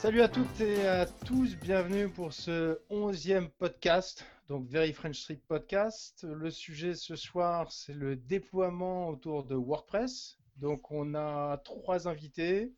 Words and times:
Salut 0.00 0.22
à 0.22 0.28
toutes 0.28 0.62
et 0.62 0.88
à 0.88 1.04
tous, 1.04 1.56
bienvenue 1.56 2.08
pour 2.08 2.32
ce 2.32 2.80
onzième 2.88 3.50
podcast, 3.50 4.24
donc 4.48 4.66
Very 4.66 4.94
French 4.94 5.20
Street 5.20 5.42
Podcast. 5.46 6.24
Le 6.26 6.50
sujet 6.50 6.94
ce 6.94 7.16
soir, 7.16 7.70
c'est 7.70 7.92
le 7.92 8.16
déploiement 8.16 9.10
autour 9.10 9.44
de 9.44 9.54
WordPress. 9.54 10.38
Donc 10.56 10.90
on 10.90 11.14
a 11.14 11.58
trois 11.66 12.08
invités. 12.08 12.72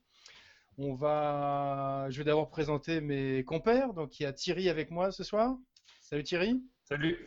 On 0.78 0.94
va, 0.94 2.08
je 2.10 2.18
vais 2.18 2.24
d'abord 2.24 2.50
présenter 2.50 3.00
mes 3.00 3.44
compères. 3.44 3.94
Donc 3.94 4.18
il 4.18 4.24
y 4.24 4.26
a 4.26 4.32
Thierry 4.32 4.68
avec 4.68 4.90
moi 4.90 5.12
ce 5.12 5.22
soir. 5.22 5.56
Salut 6.00 6.24
Thierry. 6.24 6.60
Salut. 6.82 7.24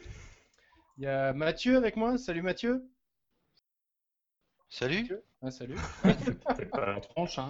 Il 0.97 1.05
y 1.05 1.07
a 1.07 1.31
Mathieu 1.31 1.77
avec 1.77 1.95
moi. 1.95 2.17
Salut 2.17 2.41
Mathieu. 2.41 2.85
Salut. 4.69 5.03
Mathieu. 5.03 5.23
Ah, 5.41 5.51
salut. 5.51 5.77
C'est 6.57 6.69
pas 6.69 6.85
la 6.85 6.99
tronche, 6.99 7.39
hein. 7.39 7.49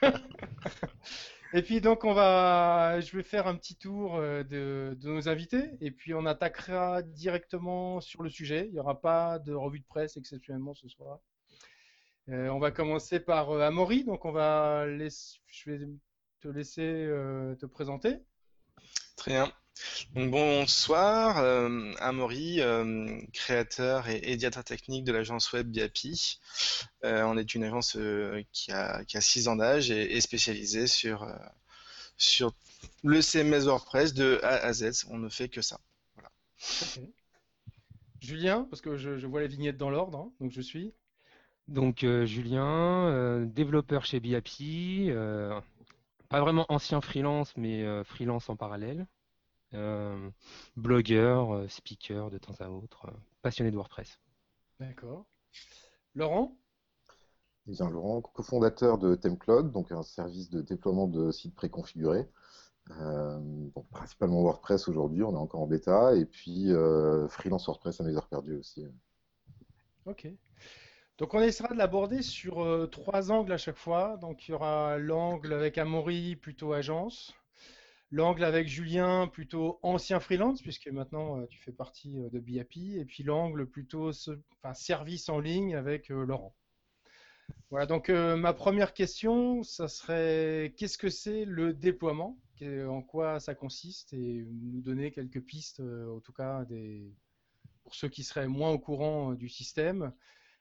Et 1.54 1.62
puis 1.62 1.80
donc 1.80 2.04
on 2.04 2.12
va, 2.12 3.00
je 3.00 3.16
vais 3.16 3.22
faire 3.22 3.46
un 3.46 3.56
petit 3.56 3.74
tour 3.74 4.16
euh, 4.16 4.44
de, 4.44 4.98
nos 5.02 5.28
invités 5.30 5.70
et 5.80 5.90
puis 5.90 6.12
on 6.12 6.26
attaquera 6.26 7.02
directement 7.02 8.00
sur 8.00 8.22
le 8.22 8.28
sujet. 8.28 8.66
Il 8.66 8.72
n'y 8.72 8.80
aura 8.80 9.00
pas 9.00 9.38
de 9.38 9.54
revue 9.54 9.80
de 9.80 9.86
presse 9.86 10.16
exceptionnellement 10.18 10.74
ce 10.74 10.88
soir. 10.88 11.20
Euh, 12.28 12.48
on 12.48 12.58
va 12.58 12.70
commencer 12.70 13.20
par 13.20 13.50
euh, 13.50 13.62
Amaury, 13.62 14.04
donc 14.04 14.26
on 14.26 14.32
va 14.32 14.84
je 14.86 15.70
vais 15.70 15.88
te 16.40 16.48
laisser 16.48 16.82
euh, 16.82 17.54
te 17.54 17.64
présenter. 17.64 18.18
Très 19.16 19.30
bien. 19.30 19.50
Donc 20.14 20.30
bonsoir, 20.30 21.38
euh, 21.38 21.92
Amaury, 21.98 22.60
euh, 22.60 23.20
créateur 23.32 24.08
et, 24.08 24.36
directeur 24.36 24.64
technique 24.64 25.04
de 25.04 25.12
l'agence 25.12 25.52
web 25.52 25.68
Biapi. 25.68 26.40
Euh, 27.04 27.22
on 27.24 27.36
est 27.38 27.54
une 27.54 27.64
agence 27.64 27.96
euh, 27.96 28.42
qui, 28.52 28.72
a, 28.72 29.04
qui 29.04 29.16
a 29.16 29.20
6 29.20 29.48
ans 29.48 29.56
d'âge 29.56 29.90
et, 29.90 30.16
et 30.16 30.20
spécialisée 30.20 30.86
sur, 30.86 31.22
euh, 31.24 31.36
sur 32.16 32.52
le 33.04 33.20
CMS 33.22 33.66
WordPress 33.66 34.14
de 34.14 34.40
A 34.42 34.56
à 34.56 34.72
Z. 34.72 35.06
On 35.10 35.18
ne 35.18 35.28
fait 35.28 35.48
que 35.48 35.62
ça. 35.62 35.80
Julien, 38.20 38.66
parce 38.70 38.80
que 38.82 38.96
je, 38.96 39.18
je 39.18 39.26
vois 39.26 39.40
les 39.40 39.48
vignettes 39.48 39.76
dans 39.76 39.90
l'ordre, 39.90 40.18
hein, 40.18 40.32
donc 40.40 40.50
je 40.52 40.60
suis. 40.60 40.92
Donc 41.68 42.02
euh, 42.02 42.26
Julien, 42.26 43.08
euh, 43.08 43.44
développeur 43.46 44.04
chez 44.04 44.20
Biapi, 44.20 45.08
euh, 45.10 45.60
pas 46.28 46.40
vraiment 46.40 46.66
ancien 46.68 47.00
freelance, 47.00 47.56
mais 47.56 47.84
euh, 47.84 48.04
freelance 48.04 48.48
en 48.48 48.56
parallèle, 48.56 49.06
Euh, 49.06 49.17
blogueur, 50.76 51.54
euh, 51.54 51.68
speaker 51.68 52.30
de 52.30 52.38
temps 52.38 52.54
à 52.60 52.70
autre, 52.70 53.06
euh, 53.06 53.16
passionné 53.42 53.70
de 53.70 53.76
WordPress. 53.76 54.18
D'accord. 54.80 55.26
Laurent? 56.14 56.56
Eh 57.66 57.72
bien, 57.72 57.90
Laurent, 57.90 58.22
cofondateur 58.22 58.98
de 58.98 59.14
ThemeCloud, 59.14 59.72
donc 59.72 59.92
un 59.92 60.02
service 60.02 60.48
de 60.50 60.62
déploiement 60.62 61.06
de 61.06 61.30
sites 61.30 61.54
préconfigurés. 61.54 62.26
Euh, 62.92 63.38
bon, 63.40 63.84
principalement 63.90 64.40
WordPress 64.40 64.88
aujourd'hui, 64.88 65.22
on 65.22 65.32
est 65.32 65.38
encore 65.38 65.60
en 65.60 65.66
bêta, 65.66 66.14
et 66.16 66.24
puis 66.24 66.72
euh, 66.72 67.28
freelance 67.28 67.66
WordPress 67.66 68.00
à 68.00 68.04
mes 68.04 68.16
heures 68.16 68.28
perdues 68.28 68.56
aussi. 68.56 68.86
Ok. 70.06 70.28
Donc 71.18 71.34
on 71.34 71.40
essaiera 71.40 71.74
de 71.74 71.78
l'aborder 71.78 72.22
sur 72.22 72.62
euh, 72.62 72.86
trois 72.86 73.30
angles 73.30 73.52
à 73.52 73.58
chaque 73.58 73.76
fois. 73.76 74.16
Donc 74.16 74.48
il 74.48 74.52
y 74.52 74.54
aura 74.54 74.96
l'angle 74.98 75.52
avec 75.52 75.76
Amaury, 75.76 76.36
plutôt 76.36 76.72
agence. 76.72 77.34
L'angle 78.10 78.44
avec 78.44 78.68
Julien, 78.68 79.28
plutôt 79.28 79.78
ancien 79.82 80.18
freelance, 80.18 80.62
puisque 80.62 80.88
maintenant 80.88 81.38
euh, 81.38 81.46
tu 81.46 81.58
fais 81.58 81.72
partie 81.72 82.18
euh, 82.18 82.30
de 82.30 82.40
BIAPI. 82.40 82.98
Et 82.98 83.04
puis 83.04 83.22
l'angle 83.22 83.66
plutôt 83.66 84.10
enfin, 84.10 84.72
service 84.72 85.28
en 85.28 85.40
ligne 85.40 85.76
avec 85.76 86.10
euh, 86.10 86.24
Laurent. 86.24 86.54
Voilà, 87.70 87.84
donc 87.84 88.08
ma 88.08 88.54
première 88.54 88.94
question, 88.94 89.62
ça 89.62 89.88
serait 89.88 90.74
qu'est-ce 90.76 90.96
que 90.96 91.10
c'est 91.10 91.44
le 91.44 91.74
déploiement? 91.74 92.38
En 92.62 93.02
quoi 93.02 93.40
ça 93.40 93.54
consiste? 93.54 94.12
Et 94.14 94.46
nous 94.50 94.80
donner 94.80 95.10
quelques 95.12 95.42
pistes, 95.42 95.80
en 95.80 96.20
tout 96.20 96.32
cas 96.32 96.64
des... 96.66 97.10
pour 97.82 97.94
ceux 97.94 98.08
qui 98.08 98.22
seraient 98.22 98.48
moins 98.48 98.70
au 98.70 98.78
courant 98.78 99.32
du 99.32 99.48
système. 99.48 100.12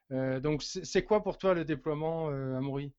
Donc, 0.09 0.63
c'est 0.63 1.03
quoi 1.03 1.23
pour 1.23 1.37
toi 1.37 1.53
le 1.53 1.65
déploiement, 1.65 2.27
Amaury? 2.57 2.93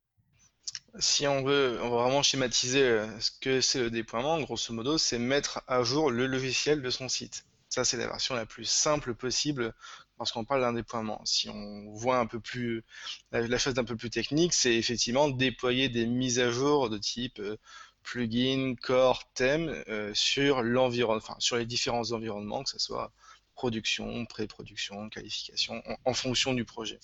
Si 0.99 1.27
on 1.27 1.43
veut, 1.43 1.77
vraiment 1.77 2.23
schématiser 2.23 2.83
euh, 2.83 3.21
ce 3.21 3.31
que 3.31 3.61
c'est 3.61 3.79
le 3.81 3.91
déploiement, 3.91 4.41
grosso 4.41 4.73
modo, 4.73 4.99
c'est 4.99 5.19
mettre 5.19 5.63
à 5.67 5.83
jour 5.83 6.11
le 6.11 6.27
logiciel 6.27 6.83
de 6.83 6.91
son 6.91 7.09
site. 7.09 7.45
Ça, 7.69 7.85
c'est 7.85 7.97
la 7.97 8.07
version 8.07 8.35
la 8.35 8.47
plus 8.47 8.65
simple 8.65 9.15
possible 9.15 9.75
lorsqu'on 10.19 10.45
parle 10.45 10.63
d'un 10.63 10.73
déploiement. 10.73 11.21
Si 11.25 11.49
on 11.51 11.93
voit 11.95 12.19
un 12.19 12.27
peu 12.27 12.41
plus 12.41 12.85
la, 13.33 13.47
la 13.47 13.59
chose 13.59 13.75
d'un 13.75 13.85
peu 13.85 13.97
plus 13.97 14.11
technique, 14.11 14.55
c'est 14.55 14.75
effectivement 14.75 15.29
déployer 15.29 15.89
des 15.89 16.07
mises 16.07 16.39
à 16.39 16.51
jour 16.51 16.91
de 16.91 16.99
type 16.99 17.39
euh, 17.39 17.57
plugin, 18.03 18.75
core, 18.83 19.31
thème 19.35 19.69
euh, 19.89 20.13
sur 20.15 20.63
l'environnement, 20.63 21.23
enfin 21.23 21.37
sur 21.39 21.57
les 21.57 21.67
différents 21.67 22.13
environnements, 22.13 22.65
que 22.65 22.71
ce 22.71 22.79
soit 22.79 23.13
production, 23.55 24.25
pré-production, 24.27 25.09
qualification, 25.11 25.83
en, 25.87 25.97
en 26.05 26.15
fonction 26.15 26.55
du 26.55 26.65
projet. 26.65 26.99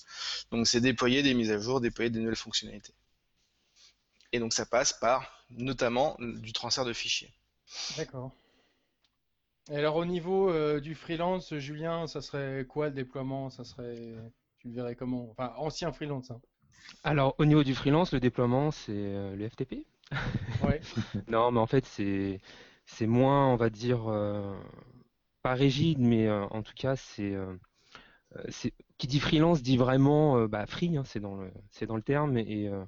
Donc, 0.50 0.67
c'est 0.67 0.81
déployer 0.81 1.23
des 1.23 1.34
mises 1.34 1.50
à 1.50 1.59
jour, 1.59 1.81
déployer 1.81 2.11
des 2.11 2.21
nouvelles 2.21 2.37
fonctionnalités. 2.37 2.94
Et 4.34 4.41
donc 4.41 4.53
ça 4.53 4.67
passe 4.67 4.93
par 4.93 5.47
notamment 5.50 6.17
du 6.19 6.53
transfert 6.53 6.84
de 6.84 6.93
fichiers. 6.93 7.33
D'accord. 7.97 8.33
Et 9.71 9.77
alors, 9.77 9.95
au 9.95 10.05
niveau 10.05 10.50
euh, 10.50 10.81
du 10.81 10.97
freelance, 10.97 11.55
Julien, 11.55 12.09
ça 12.09 12.21
serait 12.21 12.67
quoi 12.69 12.89
le 12.89 12.94
déploiement? 12.94 13.49
Ça 13.49 13.62
serait, 13.62 13.94
tu 14.59 14.69
le 14.69 14.75
verrais 14.75 14.97
comment? 14.97 15.31
Enfin, 15.31 15.55
ancien 15.56 15.93
freelance, 15.93 16.33
hein. 16.33 16.41
Alors 17.05 17.37
au 17.39 17.44
niveau 17.44 17.62
du 17.62 17.77
freelance, 17.77 18.12
le 18.12 18.19
déploiement, 18.19 18.73
c'est 18.73 18.91
euh, 18.93 19.37
le 19.37 19.49
FTP. 19.49 19.87
Ouais. 20.65 20.81
Non, 21.28 21.53
mais 21.53 21.61
en 21.61 21.69
fait, 21.69 21.87
c'est 21.87 22.41
c'est 22.87 23.06
moins, 23.06 23.47
on 23.47 23.56
va 23.56 23.71
dire, 23.71 24.09
euh, 24.09 24.53
pas 25.43 25.55
rigide, 25.55 26.00
mais 26.00 26.27
euh, 26.27 26.44
en 26.47 26.65
tout 26.65 26.75
cas, 26.75 26.97
c'est 26.97 27.37
qui 28.99 29.06
dit 29.06 29.21
freelance 29.21 29.62
dit 29.62 29.77
vraiment 29.77 30.39
euh, 30.39 30.49
bah, 30.49 30.67
free, 30.67 30.97
hein, 30.97 31.05
c'est 31.05 31.21
dans 31.21 31.37
le 31.37 31.50
c'est 31.71 31.87
dans 31.87 31.97
le 31.97 32.03
terme 32.03 32.37
et 32.39 32.69
euh, 32.69 32.84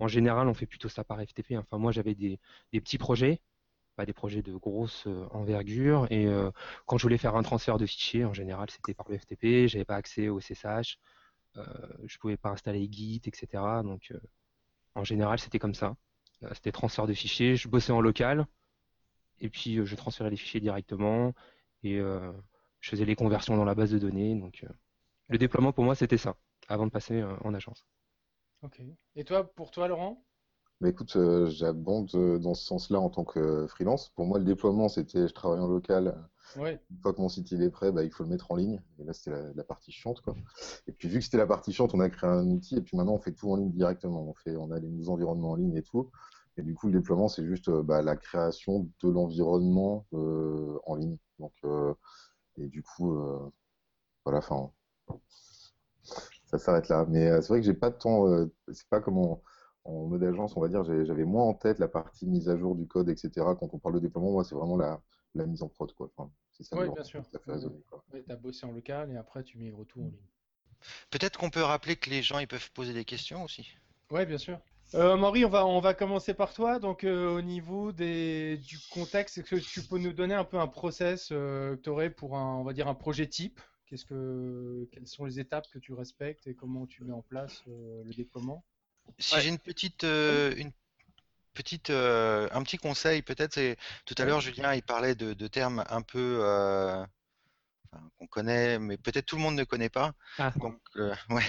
en 0.00 0.08
général, 0.08 0.48
on 0.48 0.54
fait 0.54 0.66
plutôt 0.66 0.88
ça 0.88 1.04
par 1.04 1.20
FTP. 1.20 1.52
Enfin, 1.58 1.78
moi, 1.78 1.92
j'avais 1.92 2.14
des 2.14 2.38
petits 2.72 2.98
projets, 2.98 3.40
pas 4.00 4.06
des 4.06 4.14
projets 4.14 4.42
de 4.42 4.54
grosse 4.56 5.06
euh, 5.06 5.26
envergure 5.30 6.06
et 6.10 6.26
euh, 6.26 6.50
quand 6.86 6.96
je 6.96 7.02
voulais 7.02 7.18
faire 7.18 7.36
un 7.36 7.42
transfert 7.42 7.76
de 7.76 7.84
fichiers, 7.84 8.24
en 8.24 8.32
général, 8.32 8.70
c'était 8.70 8.94
par 8.94 9.06
le 9.10 9.18
FTP, 9.18 9.66
j'avais 9.68 9.84
pas 9.84 9.96
accès 9.96 10.28
au 10.30 10.40
SSH, 10.40 10.98
euh, 11.56 11.64
je 12.06 12.18
pouvais 12.18 12.38
pas 12.38 12.48
installer 12.48 12.88
Git, 12.90 13.20
etc. 13.26 13.62
Donc 13.84 14.10
euh, 14.12 14.18
en 14.94 15.04
général, 15.04 15.38
c'était 15.38 15.58
comme 15.58 15.74
ça. 15.74 15.96
C'était 16.54 16.72
transfert 16.72 17.06
de 17.06 17.12
fichiers, 17.12 17.56
je 17.56 17.68
bossais 17.68 17.92
en 17.92 18.00
local, 18.00 18.46
et 19.40 19.50
puis 19.50 19.84
je 19.84 19.94
transférais 19.96 20.30
les 20.30 20.38
fichiers 20.38 20.60
directement, 20.60 21.34
et 21.82 21.98
je 21.98 22.88
faisais 22.90 23.04
les 23.04 23.14
conversions 23.14 23.58
dans 23.58 23.66
la 23.66 23.74
base 23.74 23.90
de 23.90 23.98
données. 23.98 24.34
Donc 24.34 24.64
le 25.28 25.36
déploiement 25.36 25.74
pour 25.74 25.84
moi 25.84 25.94
c'était 25.94 26.16
ça, 26.16 26.36
avant 26.66 26.86
de 26.86 26.90
passer 26.90 27.22
en 27.42 27.52
agence. 27.52 27.84
Ok. 28.62 28.82
Et 29.16 29.24
toi, 29.24 29.44
pour 29.54 29.70
toi, 29.70 29.88
Laurent? 29.88 30.22
Mais 30.80 30.90
écoute, 30.90 31.14
euh, 31.16 31.46
j'abonde 31.50 32.10
euh, 32.14 32.38
dans 32.38 32.54
ce 32.54 32.64
sens-là 32.64 32.98
en 33.00 33.10
tant 33.10 33.24
que 33.24 33.66
freelance. 33.66 34.08
Pour 34.10 34.24
moi, 34.24 34.38
le 34.38 34.44
déploiement, 34.44 34.88
c'était 34.88 35.28
je 35.28 35.34
travaille 35.34 35.60
en 35.60 35.66
local. 35.68 36.16
Ouais. 36.56 36.80
Une 36.90 36.98
fois 37.00 37.12
que 37.12 37.20
mon 37.20 37.28
site 37.28 37.52
il 37.52 37.62
est 37.62 37.70
prêt, 37.70 37.92
bah, 37.92 38.02
il 38.02 38.10
faut 38.10 38.24
le 38.24 38.30
mettre 38.30 38.50
en 38.50 38.56
ligne. 38.56 38.80
Et 38.98 39.04
là, 39.04 39.12
c'était 39.12 39.30
la, 39.30 39.52
la 39.52 39.64
partie 39.64 39.92
chiante, 39.92 40.22
quoi. 40.22 40.34
Et 40.86 40.92
puis, 40.92 41.08
vu 41.08 41.18
que 41.18 41.24
c'était 41.24 41.36
la 41.36 41.46
partie 41.46 41.72
chiante, 41.72 41.94
on 41.94 42.00
a 42.00 42.08
créé 42.08 42.30
un 42.30 42.46
outil. 42.48 42.76
Et 42.76 42.80
puis 42.80 42.96
maintenant, 42.96 43.14
on 43.14 43.18
fait 43.18 43.32
tout 43.32 43.50
en 43.50 43.56
ligne 43.56 43.72
directement. 43.72 44.22
On 44.22 44.34
fait, 44.34 44.56
on 44.56 44.70
a 44.70 44.78
les 44.78 44.88
nos 44.88 45.10
environnements 45.10 45.50
en 45.50 45.56
ligne 45.56 45.76
et 45.76 45.82
tout. 45.82 46.10
Et 46.56 46.62
du 46.62 46.74
coup, 46.74 46.88
le 46.88 46.98
déploiement, 46.98 47.28
c'est 47.28 47.44
juste 47.46 47.68
euh, 47.68 47.82
bah, 47.82 48.02
la 48.02 48.16
création 48.16 48.90
de 49.02 49.08
l'environnement 49.08 50.06
euh, 50.14 50.78
en 50.86 50.94
ligne. 50.94 51.18
Donc, 51.38 51.52
euh, 51.64 51.94
et 52.56 52.68
du 52.68 52.82
coup, 52.82 53.16
euh, 53.16 53.38
voilà. 54.24 54.38
Enfin, 54.38 54.70
ça 56.50 56.58
s'arrête 56.58 56.88
là. 56.88 57.06
Mais 57.08 57.26
euh, 57.28 57.40
c'est 57.40 57.48
vrai 57.48 57.60
que 57.60 57.66
j'ai 57.66 57.74
pas 57.74 57.90
de 57.90 57.96
temps. 57.96 58.26
euh, 58.28 58.52
c'est 58.72 58.88
pas 58.88 59.00
comme 59.00 59.18
en, 59.18 59.42
en 59.84 60.06
mode 60.06 60.22
agence, 60.24 60.56
on 60.56 60.60
va 60.60 60.68
dire. 60.68 60.84
J'avais 60.84 61.24
moins 61.24 61.44
en 61.44 61.54
tête 61.54 61.78
la 61.78 61.88
partie 61.88 62.26
mise 62.26 62.48
à 62.48 62.56
jour 62.56 62.74
du 62.74 62.86
code, 62.86 63.08
etc. 63.08 63.54
Quand 63.56 63.68
on 63.72 63.78
parle 63.78 63.94
de 63.96 64.00
déploiement, 64.00 64.32
moi, 64.32 64.44
c'est 64.44 64.54
vraiment 64.54 64.76
la, 64.76 65.00
la 65.34 65.46
mise 65.46 65.62
en 65.62 65.68
prod, 65.68 65.92
quoi. 65.94 66.10
Enfin, 66.16 66.30
c'est 66.52 66.64
ça. 66.64 66.76
Ouais, 66.76 66.86
le- 66.86 66.92
bien 66.92 67.04
sûr. 67.04 67.22
Ça 67.32 67.38
fait 67.38 67.52
résonner, 67.52 67.82
quoi. 67.88 68.02
Ouais, 68.12 68.22
t'as 68.26 68.36
bossé 68.36 68.66
en 68.66 68.72
local 68.72 69.10
et 69.12 69.16
après 69.16 69.42
tu 69.44 69.58
migres 69.58 69.86
tout 69.86 70.00
en 70.00 70.04
ligne. 70.06 70.16
Peut-être 71.10 71.38
qu'on 71.38 71.50
peut 71.50 71.62
rappeler 71.62 71.96
que 71.96 72.10
les 72.10 72.22
gens 72.22 72.38
ils 72.38 72.48
peuvent 72.48 72.70
poser 72.72 72.94
des 72.94 73.04
questions 73.04 73.44
aussi. 73.44 73.68
Ouais, 74.10 74.26
bien 74.26 74.38
sûr. 74.38 74.58
Euh, 74.94 75.12
Amaury, 75.12 75.44
on 75.44 75.48
va, 75.48 75.64
on 75.66 75.80
va 75.80 75.94
commencer 75.94 76.34
par 76.34 76.52
toi. 76.52 76.78
Donc, 76.80 77.04
euh, 77.04 77.36
au 77.36 77.42
niveau 77.42 77.92
des, 77.92 78.56
du 78.56 78.76
contexte, 78.92 79.38
est-ce 79.38 79.48
que 79.50 79.56
tu 79.56 79.82
peux 79.82 79.98
nous 79.98 80.12
donner 80.12 80.34
un 80.34 80.44
peu 80.44 80.58
un 80.58 80.66
process 80.66 81.28
euh, 81.30 81.76
que 81.76 81.82
tu 81.82 81.90
aurais 81.90 82.10
pour 82.10 82.36
un, 82.36 82.56
on 82.56 82.64
va 82.64 82.72
dire, 82.72 82.88
un 82.88 82.94
projet 82.94 83.26
type? 83.28 83.60
Qu'est-ce 83.90 84.04
que, 84.04 84.88
quelles 84.92 85.08
sont 85.08 85.24
les 85.24 85.40
étapes 85.40 85.66
que 85.72 85.80
tu 85.80 85.92
respectes 85.92 86.46
et 86.46 86.54
comment 86.54 86.86
tu 86.86 87.02
mets 87.02 87.12
en 87.12 87.22
place 87.22 87.64
euh, 87.66 88.04
le 88.04 88.14
déploiement? 88.14 88.64
Si 89.18 89.34
Ouais. 89.34 89.40
j'ai 89.40 89.48
une 89.48 89.58
petite, 89.58 90.04
euh, 90.04 90.54
une 90.56 90.70
petite, 91.54 91.90
euh, 91.90 92.48
un 92.52 92.62
petit 92.62 92.76
conseil 92.78 93.22
peut-être, 93.22 93.54
c'est 93.54 93.76
tout 94.06 94.14
à 94.18 94.24
l'heure 94.24 94.40
Julien 94.40 94.74
il 94.74 94.84
parlait 94.84 95.16
de, 95.16 95.32
de 95.32 95.46
termes 95.48 95.84
un 95.90 96.02
peu 96.02 96.38
euh, 96.40 97.04
qu'on 98.18 98.28
connaît, 98.28 98.78
mais 98.78 98.96
peut-être 98.96 99.26
tout 99.26 99.34
le 99.34 99.42
monde 99.42 99.56
ne 99.56 99.64
connaît 99.64 99.88
pas. 99.88 100.12
Ah. 100.38 100.52
Donc, 100.56 100.78
euh, 100.94 101.12
ouais. 101.30 101.42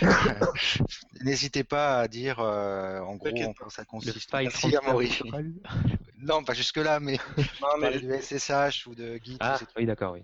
n'hésitez 1.20 1.64
pas 1.64 2.00
à 2.00 2.08
dire 2.08 2.40
euh, 2.40 3.00
en 3.00 3.16
gros 3.16 3.28
en 3.28 3.52
quoi 3.52 3.68
ça 3.68 3.82
Le 3.82 3.86
consiste. 3.86 4.18
file 4.30 4.44
Merci 4.44 4.74
Amaury. 4.76 5.18
Non, 6.16 6.42
pas 6.42 6.54
jusque-là, 6.54 7.00
mais 7.00 7.18
Non, 7.60 7.76
mais 7.78 8.00
de 8.00 8.18
SSH 8.18 8.86
ou 8.86 8.94
de 8.94 9.16
Git. 9.22 9.36
Ah, 9.40 9.58
oui, 9.76 9.84
d'accord, 9.84 10.12
oui. 10.14 10.22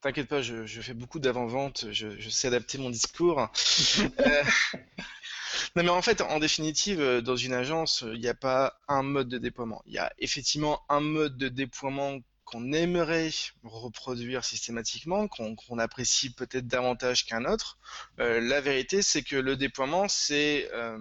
T'inquiète 0.00 0.28
pas, 0.28 0.40
je, 0.40 0.66
je 0.66 0.80
fais 0.80 0.94
beaucoup 0.94 1.18
d'avant-vente, 1.20 1.86
je, 1.92 2.18
je 2.18 2.30
sais 2.30 2.48
adapter 2.48 2.78
mon 2.78 2.90
discours. 2.90 3.48
Euh, 4.20 4.42
Non 5.76 5.82
mais 5.82 5.90
en 5.90 6.02
fait, 6.02 6.20
en 6.20 6.38
définitive, 6.38 7.00
euh, 7.00 7.20
dans 7.20 7.36
une 7.36 7.52
agence, 7.52 8.02
euh, 8.02 8.14
il 8.14 8.20
n'y 8.20 8.28
a 8.28 8.34
pas 8.34 8.80
un 8.88 9.02
mode 9.02 9.28
de 9.28 9.38
déploiement. 9.38 9.82
Il 9.86 9.92
y 9.92 9.98
a 9.98 10.12
effectivement 10.18 10.80
un 10.88 11.00
mode 11.00 11.36
de 11.36 11.48
déploiement 11.48 12.18
qu'on 12.44 12.72
aimerait 12.72 13.30
reproduire 13.62 14.44
systématiquement, 14.44 15.28
qu'on 15.28 15.54
qu'on 15.56 15.78
apprécie 15.78 16.32
peut-être 16.34 16.66
davantage 16.66 17.26
qu'un 17.26 17.44
autre. 17.44 17.78
Euh, 18.20 18.40
la 18.40 18.60
vérité, 18.60 19.02
c'est 19.02 19.22
que 19.22 19.36
le 19.36 19.56
déploiement, 19.56 20.08
c'est 20.08 20.68
euh, 20.72 20.98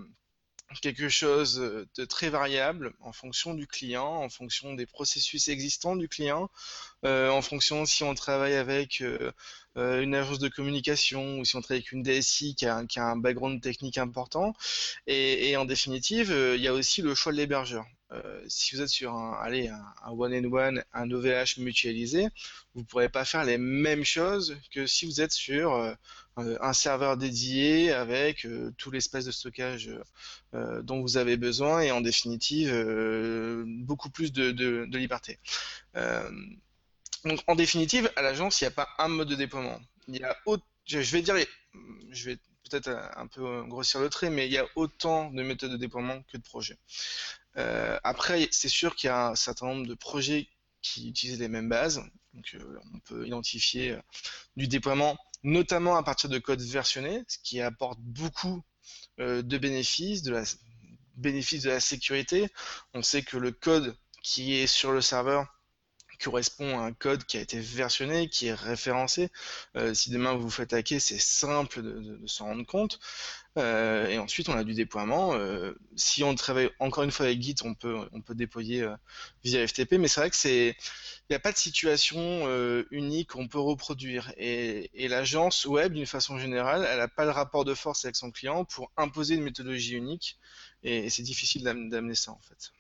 quelque 0.82 1.10
chose 1.10 1.56
de 1.96 2.06
très 2.06 2.30
variable 2.30 2.94
en 3.00 3.12
fonction 3.12 3.54
du 3.54 3.68
client, 3.68 4.08
en 4.08 4.30
fonction 4.30 4.74
des 4.74 4.86
processus 4.86 5.48
existants 5.48 5.96
du 5.96 6.08
client, 6.08 6.50
euh, 7.06 7.30
en 7.30 7.42
fonction 7.42 7.86
si 7.86 8.04
on 8.04 8.14
travaille 8.16 8.56
avec 8.56 9.02
euh, 9.02 9.32
euh, 9.78 10.02
une 10.02 10.16
agence 10.16 10.40
de 10.40 10.50
communication 10.50 11.40
ou 11.40 11.46
si 11.46 11.56
on 11.56 11.62
travaille 11.62 11.80
avec 11.80 11.92
une 11.92 12.04
DSI 12.04 12.56
qui 12.56 12.66
a, 12.66 12.86
un 12.98 13.16
background 13.16 13.62
technique 13.62 13.98
important. 13.98 14.54
Et, 15.08 15.56
en 15.58 15.66
définitive, 15.66 16.32
euh, 16.32 16.56
il 16.56 16.62
y 16.62 16.68
a 16.68 16.74
aussi 16.74 17.02
le 17.02 17.16
choix 17.16 17.32
de 17.32 17.38
l'hébergeur. 17.38 17.86
Euh, 18.12 18.44
si 18.48 18.76
vous 18.76 18.82
êtes 18.82 18.90
sur 18.90 19.14
un, 19.14 19.40
allez, 19.42 19.68
un, 19.68 19.86
un 20.04 20.12
one-and-one, 20.12 20.84
un 20.94 21.12
OVH 21.12 21.58
mutualisé, 21.60 22.28
vous 22.74 22.82
ne 22.82 22.86
pourrez 22.86 23.10
pas 23.10 23.24
faire 23.26 23.46
les 23.46 23.60
mêmes 23.60 24.04
choses 24.04 24.58
que 24.74 24.88
si 24.88 25.06
vous 25.06 25.22
êtes 25.22 25.32
sur 25.32 25.74
euh, 25.74 25.94
un 26.62 26.74
serveur 26.74 27.18
dédié 27.18 27.92
avec 27.92 28.46
euh, 28.46 28.72
tout 28.78 28.92
l'espace 28.92 29.26
de 29.26 29.32
stockage 29.32 29.92
euh, 30.54 30.82
dont 30.82 31.02
vous 31.02 31.18
avez 31.18 31.38
besoin 31.38 31.82
et 31.82 31.92
en 31.92 32.02
définitive 32.02 32.72
euh, 32.72 33.64
beaucoup 33.68 34.10
plus 34.10 34.32
de, 34.32 34.86
liberté. 34.98 35.40
Euh, 35.96 36.30
donc 37.26 37.42
en 37.48 37.56
définitive, 37.56 38.12
à 38.16 38.22
l'agence, 38.22 38.62
il 38.62 38.66
n'y 38.66 38.70
a 38.70 38.72
pas 38.72 38.88
un 38.98 39.08
mode 39.08 39.30
de 39.30 39.36
déploiement. 39.36 39.80
Il 40.08 40.18
y 40.18 40.24
a 40.24 40.36
je 40.86 41.12
vais 41.12 41.22
dire, 41.22 41.36
je 42.10 42.26
vais 42.26 42.38
peut-être 42.70 42.88
euh, 42.88 43.08
un 43.16 43.28
peu 43.28 43.64
grossir 43.66 44.00
le 44.00 44.10
trait, 44.10 44.30
mais 44.30 44.48
il 44.48 44.54
y 44.54 44.58
a 44.58 44.66
autant 44.76 45.32
de 45.32 45.44
méthodes 45.44 45.72
de 45.72 45.78
déploiement 45.78 46.22
que 46.32 46.38
de 46.38 46.44
projets. 46.44 46.78
Euh, 47.58 48.00
après, 48.04 48.48
c'est 48.52 48.70
sûr 48.70 48.96
qu'il 48.96 49.08
y 49.08 49.12
a 49.12 49.30
un 49.30 49.36
certain 49.36 49.68
nombre 49.68 49.88
de 49.88 49.94
projets 49.94 50.48
qui 50.82 51.10
utilisent 51.10 51.40
les 51.40 51.48
mêmes 51.48 51.70
bases. 51.70 52.02
Donc, 52.34 52.56
euh, 52.56 52.80
on 52.94 53.00
peut 53.00 53.28
identifier 53.28 53.92
euh, 53.92 54.02
du 54.56 54.68
déploiement, 54.68 55.18
notamment 55.44 55.96
à 55.96 56.04
partir 56.04 56.30
de 56.30 56.40
codes 56.40 56.62
versionnés, 56.62 57.24
ce 57.28 57.38
qui 57.44 57.62
apporte 57.62 58.00
beaucoup 58.02 58.62
euh, 59.20 59.42
de 59.42 59.58
bénéfices, 59.58 60.24
de 60.24 60.32
la 60.32 60.44
bénéfices 61.16 61.64
de 61.64 61.70
la 61.70 61.80
sécurité. 61.80 62.48
On 62.94 63.02
sait 63.02 63.22
que 63.22 63.38
le 63.38 63.52
code 63.52 63.96
qui 64.24 64.56
est 64.56 64.68
sur 64.68 64.92
le 64.92 65.02
serveur 65.02 65.48
correspond 66.24 66.80
à 66.80 66.84
un 66.84 66.94
code 66.94 67.24
qui 67.26 67.38
a 67.38 67.42
été 67.42 67.60
versionné, 67.60 68.30
qui 68.30 68.48
est 68.48 68.54
référencé. 68.54 69.30
Euh, 69.76 69.94
si 69.94 70.12
demain 70.12 70.34
vous 70.34 70.42
vous 70.44 70.50
faites 70.50 70.74
hacker, 70.74 71.00
c'est 71.02 71.20
simple 71.20 71.82
de, 71.82 71.92
de- 72.00 72.16
de 72.18 72.28
s'en 72.28 72.46
rendre 72.46 72.66
compte. 72.66 73.00
Euh, 73.58 74.08
et 74.08 74.18
ensuite, 74.20 74.50
on 74.50 74.54
a 74.58 74.64
du 74.64 74.74
déploiement. 74.74 75.34
Euh, 75.34 75.74
si 75.96 76.24
on 76.24 76.36
travaille 76.36 76.70
encore 76.80 77.04
une 77.04 77.12
fois 77.12 77.26
avec 77.28 77.42
Git, 77.42 77.56
on 77.64 77.74
peut, 77.74 77.98
on 78.12 78.22
peut 78.22 78.36
déployer 78.36 78.84
euh, 78.84 78.96
via 79.44 79.66
FTP, 79.68 79.94
mais 79.98 80.08
c'est 80.08 80.22
vrai 80.22 80.30
que 80.30 80.36
c'est, 80.36 80.70
il 81.30 81.32
n'y 81.32 81.36
a 81.36 81.40
pas 81.40 81.52
de 81.52 81.58
situation 81.58 82.20
euh, 82.48 82.86
unique 82.92 83.30
qu'on 83.32 83.48
peut 83.48 83.60
reproduire. 83.60 84.34
Et, 84.38 84.90
et 84.94 85.08
l'agence 85.08 85.66
web, 85.66 85.94
d'une 85.94 86.06
façon 86.06 86.38
générale, 86.40 86.86
elle 86.90 87.00
n'a 87.00 87.08
pas 87.08 87.26
le 87.26 87.32
rapport 87.32 87.66
de 87.66 87.74
force 87.74 88.06
avec 88.06 88.16
son 88.16 88.32
client 88.32 88.66
pour 88.66 88.92
imposer 88.98 89.36
une 89.36 89.44
méthodologie 89.44 89.96
unique. 89.96 90.38
Et, 90.84 91.10
c'est 91.10 91.24
difficile 91.24 91.64
d'am- 91.64 91.90
d'amener 91.90 92.16
ça, 92.16 92.32
en 92.32 92.40
fait. 92.42 92.72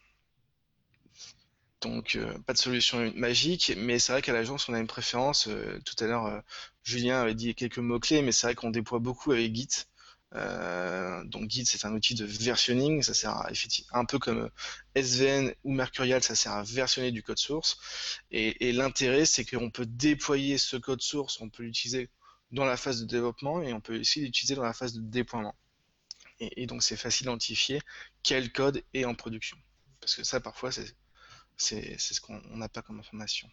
Donc, 1.81 2.15
euh, 2.15 2.37
pas 2.39 2.53
de 2.53 2.57
solution 2.57 3.11
magique, 3.15 3.73
mais 3.77 3.99
c'est 3.99 4.11
vrai 4.11 4.21
qu'à 4.21 4.33
l'agence, 4.33 4.67
on 4.67 4.73
a 4.73 4.79
une 4.79 4.87
préférence. 4.87 5.47
Euh, 5.47 5.79
tout 5.85 5.95
à 6.03 6.07
l'heure, 6.07 6.25
euh, 6.25 6.39
Julien 6.83 7.21
avait 7.21 7.35
dit 7.35 7.55
quelques 7.55 7.77
mots-clés, 7.77 8.21
mais 8.21 8.33
c'est 8.33 8.47
vrai 8.47 8.55
qu'on 8.55 8.69
déploie 8.69 8.99
beaucoup 8.99 9.31
avec 9.31 9.55
Git. 9.55 9.85
Donc 11.25 11.49
Git, 11.49 11.65
c'est 11.65 11.85
un 11.85 11.93
outil 11.93 12.15
de 12.15 12.25
versionning, 12.25 13.01
ça 13.01 13.13
sert 13.13 13.31
à, 13.31 13.49
effectivement, 13.51 13.97
un 13.97 14.05
peu 14.05 14.19
comme 14.19 14.49
SVN 14.95 15.53
ou 15.63 15.71
Mercurial, 15.73 16.21
ça 16.21 16.35
sert 16.35 16.51
à 16.51 16.63
versionner 16.63 17.11
du 17.11 17.23
code 17.23 17.39
source. 17.39 17.77
Et, 18.31 18.67
et 18.69 18.73
l'intérêt, 18.73 19.25
c'est 19.25 19.45
qu'on 19.45 19.71
peut 19.71 19.85
déployer 19.85 20.57
ce 20.57 20.77
code 20.77 21.01
source, 21.01 21.39
on 21.41 21.49
peut 21.49 21.63
l'utiliser 21.63 22.09
dans 22.51 22.65
la 22.65 22.77
phase 22.77 23.01
de 23.01 23.05
développement 23.07 23.61
et 23.61 23.73
on 23.73 23.81
peut 23.81 23.99
aussi 23.99 24.21
l'utiliser 24.21 24.55
dans 24.55 24.63
la 24.63 24.73
phase 24.73 24.93
de 24.93 25.01
déploiement. 25.01 25.55
Et, 26.39 26.63
et 26.63 26.65
donc, 26.67 26.83
c'est 26.83 26.97
facile 26.97 27.25
d'identifier 27.25 27.81
quel 28.23 28.51
code 28.51 28.83
est 28.93 29.05
en 29.05 29.15
production. 29.15 29.57
Parce 30.01 30.15
que 30.15 30.23
ça, 30.23 30.39
parfois, 30.39 30.71
c'est 30.71 30.95
c'est 31.59 31.97
ce 31.99 32.21
qu'on 32.21 32.41
on 32.51 32.57
n'a 32.57 32.69
pas 32.69 32.81
comme 32.81 32.99
information. 32.99 33.49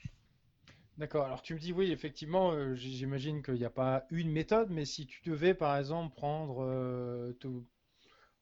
D'accord. 0.99 1.27
Alors 1.27 1.43
tu 1.43 1.55
me 1.55 1.59
dis 1.59 1.73
oui, 1.73 1.93
effectivement, 1.93 2.53
euh, 2.53 2.75
j'imagine 2.75 3.43
qu'il 3.43 3.55
n'y 3.55 3.67
a 3.67 3.71
pas 3.71 4.07
une 4.11 4.31
méthode, 4.31 4.71
mais 4.71 4.87
si 4.87 5.07
tu 5.07 5.21
devais 5.29 5.53
par 5.53 5.77
exemple 5.77 6.15
prendre 6.15 6.65
euh, 6.65 7.35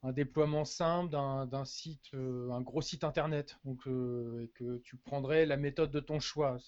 un 0.05 0.13
déploiement 0.13 0.65
simple 0.65 1.11
d'un 1.11 1.65
site, 1.65 2.15
euh, 2.15 2.51
un 2.53 2.61
gros 2.61 2.81
site 2.81 3.03
internet, 3.03 3.59
donc 3.65 3.81
et 3.87 4.49
que 4.55 4.79
tu 4.85 4.97
prendrais 4.97 5.47
la 5.47 5.57
méthode 5.57 5.91
de 5.91 6.01
ton 6.01 6.21
choix, 6.21 6.59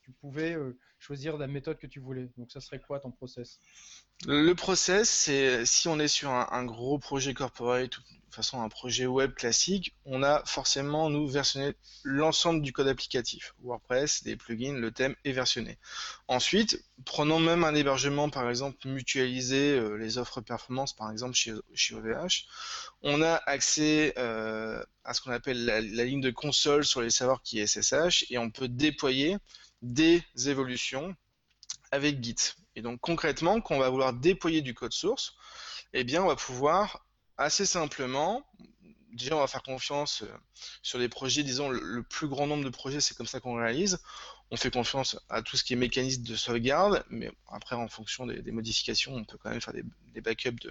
tu 0.00 0.10
pouvais 0.12 0.56
choisir 0.98 1.38
la 1.38 1.46
méthode 1.46 1.78
que 1.78 1.86
tu 1.86 2.00
voulais. 2.00 2.30
Donc 2.36 2.50
ça 2.50 2.60
serait 2.60 2.80
quoi 2.80 2.98
ton 2.98 3.12
process? 3.12 3.60
Le 4.26 4.52
process, 4.54 5.08
c'est 5.08 5.64
si 5.64 5.86
on 5.86 6.00
est 6.00 6.08
sur 6.08 6.30
un, 6.30 6.64
gros 6.64 6.98
projet 6.98 7.34
corporate 7.34 7.82
de 7.82 7.88
toute 7.88 8.34
façon 8.34 8.60
un 8.60 8.68
projet 8.68 9.06
web 9.06 9.32
classique, 9.32 9.94
on 10.04 10.24
a 10.24 10.44
forcément 10.44 11.08
nous 11.08 11.28
versionné 11.28 11.74
l'ensemble 12.02 12.60
du 12.60 12.72
code 12.72 12.88
applicatif. 12.88 13.54
WordPress, 13.62 14.24
des 14.24 14.34
plugins, 14.34 14.74
le 14.74 14.90
thème 14.90 15.14
est 15.24 15.30
versionné. 15.30 15.78
Ensuite, 16.26 16.84
prenons 17.04 17.38
même 17.38 17.62
un 17.62 17.76
hébergement 17.76 18.28
par 18.28 18.50
exemple 18.50 18.88
mutualisé, 18.88 19.78
euh, 19.78 19.94
les 19.94 20.18
offres 20.18 20.40
performance 20.40 20.94
par 20.94 21.12
exemple 21.12 21.34
chez, 21.34 21.54
chez 21.74 21.94
OVH, 21.94 22.46
on 23.02 23.22
a 23.22 23.34
accès 23.46 24.14
euh, 24.18 24.84
à 25.04 25.14
ce 25.14 25.20
qu'on 25.20 25.30
appelle 25.30 25.64
la, 25.64 25.80
la 25.80 26.04
ligne 26.04 26.20
de 26.20 26.30
console 26.30 26.84
sur 26.84 27.02
les 27.02 27.10
serveurs 27.10 27.42
qui 27.42 27.60
est 27.60 27.68
SSH 27.68 28.26
et 28.30 28.38
on 28.38 28.50
peut 28.50 28.68
déployer 28.68 29.36
des 29.80 30.24
évolutions 30.46 31.14
avec 31.92 32.22
Git. 32.22 32.57
Et 32.78 32.80
donc 32.80 33.00
concrètement, 33.00 33.60
quand 33.60 33.74
on 33.74 33.80
va 33.80 33.90
vouloir 33.90 34.12
déployer 34.12 34.62
du 34.62 34.72
code 34.72 34.92
source, 34.92 35.34
eh 35.94 36.04
bien 36.04 36.22
on 36.22 36.28
va 36.28 36.36
pouvoir 36.36 37.04
assez 37.36 37.66
simplement, 37.66 38.46
déjà 39.12 39.34
on 39.34 39.40
va 39.40 39.48
faire 39.48 39.64
confiance 39.64 40.22
euh, 40.22 40.28
sur 40.80 41.00
les 41.00 41.08
projets, 41.08 41.42
disons 41.42 41.70
le, 41.70 42.04
plus 42.04 42.28
grand 42.28 42.46
nombre 42.46 42.62
de 42.62 42.68
projets, 42.68 43.00
c'est 43.00 43.16
comme 43.16 43.26
ça 43.26 43.40
qu'on 43.40 43.56
réalise. 43.56 43.98
On 44.52 44.56
fait 44.56 44.70
confiance 44.70 45.18
à 45.28 45.42
tout 45.42 45.56
ce 45.56 45.64
qui 45.64 45.72
est 45.72 45.76
mécanisme 45.76 46.22
de 46.22 46.36
sauvegarde, 46.36 47.04
mais 47.10 47.32
après 47.50 47.74
en 47.74 47.88
fonction 47.88 48.26
des, 48.26 48.52
modifications, 48.52 49.12
on 49.12 49.24
peut 49.24 49.38
quand 49.42 49.50
même 49.50 49.60
faire 49.60 49.74
des, 49.74 50.20
backups 50.20 50.62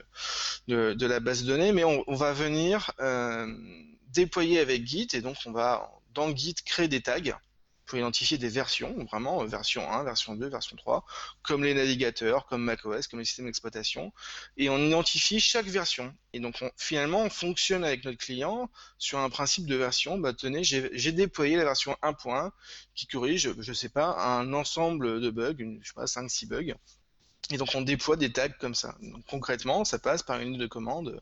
de, 0.69 1.05
la 1.05 1.19
base 1.19 1.43
de 1.43 1.47
données, 1.47 1.73
mais 1.73 1.83
on, 1.83 2.05
on 2.07 2.15
va 2.15 2.31
venir 2.31 2.89
euh, 3.01 3.53
déployer 4.13 4.61
avec 4.61 4.87
Git, 4.87 5.09
et 5.11 5.19
donc 5.19 5.35
on 5.45 5.51
va 5.51 5.91
dans 6.13 6.33
Git 6.33 6.55
créer 6.65 6.87
des 6.87 7.01
tags 7.01 7.37
pour 7.87 7.97
identifier 7.97 8.37
des 8.37 8.49
versions, 8.49 8.95
vraiment 9.05 9.41
euh, 9.43 9.45
version 9.47 9.89
1, 9.91 10.03
version 10.03 10.35
2, 10.35 10.49
version 10.49 10.75
3, 10.77 11.05
comme 11.43 11.63
les 11.63 11.73
navigateurs, 11.73 12.45
comme 12.47 12.63
macOS, 12.63 13.07
comme 13.07 13.19
les 13.19 13.25
systèmes 13.25 13.45
d'exploitation, 13.47 14.13
et 14.57 14.69
on 14.69 14.77
identifie 14.79 15.39
chaque 15.39 15.65
version. 15.67 16.13
Et 16.33 16.39
donc 16.39 16.55
on- 16.61 16.71
finalement, 16.77 17.21
on 17.23 17.29
fonctionne 17.29 17.83
avec 17.83 18.05
notre 18.05 18.17
client 18.17 18.69
sur 18.97 19.19
un 19.19 19.29
principe 19.29 19.65
de 19.67 19.75
version. 19.75 20.17
Bah 20.17 20.33
tenez, 20.33 20.63
j'ai 20.63 21.11
déployé 21.11 21.55
la 21.57 21.63
version 21.63 21.95
1.1 22.01 22.51
qui 22.95 23.07
corrige, 23.07 23.53
je 23.59 23.73
sais 23.73 23.89
pas, 23.89 24.15
un 24.19 24.53
ensemble 24.53 25.21
de 25.21 25.29
bugs, 25.29 25.55
une, 25.59 25.79
je 25.83 25.87
sais 25.89 25.93
pas, 25.95 26.07
5-6 26.07 26.45
bugs. 26.47 26.73
Et 27.49 27.57
donc 27.57 27.69
on 27.75 27.81
déploie 27.81 28.17
des 28.17 28.31
tags 28.31 28.49
comme 28.49 28.75
ça. 28.75 28.95
Donc 29.01 29.25
concrètement, 29.25 29.85
ça 29.85 29.99
passe 29.99 30.21
par 30.21 30.39
une 30.39 30.51
ligne 30.51 30.59
de 30.59 30.67
commande 30.67 31.21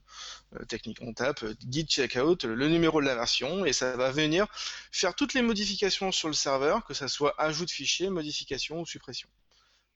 euh, 0.56 0.66
technique. 0.66 0.98
On 1.02 1.14
tape 1.14 1.44
euh, 1.44 1.54
git 1.70 1.86
checkout, 1.86 2.46
le 2.46 2.68
numéro 2.68 3.00
de 3.00 3.06
la 3.06 3.16
version, 3.16 3.64
et 3.66 3.74
ça 3.74 3.96
va 3.96 4.12
venir 4.12 4.48
faire 4.92 5.14
toutes 5.14 5.36
les 5.36 5.44
modifications 5.44 6.12
sur 6.12 6.28
le 6.28 6.34
serveur, 6.34 6.84
que 6.86 6.96
ça 6.96 7.08
soit 7.08 7.40
ajout 7.40 7.66
de 7.66 7.72
fichier, 7.72 8.10
modification 8.10 8.82
ou 8.82 8.86
suppression. 8.86 9.30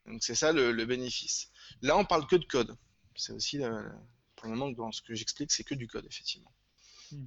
Donc 0.06 0.24
c'est 0.24 0.36
ça 0.36 0.52
le, 0.52 0.86
bénéfice. 0.86 1.50
Là, 1.82 1.98
on 1.98 2.06
parle 2.06 2.28
que 2.28 2.36
de 2.36 2.46
code. 2.46 2.76
C'est 3.16 3.34
aussi, 3.34 3.60
pour 4.36 4.48
le 4.48 4.56
moment, 4.56 4.72
dans 4.72 4.92
ce 4.92 5.02
que 5.02 5.14
j'explique, 5.14 5.52
c'est 5.52 5.64
que 5.64 5.76
du 5.76 5.88
code, 5.88 6.06
effectivement. 6.06 6.52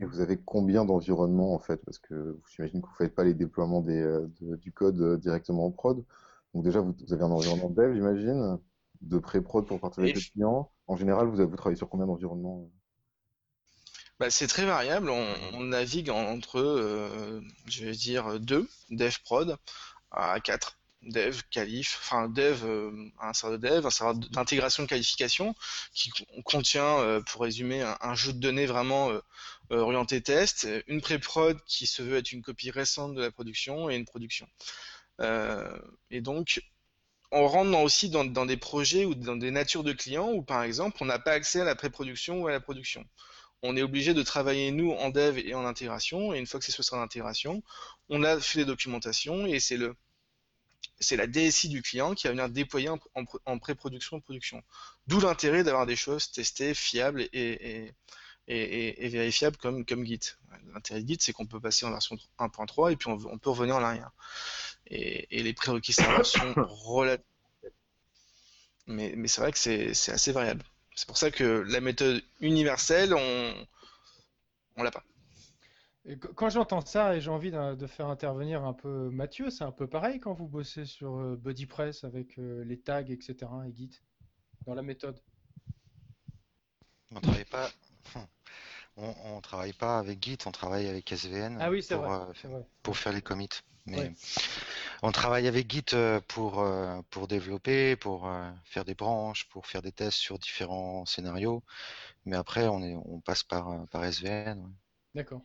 Et 0.00 0.04
vous 0.04 0.20
avez 0.20 0.38
combien 0.38 0.84
d'environnements 0.84 1.54
en 1.54 1.58
fait? 1.58 1.76
Parce 1.84 1.98
que 1.98 2.38
j'imagine 2.54 2.80
que 2.80 2.86
vous 2.86 2.92
ne 2.92 2.96
faites 2.96 3.14
pas 3.14 3.24
les 3.24 3.34
déploiements 3.34 3.84
euh, 3.88 4.26
du 4.38 4.72
code 4.72 5.20
directement 5.20 5.66
en 5.66 5.70
prod. 5.70 6.04
Donc 6.54 6.64
déjà, 6.64 6.80
vous, 6.80 6.94
vous 7.04 7.12
avez 7.12 7.22
un 7.22 7.30
environnement 7.30 7.70
dev, 7.70 7.94
j'imagine, 7.94 8.58
de 9.02 9.18
pré-prod 9.18 9.66
pour 9.66 9.80
partir 9.80 10.02
avec 10.02 10.14
Et- 10.16 10.18
le 10.18 10.22
client. 10.22 10.70
En 10.86 10.96
général, 10.96 11.28
vous, 11.28 11.40
avez, 11.40 11.48
vous 11.50 11.56
travaillez 11.56 11.76
sur 11.76 11.88
combien 11.88 12.06
d'environnements? 12.06 12.70
Bah, 14.20 14.30
c'est 14.30 14.46
très 14.46 14.64
variable. 14.64 15.10
On, 15.10 15.34
on 15.54 15.60
navigue 15.64 16.10
en- 16.10 16.24
entre, 16.26 16.58
euh, 16.60 17.40
je 17.66 17.84
vais 17.84 17.92
dire, 17.92 18.38
2 18.40 18.68
dev 18.90 19.14
prod 19.24 19.56
à 20.12 20.40
4. 20.40 20.78
dev, 21.02 21.40
qualif, 21.50 21.98
enfin 22.02 22.28
dev, 22.28 22.62
euh, 22.64 22.92
un 23.20 23.32
serveur 23.32 23.58
de 23.58 23.68
dev, 23.68 23.86
un 23.86 23.90
serveur 23.90 24.14
d'intégration 24.16 24.84
de 24.84 24.88
qualification 24.88 25.54
qui 25.94 26.10
contient, 26.44 26.98
euh, 27.00 27.20
pour 27.22 27.42
résumer, 27.42 27.82
un, 28.00 28.14
jeu 28.14 28.32
de 28.32 28.38
données 28.38 28.66
vraiment 28.66 29.10
euh, 29.10 29.20
orienté 29.70 30.20
test, 30.22 30.68
une 30.86 31.00
pré-prod 31.00 31.58
qui 31.66 31.86
se 31.88 32.02
veut 32.02 32.16
être 32.18 32.32
une 32.32 32.42
copie 32.42 32.70
récente 32.70 33.14
de 33.16 33.22
la 33.22 33.32
production 33.32 33.90
et 33.90 33.96
une 33.96 34.04
production. 34.04 34.46
et 36.10 36.20
donc, 36.20 36.62
on 37.32 37.48
rentre 37.48 37.78
aussi 37.78 38.10
dans, 38.10 38.24
des 38.24 38.56
projets 38.58 39.06
ou 39.06 39.14
dans 39.14 39.36
des 39.36 39.50
natures 39.50 39.82
de 39.82 39.92
clients 39.92 40.30
où, 40.32 40.42
par 40.42 40.62
exemple, 40.62 40.98
on 41.00 41.06
n'a 41.06 41.18
pas 41.18 41.32
accès 41.32 41.62
à 41.62 41.64
la 41.64 41.74
pré-production 41.74 42.42
ou 42.42 42.46
à 42.46 42.52
la 42.52 42.60
production. 42.60 43.04
On 43.62 43.74
est 43.74 43.82
obligé 43.82 44.12
de 44.12 44.22
travailler, 44.22 44.70
nous, 44.70 44.92
en 44.92 45.08
dev 45.08 45.38
et 45.38 45.54
en 45.54 45.64
intégration, 45.64 46.34
et 46.34 46.38
une 46.38 46.46
fois 46.46 46.60
que 46.60 46.66
c'est 46.66 46.72
ce 46.72 46.82
sera 46.82 46.98
l'intégration, 46.98 47.62
on 48.10 48.22
a 48.22 48.38
fait 48.38 48.58
les 48.58 48.64
documentations, 48.66 49.46
et 49.46 49.60
c'est 49.60 51.16
la 51.16 51.26
DSI 51.26 51.70
du 51.70 51.80
client 51.80 52.14
qui 52.14 52.26
va 52.26 52.32
venir 52.32 52.50
déployer 52.50 52.90
en, 52.90 53.58
pré-production 53.58 54.18
et 54.18 54.20
production. 54.20 54.62
D'où 55.06 55.20
l'intérêt 55.20 55.64
d'avoir 55.64 55.86
des 55.86 55.96
choses 55.96 56.30
testées, 56.32 56.74
fiables 56.74 57.28
et, 57.32 57.94
vérifiables 58.48 59.56
comme, 59.56 60.04
Git. 60.04 60.36
L'intérêt 60.74 61.02
de 61.02 61.08
Git, 61.08 61.18
c'est 61.20 61.32
qu'on 61.32 61.46
peut 61.46 61.60
passer 61.60 61.86
en 61.86 61.90
version 61.90 62.16
1.3 62.38 62.92
et 62.92 62.96
puis 62.96 63.08
on, 63.08 63.38
peut 63.38 63.50
revenir 63.50 63.76
en 63.76 63.82
arrière. 63.82 64.10
Et, 64.86 65.42
les 65.42 65.52
prérequis 65.52 65.92
serveurs 65.92 66.26
sont 66.26 66.54
relatifs. 66.56 67.24
Mais, 68.86 69.14
mais 69.16 69.28
c'est 69.28 69.40
vrai 69.40 69.52
que 69.52 69.58
c'est 69.58 70.12
assez 70.12 70.32
variable. 70.32 70.64
C'est 70.94 71.06
pour 71.06 71.16
ça 71.16 71.30
que 71.30 71.64
la 71.68 71.80
méthode 71.80 72.22
universelle, 72.40 73.14
on 73.14 73.66
on 74.76 74.82
l'a 74.82 74.90
pas 74.90 75.04
quand 76.34 76.48
j'entends 76.48 76.84
ça 76.84 77.16
et 77.16 77.20
j'ai 77.20 77.30
envie 77.30 77.50
de 77.50 77.86
faire 77.86 78.08
intervenir 78.08 78.64
un 78.64 78.72
peu 78.72 79.08
Mathieu, 79.10 79.50
c'est 79.50 79.64
un 79.64 79.70
peu 79.70 79.86
pareil 79.86 80.18
quand 80.18 80.32
vous 80.32 80.48
bossez 80.48 80.84
sur 80.84 81.16
euh, 81.18 81.36
BodyPress 81.36 82.04
avec 82.04 82.38
euh, 82.38 82.64
les 82.64 82.80
tags, 82.80 83.04
etc. 83.04 83.36
et 83.68 83.74
Git, 83.74 84.00
dans 84.66 84.74
la 84.74 84.82
méthode? 84.82 85.20
On 87.14 87.20
travaille 87.20 87.44
pas. 87.44 87.70
On, 88.98 89.40
travaille 89.40 89.72
pas 89.72 89.98
avec 89.98 90.22
Git, 90.22 90.36
on 90.44 90.50
travaille 90.50 90.86
avec 90.86 91.10
SVN 91.10 91.56
ah 91.60 91.70
oui, 91.70 91.82
pour, 91.88 92.12
euh, 92.12 92.26
pour 92.82 92.98
faire 92.98 93.14
les 93.14 93.22
commits. 93.22 93.48
Mais 93.86 94.12
on 95.02 95.10
travaille 95.12 95.48
avec 95.48 95.72
Git 95.72 95.96
pour, 96.28 96.62
pour 97.08 97.26
développer, 97.26 97.96
pour 97.96 98.30
faire 98.64 98.84
des 98.84 98.94
branches, 98.94 99.48
pour 99.48 99.66
faire 99.66 99.80
des 99.80 99.92
tests 99.92 100.18
sur 100.18 100.38
différents 100.38 101.06
scénarios. 101.06 101.62
Mais 102.26 102.36
après, 102.36 102.68
on, 102.68 102.82
est, 102.82 102.94
on 102.94 103.20
passe 103.20 103.42
par, 103.42 103.86
par 103.88 104.04
SVN. 104.04 104.70
D'accord. 105.14 105.40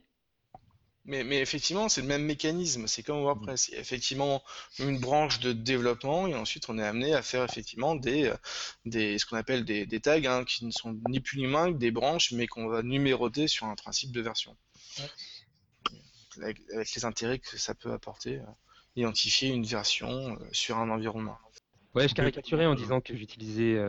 Mais, 1.07 1.39
effectivement, 1.39 1.87
c'est 1.87 2.01
le 2.01 2.07
même 2.07 2.25
mécanisme. 2.25 2.85
C'est 2.85 3.01
comme 3.01 3.21
WordPress. 3.21 3.69
Il 3.69 3.75
y 3.75 3.77
a 3.77 3.79
effectivement 3.79 4.43
une 4.77 4.99
branche 4.99 5.39
de 5.39 5.53
développement 5.53 6.27
et 6.27 6.35
ensuite 6.35 6.67
on 6.67 6.77
est 6.77 6.83
amené 6.83 7.13
à 7.13 7.21
faire 7.21 7.45
effectivement 7.45 7.95
des, 7.95 8.25
euh, 8.25 8.35
des 8.85 9.17
ce 9.17 9.25
qu'on 9.25 9.37
appelle 9.37 9.63
des, 9.63 9.87
tags 10.01 10.19
hein, 10.25 10.43
qui 10.43 10.65
ne 10.65 10.71
sont 10.71 10.99
ni 11.07 11.21
plus 11.21 11.39
ni 11.39 11.47
moins 11.47 11.71
que 11.71 11.77
des 11.77 11.91
branches, 11.91 12.33
mais 12.33 12.45
qu'on 12.45 12.67
va 12.67 12.83
numéroter 12.83 13.47
sur 13.47 13.67
un 13.67 13.75
principe 13.75 14.11
de 14.11 14.19
version. 14.19 14.57
Avec, 16.41 16.59
les 16.73 17.05
intérêts 17.05 17.39
que 17.39 17.57
ça 17.57 17.73
peut 17.73 17.93
apporter, 17.93 18.39
euh, 18.39 18.45
identifier 18.97 19.47
une 19.47 19.65
version 19.65 20.33
euh, 20.33 20.35
sur 20.51 20.77
un 20.77 20.89
environnement. 20.89 21.37
Ouais, 21.95 22.09
je 22.09 22.15
caricaturais 22.15 22.65
en 22.65 22.75
disant 22.75 22.99
que 22.99 23.15
j'utilisais 23.15 23.81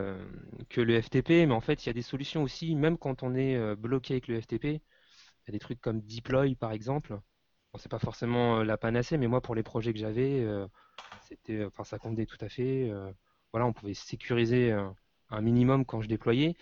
que 0.69 0.81
le 0.81 0.99
FTP, 0.99 1.45
mais 1.45 1.51
en 1.51 1.61
fait, 1.61 1.83
il 1.83 1.87
y 1.87 1.89
a 1.89 1.93
des 1.93 2.01
solutions 2.01 2.41
aussi, 2.41 2.73
même 2.75 2.97
quand 2.97 3.21
on 3.21 3.35
est 3.35 3.75
bloqué 3.75 4.13
avec 4.15 4.27
le 4.27 4.41
FTP 4.41 4.81
des 5.51 5.59
trucs 5.59 5.81
comme 5.81 6.01
Deploy 6.01 6.55
par 6.55 6.71
exemple. 6.71 7.19
Bon, 7.73 7.77
c'est 7.77 7.89
pas 7.89 7.99
forcément 7.99 8.59
euh, 8.59 8.63
la 8.63 8.77
panacée, 8.77 9.17
mais 9.17 9.27
moi 9.27 9.41
pour 9.41 9.53
les 9.55 9.63
projets 9.63 9.93
que 9.93 9.99
j'avais, 9.99 10.41
euh, 10.41 10.67
enfin 11.67 11.83
ça 11.83 11.99
comptait 11.99 12.25
tout 12.25 12.37
à 12.41 12.49
fait. 12.49 12.89
Euh, 12.89 13.11
voilà, 13.51 13.65
on 13.67 13.73
pouvait 13.73 13.93
sécuriser 13.93 14.71
un 15.29 15.41
minimum 15.41 15.85
quand 15.85 16.01
je 16.01 16.07
déployais. 16.07 16.55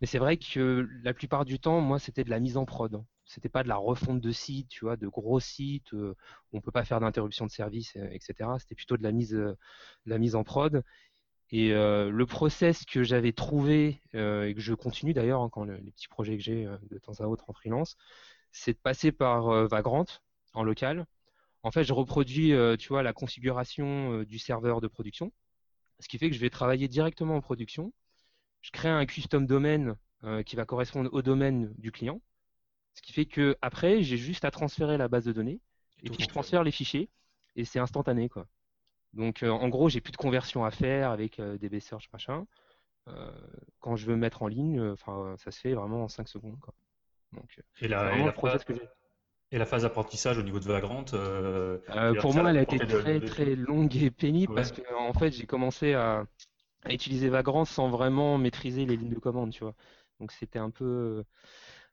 Mais 0.00 0.06
c'est 0.06 0.18
vrai 0.18 0.36
que 0.36 0.88
la 1.04 1.14
plupart 1.14 1.44
du 1.44 1.60
temps, 1.60 1.80
moi, 1.80 1.98
c'était 2.00 2.24
de 2.24 2.30
la 2.30 2.40
mise 2.40 2.56
en 2.56 2.64
prod. 2.64 3.04
C'était 3.24 3.48
pas 3.48 3.62
de 3.62 3.68
la 3.68 3.76
refonte 3.76 4.20
de 4.20 4.32
sites, 4.32 4.68
tu 4.68 4.84
vois, 4.84 4.96
de 4.96 5.06
gros 5.06 5.38
sites 5.38 5.92
où 5.92 6.14
on 6.52 6.60
peut 6.60 6.72
pas 6.72 6.84
faire 6.84 6.98
d'interruption 7.00 7.46
de 7.46 7.50
service, 7.52 7.96
etc. 8.10 8.50
C'était 8.58 8.74
plutôt 8.74 8.96
de 8.96 9.04
la 9.04 9.12
mise, 9.12 9.40
la 10.06 10.18
mise 10.18 10.34
en 10.34 10.42
prod. 10.42 10.82
Et 11.50 11.70
le 11.70 12.24
process 12.24 12.84
que 12.84 13.04
j'avais 13.04 13.32
trouvé 13.32 14.02
et 14.14 14.54
que 14.54 14.60
je 14.60 14.74
continue 14.74 15.14
d'ailleurs 15.14 15.42
hein, 15.42 15.48
quand 15.52 15.64
les 15.64 15.92
petits 15.92 16.08
projets 16.08 16.36
que 16.36 16.42
j'ai 16.42 16.68
de 16.90 16.98
temps 16.98 17.20
à 17.20 17.26
autre 17.26 17.44
en 17.48 17.52
freelance, 17.52 17.96
c'est 18.52 18.74
de 18.74 18.78
passer 18.78 19.10
par 19.10 19.48
euh, 19.48 19.66
Vagrant 19.66 20.04
en 20.52 20.62
local. 20.62 21.06
En 21.62 21.70
fait, 21.70 21.84
je 21.84 21.92
reproduis, 21.92 22.52
euh, 22.52 22.76
tu 22.76 22.88
vois, 22.88 23.02
la 23.02 23.12
configuration 23.12 24.12
euh, 24.12 24.24
du 24.24 24.38
serveur 24.38 24.80
de 24.80 24.88
production, 24.88 25.32
ce 25.98 26.08
qui 26.08 26.18
fait 26.18 26.28
que 26.28 26.36
je 26.36 26.40
vais 26.40 26.50
travailler 26.50 26.88
directement 26.88 27.36
en 27.36 27.40
production. 27.40 27.92
Je 28.60 28.70
crée 28.70 28.88
un 28.88 29.06
custom 29.06 29.46
domaine 29.46 29.96
qui 30.46 30.54
va 30.54 30.64
correspondre 30.64 31.12
au 31.12 31.20
domaine 31.20 31.74
du 31.78 31.90
client, 31.90 32.20
ce 32.94 33.02
qui 33.02 33.12
fait 33.12 33.26
que 33.26 33.56
après, 33.60 34.04
j'ai 34.04 34.16
juste 34.16 34.44
à 34.44 34.52
transférer 34.52 34.96
la 34.96 35.08
base 35.08 35.24
de 35.24 35.32
données 35.32 35.58
et, 36.04 36.10
puis 36.10 36.22
je 36.22 36.28
transfère 36.28 36.62
les 36.62 36.70
fichiers 36.70 37.10
et 37.56 37.64
c'est 37.64 37.80
instantané, 37.80 38.28
quoi. 38.28 38.46
Donc, 39.14 39.42
en 39.42 39.68
gros, 39.68 39.88
j'ai 39.88 40.00
plus 40.00 40.12
de 40.12 40.16
conversion 40.16 40.64
à 40.64 40.70
faire 40.70 41.10
avec 41.10 41.40
des 41.40 41.58
DB 41.58 41.80
Search 41.80 42.08
machin. 42.12 42.46
quand 43.80 43.96
je 43.96 44.06
veux 44.06 44.14
mettre 44.14 44.44
en 44.44 44.46
ligne, 44.46 44.80
enfin, 44.92 45.34
ça 45.38 45.50
se 45.50 45.58
fait 45.58 45.74
vraiment 45.74 46.04
en 46.04 46.08
5 46.08 46.28
secondes, 46.28 46.60
quoi. 46.60 46.72
Donc, 47.32 47.60
et 47.80 47.88
la, 47.88 48.16
et 48.16 48.24
la 48.24 48.32
phase, 48.32 48.64
et 49.52 49.58
la 49.58 49.66
phase 49.66 49.82
d'apprentissage 49.82 50.38
au 50.38 50.42
niveau 50.42 50.58
de 50.58 50.64
Vagrant 50.64 51.04
euh, 51.12 51.78
euh, 51.90 52.14
Pour 52.20 52.34
moi, 52.34 52.50
elle 52.50 52.58
a 52.58 52.62
été 52.62 52.78
très 52.78 53.20
très 53.20 53.54
longue 53.54 53.94
et 53.96 54.10
pénible 54.10 54.54
parce 54.54 54.72
que 54.72 54.82
en 54.94 55.12
fait, 55.12 55.32
j'ai 55.32 55.46
commencé 55.46 55.94
à, 55.94 56.26
utiliser 56.88 57.28
Vagrant 57.28 57.64
sans 57.64 57.88
vraiment 57.88 58.38
maîtriser 58.38 58.86
les 58.86 58.96
lignes 58.96 59.14
de 59.14 59.18
commande, 59.18 59.52
tu 59.52 59.62
vois. 59.62 59.74
Donc 60.20 60.32
c'était 60.32 60.58
un 60.58 60.70
peu 60.70 61.22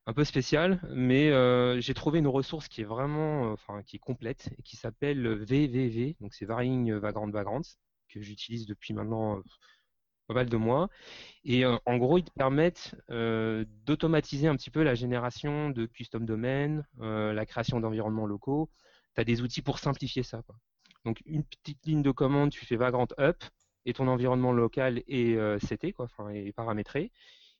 un 0.05 0.13
peu 0.13 0.23
spécial, 0.23 0.81
mais 0.89 1.29
euh, 1.29 1.79
j'ai 1.79 1.93
trouvé 1.93 2.19
une 2.19 2.27
ressource 2.27 2.67
qui 2.67 2.81
est 2.81 2.85
vraiment, 2.85 3.51
enfin, 3.51 3.83
qui 3.83 3.97
est 3.97 3.99
complète 3.99 4.49
et 4.57 4.63
qui 4.63 4.75
s'appelle 4.75 5.27
VVV, 5.43 6.15
donc 6.19 6.33
c'est 6.33 6.45
Varying 6.45 6.93
Vagrant 6.93 7.29
Vagrants, 7.29 7.61
que 8.07 8.21
j'utilise 8.21 8.65
depuis 8.65 8.93
maintenant 8.93 9.43
pas 10.29 10.35
mal 10.35 10.47
de 10.47 10.57
mois. 10.57 10.89
Et 11.43 11.65
euh, 11.65 11.75
en 11.87 11.97
gros, 11.97 12.19
ils 12.19 12.23
te 12.23 12.31
permettent 12.31 12.95
euh, 13.09 13.65
d'automatiser 13.85 14.47
un 14.47 14.55
petit 14.55 14.69
peu 14.69 14.83
la 14.83 14.93
génération 14.93 15.71
de 15.71 15.87
custom 15.87 16.25
domaines, 16.25 16.85
euh, 17.01 17.33
la 17.33 17.47
création 17.47 17.79
d'environnements 17.79 18.27
locaux. 18.27 18.69
Tu 19.15 19.21
as 19.21 19.23
des 19.23 19.41
outils 19.41 19.63
pour 19.63 19.79
simplifier 19.79 20.21
ça. 20.21 20.43
Donc, 21.03 21.21
une 21.25 21.43
petite 21.43 21.83
ligne 21.85 22.03
de 22.03 22.11
commande, 22.11 22.51
tu 22.51 22.63
fais 22.63 22.75
Vagrant 22.75 23.07
Up 23.19 23.43
et 23.85 23.93
ton 23.93 24.07
environnement 24.07 24.51
local 24.51 25.01
est 25.07 25.35
CT, 25.65 25.95
est 26.33 26.53
paramétré. 26.53 27.11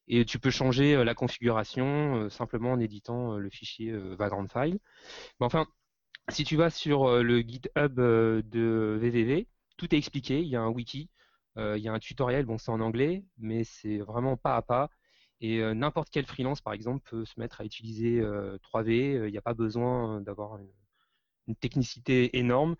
Et 0.08 0.26
tu 0.26 0.38
peux 0.38 0.52
changer 0.52 1.04
la 1.04 1.16
configuration 1.16 2.30
simplement 2.30 2.74
en 2.74 2.80
éditant 2.80 3.38
le 3.38 3.50
fichier 3.50 3.92
Vagrant 4.16 4.48
File. 4.48 4.80
Enfin, 5.40 5.66
si 6.30 6.44
tu 6.44 6.56
vas 6.56 6.70
sur 6.70 7.24
le 7.24 7.40
GitHub 7.40 7.96
de 7.96 8.98
VVV, 9.02 9.48
tout 9.78 9.96
est 9.96 9.98
expliqué. 9.98 10.42
Il 10.42 10.50
y 10.50 10.56
a 10.56 10.62
un 10.62 10.70
wiki 10.70 11.10
il 11.75 11.82
y 11.82 11.88
a 11.88 11.94
un 11.94 12.00
tutoriel, 12.00 12.46
bon 12.46 12.58
c'est 12.58 12.72
en 12.72 12.80
anglais, 12.80 13.24
mais 13.38 13.63
c'est 13.63 13.98
vraiment 13.98 14.38
pas 14.38 14.56
à 14.56 14.62
pas. 14.62 14.89
Et 15.42 15.60
euh, 15.60 15.74
n'importe 15.74 16.10
quel 16.12 16.25
freelance, 16.25 16.62
par 16.62 16.74
exemple, 16.74 17.08
peut 17.10 17.25
se 17.25 17.39
mettre 17.39 17.62
à 17.62 17.66
utiliser 17.66 18.22
3V. 18.22 19.16
Euh, 19.16 19.28
il 19.28 19.32
n'y 19.32 19.38
a 19.38 19.42
pas 19.42 19.54
besoin 19.54 20.22
d'avoir 20.22 20.58
une, 20.58 21.56
technicité 21.60 22.38
énorme. 22.38 22.75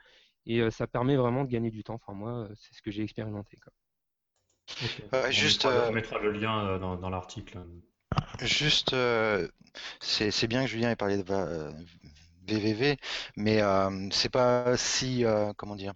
Et 0.45 0.69
ça 0.69 0.86
permet 0.86 1.15
vraiment 1.15 1.43
de 1.43 1.50
gagner 1.50 1.71
du 1.71 1.83
temps. 1.83 1.95
Enfin, 1.95 2.13
moi, 2.13 2.48
c'est 2.55 2.75
ce 2.75 2.81
que 2.83 2.91
j'ai 2.91 3.01
expérimenté. 3.01 3.57
Quoi. 3.57 5.31
juste, 5.31 5.65
on 5.65 5.91
mettra, 5.91 6.19
le 6.19 6.31
lien 6.31 6.77
dans, 6.77 7.09
l'article. 7.09 7.59
Juste, 8.41 8.95
c'est 10.00 10.48
bien 10.48 10.63
que 10.63 10.69
Julien 10.69 10.91
ait 10.91 10.95
parlé 10.95 11.17
de 11.17 11.74
VVV, 12.48 12.98
mais 13.38 13.62
c'est 14.12 14.29
pas 14.29 14.77
si, 14.77 15.24
comment 15.57 15.75
dire, 15.75 15.93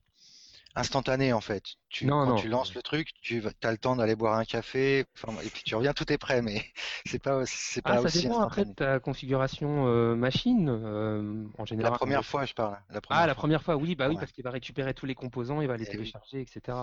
instantané 0.75 1.33
en 1.33 1.41
fait. 1.41 1.63
Tu, 1.89 2.07
quand 2.07 2.35
tu 2.35 2.47
lances 2.47 2.73
le 2.73 2.81
truc, 2.81 3.09
tu 3.21 3.43
as 3.63 3.71
le 3.71 3.77
temps 3.77 3.95
d'aller 3.95 4.15
boire 4.15 4.37
un 4.37 4.45
café, 4.45 4.99
et 4.99 5.49
puis 5.53 5.63
tu 5.63 5.75
reviens, 5.75 5.93
tout 5.93 6.11
est 6.11 6.17
prêt, 6.17 6.41
mais 6.41 6.63
c'est 7.05 7.21
pas, 7.21 7.43
c'est 7.45 7.81
ah, 7.85 8.01
pas 8.01 8.09
ça 8.09 8.21
dépend 8.21 8.41
après 8.41 8.65
de 8.65 8.73
ta 8.73 8.99
configuration 8.99 9.87
euh, 9.87 10.15
machine. 10.15 10.69
Euh, 10.69 11.45
en 11.57 11.65
général. 11.65 11.91
La 11.91 11.97
première 11.97 12.25
fois, 12.25 12.45
je 12.45 12.53
parle. 12.53 12.77
La 12.89 13.01
première 13.01 13.23
ah, 13.23 13.27
la 13.27 13.35
première 13.35 13.63
fois, 13.63 13.75
oui, 13.75 13.95
bah 13.95 14.09
oui, 14.09 14.15
parce 14.19 14.31
qu'il 14.31 14.43
va 14.43 14.51
récupérer 14.51 14.93
tous 14.93 15.05
les 15.05 15.15
composants, 15.15 15.61
il 15.61 15.67
va 15.67 15.77
les 15.77 15.85
eh 15.87 15.91
télécharger, 15.91 16.41
etc. 16.41 16.77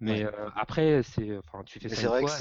Mais 0.00 0.24
euh, 0.24 0.30
après, 0.56 1.02
c'est, 1.02 1.36
enfin, 1.38 1.62
tu 1.64 1.80
fais 1.80 1.88
ça 1.88 2.20
une 2.20 2.26
fois. 2.26 2.38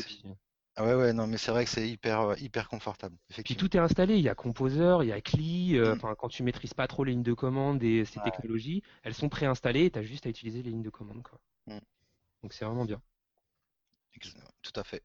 Ah 0.80 0.86
ouais, 0.86 0.94
ouais, 0.94 1.12
non, 1.12 1.26
mais 1.26 1.38
c'est 1.38 1.50
vrai 1.50 1.66
que 1.66 1.72
c'est 1.72 1.90
hyper, 1.90 2.22
euh, 2.22 2.36
hyper 2.38 2.70
confortable. 2.70 3.18
Puis 3.44 3.56
tout 3.56 3.76
est 3.76 3.80
installé, 3.80 4.16
il 4.16 4.22
y 4.22 4.30
a 4.30 4.36
Composer, 4.36 4.98
il 5.02 5.08
y 5.08 5.12
a 5.12 5.20
CLI, 5.20 5.76
euh, 5.76 5.96
mm. 5.96 5.98
enfin, 5.98 6.16
quand 6.16 6.28
tu 6.28 6.44
maîtrises 6.44 6.76
pas 6.76 6.88
trop 6.88 7.04
les 7.04 7.14
lignes 7.14 7.24
de 7.24 7.34
commande 7.34 7.82
et 7.84 8.06
ces 8.06 8.20
technologies, 8.20 8.84
elles 9.02 9.16
sont 9.16 9.28
préinstallées 9.28 9.90
tu 9.90 9.98
as 9.98 10.04
juste 10.04 10.28
à 10.28 10.30
utiliser 10.30 10.62
les 10.62 10.70
lignes 10.70 10.84
de 10.84 10.92
commande. 10.92 11.24
Quoi. 11.24 11.40
Mm. 11.66 11.80
Donc 12.44 12.54
c'est 12.54 12.64
vraiment 12.64 12.86
bien. 12.86 13.02
Tout 14.62 14.74
à 14.76 14.84
fait. 14.84 15.02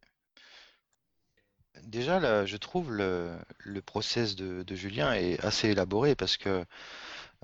Déjà, 1.85 2.21
là, 2.21 2.45
je 2.45 2.59
trouve 2.59 2.93
le, 2.93 3.39
le 3.61 3.81
process 3.81 4.37
de, 4.37 4.75
Julien 4.75 5.15
est 5.15 5.43
assez 5.43 5.71
élaboré 5.71 6.15
parce 6.15 6.37
que 6.37 6.67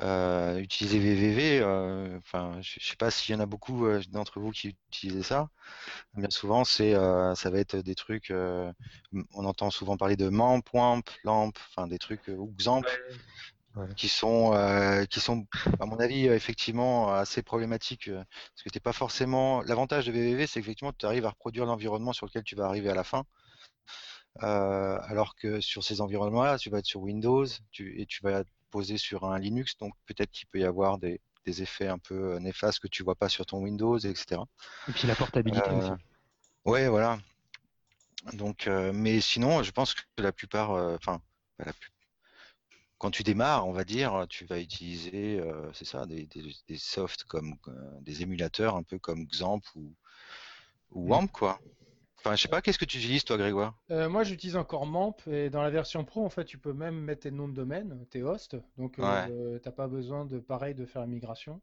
euh, 0.00 0.58
utiliser 0.58 0.98
VVV. 0.98 1.64
Enfin, 2.18 2.58
je 2.60 2.80
sais 2.80 2.96
pas 2.96 3.10
s'il 3.10 3.34
y 3.34 3.38
en 3.38 3.40
a 3.40 3.46
beaucoup 3.46 3.86
d'entre 4.10 4.40
vous 4.40 4.50
qui 4.50 4.76
utilisent 4.90 5.26
ça. 5.26 5.48
Bien 6.14 6.30
souvent, 6.30 6.64
c'est 6.64 6.94
ça 6.94 7.50
va 7.50 7.58
être 7.58 7.76
des 7.76 7.94
trucs. 7.94 8.30
on 8.32 9.44
entend 9.44 9.70
souvent 9.70 9.96
parler 9.96 10.16
de 10.16 10.28
MAMP, 10.28 10.62
WAMP, 10.72 11.04
LAMP, 11.24 11.52
enfin 11.70 11.86
des 11.86 11.98
trucs 11.98 12.28
ou 12.28 12.52
XAMP 12.56 12.86
qui 13.96 14.08
sont 14.08 14.52
euh, 14.54 15.04
qui 15.04 15.20
sont 15.20 15.46
à 15.80 15.86
mon 15.86 15.98
avis 15.98 16.26
effectivement 16.26 17.12
assez 17.12 17.42
problématiques 17.42 18.08
euh, 18.08 18.22
parce 18.54 18.62
que 18.64 18.70
t'es 18.70 18.80
pas 18.80 18.92
forcément 18.92 19.62
l'avantage 19.62 20.06
de 20.06 20.12
VVV 20.12 20.46
c'est 20.46 20.60
effectivement 20.60 20.92
tu 20.92 21.06
arrives 21.06 21.26
à 21.26 21.30
reproduire 21.30 21.66
l'environnement 21.66 22.12
sur 22.12 22.26
lequel 22.26 22.42
tu 22.42 22.56
vas 22.56 22.66
arriver 22.66 22.90
à 22.90 22.94
la 22.94 23.04
fin 23.04 23.24
euh, 24.42 24.98
alors 25.02 25.34
que 25.36 25.60
sur 25.60 25.84
ces 25.84 26.00
environnements 26.00 26.44
là 26.44 26.58
tu 26.58 26.70
vas 26.70 26.78
être 26.78 26.86
sur 26.86 27.02
Windows 27.02 27.46
tu, 27.70 28.00
et 28.00 28.06
tu 28.06 28.22
vas 28.22 28.42
poser 28.70 28.98
sur 28.98 29.24
un 29.24 29.38
Linux 29.38 29.76
donc 29.78 29.94
peut-être 30.06 30.30
qu'il 30.30 30.46
peut 30.48 30.60
y 30.60 30.64
avoir 30.64 30.98
des, 30.98 31.20
des, 31.44 31.62
effets 31.62 31.88
un 31.88 31.98
peu 31.98 32.38
néfastes 32.38 32.80
que 32.80 32.88
tu 32.88 33.02
vois 33.02 33.14
pas 33.14 33.28
sur 33.28 33.46
ton 33.46 33.58
Windows 33.58 33.98
etc 33.98 34.42
et 34.88 34.92
puis 34.92 35.06
la 35.06 35.14
portabilité 35.14 35.70
aussi 35.70 35.90
ouais 36.64 36.88
voilà 36.88 37.18
donc 38.34 38.66
mais 38.66 39.20
sinon 39.20 39.62
je 39.62 39.70
pense 39.70 39.94
que 39.94 40.02
la 40.18 40.32
plupart 40.32 40.70
enfin 40.70 41.20
la 41.58 41.72
plupart 41.72 41.98
quand 42.98 43.12
tu 43.12 43.22
démarres, 43.22 43.66
on 43.66 43.72
va 43.72 43.84
dire, 43.84 44.26
tu 44.28 44.44
vas 44.44 44.60
utiliser, 44.60 45.38
euh, 45.38 45.72
c'est 45.72 45.84
ça, 45.84 46.04
des, 46.04 46.28
softs 46.76 47.24
comme 47.24 47.54
euh, 47.68 48.00
des 48.00 48.22
émulateurs, 48.22 48.76
un 48.76 48.82
peu 48.82 48.98
comme 48.98 49.26
XAMPP 49.26 49.64
ou, 49.76 49.94
ou 50.90 51.06
mmh. 51.06 51.10
WAMP, 51.10 51.32
quoi. 51.32 51.60
Enfin, 52.28 52.36
je 52.36 52.42
sais 52.42 52.48
pas, 52.48 52.60
qu'est-ce 52.60 52.78
que 52.78 52.84
tu 52.84 52.98
utilises, 52.98 53.24
toi, 53.24 53.38
Grégoire? 53.38 53.74
Euh, 53.90 54.10
Moi, 54.10 54.22
j'utilise 54.22 54.56
encore 54.56 54.84
MAMP, 54.84 55.26
et 55.28 55.48
dans 55.48 55.62
la 55.62 55.70
version 55.70 56.04
pro, 56.04 56.26
en 56.26 56.28
fait, 56.28 56.44
tu 56.44 56.58
peux 56.58 56.74
même 56.74 56.94
mettre 56.94 57.22
tes 57.22 57.30
noms 57.30 57.48
de 57.48 57.54
domaine, 57.54 58.04
tes 58.10 58.22
hosts, 58.22 58.56
donc 58.76 58.96
tu 58.96 59.00
n'as 59.00 59.72
pas 59.72 59.88
besoin 59.88 60.26
de, 60.26 60.38
pareil, 60.38 60.74
de 60.74 60.84
faire 60.84 61.00
la 61.00 61.06
migration. 61.06 61.62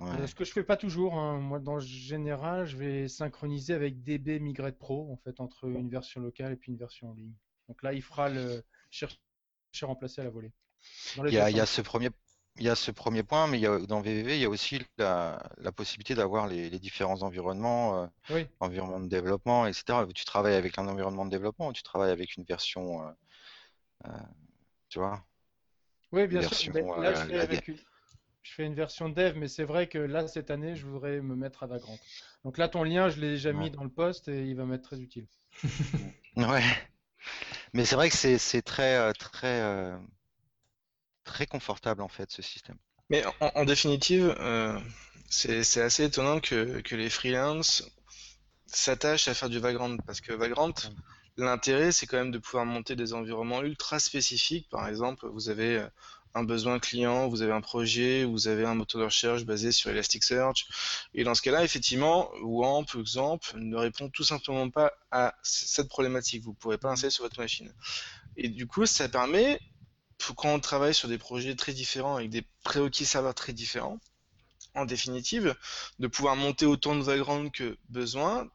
ce 0.00 0.34
que 0.34 0.44
je 0.44 0.50
fais 0.50 0.64
pas 0.64 0.76
toujours, 0.76 1.14
hein. 1.14 1.38
moi, 1.38 1.60
dans 1.60 1.78
général, 1.78 2.66
je 2.66 2.76
vais 2.76 3.06
synchroniser 3.06 3.72
avec 3.72 4.02
DB 4.02 4.40
Migrate 4.40 4.76
Pro, 4.76 5.12
en 5.12 5.16
fait, 5.16 5.38
entre 5.38 5.68
une 5.68 5.88
version 5.88 6.20
locale 6.20 6.52
et 6.52 6.56
puis 6.56 6.72
une 6.72 6.78
version 6.78 7.10
en 7.10 7.14
ligne. 7.14 7.34
Donc 7.68 7.80
là, 7.84 7.92
il 7.92 8.02
fera 8.02 8.28
le 8.28 8.64
remplacé 9.82 10.20
à 10.20 10.24
la 10.24 10.30
volée. 10.30 10.52
Il 11.24 11.32
y, 11.32 11.38
a, 11.38 11.66
ce 11.66 11.82
premier, 11.82 12.10
il 12.56 12.62
y 12.62 12.68
a 12.68 12.76
ce 12.76 12.90
premier 12.90 13.22
point, 13.22 13.48
mais 13.48 13.58
il 13.58 13.62
y 13.62 13.66
a, 13.66 13.78
dans 13.80 14.00
VVV, 14.00 14.36
il 14.36 14.42
y 14.42 14.44
a 14.44 14.48
aussi 14.48 14.80
la, 14.98 15.40
possibilité 15.74 16.14
d'avoir 16.14 16.46
les, 16.46 16.70
différents 16.78 17.22
environnements, 17.22 18.08
euh, 18.30 18.44
environnement 18.60 19.00
de 19.00 19.08
développement, 19.08 19.66
etc. 19.66 20.04
Tu 20.14 20.24
travailles 20.24 20.54
avec 20.54 20.78
un 20.78 20.86
environnement 20.86 21.24
de 21.24 21.30
développement 21.30 21.68
ou 21.68 21.72
tu 21.72 21.82
travailles 21.82 22.12
avec 22.12 22.36
une 22.36 22.44
version, 22.44 23.02
euh, 23.02 23.10
euh, 24.06 24.10
tu 24.88 25.00
vois? 25.00 25.24
Oui, 26.12 26.28
bien 26.28 26.42
sûr. 26.42 26.72
là, 26.74 27.14
je 28.42 28.52
fais, 28.52 28.66
une... 28.66 28.74
version 28.74 29.08
dev, 29.08 29.36
mais 29.36 29.48
c'est 29.48 29.64
vrai 29.64 29.88
que 29.88 29.98
là, 29.98 30.28
cette 30.28 30.50
année, 30.50 30.76
je 30.76 30.86
voudrais 30.86 31.20
me 31.20 31.34
mettre 31.34 31.64
à 31.64 31.66
Vagrant. 31.66 31.98
Donc 32.44 32.58
là, 32.58 32.68
ton 32.68 32.84
lien, 32.84 33.08
je 33.08 33.20
l'ai 33.20 33.30
déjà 33.30 33.52
mis 33.52 33.70
dans 33.70 33.82
le 33.82 33.90
poste 33.90 34.28
et 34.28 34.44
il 34.44 34.54
va 34.54 34.64
m'être 34.64 34.82
très 34.82 35.00
utile. 35.00 35.26
ouais. 36.36 36.62
Mais 37.72 37.84
c'est 37.84 37.96
vrai 37.96 38.10
que 38.10 38.14
c'est 38.14 38.62
très, 38.62 39.12
très, 39.14 39.96
très 41.24 41.46
confortable 41.46 42.02
en 42.02 42.08
fait 42.08 42.30
ce 42.30 42.42
système. 42.42 42.76
Mais 43.10 43.22
en, 43.40 43.64
définitive, 43.64 44.34
euh, 44.40 44.78
c'est 45.28 45.82
assez 45.82 46.04
étonnant 46.04 46.40
que, 46.40 46.80
que 46.80 46.96
les 46.96 47.10
freelances 47.10 47.84
s'attachent 48.66 49.28
à 49.28 49.34
faire 49.34 49.50
du 49.50 49.58
Vagrant 49.58 49.96
parce 49.98 50.20
que 50.20 50.32
Vagrant, 50.32 50.72
l'intérêt 51.36 51.92
c'est 51.92 52.06
quand 52.06 52.16
même 52.16 52.30
de 52.30 52.38
pouvoir 52.38 52.64
monter 52.64 52.96
des 52.96 53.12
environnements 53.12 53.62
ultra 53.62 53.98
spécifiques. 53.98 54.68
Par 54.70 54.88
exemple, 54.88 55.26
vous 55.28 55.50
avez 55.50 55.78
euh, 55.78 55.88
un 56.34 56.44
besoin 56.44 56.80
client, 56.80 57.28
vous 57.28 57.42
avez 57.42 57.52
un 57.52 57.60
projet, 57.60 58.24
vous 58.24 58.48
avez 58.48 58.64
un 58.64 58.74
moteur 58.74 59.00
de 59.00 59.04
recherche 59.06 59.44
basé 59.44 59.70
sur 59.70 59.90
Elasticsearch. 59.90 60.66
Et 61.14 61.22
dans 61.22 61.34
ce 61.34 61.42
cas-là, 61.42 61.62
effectivement, 61.62 62.30
WAMP 62.42 62.86
XAMPP 62.96 63.54
ne 63.54 63.76
répond 63.76 64.08
tout 64.08 64.24
simplement 64.24 64.68
pas 64.68 64.92
à 65.12 65.34
cette 65.42 65.88
problématique. 65.88 66.42
Vous 66.42 66.50
ne 66.50 66.56
pourrez 66.56 66.78
pas 66.78 66.88
l'installer 66.88 67.12
sur 67.12 67.22
votre 67.22 67.38
machine. 67.38 67.72
Et 68.36 68.48
du 68.48 68.66
coup, 68.66 68.84
ça 68.84 69.08
permet 69.08 69.60
quand 70.36 70.54
on 70.54 70.60
travaille 70.60 70.94
sur 70.94 71.08
des 71.08 71.18
projets 71.18 71.54
très 71.54 71.72
différents 71.72 72.16
avec 72.16 72.30
des 72.30 72.44
prérequis 72.62 73.04
serveurs 73.04 73.34
très 73.34 73.52
différents, 73.52 74.00
en 74.74 74.84
définitive, 74.84 75.54
de 75.98 76.06
pouvoir 76.08 76.36
monter 76.36 76.66
autant 76.66 76.96
de 76.96 77.02
vagrants 77.02 77.48
que 77.48 77.76
besoin, 77.88 78.48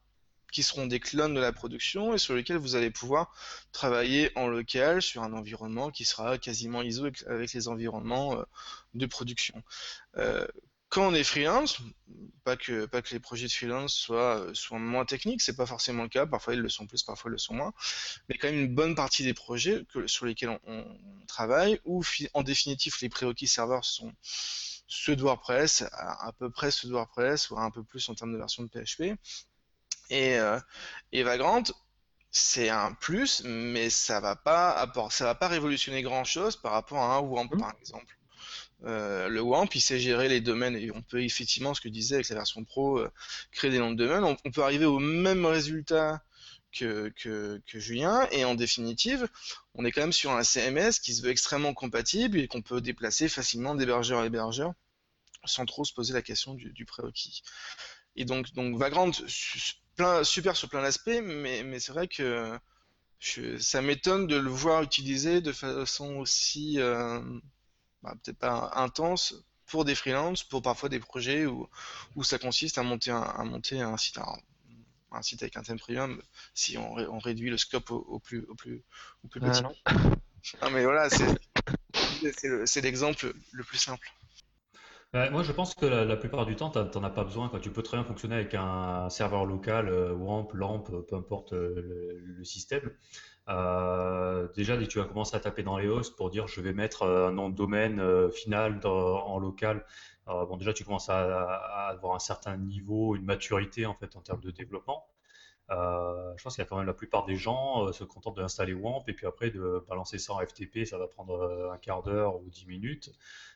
qui 0.51 0.63
seront 0.63 0.87
des 0.87 0.99
clones 0.99 1.33
de 1.33 1.39
la 1.39 1.51
production 1.51 2.13
et 2.13 2.17
sur 2.17 2.33
lesquels 2.35 2.57
vous 2.57 2.75
allez 2.75 2.89
pouvoir 2.89 3.31
travailler 3.71 4.31
en 4.35 4.47
local 4.47 5.01
sur 5.01 5.23
un 5.23 5.33
environnement 5.33 5.91
qui 5.91 6.05
sera 6.05 6.37
quasiment 6.37 6.81
ISO 6.81 7.05
avec 7.27 7.53
les 7.53 7.67
environnements 7.67 8.37
euh, 8.37 8.43
de 8.95 9.05
production. 9.05 9.61
Euh, 10.17 10.47
quand 10.89 11.07
on 11.07 11.13
est 11.13 11.23
freelance, 11.23 11.79
pas 12.43 12.57
que, 12.57 12.85
pas 12.85 13.01
que 13.01 13.11
les 13.11 13.19
projets 13.19 13.45
de 13.45 13.51
freelance 13.51 13.93
soient, 13.93 14.47
soient 14.53 14.79
moins 14.79 15.05
techniques, 15.05 15.41
c'est 15.41 15.55
pas 15.55 15.65
forcément 15.65 16.03
le 16.03 16.09
cas, 16.09 16.25
parfois 16.25 16.55
ils 16.55 16.59
le 16.59 16.69
sont 16.69 16.87
plus, 16.87 17.03
parfois 17.03 17.29
ils 17.29 17.33
le 17.33 17.37
sont 17.37 17.53
moins, 17.53 17.73
mais 18.27 18.37
quand 18.37 18.47
même 18.47 18.59
une 18.59 18.73
bonne 18.73 18.95
partie 18.95 19.23
des 19.23 19.35
projets 19.35 19.85
que, 19.93 20.07
sur 20.07 20.25
lesquels 20.25 20.59
on, 20.65 20.97
travaille, 21.27 21.79
où 21.85 22.03
en 22.33 22.43
définitive 22.43 22.95
les 23.01 23.09
prérequis 23.09 23.47
serveurs 23.47 23.85
sont 23.85 24.11
ceux 24.87 25.15
de 25.15 25.21
WordPress, 25.21 25.83
à, 25.91 26.31
peu 26.39 26.49
près 26.49 26.71
ceux 26.71 26.87
de 26.87 26.93
WordPress, 26.93 27.51
ou 27.51 27.59
un 27.59 27.69
peu 27.69 27.83
plus 27.83 28.09
en 28.09 28.15
termes 28.15 28.33
de 28.33 28.37
version 28.37 28.63
de 28.63 28.69
PHP, 28.69 29.15
et, 30.09 30.39
euh, 30.39 30.59
et 31.11 31.21
Vagrant, 31.21 31.63
c'est 32.31 32.69
un 32.69 32.93
plus, 32.93 33.43
mais 33.45 33.89
ça 33.89 34.19
va 34.19 34.35
pas 34.35 34.91
ça 35.11 35.25
va 35.25 35.35
pas 35.35 35.47
révolutionner 35.47 36.01
grand 36.01 36.23
chose 36.23 36.55
par 36.55 36.71
rapport 36.71 36.99
à 36.99 37.15
un 37.15 37.19
WAMP 37.19 37.53
mmh. 37.53 37.59
par 37.59 37.73
exemple. 37.79 38.18
Euh, 38.85 39.27
le 39.27 39.41
WAMP, 39.41 39.75
il 39.75 39.81
sait 39.81 39.99
gérer 39.99 40.29
les 40.29 40.41
domaines 40.41 40.75
et 40.75 40.91
on 40.91 41.01
peut 41.01 41.23
effectivement, 41.23 41.73
ce 41.73 41.81
que 41.81 41.89
je 41.89 41.93
disais 41.93 42.15
avec 42.15 42.29
la 42.29 42.35
version 42.35 42.63
pro, 42.63 42.99
euh, 42.99 43.11
créer 43.51 43.71
des 43.71 43.79
noms 43.79 43.91
de 43.91 43.97
domaines. 43.97 44.23
On, 44.23 44.51
peut 44.51 44.63
arriver 44.63 44.85
au 44.85 44.99
même 44.99 45.45
résultat 45.45 46.23
que, 46.71 47.11
Julien 47.65 48.27
et 48.31 48.45
en 48.45 48.55
définitive, 48.55 49.27
on 49.73 49.83
est 49.85 49.91
quand 49.91 50.01
même 50.01 50.13
sur 50.13 50.31
un 50.31 50.43
CMS 50.43 50.99
qui 51.01 51.13
se 51.13 51.21
veut 51.21 51.29
extrêmement 51.29 51.73
compatible 51.73 52.39
et 52.39 52.47
qu'on 52.47 52.61
peut 52.61 52.81
déplacer 52.81 53.27
facilement 53.27 53.75
d'hébergeur 53.75 54.21
à 54.21 54.25
hébergeur 54.25 54.73
sans 55.45 55.65
trop 55.65 55.85
se 55.85 55.93
poser 55.93 56.13
la 56.13 56.21
question 56.21 56.53
du, 56.53 56.85
prérequis. 56.85 57.43
Et 58.15 58.25
donc, 58.25 58.47
Vagrant, 58.77 59.11
super 60.23 60.55
sur 60.55 60.69
plein 60.69 60.81
d'aspects, 60.81 61.21
mais, 61.23 61.63
mais 61.63 61.79
c'est 61.79 61.93
vrai 61.93 62.07
que 62.07 62.59
ça 63.59 63.81
m'étonne 63.81 64.27
de 64.27 64.37
le 64.37 64.49
voir 64.49 64.83
utilisé 64.83 65.41
de 65.41 65.51
façon 65.51 66.15
aussi 66.17 66.79
euh, 66.79 67.21
bah, 68.03 68.15
peut-être 68.23 68.37
pas 68.39 68.71
intense 68.75 69.35
pour 69.67 69.85
des 69.85 69.95
freelances, 69.95 70.43
pour 70.43 70.61
parfois 70.61 70.89
des 70.89 70.99
projets 70.99 71.45
où, 71.45 71.69
où 72.15 72.23
ça 72.23 72.39
consiste 72.39 72.77
à 72.77 72.83
monter 72.83 73.11
un, 73.11 73.21
à 73.21 73.43
monter 73.43 73.81
un 73.81 73.97
site, 73.97 74.19
un, 75.11 75.21
site 75.21 75.43
avec 75.43 75.57
un 75.57 75.63
thème 75.63 75.79
premium, 75.79 76.21
si 76.53 76.77
on, 76.77 76.93
on 76.95 77.19
réduit 77.19 77.49
le 77.49 77.57
scope 77.57 77.91
au, 77.91 78.19
plus, 78.19 78.45
au 78.49 78.55
plus, 78.55 78.83
au 79.23 79.27
plus 79.27 79.39
petit. 79.39 79.61
non. 79.61 79.73
mais 80.71 80.83
voilà, 80.83 81.09
c'est 81.09 82.81
l'exemple 82.81 83.33
le 83.51 83.63
plus 83.63 83.77
simple. 83.77 84.09
Moi, 85.13 85.41
je 85.41 85.51
pense 85.51 85.73
que 85.73 85.87
la, 85.87 86.15
plupart 86.17 86.45
du 86.45 86.55
temps, 86.55 86.69
tu 86.69 86.77
n'en 86.77 87.03
as 87.03 87.09
pas 87.09 87.23
besoin. 87.23 87.49
Quand 87.49 87.59
tu 87.59 87.71
peux 87.71 87.81
très 87.81 87.97
bien 87.97 88.03
fonctionner 88.03 88.35
avec 88.35 88.53
un 88.53 89.09
serveur 89.09 89.45
local, 89.45 89.89
euh, 89.89 90.13
WAMP, 90.13 90.53
LAMP, 90.53 90.83
peu 91.07 91.15
importe 91.15 91.53
euh, 91.53 92.21
le 92.21 92.43
système. 92.43 92.91
Euh, 93.49 94.47
déjà, 94.55 94.77
dès 94.77 94.85
que 94.85 94.89
tu 94.89 94.99
vas 94.99 95.05
commencer 95.05 95.35
à 95.35 95.39
taper 95.39 95.63
dans 95.63 95.77
les 95.77 95.87
hosts 95.87 96.15
pour 96.15 96.29
dire 96.29 96.47
je 96.47 96.61
vais 96.61 96.73
mettre 96.73 97.03
euh, 97.03 97.29
un 97.29 97.31
nom 97.31 97.49
de 97.49 97.55
domaine 97.55 97.99
euh, 97.99 98.29
final 98.29 98.79
en 98.85 99.39
local, 99.39 99.85
bon, 100.27 100.57
déjà 100.57 100.73
tu 100.73 100.83
commences 100.83 101.09
à, 101.09 101.87
avoir 101.87 102.15
un 102.15 102.19
certain 102.19 102.55
niveau, 102.57 103.15
une 103.15 103.25
maturité 103.25 103.87
en 103.87 103.95
fait 103.95 104.15
en 104.15 104.21
termes 104.21 104.41
de 104.41 104.51
développement. 104.51 105.07
je 105.69 106.43
pense 106.43 106.55
qu'il 106.55 106.63
y 106.63 106.67
a 106.67 106.69
quand 106.69 106.77
même 106.77 106.85
la 106.85 106.93
plupart 106.93 107.25
des 107.25 107.35
gens 107.35 107.91
se 107.91 108.03
contentent 108.03 108.37
d'installer 108.37 108.73
WAMP 108.73 109.03
et 109.07 109.13
puis 109.13 109.25
après 109.25 109.49
de 109.49 109.83
balancer 109.87 110.19
ça 110.19 110.33
en 110.33 110.39
FTP, 110.45 110.85
ça 110.85 110.99
va 110.99 111.07
prendre 111.07 111.71
un 111.73 111.77
quart 111.79 112.03
d'heure 112.03 112.39
ou 112.39 112.49
dix 112.51 112.67
minutes. 112.67 113.11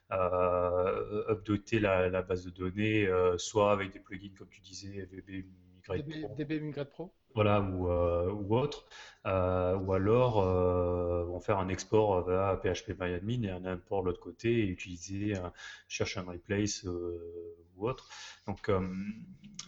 updater 0.09 1.79
la, 1.79 2.21
base 2.23 2.43
de 2.43 2.49
données, 2.49 3.07
soit 3.37 3.71
avec 3.71 3.91
des 3.91 3.99
plugins 3.99 4.33
comme 4.35 4.49
tu 4.49 4.61
disais, 4.61 5.07
VB 5.11 5.45
Migrate 5.75 6.09
Pro. 6.09 6.35
DB 6.35 6.59
Migrate 6.59 6.89
Pro 6.89 7.13
voilà, 7.35 7.61
ou, 7.61 7.89
euh, 7.89 8.31
ou 8.31 8.55
autre, 8.55 8.85
euh, 9.25 9.75
ou 9.77 9.93
alors 9.93 10.41
euh, 10.41 11.23
vont 11.25 11.39
faire 11.39 11.57
un 11.59 11.69
export 11.69 12.23
vers 12.25 12.59
PHP-MyAdmin 12.61 13.43
et 13.43 13.49
un 13.49 13.65
import 13.65 14.01
de 14.01 14.07
l'autre 14.07 14.19
côté 14.19 14.49
et 14.51 14.67
utiliser 14.67 15.37
un 15.37 15.51
cherche 15.87 16.17
replace 16.17 16.83
ou 16.83 17.87
autre. 17.87 18.07
Donc, 18.47 18.69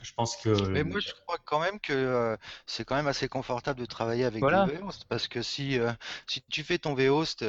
je 0.02 0.14
pense 0.14 0.38
que. 0.38 0.68
Mais 0.68 0.84
moi, 0.84 1.00
je 1.00 1.12
crois 1.14 1.38
quand 1.44 1.60
même 1.60 1.80
que 1.80 2.38
c'est 2.66 2.86
quand 2.86 2.96
même 2.96 3.08
assez 3.08 3.28
confortable 3.28 3.80
de 3.80 3.86
travailler 3.86 4.26
avec 4.26 4.42
voilà. 4.42 4.66
des 4.66 4.76
vhosts 4.76 5.06
parce 5.06 5.28
que 5.28 5.42
si, 5.42 5.80
si 6.28 6.44
tu 6.52 6.64
fais 6.64 6.78
ton 6.78 6.94
vhost, 6.94 7.44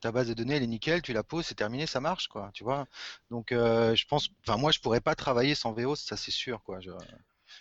ta 0.00 0.12
base 0.12 0.28
de 0.28 0.34
données 0.34 0.56
elle 0.56 0.62
est 0.62 0.66
nickel, 0.66 1.02
tu 1.02 1.12
la 1.12 1.22
poses, 1.22 1.46
c'est 1.46 1.54
terminé, 1.54 1.86
ça 1.86 2.00
marche, 2.00 2.28
quoi, 2.28 2.50
tu 2.52 2.62
vois. 2.62 2.86
Donc, 3.30 3.48
je 3.50 4.06
pense, 4.06 4.28
enfin, 4.46 4.58
moi, 4.58 4.70
je 4.70 4.80
pourrais 4.80 5.00
pas 5.00 5.14
travailler 5.14 5.54
sans 5.54 5.72
vhost, 5.72 6.08
ça 6.08 6.16
c'est 6.16 6.30
sûr, 6.30 6.62
quoi. 6.62 6.80
Je... 6.80 6.90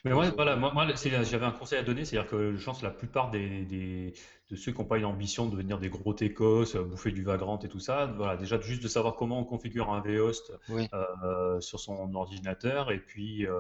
Mais 0.04 0.12
moi, 0.12 0.30
voilà, 0.32 0.56
moi, 0.56 0.88
j'avais 0.96 1.46
un 1.46 1.52
conseil 1.52 1.78
à 1.78 1.84
donner, 1.84 2.06
c'est-à-dire 2.06 2.30
que 2.30 2.56
je 2.56 2.66
pense 2.66 2.80
que 2.80 2.86
la 2.86 2.92
plupart 2.92 3.30
des, 3.30 4.14
de 4.50 4.56
ceux 4.56 4.72
qui 4.72 4.80
n'ont 4.80 4.86
pas 4.86 4.98
une 4.98 5.06
ambition 5.06 5.46
de 5.46 5.52
devenir 5.52 5.80
des 5.80 5.90
gros 5.90 6.14
techos, 6.14 6.76
euh, 6.76 6.84
bouffer 6.84 7.12
du 7.12 7.24
Vagrant 7.24 7.60
et 7.60 7.68
tout 7.68 7.80
ça, 7.80 8.08
voilà, 8.18 8.36
déjà 8.36 8.60
juste 8.60 8.82
de 8.82 8.88
savoir 8.88 9.16
comment 9.16 9.40
on 9.40 9.44
configure 9.44 9.92
un 9.92 10.02
vhost 10.02 10.54
euh, 10.70 11.62
sur 11.62 11.80
son 11.80 12.14
ordinateur, 12.16 12.92
et 12.92 13.00
puis 13.00 13.46
euh, 13.46 13.54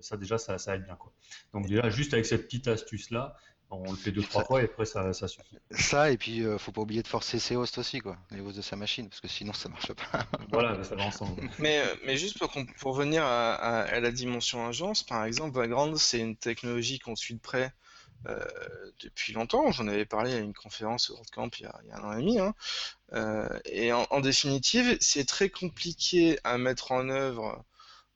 ça 0.00 0.16
déjà 0.16 0.38
ça, 0.38 0.58
ça 0.58 0.74
aide 0.74 0.84
bien 0.84 0.96
quoi. 0.96 1.12
Donc 1.52 1.66
déjà 1.66 1.88
juste 1.88 2.14
avec 2.14 2.26
cette 2.26 2.44
petite 2.46 2.66
astuce 2.66 3.10
là, 3.10 3.36
on 3.70 3.90
le 3.90 3.96
fait 3.96 4.10
deux, 4.10 4.22
trois 4.22 4.44
fois 4.44 4.62
et 4.62 4.64
après 4.64 4.84
ça, 4.84 5.12
ça 5.12 5.28
suffit. 5.28 5.58
Ça, 5.70 6.10
et 6.10 6.16
puis 6.16 6.42
euh, 6.42 6.58
faut 6.58 6.72
pas 6.72 6.80
oublier 6.80 7.02
de 7.02 7.08
forcer 7.08 7.38
ses 7.38 7.56
hosts 7.56 7.78
aussi, 7.78 8.00
quoi, 8.00 8.16
les 8.30 8.40
hosts 8.40 8.56
de 8.56 8.62
sa 8.62 8.76
machine, 8.76 9.08
parce 9.08 9.20
que 9.20 9.28
sinon 9.28 9.52
ça 9.52 9.68
marche 9.68 9.92
pas. 9.92 10.26
voilà, 10.50 10.82
ça 10.84 10.96
va 10.96 11.04
ensemble. 11.04 11.42
Mais, 11.58 11.80
euh, 11.80 11.94
mais 12.04 12.16
juste 12.16 12.38
pour, 12.38 12.52
pour 12.78 12.96
revenir 12.96 13.24
à, 13.24 13.54
à, 13.54 14.00
la 14.00 14.10
dimension 14.10 14.66
agence, 14.66 15.02
par 15.02 15.24
exemple, 15.24 15.56
Vagrant, 15.56 15.94
c'est 15.96 16.18
une 16.18 16.36
technologie 16.36 16.98
qu'on 16.98 17.16
suit 17.16 17.34
de 17.34 17.40
près 17.40 17.72
euh, 18.28 18.44
depuis 19.02 19.32
longtemps. 19.32 19.70
J'en 19.72 19.88
avais 19.88 20.04
parlé 20.04 20.34
à 20.34 20.38
une 20.38 20.52
conférence 20.52 21.10
au 21.10 21.14
WordCamp 21.14 21.50
il 21.58 21.62
y 21.62 21.66
a, 21.66 21.80
il 21.84 21.88
y 21.88 21.92
a 21.92 21.96
un 21.98 22.04
an 22.04 22.12
et 22.12 22.20
demi. 22.20 22.38
Hein. 22.38 22.54
Euh, 23.12 23.48
et 23.64 23.92
en, 23.92 24.06
en 24.10 24.20
définitive, 24.20 24.96
c'est 25.00 25.26
très 25.26 25.48
compliqué 25.48 26.38
à 26.44 26.58
mettre 26.58 26.92
en 26.92 27.08
œuvre 27.08 27.64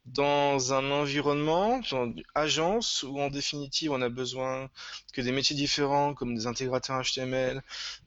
dans 0.07 0.75
un 0.75 0.91
environnement, 0.91 1.81
une 1.93 2.23
agence, 2.35 3.05
où 3.05 3.21
en 3.21 3.31
définitive 3.31 3.91
on 3.93 4.03
a 4.03 4.09
besoin 4.09 4.69
que 5.13 5.23
des 5.23 5.33
métiers 5.33 5.57
différents, 5.57 6.15
comme 6.15 6.35
des 6.35 6.47
intégrateurs 6.47 7.03
HTML, 7.03 7.63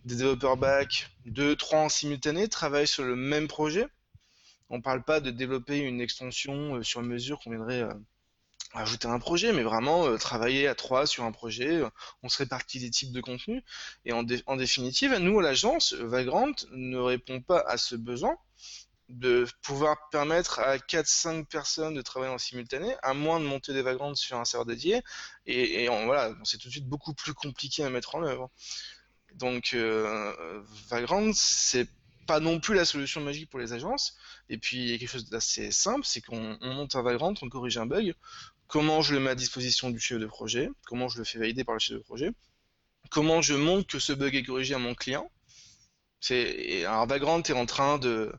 des 0.05 0.15
développeurs 0.15 0.57
back, 0.57 1.09
deux, 1.25 1.55
trois 1.55 1.79
en 1.79 1.89
simultané, 1.89 2.47
travaillent 2.47 2.87
sur 2.87 3.03
le 3.03 3.15
même 3.15 3.47
projet. 3.47 3.87
On 4.69 4.77
ne 4.77 4.81
parle 4.81 5.03
pas 5.03 5.19
de 5.21 5.31
développer 5.31 5.79
une 5.79 6.01
extension 6.01 6.75
euh, 6.75 6.83
sur 6.83 7.01
mesure 7.01 7.39
qu'on 7.39 7.51
viendrait 7.51 7.83
euh, 7.83 7.93
ajouter 8.73 9.07
un 9.07 9.19
projet, 9.19 9.53
mais 9.53 9.63
vraiment 9.63 10.05
euh, 10.07 10.17
travailler 10.17 10.67
à 10.67 10.75
trois 10.75 11.07
sur 11.07 11.23
un 11.23 11.31
projet, 11.31 11.81
on 12.21 12.29
se 12.29 12.37
répartit 12.37 12.79
des 12.79 12.89
types 12.91 13.13
de 13.13 13.21
contenus. 13.21 13.63
Et 14.05 14.11
en, 14.13 14.23
définitive, 14.23 15.15
nous, 15.15 15.39
l'agence, 15.39 15.93
Vagrant 15.93 16.51
ne 16.71 16.97
répond 16.97 17.41
pas 17.41 17.63
à 17.67 17.77
ce 17.77 17.95
besoin 17.95 18.37
de 19.09 19.47
pouvoir 19.61 20.09
permettre 20.09 20.59
à 20.59 20.77
4-5 20.77 21.45
personnes 21.45 21.93
de 21.93 22.01
travailler 22.01 22.33
en 22.33 22.37
simultané, 22.37 22.95
à 23.03 23.13
moins 23.13 23.39
de 23.39 23.45
monter 23.45 23.73
des 23.73 23.81
Vagrants 23.81 24.15
sur 24.15 24.37
un 24.37 24.45
serveur 24.45 24.65
dédié. 24.65 25.01
Et, 25.45 25.87
voilà, 25.87 26.35
c'est 26.43 26.57
tout 26.57 26.67
de 26.67 26.73
suite 26.73 26.87
beaucoup 26.87 27.13
plus 27.13 27.33
compliqué 27.33 27.83
à 27.83 27.89
mettre 27.89 28.15
en 28.15 28.23
œuvre. 28.23 28.49
Donc, 29.35 29.71
euh, 29.73 30.63
c'est 31.33 31.87
pas 32.25 32.39
non 32.41 32.59
plus 32.59 32.75
la 32.75 32.85
solution 32.85 33.21
magique 33.21 33.49
pour 33.49 33.59
les 33.59 33.73
agences. 33.73 34.17
Et 34.49 34.57
puis, 34.57 34.77
il 34.77 34.89
y 34.89 34.93
a 34.93 34.97
quelque 34.97 35.09
chose 35.09 35.29
d'assez 35.29 35.71
simple, 35.71 36.05
c'est 36.05 36.21
qu'on 36.21 36.57
monte 36.61 36.95
un 36.95 37.01
Vagrant, 37.01 37.33
on 37.41 37.49
corrige 37.49 37.77
un 37.77 37.85
bug. 37.85 38.13
Comment 38.67 39.01
je 39.01 39.13
le 39.13 39.21
mets 39.21 39.29
à 39.29 39.35
disposition 39.35 39.89
du 39.89 39.99
chef 39.99 40.19
de 40.19 40.25
projet? 40.25 40.69
Comment 40.85 41.07
je 41.07 41.17
le 41.17 41.23
fais 41.23 41.39
valider 41.39 41.63
par 41.63 41.75
le 41.75 41.79
chef 41.79 41.97
de 41.97 42.03
projet? 42.03 42.31
Comment 43.09 43.41
je 43.41 43.53
montre 43.53 43.87
que 43.87 43.99
ce 43.99 44.11
bug 44.11 44.35
est 44.35 44.43
corrigé 44.43 44.73
à 44.73 44.79
mon 44.79 44.93
client? 44.93 45.31
C'est 46.19 46.83
alors 46.83 47.07
Vagrant 47.07 47.41
est 47.41 47.51
en 47.51 47.65
train 47.65 47.97
de 47.99 48.33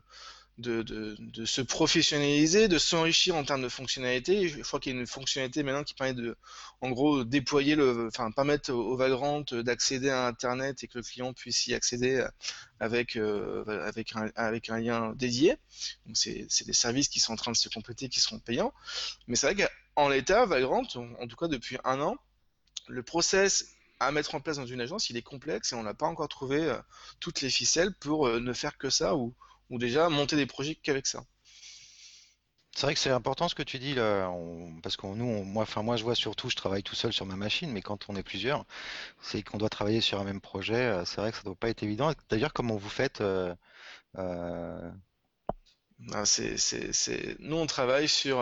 de, 0.59 1.45
se 1.45 1.61
professionnaliser, 1.61 2.67
de 2.67 2.77
s'enrichir 2.77 3.35
en 3.35 3.43
termes 3.43 3.61
de 3.61 3.69
fonctionnalités. 3.69 4.47
Je 4.47 4.61
crois 4.61 4.79
qu'il 4.79 4.93
y 4.93 4.97
a 4.97 4.99
une 4.99 5.07
fonctionnalité 5.07 5.63
maintenant 5.63 5.83
qui 5.83 5.93
permet 5.93 6.13
de, 6.13 6.35
en 6.81 6.89
gros, 6.89 7.23
déployer 7.23 7.75
le, 7.75 8.07
enfin, 8.07 8.31
permettre 8.31 8.71
au, 8.71 8.97
Vagrant 8.97 9.41
d'accéder 9.51 10.09
à 10.09 10.27
Internet 10.27 10.83
et 10.83 10.87
que 10.87 10.97
le 10.97 11.03
client 11.03 11.33
puisse 11.33 11.67
y 11.67 11.73
accéder 11.73 12.25
avec, 12.79 13.15
euh, 13.15 13.63
avec, 13.87 14.15
un, 14.15 14.29
avec 14.35 14.69
un 14.69 14.79
lien 14.79 15.13
dédié. 15.15 15.55
Donc, 16.05 16.17
c'est 16.17 16.65
des 16.65 16.73
services 16.73 17.07
qui 17.07 17.19
sont 17.19 17.33
en 17.33 17.37
train 17.37 17.51
de 17.51 17.57
se 17.57 17.69
compléter, 17.69 18.09
qui 18.09 18.19
seront 18.19 18.39
payants. 18.39 18.73
Mais 19.27 19.35
c'est 19.35 19.53
vrai 19.53 19.67
qu'en 19.95 20.09
l'état, 20.09 20.45
Vagrant, 20.45 20.83
en 20.95 21.27
tout 21.27 21.35
cas 21.37 21.47
depuis 21.47 21.77
un 21.85 22.01
an, 22.01 22.17
le 22.87 23.03
process 23.03 23.65
à 23.99 24.11
mettre 24.11 24.35
en 24.35 24.39
place 24.39 24.57
dans 24.57 24.65
une 24.65 24.81
agence, 24.81 25.09
il 25.09 25.17
est 25.17 25.21
complexe 25.21 25.73
et 25.73 25.75
on 25.75 25.83
n'a 25.83 25.93
pas 25.93 26.07
encore 26.07 26.29
trouvé 26.29 26.63
euh, 26.63 26.77
toutes 27.19 27.41
les 27.41 27.49
ficelles 27.49 27.93
pour 27.93 28.27
euh, 28.27 28.39
ne 28.39 28.53
faire 28.53 28.77
que 28.77 28.89
ça 28.89 29.15
ou, 29.15 29.33
ou 29.69 29.77
déjà 29.77 30.09
monter 30.09 30.35
des 30.35 30.45
projets 30.45 30.75
qu'avec 30.75 31.07
ça. 31.07 31.23
C'est 32.75 32.85
vrai 32.85 32.93
que 32.93 32.99
c'est 33.01 33.09
important 33.09 33.49
ce 33.49 33.55
que 33.55 33.63
tu 33.63 33.77
dis 33.77 33.93
là, 33.93 34.31
parce 34.81 34.95
que 34.95 35.05
nous, 35.07 35.43
moi, 35.43 35.63
enfin 35.63 35.81
moi, 35.83 35.97
je 35.97 36.03
vois 36.03 36.15
surtout, 36.15 36.49
je 36.49 36.55
travaille 36.55 36.81
tout 36.81 36.95
seul 36.95 37.11
sur 37.11 37.25
ma 37.25 37.35
machine, 37.35 37.71
mais 37.71 37.81
quand 37.81 38.05
on 38.09 38.15
est 38.15 38.23
plusieurs, 38.23 38.65
c'est 39.21 39.43
qu'on 39.43 39.57
doit 39.57 39.69
travailler 39.69 39.99
sur 39.99 40.19
un 40.19 40.23
même 40.23 40.39
projet. 40.39 40.75
Euh, 40.75 41.03
c'est 41.03 41.19
vrai 41.19 41.31
que 41.31 41.37
ça 41.37 41.43
doit 41.43 41.55
pas 41.55 41.69
être 41.69 41.83
évident. 41.83 42.13
D'ailleurs, 42.29 42.53
comment 42.53 42.77
vous 42.77 42.89
faites 42.89 43.19
euh, 43.19 43.53
euh, 44.17 44.91
ah, 46.13 46.23
Nous, 47.39 47.57
on 47.57 47.65
travaille 47.67 48.07
sur 48.07 48.39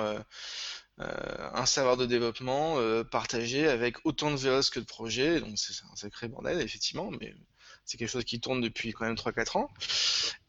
un 0.99 1.65
serveur 1.65 1.97
de 1.97 2.05
développement 2.05 2.77
partagé 3.05 3.67
avec 3.67 3.97
autant 4.05 4.29
de 4.29 4.35
VOS 4.35 4.69
que 4.71 4.79
de 4.79 4.85
projets, 4.85 5.39
donc 5.39 5.57
c'est 5.57 5.73
un 5.91 5.95
sacré 5.95 6.27
bordel, 6.27 6.61
effectivement, 6.61 7.09
mais 7.09 7.33
c'est 7.87 7.97
quelque 7.97 8.09
chose 8.09 8.25
qui 8.25 8.41
tourne 8.41 8.61
depuis 8.61 8.91
quand 8.91 9.05
même 9.05 9.15
3-4 9.15 9.57
ans. 9.57 9.69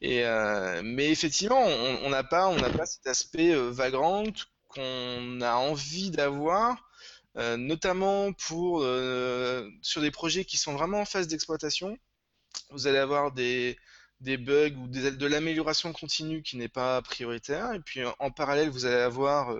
Et, 0.01 0.25
euh, 0.25 0.81
mais 0.83 1.09
effectivement, 1.09 1.61
on 1.63 2.09
n'a 2.09 2.23
pas, 2.23 2.53
pas 2.71 2.85
cet 2.85 3.07
aspect 3.07 3.53
euh, 3.55 3.71
vagrant 3.71 4.25
qu'on 4.67 5.41
a 5.41 5.55
envie 5.55 6.11
d'avoir, 6.11 6.89
euh, 7.37 7.57
notamment 7.57 8.33
pour 8.33 8.81
sur 9.81 10.01
des 10.01 10.11
projets 10.11 10.45
qui 10.45 10.57
sont 10.57 10.73
vraiment 10.73 11.01
en 11.01 11.05
phase 11.05 11.27
d'exploitation. 11.27 11.97
Vous 12.71 12.87
allez 12.87 12.97
avoir 12.97 13.31
des, 13.31 13.77
des 14.19 14.37
bugs 14.37 14.75
ou 14.75 14.87
des, 14.87 15.11
de 15.11 15.25
l'amélioration 15.27 15.93
continue 15.93 16.43
qui 16.43 16.57
n'est 16.57 16.67
pas 16.67 17.01
prioritaire. 17.01 17.73
Et 17.73 17.79
puis 17.79 18.01
en 18.19 18.31
parallèle, 18.31 18.69
vous 18.69 18.85
allez 18.85 19.01
avoir 19.01 19.55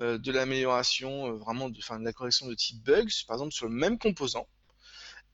de 0.00 0.32
l'amélioration, 0.32 1.36
vraiment 1.38 1.70
de, 1.70 1.78
de 1.78 2.04
la 2.04 2.12
correction 2.12 2.46
de 2.46 2.54
type 2.54 2.82
bugs, 2.84 3.06
par 3.26 3.36
exemple 3.36 3.54
sur 3.54 3.68
le 3.68 3.74
même 3.74 3.98
composant. 3.98 4.46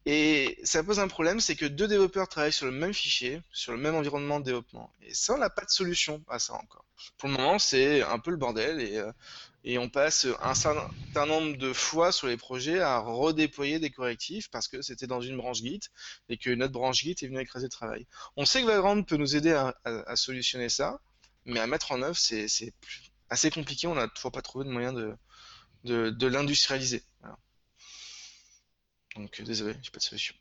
Et 0.04 0.58
ça 0.64 0.82
pose 0.82 0.98
un 0.98 1.08
problème, 1.08 1.38
c'est 1.38 1.54
que 1.54 1.66
deux 1.66 1.86
développeurs 1.86 2.28
travaillent 2.28 2.52
sur 2.52 2.66
le 2.66 2.72
même 2.72 2.92
fichier, 2.92 3.40
sur 3.52 3.72
le 3.72 3.78
même 3.78 3.94
environnement 3.94 4.40
de 4.40 4.44
développement. 4.44 4.92
Et 5.02 5.14
ça, 5.14 5.34
on 5.34 5.38
n'a 5.38 5.50
pas 5.50 5.64
de 5.64 5.70
solution 5.70 6.24
à 6.28 6.38
ça 6.38 6.54
encore. 6.54 6.84
Pour 7.18 7.28
le 7.28 7.36
moment, 7.36 7.58
c'est 7.58 8.02
un 8.02 8.18
peu 8.18 8.32
le 8.32 8.36
bordel 8.36 8.80
et, 8.80 8.98
euh, 8.98 9.12
et 9.64 9.78
on 9.78 9.88
passe 9.88 10.26
un 10.42 10.54
certain 10.54 11.26
nombre 11.26 11.56
de 11.56 11.72
fois 11.72 12.10
sur 12.10 12.26
les 12.26 12.36
projets 12.36 12.80
à 12.80 12.98
redéployer 12.98 13.78
des 13.78 13.90
correctifs 13.90 14.50
parce 14.50 14.66
que 14.66 14.82
c'était 14.82 15.06
dans 15.06 15.20
une 15.20 15.36
branche 15.36 15.58
Git 15.58 15.80
et 16.28 16.36
que 16.36 16.50
notre 16.50 16.72
branche 16.72 17.02
Git 17.02 17.16
est 17.22 17.26
venue 17.26 17.40
écraser 17.40 17.66
le 17.66 17.70
travail. 17.70 18.06
On 18.36 18.44
sait 18.44 18.62
que 18.62 18.66
Vagrant 18.66 19.00
peut 19.04 19.16
nous 19.16 19.36
aider 19.36 19.52
à, 19.52 20.16
solutionner 20.16 20.68
ça, 20.68 20.98
mais 21.44 21.60
à 21.60 21.68
mettre 21.68 21.92
en 21.92 22.02
œuvre, 22.02 22.16
c'est 22.16 22.74
assez 23.30 23.50
compliqué. 23.50 23.86
On 23.86 23.94
n'a 23.94 24.08
toujours 24.08 24.32
pas 24.32 24.42
trouvé 24.42 24.64
de 24.64 24.70
moyen 24.70 24.92
de, 24.92 26.26
l'industrialiser. 26.26 27.04
Donc 29.16 29.40
euh, 29.40 29.44
désolé, 29.44 29.75
j'ai 29.83 29.90
pas 29.90 29.98
de 29.98 30.03
solution. 30.03 30.35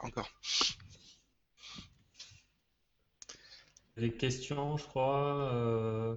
Encore. 0.00 0.30
Des 3.96 4.12
questions, 4.12 4.76
je 4.76 4.84
crois. 4.84 5.52
Euh, 5.52 6.14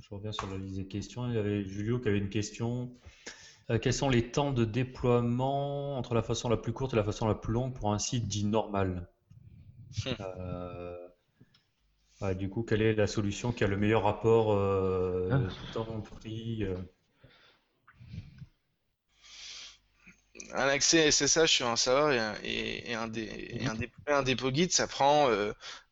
je 0.00 0.08
reviens 0.10 0.32
sur 0.32 0.48
la 0.48 0.56
liste 0.58 0.76
des 0.76 0.86
questions. 0.86 1.28
Il 1.28 1.34
y 1.34 1.38
avait 1.38 1.64
Julio 1.64 1.98
qui 1.98 2.08
avait 2.08 2.18
une 2.18 2.30
question. 2.30 2.92
Euh, 3.70 3.78
quels 3.78 3.94
sont 3.94 4.10
les 4.10 4.30
temps 4.30 4.52
de 4.52 4.64
déploiement 4.64 5.96
entre 5.96 6.14
la 6.14 6.22
façon 6.22 6.48
la 6.48 6.56
plus 6.56 6.72
courte 6.72 6.92
et 6.94 6.96
la 6.96 7.04
façon 7.04 7.26
la 7.26 7.34
plus 7.34 7.52
longue 7.52 7.74
pour 7.74 7.92
un 7.92 7.98
site 7.98 8.28
dit 8.28 8.44
normal? 8.44 9.08
Du 12.38 12.48
coup, 12.48 12.62
quelle 12.62 12.80
est 12.80 12.94
la 12.94 13.06
solution 13.06 13.52
qui 13.52 13.64
a 13.64 13.66
le 13.66 13.76
meilleur 13.76 14.04
rapport 14.04 14.52
ah. 15.30 15.40
temps-prix 15.74 16.64
un 20.54 20.68
accès 20.68 21.10
SSH 21.10 21.50
sur 21.50 21.66
un 21.66 21.76
serveur 21.76 22.36
et, 22.44 22.94
un, 22.94 23.08
dépôt 24.22 24.52
Git, 24.52 24.70
ça 24.70 24.86
prend 24.86 25.28
15 25.28 25.34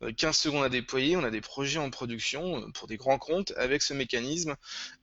euh, 0.00 0.32
secondes 0.32 0.64
à 0.64 0.68
déployer. 0.68 1.16
On 1.16 1.24
a 1.24 1.30
des 1.30 1.40
projets 1.40 1.80
en 1.80 1.90
production 1.90 2.60
euh, 2.60 2.70
pour 2.72 2.86
des 2.86 2.96
grands 2.96 3.18
comptes 3.18 3.52
avec 3.56 3.82
ce 3.82 3.92
mécanisme 3.92 4.54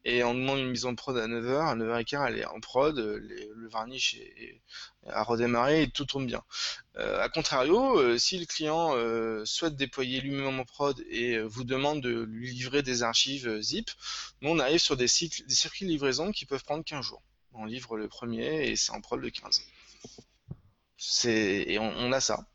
et 0.06 0.24
on 0.24 0.34
demande 0.34 0.60
une 0.60 0.70
mise 0.70 0.86
en 0.86 0.96
prod 0.96 1.18
à 1.18 1.28
9h. 1.28 1.68
À 1.68 1.76
9h15, 1.76 2.28
elle 2.30 2.40
est 2.40 2.46
en 2.46 2.62
prod, 2.62 2.98
euh, 2.98 3.20
le 3.20 3.68
varnish 3.68 4.16
est, 4.16 4.62
a 5.08 5.24
redémarré 5.24 5.84
et 5.84 5.90
tout 5.90 6.06
tourne 6.06 6.26
bien. 6.26 6.44
A 6.96 7.30
contrario, 7.30 8.18
si 8.18 8.38
le 8.40 8.46
client 8.46 8.94
souhaite 9.46 9.78
déployer 9.78 10.20
lui-même 10.20 10.60
en 10.60 10.66
prod 10.66 11.02
et 11.10 11.40
vous 11.40 11.64
demande 11.64 12.02
de 12.02 12.24
lui 12.24 12.52
livrer 12.52 12.82
des 12.84 13.04
archives 13.04 13.62
zip, 13.62 13.90
nous 14.42 14.50
on 14.50 14.60
arrive 14.60 14.80
sur 14.80 14.98
des, 14.98 15.08
cycles, 15.08 15.44
des 15.48 15.56
circuits 15.56 15.86
de 15.86 15.92
livraison 15.92 16.34
qui 16.34 16.46
peuvent 16.46 16.64
prendre 16.66 16.84
15 16.84 17.06
jours 17.06 17.22
on 17.60 17.66
livre 17.66 17.98
le 17.98 18.08
premier 18.08 18.70
et 18.70 18.76
c'est 18.76 18.92
en 18.92 19.02
prod 19.02 19.20
le 19.20 19.30
15. 19.30 19.62
C'est 20.98 21.64
et 21.68 21.80
on, 21.80 22.12
a 22.12 22.20
ça. 22.20 22.46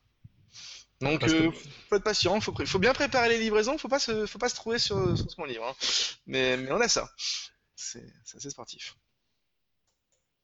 Donc 1.01 1.23
euh, 1.25 1.51
faut 1.88 1.97
être 1.97 2.05
patient, 2.05 2.40
faut, 2.40 2.55
faut 2.67 2.79
bien 2.79 2.93
préparer 2.93 3.29
les 3.29 3.38
livraisons, 3.38 3.79
faut 3.79 3.88
pas 3.88 3.99
se, 3.99 4.27
faut 4.27 4.38
pas 4.38 4.49
se 4.49 4.55
trouver 4.55 4.79
sur, 4.79 5.17
ce 5.17 5.37
qu'on 5.37 5.45
livre. 5.45 5.64
Hein. 5.64 5.75
Mais, 6.27 6.57
mais 6.57 6.73
on 6.73 6.81
a 6.81 6.88
ça. 6.88 7.09
C'est 7.75 8.05
assez 8.35 8.51
sportif. 8.51 8.97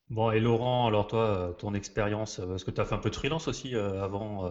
Bon, 0.08 0.30
et 0.32 0.40
Laurent, 0.40 0.88
alors 0.88 1.06
toi, 1.06 1.54
ton 1.58 1.72
expérience, 1.72 2.40
est-ce 2.40 2.64
que 2.64 2.70
tu 2.70 2.80
as 2.80 2.84
fait 2.84 2.94
un 2.94 2.98
peu 2.98 3.10
de 3.10 3.14
freelance 3.14 3.48
aussi 3.48 3.76
euh, 3.76 4.02
avant 4.02 4.50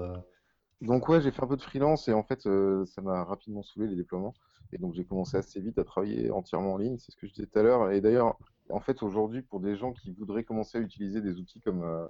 Donc 0.81 1.09
ouais, 1.09 1.21
j'ai 1.21 1.31
fait 1.31 1.43
un 1.43 1.47
peu 1.47 1.57
de 1.57 1.61
freelance 1.61 2.07
et 2.07 2.13
en 2.13 2.23
fait, 2.23 2.45
euh, 2.45 2.85
ça 2.85 3.01
m'a 3.01 3.23
rapidement 3.25 3.61
saoulé 3.61 3.87
les 3.87 3.95
déploiements. 3.95 4.33
Et 4.71 4.77
donc 4.77 4.93
j'ai 4.93 5.03
commencé 5.03 5.37
assez 5.37 5.59
vite 5.59 5.77
à 5.77 5.83
travailler 5.83 6.31
entièrement 6.31 6.73
en 6.73 6.77
ligne, 6.77 6.97
c'est 6.99 7.11
ce 7.11 7.17
que 7.17 7.27
je 7.27 7.33
disais 7.33 7.47
tout 7.47 7.59
à 7.59 7.63
l'heure. 7.63 7.91
Et 7.91 8.01
d'ailleurs, 8.01 8.37
en 8.69 8.79
fait, 8.79 9.03
aujourd'hui, 9.03 9.41
pour 9.41 9.59
des 9.59 9.75
gens 9.75 9.93
qui 9.93 10.11
voudraient 10.11 10.43
commencer 10.43 10.77
à 10.77 10.81
utiliser 10.81 11.21
des 11.21 11.37
outils 11.39 11.61
comme, 11.61 11.83
euh, 11.83 12.07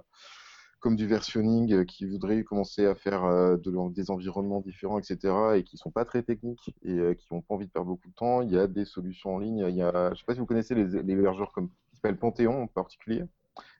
du 0.94 1.06
versionning, 1.06 1.72
euh, 1.72 1.84
qui 1.84 2.06
voudraient 2.06 2.42
commencer 2.44 2.86
à 2.86 2.94
faire 2.94 3.24
euh, 3.24 3.56
de, 3.56 3.92
des 3.92 4.10
environnements 4.10 4.60
différents, 4.60 4.98
etc., 4.98 5.34
et 5.56 5.64
qui 5.64 5.76
sont 5.76 5.90
pas 5.90 6.04
très 6.04 6.22
techniques 6.22 6.74
et 6.82 7.16
qui 7.16 7.26
n'ont 7.32 7.42
pas 7.42 7.54
envie 7.54 7.66
de 7.66 7.72
perdre 7.72 7.88
beaucoup 7.88 8.08
de 8.08 8.14
temps, 8.14 8.42
il 8.42 8.50
y 8.50 8.58
a 8.58 8.66
des 8.66 8.84
solutions 8.84 9.34
en 9.34 9.38
ligne. 9.38 9.64
Il 9.68 9.76
y 9.76 9.80
je 9.80 10.18
sais 10.18 10.24
pas 10.26 10.34
si 10.34 10.40
vous 10.40 10.46
connaissez 10.46 10.74
les, 10.74 10.96
hébergeurs 10.96 11.52
comme 11.52 11.68
qui 11.68 11.96
s'appelle 11.96 12.18
Panthéon 12.18 12.62
en 12.62 12.66
particulier. 12.66 13.24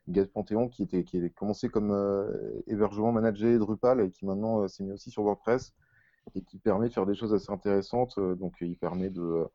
Gaz 0.07 0.27
Panthéon 0.27 0.67
qui 0.67 0.83
était 0.83 1.03
qui 1.03 1.31
commencé 1.31 1.69
comme 1.69 1.91
hébergement 2.67 3.11
managé 3.11 3.57
Drupal 3.57 4.01
et 4.01 4.09
qui 4.11 4.25
maintenant 4.25 4.67
s'est 4.67 4.83
mis 4.83 4.91
aussi 4.91 5.09
sur 5.11 5.23
WordPress 5.23 5.73
et 6.35 6.41
qui 6.43 6.57
permet 6.59 6.89
de 6.89 6.93
faire 6.93 7.05
des 7.05 7.15
choses 7.15 7.33
assez 7.33 7.51
intéressantes. 7.51 8.19
Donc, 8.19 8.55
il 8.61 8.77
permet 8.77 9.09
de 9.09 9.45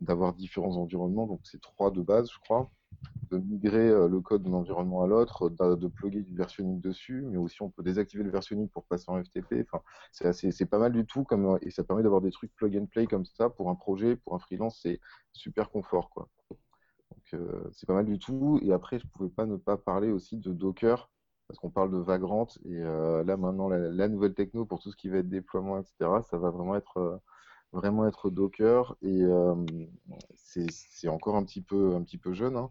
d'avoir 0.00 0.34
différents 0.34 0.76
environnements. 0.76 1.26
Donc, 1.26 1.40
c'est 1.44 1.60
trois 1.60 1.90
de 1.90 2.02
base, 2.02 2.30
je 2.32 2.38
crois. 2.40 2.70
De 3.30 3.38
migrer 3.38 3.88
le 4.08 4.20
code 4.20 4.42
d'un 4.42 4.54
environnement 4.54 5.02
à 5.02 5.06
l'autre, 5.06 5.50
de, 5.50 5.74
de 5.76 5.88
plugger 5.88 6.22
du 6.22 6.34
versionning 6.34 6.80
dessus, 6.80 7.22
mais 7.26 7.36
aussi 7.36 7.60
on 7.62 7.70
peut 7.70 7.82
désactiver 7.82 8.24
le 8.24 8.30
versionning 8.30 8.68
pour 8.68 8.84
passer 8.84 9.04
en 9.10 9.22
FTP. 9.22 9.62
Enfin, 9.62 9.82
c'est 10.12 10.50
c'est 10.52 10.66
pas 10.66 10.78
mal 10.78 10.92
du 10.92 11.04
tout 11.06 11.24
comme, 11.24 11.58
et 11.62 11.70
ça 11.70 11.84
permet 11.84 12.02
d'avoir 12.02 12.22
des 12.22 12.30
trucs 12.30 12.54
plug 12.54 12.76
and 12.78 12.86
play 12.86 13.06
comme 13.06 13.26
ça 13.26 13.50
pour 13.50 13.68
un 13.70 13.74
projet, 13.74 14.16
pour 14.16 14.34
un 14.34 14.38
freelance, 14.38 14.80
c'est 14.82 15.00
super 15.32 15.70
confort, 15.70 16.10
quoi. 16.10 16.28
Donc, 17.10 17.40
c'est 17.72 17.86
pas 17.86 17.94
mal 17.94 18.06
du 18.06 18.18
tout. 18.18 18.58
Et 18.62 18.72
après, 18.72 18.98
je 18.98 19.06
pouvais 19.08 19.28
pas 19.30 19.46
ne 19.46 19.56
pas 19.56 19.76
parler 19.76 20.10
aussi 20.10 20.36
de 20.38 20.52
Docker 20.52 21.10
parce 21.48 21.58
qu'on 21.58 21.70
parle 21.70 21.90
de 21.90 21.96
Vagrant 21.96 22.46
et 22.66 22.82
euh, 22.82 23.24
là 23.24 23.36
maintenant 23.38 23.68
la, 23.68 24.08
nouvelle 24.08 24.34
techno 24.34 24.66
pour 24.66 24.80
tout 24.80 24.92
ce 24.92 24.96
qui 24.96 25.08
va 25.08 25.18
être 25.18 25.28
déploiement, 25.28 25.78
etc. 25.78 26.20
Ça 26.30 26.36
va 26.36 26.50
vraiment 26.50 26.76
être 26.76 26.98
euh, 26.98 27.16
vraiment 27.72 28.06
être 28.06 28.30
Docker 28.30 28.96
et 29.02 29.22
euh, 29.22 29.54
c'est 30.36 31.08
encore 31.08 31.36
un 31.36 31.44
petit 31.44 31.62
peu 31.62 31.94
un 31.94 32.02
petit 32.02 32.18
peu 32.18 32.34
jeune, 32.34 32.56
hein, 32.56 32.68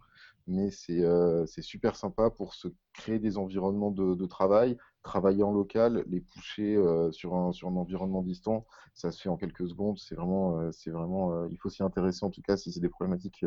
mais 0.48 0.72
c'est 0.72 1.62
super 1.62 1.96
sympa 1.96 2.30
pour 2.30 2.54
se 2.54 2.68
créer 2.94 3.20
des 3.20 3.38
environnements 3.38 3.92
de 3.92 4.26
travail, 4.26 4.78
travailler 5.08 5.44
en 5.44 5.54
local, 5.54 6.04
les 6.08 6.20
pousser 6.20 6.76
euh, 6.76 7.12
sur, 7.12 7.34
un, 7.34 7.54
sur 7.54 7.70
un 7.70 7.76
environnement 7.76 8.22
distant, 8.22 8.66
ça 8.94 9.12
se 9.12 9.22
fait 9.22 9.30
en 9.30 9.38
quelques 9.38 9.68
secondes. 9.68 9.98
C'est 9.98 10.16
vraiment, 10.16 10.60
euh, 10.60 10.70
euh, 10.86 11.48
il 11.50 11.58
faut 11.58 11.70
s'y 11.70 11.82
intéresser 11.82 12.26
en 12.26 12.30
tout 12.30 12.42
cas 12.42 12.58
si 12.58 12.72
c'est 12.72 12.82
des 12.82 12.90
problématiques 12.90 13.46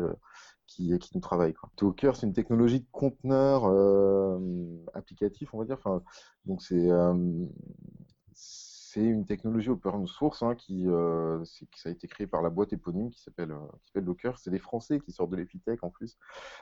qui, 0.65 0.97
qui 0.97 1.11
nous 1.13 1.21
travaillent. 1.21 1.53
Quoi. 1.53 1.69
Docker, 1.77 2.15
c'est 2.15 2.25
une 2.25 2.33
technologie 2.33 2.79
de 2.79 2.87
conteneur 2.91 3.65
applicatif, 4.93 5.53
on 5.53 5.59
va 5.59 5.65
dire. 5.65 5.79
Donc 6.45 6.61
c'est 6.63 6.89
c'est 8.93 9.03
une 9.03 9.25
technologie 9.25 9.69
open 9.69 10.05
source 10.05 10.43
hein, 10.43 10.55
qui, 10.55 10.85
ça 11.75 11.89
a 11.89 11.91
été 11.91 12.07
créé 12.07 12.27
par 12.27 12.41
la 12.41 12.49
boîte 12.49 12.73
éponyme 12.73 13.09
qui 13.09 13.21
s'appelle 13.21 13.55
Docker. 13.95 14.37
C'est 14.37 14.51
des 14.51 14.59
Français 14.59 14.99
qui 14.99 15.11
sortent 15.11 15.31
de 15.31 15.37
l'Epitech 15.37 15.83
en 15.83 15.89
plus, 15.89 16.17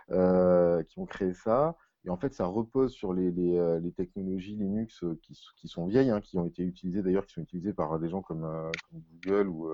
qui 0.10 1.00
ont 1.00 1.06
créé 1.06 1.34
ça. 1.34 1.76
Et 2.06 2.10
en 2.10 2.18
fait, 2.18 2.34
ça 2.34 2.46
repose 2.46 2.94
sur 2.94 3.14
les, 3.14 3.32
euh, 3.58 3.82
technologies 3.92 4.56
Linux 4.56 5.04
euh, 5.04 5.20
qui, 5.22 5.68
sont 5.68 5.86
vieilles, 5.86 6.10
hein, 6.10 6.22
qui 6.22 6.38
ont 6.38 6.46
été 6.46 6.64
utilisées 6.64 7.02
d'ailleurs, 7.02 7.26
qui 7.26 7.34
sont 7.34 7.42
utilisées 7.42 7.74
par 7.74 8.00
des 8.00 8.10
gens 8.10 8.22
comme, 8.22 8.46
euh, 8.46 8.72
Google 8.94 9.50
ou, 9.50 9.70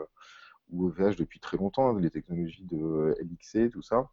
ou 0.70 0.86
OVH 0.88 1.18
depuis 1.18 1.40
très 1.40 1.58
longtemps, 1.58 1.90
hein, 1.90 2.00
les 2.00 2.10
technologies 2.10 2.66
de 2.66 3.16
LXC, 3.22 3.70
tout 3.72 3.84
ça. 3.84 4.10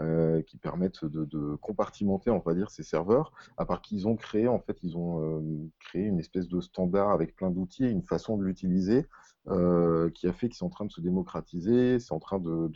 Euh, 0.00 0.40
qui 0.42 0.56
permettent 0.56 1.04
de, 1.04 1.54
compartimenter, 1.56 2.30
on 2.30 2.38
va 2.38 2.54
dire, 2.54 2.70
ces 2.70 2.82
serveurs. 2.82 3.30
À 3.58 3.66
part 3.66 3.82
qu'ils 3.82 4.08
ont 4.08 4.16
créé, 4.16 4.48
en 4.48 4.58
fait, 4.58 4.78
ils 4.82 4.96
ont 4.96 5.22
euh, 5.22 5.68
créé 5.78 6.04
une 6.06 6.18
espèce 6.18 6.48
de 6.48 6.60
standard 6.60 7.10
avec 7.10 7.36
plein 7.36 7.50
d'outils 7.50 7.84
et 7.84 7.90
une 7.90 8.02
façon 8.02 8.38
de 8.38 8.42
l'utiliser 8.42 9.06
euh, 9.48 10.10
qui 10.10 10.26
a 10.26 10.32
fait 10.32 10.48
qu'ils 10.48 10.56
sont 10.56 10.66
en 10.66 10.70
train 10.70 10.86
de 10.86 10.92
se 10.92 11.00
démocratiser, 11.00 12.00
c'est 12.00 12.12
en 12.12 12.18
train 12.18 12.38
de, 12.38 12.70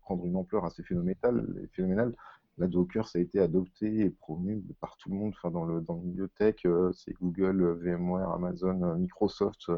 prendre 0.00 0.24
une 0.24 0.34
ampleur 0.34 0.64
assez 0.64 0.82
phénoménale. 0.82 2.14
La 2.58 2.66
Docker, 2.66 3.08
ça 3.08 3.18
a 3.18 3.22
été 3.22 3.40
adopté 3.40 4.00
et 4.00 4.10
promu 4.10 4.62
par 4.80 4.96
tout 4.98 5.08
le 5.08 5.16
monde. 5.16 5.32
Enfin, 5.34 5.50
dans 5.50 5.64
le, 5.64 5.80
dans 5.80 6.02
tech, 6.36 6.56
euh, 6.66 6.92
c'est 6.92 7.14
Google, 7.14 7.62
euh, 7.62 7.74
VMware, 7.74 8.30
Amazon, 8.30 8.82
euh, 8.82 8.94
Microsoft. 8.96 9.70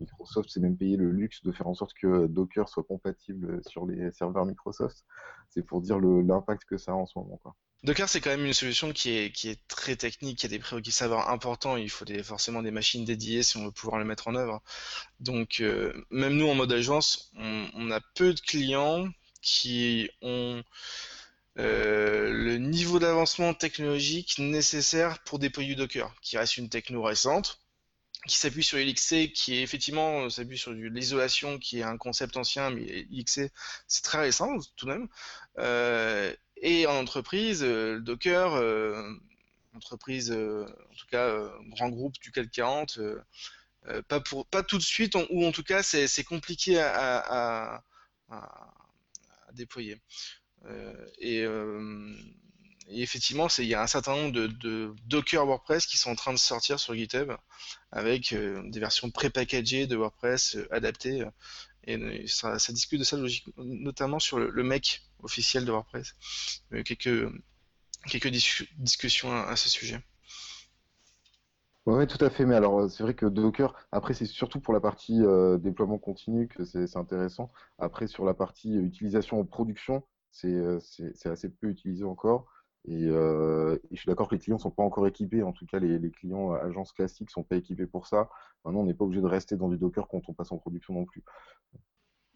Microsoft 0.00 0.48
s'est 0.48 0.60
même 0.60 0.76
payé 0.76 0.96
le 0.96 1.10
luxe 1.10 1.42
de 1.42 1.52
faire 1.52 1.66
en 1.66 1.74
sorte 1.74 1.92
que 1.94 2.26
Docker 2.26 2.68
soit 2.68 2.84
compatible 2.84 3.60
sur 3.66 3.86
les 3.86 4.10
serveurs 4.12 4.46
Microsoft. 4.46 5.04
C'est 5.50 5.62
pour 5.62 5.82
dire 5.82 5.98
l'impact 5.98 6.64
que 6.64 6.78
ça 6.78 6.92
a 6.92 6.94
en 6.94 7.04
ce 7.04 7.18
moment. 7.18 7.38
Docker, 7.84 8.08
c'est 8.08 8.20
quand 8.20 8.30
même 8.30 8.46
une 8.46 8.54
solution 8.54 8.92
qui 8.92 9.10
est, 9.10 9.32
qui 9.32 9.48
est 9.48 9.60
très 9.68 9.96
technique, 9.96 10.42
y 10.42 10.46
a 10.46 10.48
des 10.48 10.60
prérequis 10.60 10.92
savoir 10.92 11.30
importants, 11.30 11.76
il 11.76 11.90
faut 11.90 12.06
forcément 12.22 12.62
des 12.62 12.70
machines 12.70 13.04
dédiées 13.04 13.42
si 13.42 13.56
on 13.56 13.66
veut 13.66 13.72
pouvoir 13.72 13.98
le 13.98 14.04
mettre 14.04 14.28
en 14.28 14.36
œuvre. 14.36 14.62
Donc, 15.18 15.62
même 16.10 16.36
nous, 16.36 16.46
en 16.46 16.54
mode 16.54 16.72
agence, 16.72 17.32
on, 17.36 17.90
a 17.90 18.00
peu 18.14 18.32
de 18.32 18.40
clients 18.40 19.08
qui 19.42 20.08
ont 20.22 20.62
le 21.56 22.56
niveau 22.56 22.98
d'avancement 22.98 23.54
technologique 23.54 24.38
nécessaire 24.38 25.18
pour 25.24 25.38
déployer 25.38 25.74
Docker, 25.74 26.14
qui 26.20 26.38
reste 26.38 26.56
une 26.56 26.68
techno 26.68 27.02
récente, 27.02 27.60
qui 28.26 28.38
s'appuie 28.38 28.62
sur 28.62 28.78
LXC, 28.78 29.32
qui 29.32 29.56
est 29.56 29.62
effectivement 29.62 30.30
s'appuie 30.30 30.58
sur 30.58 30.72
l'isolation, 30.72 31.58
qui 31.58 31.80
est 31.80 31.82
un 31.82 31.96
concept 31.98 32.36
ancien, 32.36 32.70
mais 32.70 33.06
LXC 33.10 33.50
c'est 33.88 34.02
très 34.02 34.20
récent 34.20 34.56
tout 34.76 34.86
de 34.86 34.92
même. 34.92 35.08
Euh, 35.58 36.34
et 36.56 36.86
en 36.86 36.94
entreprise, 36.94 37.62
euh, 37.64 38.00
Docker, 38.00 38.54
entreprise, 39.74 40.30
en 40.30 40.94
tout 40.96 41.06
cas 41.10 41.34
grand 41.68 41.88
groupe 41.88 42.14
du 42.20 42.30
CAC 42.30 42.50
40, 42.50 43.00
pas 44.08 44.20
pour, 44.20 44.46
pas 44.46 44.62
tout 44.62 44.78
de 44.78 44.82
suite, 44.82 45.14
ou 45.30 45.44
en 45.44 45.52
tout 45.52 45.64
cas 45.64 45.82
c'est 45.82 46.24
compliqué 46.24 46.80
à, 46.80 47.82
déployer. 49.52 49.94
Euh, 49.94 49.96
euh, 49.98 50.41
et, 51.18 51.44
effectivement, 52.88 53.48
il 53.58 53.64
y 53.64 53.74
a 53.74 53.82
un 53.82 53.86
certain 53.86 54.14
nombre 54.14 54.32
de, 54.32 54.94
Docker 55.06 55.46
WordPress 55.46 55.86
qui 55.86 55.96
sont 55.96 56.10
en 56.10 56.14
train 56.14 56.32
de 56.32 56.38
sortir 56.38 56.78
sur 56.78 56.94
GitHub 56.94 57.32
avec 57.90 58.32
euh, 58.32 58.62
des 58.70 58.80
versions 58.80 59.10
pré-packagées 59.10 59.86
de 59.86 59.96
WordPress 59.96 60.58
adaptées. 60.70 61.24
Et 61.84 62.26
ça, 62.28 62.56
discute 62.70 63.00
de 63.00 63.04
ça 63.04 63.16
notamment 63.56 64.18
sur 64.18 64.38
le, 64.38 64.50
le 64.50 64.62
mec 64.62 65.02
officiel 65.22 65.64
de 65.64 65.72
WordPress. 65.72 66.14
quelques 66.84 67.28
quelques 68.08 68.30
discussions 68.78 69.32
à, 69.32 69.56
ce 69.56 69.68
sujet. 69.68 70.00
Oui, 71.86 72.06
tout 72.06 72.24
à 72.24 72.30
fait. 72.30 72.44
Mais 72.44 72.54
alors, 72.54 72.90
c'est 72.90 73.02
vrai 73.02 73.14
que 73.14 73.26
Docker, 73.26 73.74
après, 73.90 74.14
c'est 74.14 74.26
surtout 74.26 74.60
pour 74.60 74.74
la 74.74 74.80
partie 74.80 75.20
déploiement 75.58 75.98
continu 75.98 76.48
que 76.48 76.64
c'est 76.64 76.96
intéressant. 76.96 77.50
Après, 77.78 78.06
sur 78.06 78.24
la 78.24 78.34
partie 78.34 78.74
utilisation 78.74 79.40
en 79.40 79.44
production, 79.44 79.96
euh, 79.96 80.00
c'est 80.32 81.26
assez 81.26 81.48
peu 81.50 81.68
utilisé 81.68 82.04
encore. 82.04 82.46
Euh, 82.88 83.78
et, 83.90 83.94
je 83.94 84.00
suis 84.00 84.08
d'accord 84.08 84.28
que 84.28 84.34
les 84.34 84.40
clients 84.40 84.58
sont 84.58 84.70
pas 84.70 84.82
encore 84.82 85.06
équipés. 85.06 85.42
En 85.42 85.52
tout 85.52 85.66
cas, 85.66 85.78
les, 85.78 86.10
clients 86.10 86.52
agences 86.52 86.92
classiques 86.92 87.30
sont 87.30 87.44
pas 87.44 87.56
équipés 87.56 87.86
pour 87.86 88.06
ça. 88.06 88.28
Maintenant, 88.64 88.80
on 88.80 88.86
n'est 88.86 88.94
pas 88.94 89.04
obligé 89.04 89.20
de 89.20 89.26
rester 89.26 89.56
dans 89.56 89.68
du 89.68 89.78
Docker 89.78 90.08
quand 90.08 90.28
on 90.28 90.34
passe 90.34 90.52
en 90.52 90.58
production 90.58 90.94
non 90.94 91.04
plus. 91.04 91.22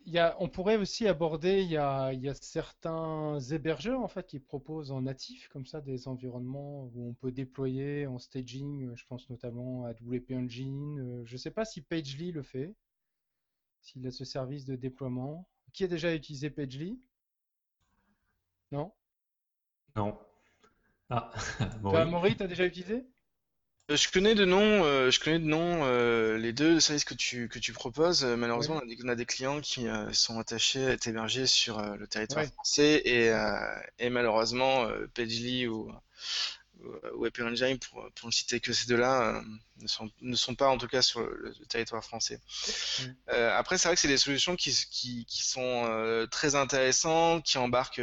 Il 0.09 0.13
y 0.13 0.21
a, 0.21 0.37
on 0.39 0.49
pourrait 0.49 0.77
aussi 0.77 1.09
aborder, 1.09 1.63
il 1.63 1.69
y, 1.69 1.77
a, 1.77 2.13
il 2.13 2.21
y 2.21 2.29
a, 2.29 2.35
certains 2.35 3.41
hébergeurs 3.41 4.01
en 4.01 4.07
fait 4.07 4.25
qui 4.25 4.39
proposent 4.39 4.93
en 4.93 5.03
natif 5.03 5.49
comme 5.49 5.67
ça 5.67 5.81
des 5.81 6.07
environnements 6.07 6.85
où 6.95 7.09
on 7.09 7.15
peut 7.15 7.33
déployer 7.33 8.07
en 8.07 8.21
staging. 8.21 8.95
Je 8.95 9.05
pense 9.09 9.29
notamment 9.31 9.85
à 9.85 9.91
WP 9.91 10.31
Engine. 10.31 11.01
Euh, 11.01 11.25
je 11.25 11.33
ne 11.33 11.39
sais 11.39 11.51
pas 11.51 11.65
si 11.65 11.81
Pagely 11.81 12.31
le 12.31 12.45
fait, 12.45 12.77
s'il 13.81 14.07
a 14.07 14.13
ce 14.13 14.25
service 14.25 14.65
de 14.65 14.77
déploiement. 14.77 15.49
Qui 15.73 15.83
a 15.83 15.89
déjà 15.89 16.15
utilisé 16.15 16.51
Pagely? 16.51 17.01
Non? 18.73 18.93
Non. 19.95 20.19
Ah, 21.11 21.31
Maury. 21.83 22.37
tu 22.37 22.43
as 22.43 22.47
déjà 22.47 22.65
utilisé? 22.65 23.05
Euh, 23.91 23.97
je 23.97 24.11
connais 24.11 24.35
de 24.35 24.45
nom, 24.45 24.85
euh, 24.85 25.13
je 25.13 25.21
connais 25.21 25.39
de 25.39 25.45
nom 25.45 25.85
euh, 25.85 26.37
les 26.39 26.53
deux 26.53 26.81
services 26.81 27.05
que 27.05 27.15
tu 27.15 27.49
que 27.49 27.61
tu 27.61 27.73
proposes. 27.73 28.25
malheureusement, 28.25 28.81
on, 29.05 29.09
a 29.09 29.15
des, 29.15 29.27
clients 29.27 29.61
qui 29.61 29.87
sont 30.13 30.41
attachés 30.41 30.85
à 30.87 30.91
être 30.91 31.07
hébergés 31.07 31.47
sur 31.47 31.81
le 31.81 32.07
territoire 32.09 32.47
français 32.47 33.03
et, 33.05 33.33
et 33.99 34.11
malheureusement, 34.11 34.89
Pagely 35.15 35.69
ou 35.69 35.93
ou 37.15 37.27
Engine, 37.43 37.79
pour, 37.79 38.09
pour 38.15 38.29
ne 38.29 38.33
citer 38.33 38.61
que 38.61 38.73
ces 38.73 38.87
deux-là, 38.87 39.43
ne, 39.81 39.87
sont, 39.87 40.11
ne 40.21 40.37
sont 40.37 40.55
pas 40.55 40.69
en 40.69 40.79
tout 40.79 40.89
cas 40.89 41.03
sur 41.03 41.21
le, 41.21 41.55
territoire 41.69 42.05
français. 42.05 42.41
après, 43.29 43.79
c'est 43.79 43.89
vrai 43.89 43.95
que 43.95 44.01
c'est 44.01 44.09
des 44.09 44.19
solutions 44.19 44.57
qui, 44.57 44.73
qui, 44.91 45.25
qui 45.27 45.43
sont 45.43 46.27
très 46.31 46.55
intéressantes, 46.55 47.45
qui 47.45 47.59
embarquent 47.59 48.03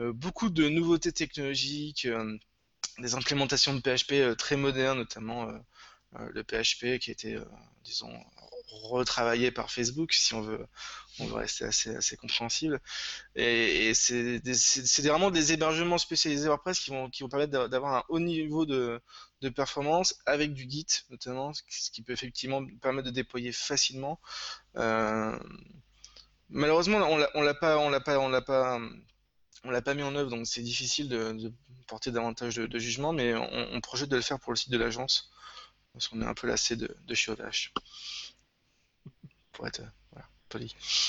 euh, 0.00 0.12
beaucoup 0.12 0.48
de 0.48 0.68
nouveautés 0.68 1.12
technologiques, 1.12 2.06
euh, 2.06 2.38
des 2.98 3.14
implémentations 3.14 3.74
de 3.74 3.80
PHP 3.80 4.12
euh, 4.12 4.34
très 4.34 4.56
modernes, 4.56 4.98
notamment 4.98 5.52
le 6.12 6.42
PHP 6.42 6.98
qui 6.98 7.10
a 7.10 7.12
été, 7.12 7.38
disons, 7.84 8.12
retravaillé 8.66 9.52
par 9.52 9.70
Facebook, 9.70 10.12
si 10.12 10.34
on 10.34 10.40
veut, 10.40 10.66
on 11.18 11.26
veut 11.26 11.34
rester 11.34 11.64
assez, 11.64 12.16
compréhensible. 12.16 12.80
Et, 13.34 13.92
c'est 13.94 15.02
vraiment 15.02 15.30
des 15.30 15.52
hébergements 15.52 15.98
spécialisés 15.98 16.48
WordPress 16.48 16.80
qui 16.80 16.90
vont, 16.90 17.10
permettre 17.28 17.68
d'avoir 17.68 17.94
un 17.94 18.04
haut 18.08 18.20
niveau 18.20 18.66
de, 18.66 19.00
de, 19.40 19.48
performance 19.48 20.16
avec 20.26 20.52
du 20.54 20.68
Git, 20.68 20.86
notamment, 21.10 21.52
ce 21.52 21.90
qui 21.90 22.02
peut 22.02 22.12
effectivement 22.12 22.64
permettre 22.80 23.06
de 23.06 23.12
déployer 23.12 23.52
facilement. 23.52 24.20
Malheureusement, 26.50 26.98
on 27.08 27.42
l'a, 27.42 27.54
pas, 27.54 27.78
on 27.78 27.90
l'a 27.90 28.00
pas, 28.00 28.18
on 28.18 28.28
l'a 28.28 28.42
pas, 28.42 28.80
on 29.64 29.70
l'a 29.70 29.82
pas 29.82 29.94
mis 29.94 30.02
en 30.02 30.14
œuvre, 30.16 30.30
donc 30.30 30.46
c'est 30.46 30.62
difficile 30.62 31.08
de, 31.08 31.52
porter 31.86 32.10
davantage 32.10 32.56
de, 32.56 32.78
jugement, 32.78 33.12
mais 33.12 33.34
on, 33.34 33.80
projette 33.80 34.08
de 34.08 34.16
le 34.16 34.22
faire 34.22 34.40
pour 34.40 34.52
le 34.52 34.56
site 34.56 34.70
de 34.70 34.78
l'agence, 34.78 35.30
parce 35.92 36.08
qu'on 36.08 36.22
est 36.22 36.26
un 36.26 36.34
peu 36.34 36.46
lassé 36.46 36.76
de, 36.76 36.96
de. 37.04 37.14
Pour 39.52 39.66
être 39.66 39.82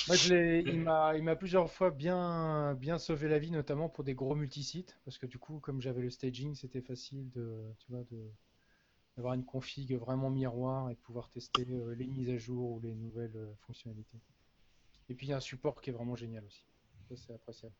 Moi, 0.07 0.17
il 0.29 0.79
m'a, 0.83 1.17
il 1.17 1.23
m'a 1.23 1.35
plusieurs 1.35 1.71
fois 1.71 1.91
bien, 1.91 2.75
bien 2.75 2.97
sauvé 2.97 3.27
la 3.27 3.39
vie, 3.39 3.51
notamment 3.51 3.89
pour 3.89 4.03
des 4.03 4.13
gros 4.13 4.35
multisites, 4.35 4.97
parce 5.05 5.17
que 5.17 5.25
du 5.25 5.37
coup, 5.39 5.59
comme 5.59 5.81
j'avais 5.81 6.01
le 6.01 6.09
staging, 6.09 6.55
c'était 6.55 6.81
facile 6.81 7.29
de, 7.31 7.61
tu 7.79 7.91
vois, 7.91 8.03
de, 8.11 8.31
d'avoir 9.17 9.33
une 9.33 9.45
config 9.45 9.93
vraiment 9.95 10.29
miroir 10.29 10.89
et 10.89 10.95
de 10.95 10.99
pouvoir 10.99 11.29
tester 11.29 11.65
euh, 11.69 11.93
les 11.95 12.07
mises 12.07 12.29
à 12.29 12.37
jour 12.37 12.71
ou 12.71 12.79
les 12.81 12.93
nouvelles 12.93 13.35
euh, 13.35 13.53
fonctionnalités. 13.65 14.19
Et 15.09 15.15
puis 15.15 15.27
il 15.27 15.29
y 15.31 15.33
a 15.33 15.37
un 15.37 15.41
support 15.41 15.81
qui 15.81 15.89
est 15.89 15.93
vraiment 15.93 16.15
génial 16.15 16.45
aussi. 16.45 16.65
Ça 17.09 17.15
c'est 17.15 17.33
appréciable. 17.33 17.73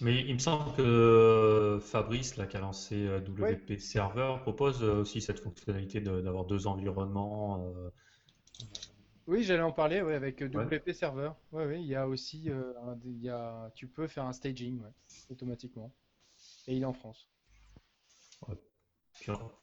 Mais 0.00 0.20
il 0.20 0.34
me 0.34 0.38
semble 0.38 0.74
que 0.74 0.82
euh, 0.82 1.80
Fabrice, 1.80 2.36
là, 2.36 2.46
qui 2.46 2.56
a 2.56 2.60
lancé 2.60 3.06
WP 3.06 3.78
Server, 3.78 4.36
propose 4.42 4.82
aussi 4.82 5.20
cette 5.20 5.40
fonctionnalité 5.40 6.00
d'avoir 6.00 6.44
deux 6.44 6.66
environnements. 6.66 7.72
Oui, 9.26 9.44
j'allais 9.44 9.62
en 9.62 9.72
parler 9.72 9.98
avec 9.98 10.42
WP 10.42 10.92
Server. 10.92 11.30
Ouais, 11.52 11.66
oui, 11.66 11.80
il 11.80 11.86
y 11.86 11.94
a 11.94 12.08
aussi, 12.08 12.50
il 13.04 13.22
y 13.22 13.28
a, 13.28 13.70
tu 13.74 13.86
peux 13.86 14.08
faire 14.08 14.24
un 14.24 14.32
staging 14.32 14.82
automatiquement. 15.30 15.92
Et 16.66 16.76
il 16.76 16.82
est 16.82 16.86
en 16.86 16.92
France. 16.92 17.28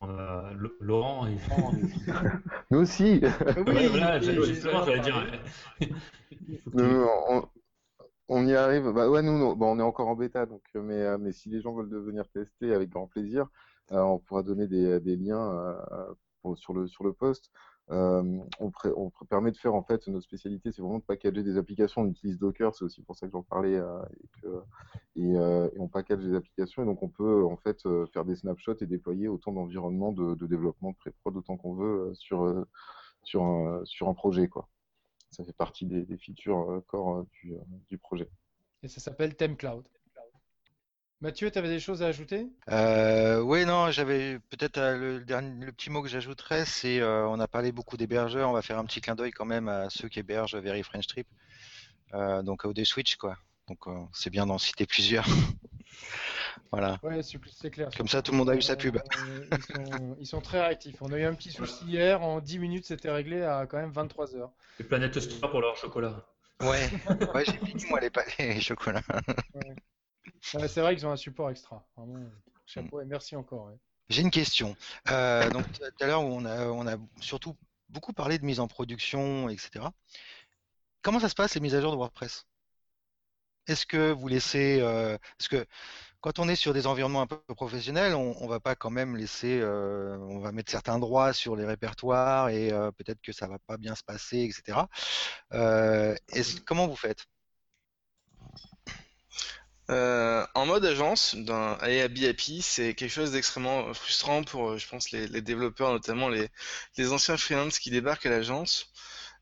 On 0.01 0.17
a 0.17 0.53
Laurent 0.79 1.27
et 1.27 1.37
Nous 2.71 2.79
aussi. 2.79 3.19
Oui, 3.21 3.87
voilà, 3.89 4.19
justement, 4.19 4.85
j'allais 4.85 5.01
dire. 5.01 5.15
on, 8.29 8.45
y 8.45 8.55
arrive. 8.55 8.91
Bah 8.91 9.09
ouais, 9.09 9.21
nous, 9.21 9.55
bon, 9.55 9.75
on 9.75 9.79
est 9.79 9.83
encore 9.83 10.07
en 10.07 10.15
bêta, 10.15 10.45
donc, 10.45 10.61
euh, 10.75 10.81
mais, 10.81 11.01
euh, 11.01 11.17
mais 11.17 11.33
si 11.33 11.49
les 11.49 11.61
gens 11.61 11.73
veulent 11.73 11.89
venir 11.89 12.29
tester, 12.29 12.73
avec 12.73 12.89
grand 12.89 13.07
plaisir, 13.07 13.47
euh, 13.91 13.99
on 13.99 14.19
pourra 14.19 14.43
donner 14.43 14.67
des, 14.67 14.99
des 14.99 15.17
liens 15.17 15.75
sur 16.55 16.73
le 16.73 16.87
sur 16.87 17.03
le 17.03 17.13
post. 17.13 17.51
Euh, 17.91 18.39
on, 18.59 18.71
permet 19.25 19.51
de 19.51 19.57
faire 19.57 19.73
en 19.73 19.81
fait 19.81 20.07
notre 20.07 20.25
spécialité, 20.25 20.71
c'est 20.71 20.81
vraiment 20.81 20.99
de 20.99 21.03
packager 21.03 21.41
des 21.41 21.57
applications. 21.57 22.01
On 22.01 22.07
utilise 22.07 22.37
Docker, 22.37 22.75
c'est 22.75 22.85
aussi 22.85 23.01
pour 23.01 23.15
ça 23.15 23.25
que 23.25 23.31
j'en 23.31 23.41
parlais, 23.41 23.75
euh, 23.75 23.99
euh, 24.45 24.61
et, 25.15 25.79
on 25.79 25.87
package 25.87 26.23
des 26.23 26.35
applications 26.35 26.83
et 26.83 26.85
donc 26.85 27.01
on 27.01 27.09
peut 27.09 27.43
en 27.45 27.57
fait 27.57 27.81
faire 28.13 28.25
des 28.25 28.35
snapshots 28.35 28.75
et 28.81 28.85
déployer 28.85 29.27
autant 29.27 29.51
d'environnements 29.53 30.11
de, 30.11 30.45
développement 30.45 30.91
de 30.91 30.97
pré-prod 30.97 31.35
autant 31.35 31.57
qu'on 31.57 31.73
veut 31.73 32.11
sur 32.13 32.65
sur 33.23 33.43
un, 33.43 34.13
projet. 34.13 34.49
Ça 35.31 35.43
fait 35.43 35.53
partie 35.53 35.85
des, 35.85 36.17
features 36.17 36.83
core 36.87 37.25
du, 37.31 37.55
du 37.89 37.97
projet. 37.97 38.29
Et 38.83 38.87
ça 38.87 38.99
s'appelle 38.99 39.35
ThemeCloud. 39.35 39.83
Mathieu, 41.21 41.51
tu 41.51 41.57
avais 41.57 41.67
des 41.67 41.81
choses 41.81 42.01
à 42.01 42.07
ajouter? 42.07 42.47
Euh, 42.71 43.41
Oui, 43.41 43.65
non, 43.65 43.91
j'avais 43.91 44.39
peut-être 44.49 44.77
euh, 44.77 45.19
le, 45.19 45.65
le 45.65 45.71
petit 45.73 45.89
mot 45.89 46.01
que 46.01 46.07
j'ajouterais, 46.07 46.63
c'est 46.65 47.01
euh, 47.01 47.27
on 47.27 47.41
a 47.41 47.47
parlé 47.47 47.73
beaucoup 47.73 47.97
d'hébergeurs, 47.97 48.49
on 48.49 48.53
va 48.53 48.61
faire 48.61 48.79
un 48.79 48.85
petit 48.85 49.01
clin 49.01 49.15
d'œil 49.15 49.31
quand 49.31 49.45
même 49.45 49.67
à 49.67 49.89
ceux 49.89 50.07
qui 50.07 50.19
hébergent 50.19 50.55
Very 50.55 50.81
French 50.81 51.07
Trip, 51.07 51.27
euh, 52.13 52.41
donc 52.41 52.63
OD 52.63 52.85
Switch 52.85 53.17
quoi. 53.17 53.35
Donc 53.67 53.85
c'est 54.13 54.29
bien 54.29 54.45
d'en 54.45 54.57
citer 54.57 54.85
plusieurs. 54.85 55.25
voilà. 56.71 56.97
Ouais, 57.03 57.19
c'est 57.21 57.69
clair. 57.69 57.89
Comme 57.95 58.07
ça, 58.07 58.21
tout 58.21 58.31
le 58.31 58.37
monde 58.37 58.49
a 58.49 58.55
eu 58.55 58.61
sa 58.61 58.77
pub. 58.77 58.97
ils, 60.19 60.25
sont, 60.25 60.41
très 60.41 60.61
réactifs. 60.61 60.95
On 61.01 61.11
a 61.11 61.19
eu 61.19 61.25
un 61.25 61.35
petit 61.35 61.51
souci 61.51 61.85
hier, 61.85 62.23
en 62.23 62.39
10 62.39 62.59
minutes, 62.59 62.85
c'était 62.85 63.11
réglé 63.11 63.43
à 63.43 63.67
quand 63.67 63.77
même 63.77 63.91
23 63.91 64.35
heures. 64.37 64.51
Les 64.79 64.85
planètes 64.85 65.19
Store 65.19 65.51
pour 65.51 65.61
leur 65.61 65.75
chocolat. 65.75 66.25
Ouais, 66.61 66.89
ouais 67.35 67.43
j'ai 67.45 67.59
fini 67.63 67.85
moi 67.89 67.99
les, 67.99 68.09
les 68.39 68.61
chocolats. 68.61 69.03
Ouais 69.53 69.75
c'est 70.41 70.81
vrai 70.81 70.95
qu'ils 70.95 71.05
ont 71.05 71.11
un 71.11 71.17
support 71.17 71.49
extra. 71.49 71.85
Chapeau 72.65 73.03
merci 73.05 73.35
encore. 73.35 73.71
J'ai 74.09 74.21
une 74.21 74.31
question. 74.31 74.75
Euh, 75.11 75.49
donc 75.51 75.65
tout 75.71 76.03
à 76.03 76.07
l'heure, 76.07 76.21
on 76.21 76.45
a, 76.45 76.97
surtout 77.21 77.55
beaucoup 77.89 78.13
parlé 78.13 78.39
de 78.39 78.45
mise 78.45 78.59
en 78.59 78.67
production, 78.67 79.49
etc. 79.49 79.85
Comment 81.01 81.19
ça 81.19 81.29
se 81.29 81.35
passe 81.35 81.55
les 81.55 81.61
mises 81.61 81.75
à 81.75 81.81
jour 81.81 81.91
de 81.91 81.97
WordPress? 81.97 82.45
Est-ce 83.67 83.85
que 83.85 84.11
vous 84.11 84.27
laissez, 84.27 84.79
euh, 84.81 85.17
parce 85.37 85.47
que 85.47 85.65
quand 86.21 86.39
on 86.39 86.49
est 86.49 86.55
sur 86.55 86.73
des 86.73 86.87
environnements 86.87 87.21
un 87.21 87.27
peu 87.27 87.39
professionnels, 87.55 88.15
on, 88.15 88.43
ne 88.43 88.49
va 88.49 88.59
pas 88.59 88.75
quand 88.75 88.89
même 88.89 89.15
laisser, 89.15 89.59
euh, 89.61 90.17
on 90.17 90.39
va 90.39 90.51
mettre 90.51 90.71
certains 90.71 90.97
droits 90.99 91.33
sur 91.33 91.55
les 91.55 91.65
répertoires 91.65 92.49
et 92.49 92.69
peut-être 92.97 93.21
que 93.21 93.31
ça 93.31 93.47
va 93.47 93.59
pas 93.59 93.77
bien 93.77 93.95
se 93.95 94.03
passer, 94.03 94.39
etc. 94.39 94.79
comment 96.65 96.87
vous 96.87 96.95
faites? 96.95 97.27
Euh, 99.89 100.45
en 100.53 100.65
mode 100.67 100.85
agence, 100.85 101.35
d'un 101.35 101.77
AIAB 101.79 102.17
API, 102.29 102.61
c'est 102.61 102.93
quelque 102.93 103.11
chose 103.11 103.31
d'extrêmement 103.31 103.91
frustrant 103.93 104.43
pour, 104.43 104.71
euh, 104.71 104.77
je 104.77 104.87
pense, 104.87 105.09
les, 105.11 105.41
développeurs, 105.41 105.91
notamment 105.91 106.29
les, 106.29 106.49
anciens 107.11 107.37
freelance 107.37 107.79
qui 107.79 107.89
débarquent 107.89 108.27
à 108.27 108.29
l'agence. 108.29 108.91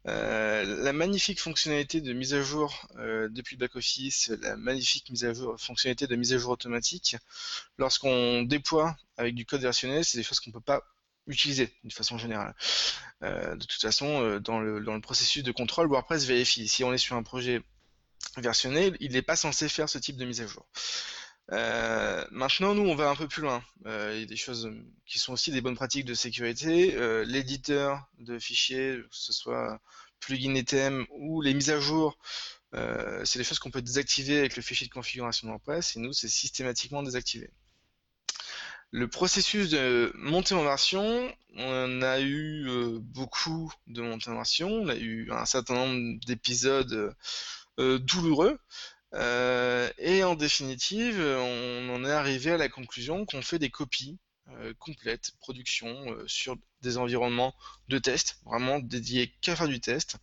Euh, 0.08 0.84
la 0.84 0.94
magnifique 0.94 1.42
fonctionnalité 1.42 2.00
de 2.00 2.14
mise 2.14 2.34
à 2.34 2.42
jour 2.42 2.88
depuis 3.30 3.58
le 3.58 3.60
back-office, 3.60 4.32
la 4.42 4.56
magnifique 4.56 5.12
fonctionnalité 5.58 6.08
de 6.08 6.16
mise 6.16 6.34
à 6.34 6.38
jour 6.38 6.52
automatique, 6.52 7.18
lorsqu'on 7.78 8.44
déploie 8.44 8.96
avec 9.18 9.36
du 9.36 9.46
code 9.46 9.62
versionnel, 9.62 10.06
c'est 10.06 10.18
des 10.18 10.24
choses 10.24 10.40
qu'on 10.40 10.52
ne 10.52 10.54
peut 10.54 10.62
pas 10.62 10.82
utiliser 11.28 11.74
de 11.84 11.92
façon 11.92 12.18
générale. 12.18 12.56
de 13.22 13.66
toute 13.66 13.82
façon, 13.82 14.40
dans 14.40 14.62
le 14.62 15.02
processus 15.02 15.44
de 15.44 15.52
contrôle, 15.52 15.88
WordPress 15.90 16.24
vérifie. 16.24 16.70
Si 16.70 16.86
on 16.86 16.94
est 16.94 16.98
sur 16.98 17.18
un 17.18 17.24
projet 17.24 17.62
versionné, 18.38 18.94
il 19.00 19.12
n'est 19.12 19.22
pas 19.22 19.36
censé 19.36 19.70
faire 19.70 19.90
ce 19.90 19.98
type 19.98 20.18
de 20.18 20.26
mise 20.26 20.42
à 20.42 20.48
jour. 20.48 20.66
Euh, 21.54 22.26
maintenant, 22.32 22.76
nous, 22.76 22.88
on 22.88 22.96
va 22.96 23.10
un 23.10 23.16
peu 23.16 23.28
plus 23.28 23.42
loin. 23.42 23.64
Euh, 23.86 24.12
il 24.16 24.20
y 24.22 24.24
a 24.24 24.26
des 24.26 24.36
choses 24.36 24.70
qui 25.06 25.20
sont 25.20 25.34
aussi 25.34 25.52
des 25.52 25.62
bonnes 25.62 25.76
pratiques 25.76 26.06
de 26.06 26.14
sécurité. 26.14 26.96
Euh, 26.96 27.24
l'éditeur 27.24 28.06
de 28.20 28.38
fichiers, 28.38 28.98
que 29.10 29.16
ce 29.16 29.32
soit 29.34 29.80
plugin 30.20 30.56
et 30.56 30.64
thème 30.64 31.06
ou 31.12 31.42
les 31.42 31.54
mises 31.54 31.70
à 31.70 31.80
jour, 31.80 32.18
c'est 33.24 33.40
des 33.40 33.44
choses 33.44 33.60
qu'on 33.60 33.72
peut 33.72 33.82
désactiver 33.82 34.38
avec 34.38 34.56
le 34.56 34.62
fichier 34.62 34.88
de 34.88 34.92
configuration 34.92 35.48
WordPress 35.48 35.96
et 35.96 36.00
nous, 36.00 36.14
c'est 36.14 36.28
systématiquement 36.28 37.02
désactivé. 37.02 37.50
Le 38.92 39.08
processus 39.08 39.70
de 39.70 40.12
montée 40.16 40.54
en 40.54 40.64
version, 40.64 41.34
on 41.56 42.02
a 42.02 42.22
eu 42.22 43.00
beaucoup 43.00 43.74
de 43.88 44.02
montées 44.02 44.30
en 44.30 44.36
version, 44.36 44.70
on 44.70 44.90
a 44.90 44.96
eu 44.96 45.32
un 45.32 45.46
certain 45.46 45.74
nombre 45.74 46.20
d'épisodes 46.26 47.16
douloureux. 47.78 48.60
Euh, 49.13 49.90
et 49.98 50.24
en 50.24 50.36
définitive, 50.36 51.20
on 51.20 51.96
en 51.96 52.06
est 52.06 52.12
arrivé 52.12 52.52
à 52.52 52.58
la 52.58 52.70
conclusion 52.70 53.26
qu'on 53.26 53.42
fait 53.42 53.60
des 53.60 53.70
copies 53.70 54.20
euh, 54.50 54.74
complètes, 54.80 55.32
production, 55.40 56.06
sur 56.28 56.58
des 56.82 56.98
environnements 56.98 57.54
de 57.88 58.00
test, 58.00 58.40
vraiment 58.46 58.80
dédiés 58.80 59.34
qu'à 59.42 59.56
faire 59.56 59.68
du 59.68 59.80
test. 59.80 60.18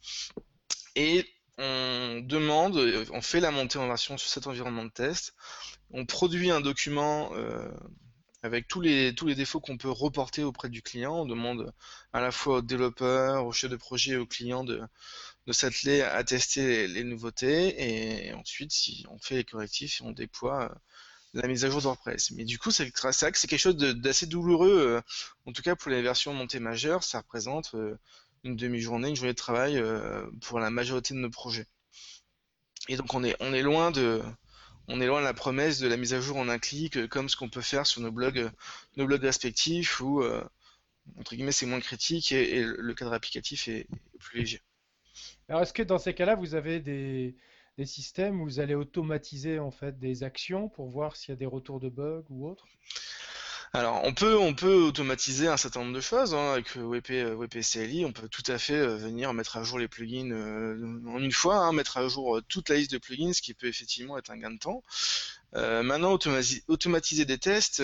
Et 0.97 1.27
on 1.59 2.21
demande, 2.23 2.77
on 3.12 3.23
fait 3.23 3.40
la 3.40 3.51
montée 3.51 3.79
en 3.79 3.87
version 3.87 4.19
sur 4.19 4.29
cet 4.29 4.47
environnement 4.47 4.85
de 4.85 4.90
test, 4.90 5.35
on 5.90 6.05
produit 6.05 6.51
un 6.51 6.61
document 6.61 7.33
avec 8.43 8.69
tous 8.69 8.81
les, 8.81 9.14
tous 9.14 9.27
les 9.27 9.35
défauts 9.35 9.61
qu'on 9.61 9.79
peut 9.79 9.90
reporter 9.90 10.45
auprès 10.45 10.69
du 10.69 10.83
client. 10.83 11.14
On 11.14 11.27
demande 11.27 11.73
à 12.12 12.21
la 12.21 12.31
fois 12.31 12.59
aux 12.59 12.62
développeurs, 12.62 13.47
aux 13.47 13.53
chefs 13.53 13.71
de 13.71 13.77
projet 13.77 14.12
et 14.12 14.17
aux 14.17 14.27
clients 14.27 14.64
de, 14.64 14.83
de 15.47 15.53
s'atteler 15.53 16.03
à 16.03 16.25
tester 16.25 16.87
les, 16.89 17.05
nouveautés 17.05 18.29
et 18.29 18.33
ensuite 18.33 18.73
si 18.73 19.05
on 19.11 19.19
fait 19.19 19.37
les 19.37 19.45
correctifs 19.45 20.01
on 20.03 20.13
déploie 20.13 20.71
euh, 20.71 20.75
la 21.35 21.49
mise 21.49 21.65
à 21.65 21.71
jour 21.71 21.81
de 21.81 21.85
WordPress. 21.85 22.31
Mais 22.31 22.45
du 22.45 22.59
coup, 22.61 22.71
c'est 22.71 22.89
que 22.89 23.13
c'est 23.13 23.33
quelque 23.49 23.59
chose 23.59 23.77
d'assez 23.77 24.27
douloureux, 24.27 24.79
euh, 24.79 25.01
en 25.47 25.53
tout 25.53 25.63
cas 25.63 25.75
pour 25.75 25.91
les 25.91 26.01
versions 26.01 26.33
montées 26.33 26.61
majeures, 26.61 27.03
ça 27.03 27.19
représente 27.19 27.75
euh, 27.75 27.99
une 28.45 28.55
demi-journée, 28.55 29.09
une 29.09 29.17
journée 29.17 29.33
de 29.33 29.37
travail 29.37 29.83
pour 30.43 30.61
la 30.61 30.71
majorité 30.71 31.15
de 31.15 31.19
nos 31.19 31.31
projets. 31.31 31.67
Et 32.89 32.97
donc 32.97 33.13
on 33.15 33.25
est, 33.25 33.35
on 33.41 33.53
est 33.53 33.63
loin 33.63 33.91
de, 33.91 34.23
on 34.87 35.01
est 35.01 35.07
loin 35.07 35.21
de 35.21 35.25
la 35.25 35.35
promesse 35.35 35.79
de 35.81 35.89
la 35.89 35.97
mise 35.97 36.15
à 36.15 36.21
jour 36.21 36.37
en 36.37 36.49
un 36.49 36.59
clic, 36.59 37.09
comme 37.09 37.29
ce 37.29 37.37
qu'on 37.37 37.49
peut 37.49 37.63
faire 37.63 37.87
sur 37.87 38.03
nos 38.03 38.13
blogs, 38.13 38.51
nos 38.97 39.07
blogs 39.07 39.23
respectifs, 39.23 40.01
où 40.01 40.23
entre 41.19 41.35
guillemets 41.35 41.53
c'est 41.53 41.67
moins 41.67 41.81
critique 41.81 42.33
et, 42.33 42.63
le 42.63 42.95
cadre 42.95 43.13
applicatif 43.13 43.67
est 43.69 43.87
plus 44.21 44.41
léger. 44.41 44.63
Alors, 45.49 45.63
est-ce 45.63 45.73
que 45.73 45.83
dans 45.83 45.99
ces 45.99 46.15
cas-là, 46.15 46.37
vous 46.37 46.55
avez 46.55 46.81
des, 46.81 47.35
systèmes 47.85 48.41
où 48.41 48.45
vous 48.45 48.61
allez 48.61 48.75
automatiser 48.75 49.59
en 49.59 49.71
fait 49.71 49.99
des 49.99 50.23
actions 50.23 50.69
pour 50.69 50.88
voir 50.88 51.17
s'il 51.17 51.31
y 51.31 51.33
a 51.33 51.37
des 51.37 51.47
retours 51.47 51.81
de 51.81 51.88
bugs 51.88 52.25
ou 52.31 52.49
autre? 52.49 52.67
Alors, 53.77 54.03
on 54.05 54.15
peut, 54.15 54.38
on 54.38 54.55
peut 54.55 54.77
automatiser 54.77 55.49
un 55.49 55.57
certain 55.57 55.81
nombre 55.81 55.97
de 55.97 56.01
choses 56.01 56.33
hein, 56.33 56.53
avec 56.53 56.77
WP, 56.77 57.11
WP 57.35 57.59
CLI. 57.61 58.05
On 58.05 58.13
peut 58.13 58.29
tout 58.29 58.45
à 58.47 58.57
fait 58.57 58.75
euh, 58.75 58.97
venir 58.97 59.35
mettre 59.35 59.57
à 59.57 59.65
jour 59.65 59.81
les 59.81 59.88
plugins 59.88 60.31
euh, 60.31 61.03
en 61.09 61.19
une 61.19 61.33
fois, 61.33 61.57
hein, 61.57 61.73
mettre 61.73 61.97
à 61.97 62.07
jour 62.07 62.37
euh, 62.37 62.42
toute 62.49 62.69
la 62.69 62.77
liste 62.77 62.92
de 62.92 62.99
plugins, 62.99 63.33
ce 63.33 63.42
qui 63.42 63.53
peut 63.53 63.67
effectivement 63.67 64.17
être 64.17 64.31
un 64.31 64.38
gain 64.38 64.53
de 64.53 64.59
temps. 64.59 64.85
maintenant, 65.55 66.17
automatiser 66.69 67.25
des 67.25 67.38
tests, 67.38 67.83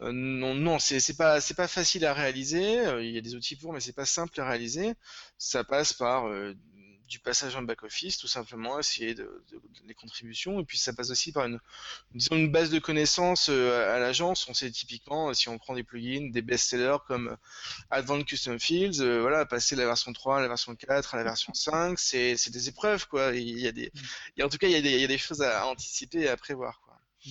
euh, 0.00 0.12
non, 0.12 0.54
non, 0.54 0.78
c'est 0.78 1.16
pas 1.16 1.40
facile 1.40 2.04
à 2.06 2.14
réaliser. 2.14 2.80
Euh, 2.80 3.02
il 3.02 3.10
y 3.12 3.18
a 3.18 3.20
des 3.20 3.34
outils 3.34 3.56
pour, 3.56 3.72
mais 3.72 3.80
c'est 3.80 3.92
pas 3.92 4.06
simple 4.06 4.40
à 4.40 4.48
réaliser. 4.48 4.94
Ça 5.38 5.64
passe 5.64 5.92
par 5.92 6.28
euh, 6.28 6.54
du 7.08 7.18
passage 7.18 7.56
en 7.56 7.62
back-office, 7.62 8.18
tout 8.18 8.28
simplement, 8.28 8.78
essayer 8.78 9.14
de, 9.14 9.44
des 9.84 9.94
contributions. 9.94 10.60
Et 10.60 10.64
puis 10.64 10.78
ça 10.78 10.92
passe 10.92 11.10
aussi 11.10 11.32
par 11.32 11.46
une, 11.46 12.50
base 12.50 12.70
de 12.70 12.78
connaissances 12.78 13.48
à 13.48 13.98
l'agence. 13.98 14.46
On 14.48 14.54
sait 14.54 14.70
typiquement, 14.70 15.32
si 15.34 15.48
on 15.48 15.58
prend 15.58 15.74
des 15.74 15.84
plugins, 15.84 16.30
des 16.30 16.42
best-sellers 16.42 16.98
comme 17.06 17.36
Advanced 17.90 18.26
Custom 18.26 18.60
Fields, 18.60 19.02
voilà, 19.20 19.46
passer 19.46 19.74
de 19.74 19.80
la 19.80 19.86
version 19.86 20.12
3 20.12 20.38
à 20.38 20.40
la 20.42 20.48
version 20.48 20.76
4 20.76 21.14
à 21.14 21.16
la 21.16 21.24
version 21.24 21.54
5, 21.54 21.98
c'est 21.98 22.50
des 22.50 22.68
épreuves, 22.68 23.08
quoi. 23.08 23.34
Il 23.34 23.58
y 23.58 23.66
a 23.66 23.72
des, 23.72 23.90
mm. 24.36 24.42
en 24.44 24.48
tout 24.50 24.58
cas, 24.58 24.68
il 24.68 24.72
y, 24.72 24.76
a 24.76 24.82
des, 24.82 24.92
il 24.92 25.00
y 25.00 25.04
a 25.04 25.08
des 25.08 25.18
choses 25.18 25.42
à, 25.42 25.66
anticiper 25.66 26.20
et 26.20 26.28
à 26.28 26.36
prévoir, 26.36 26.80
quoi. 26.82 27.00
Mm. 27.24 27.30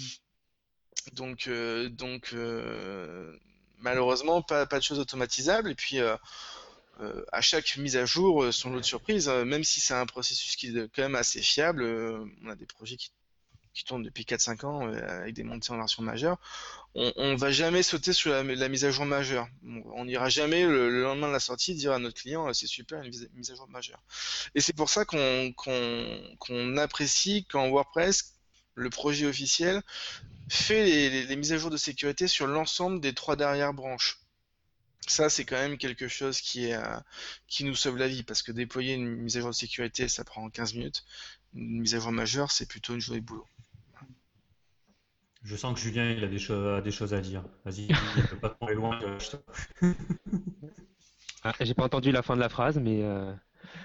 Donc, 1.13 1.49
donc 1.91 2.33
malheureusement, 3.79 4.41
pas, 4.41 4.65
pas 4.65 4.79
de 4.79 4.83
choses 4.83 4.99
automatisables. 4.99 5.71
Et 5.71 5.75
puis, 5.75 5.99
euh, 5.99 6.15
euh, 7.01 7.23
à 7.31 7.41
chaque 7.41 7.77
mise 7.77 7.97
à 7.97 8.05
jour, 8.05 8.43
euh, 8.43 8.51
son 8.51 8.71
lot 8.71 8.79
de 8.79 8.85
surprises, 8.85 9.27
même 9.27 9.63
si 9.63 9.79
c'est 9.79 9.93
un 9.93 10.05
processus 10.05 10.55
qui 10.55 10.67
est 10.67 10.89
quand 10.95 11.03
même 11.03 11.15
assez 11.15 11.41
fiable, 11.41 11.83
on 12.43 12.49
a 12.49 12.55
des 12.55 12.65
projets 12.65 12.97
qui, 12.97 13.11
qui 13.73 13.83
tournent 13.83 14.03
depuis 14.03 14.23
4-5 14.23 14.65
ans 14.65 14.87
avec 14.87 15.35
des 15.35 15.43
montées 15.43 15.71
en 15.71 15.77
version 15.77 16.01
majeure, 16.01 16.39
on, 16.95 17.13
on 17.15 17.35
va 17.35 17.51
jamais 17.51 17.83
sauter 17.83 18.13
sur 18.13 18.31
la, 18.31 18.43
mise 18.43 18.85
à 18.85 18.91
jour 18.91 19.05
majeure. 19.05 19.47
On 19.93 20.05
n'ira 20.05 20.29
jamais 20.29 20.65
le, 20.65 21.03
lendemain 21.03 21.27
de 21.27 21.33
la 21.33 21.39
sortie 21.39 21.75
dire 21.75 21.91
à 21.91 21.99
notre 21.99 22.19
client 22.19 22.51
c'est 22.53 22.65
super 22.65 23.03
une 23.03 23.13
mise 23.35 23.51
à 23.51 23.55
jour 23.55 23.67
majeure. 23.69 24.01
Et 24.55 24.61
c'est 24.61 24.75
pour 24.75 24.89
ça 24.89 25.05
qu'on 25.05 25.53
qu'on 25.53 26.77
apprécie 26.77 27.45
quand 27.47 27.69
WordPress, 27.69 28.33
le 28.73 28.89
projet 28.89 29.27
officiel, 29.27 29.83
fait 30.49 31.25
les, 31.25 31.35
mises 31.35 31.53
à 31.53 31.57
jour 31.57 31.69
de 31.69 31.77
sécurité 31.77 32.27
sur 32.27 32.47
l'ensemble 32.47 33.01
des 33.01 33.13
trois 33.13 33.35
dernières 33.35 33.73
branches. 33.73 34.19
Ça, 35.07 35.29
c'est 35.29 35.45
quand 35.45 35.55
même 35.55 35.77
quelque 35.77 36.07
chose 36.07 36.41
qui, 36.41 36.65
est, 36.65 36.75
euh, 36.75 36.99
qui 37.47 37.63
nous 37.63 37.75
sauve 37.75 37.97
la 37.97 38.07
vie, 38.07 38.23
parce 38.23 38.43
que 38.43 38.51
déployer 38.51 38.93
une 38.93 39.07
mise 39.07 39.37
à 39.37 39.41
jour 39.41 39.49
de 39.49 39.55
sécurité, 39.55 40.07
ça 40.07 40.23
prend 40.25 40.49
15 40.49 40.73
minutes. 40.73 41.05
Une 41.53 41.81
mise 41.81 41.95
à 41.95 41.99
jour 41.99 42.11
majeure, 42.11 42.51
c'est 42.51 42.67
plutôt 42.67 42.93
une 42.93 42.99
journée 42.99 43.21
de 43.21 43.25
boulot. 43.25 43.47
Je 45.43 45.55
sens 45.55 45.75
que 45.75 45.79
Julien, 45.79 46.11
il 46.11 46.23
a 46.23 46.27
des, 46.27 46.39
choses, 46.39 46.83
des 46.83 46.91
choses 46.91 47.13
à 47.13 47.21
dire. 47.21 47.43
Vas-y, 47.63 47.83
il 48.17 48.21
ne 48.21 48.27
peut 48.27 48.39
pas 48.39 48.49
tomber 48.49 48.73
loin. 48.73 48.99
ah, 51.43 51.53
J'ai 51.61 51.73
pas 51.73 51.85
entendu 51.85 52.11
la 52.11 52.21
fin 52.21 52.35
de 52.35 52.41
la 52.41 52.49
phrase, 52.49 52.77
mais... 52.77 53.03
Euh, 53.03 53.33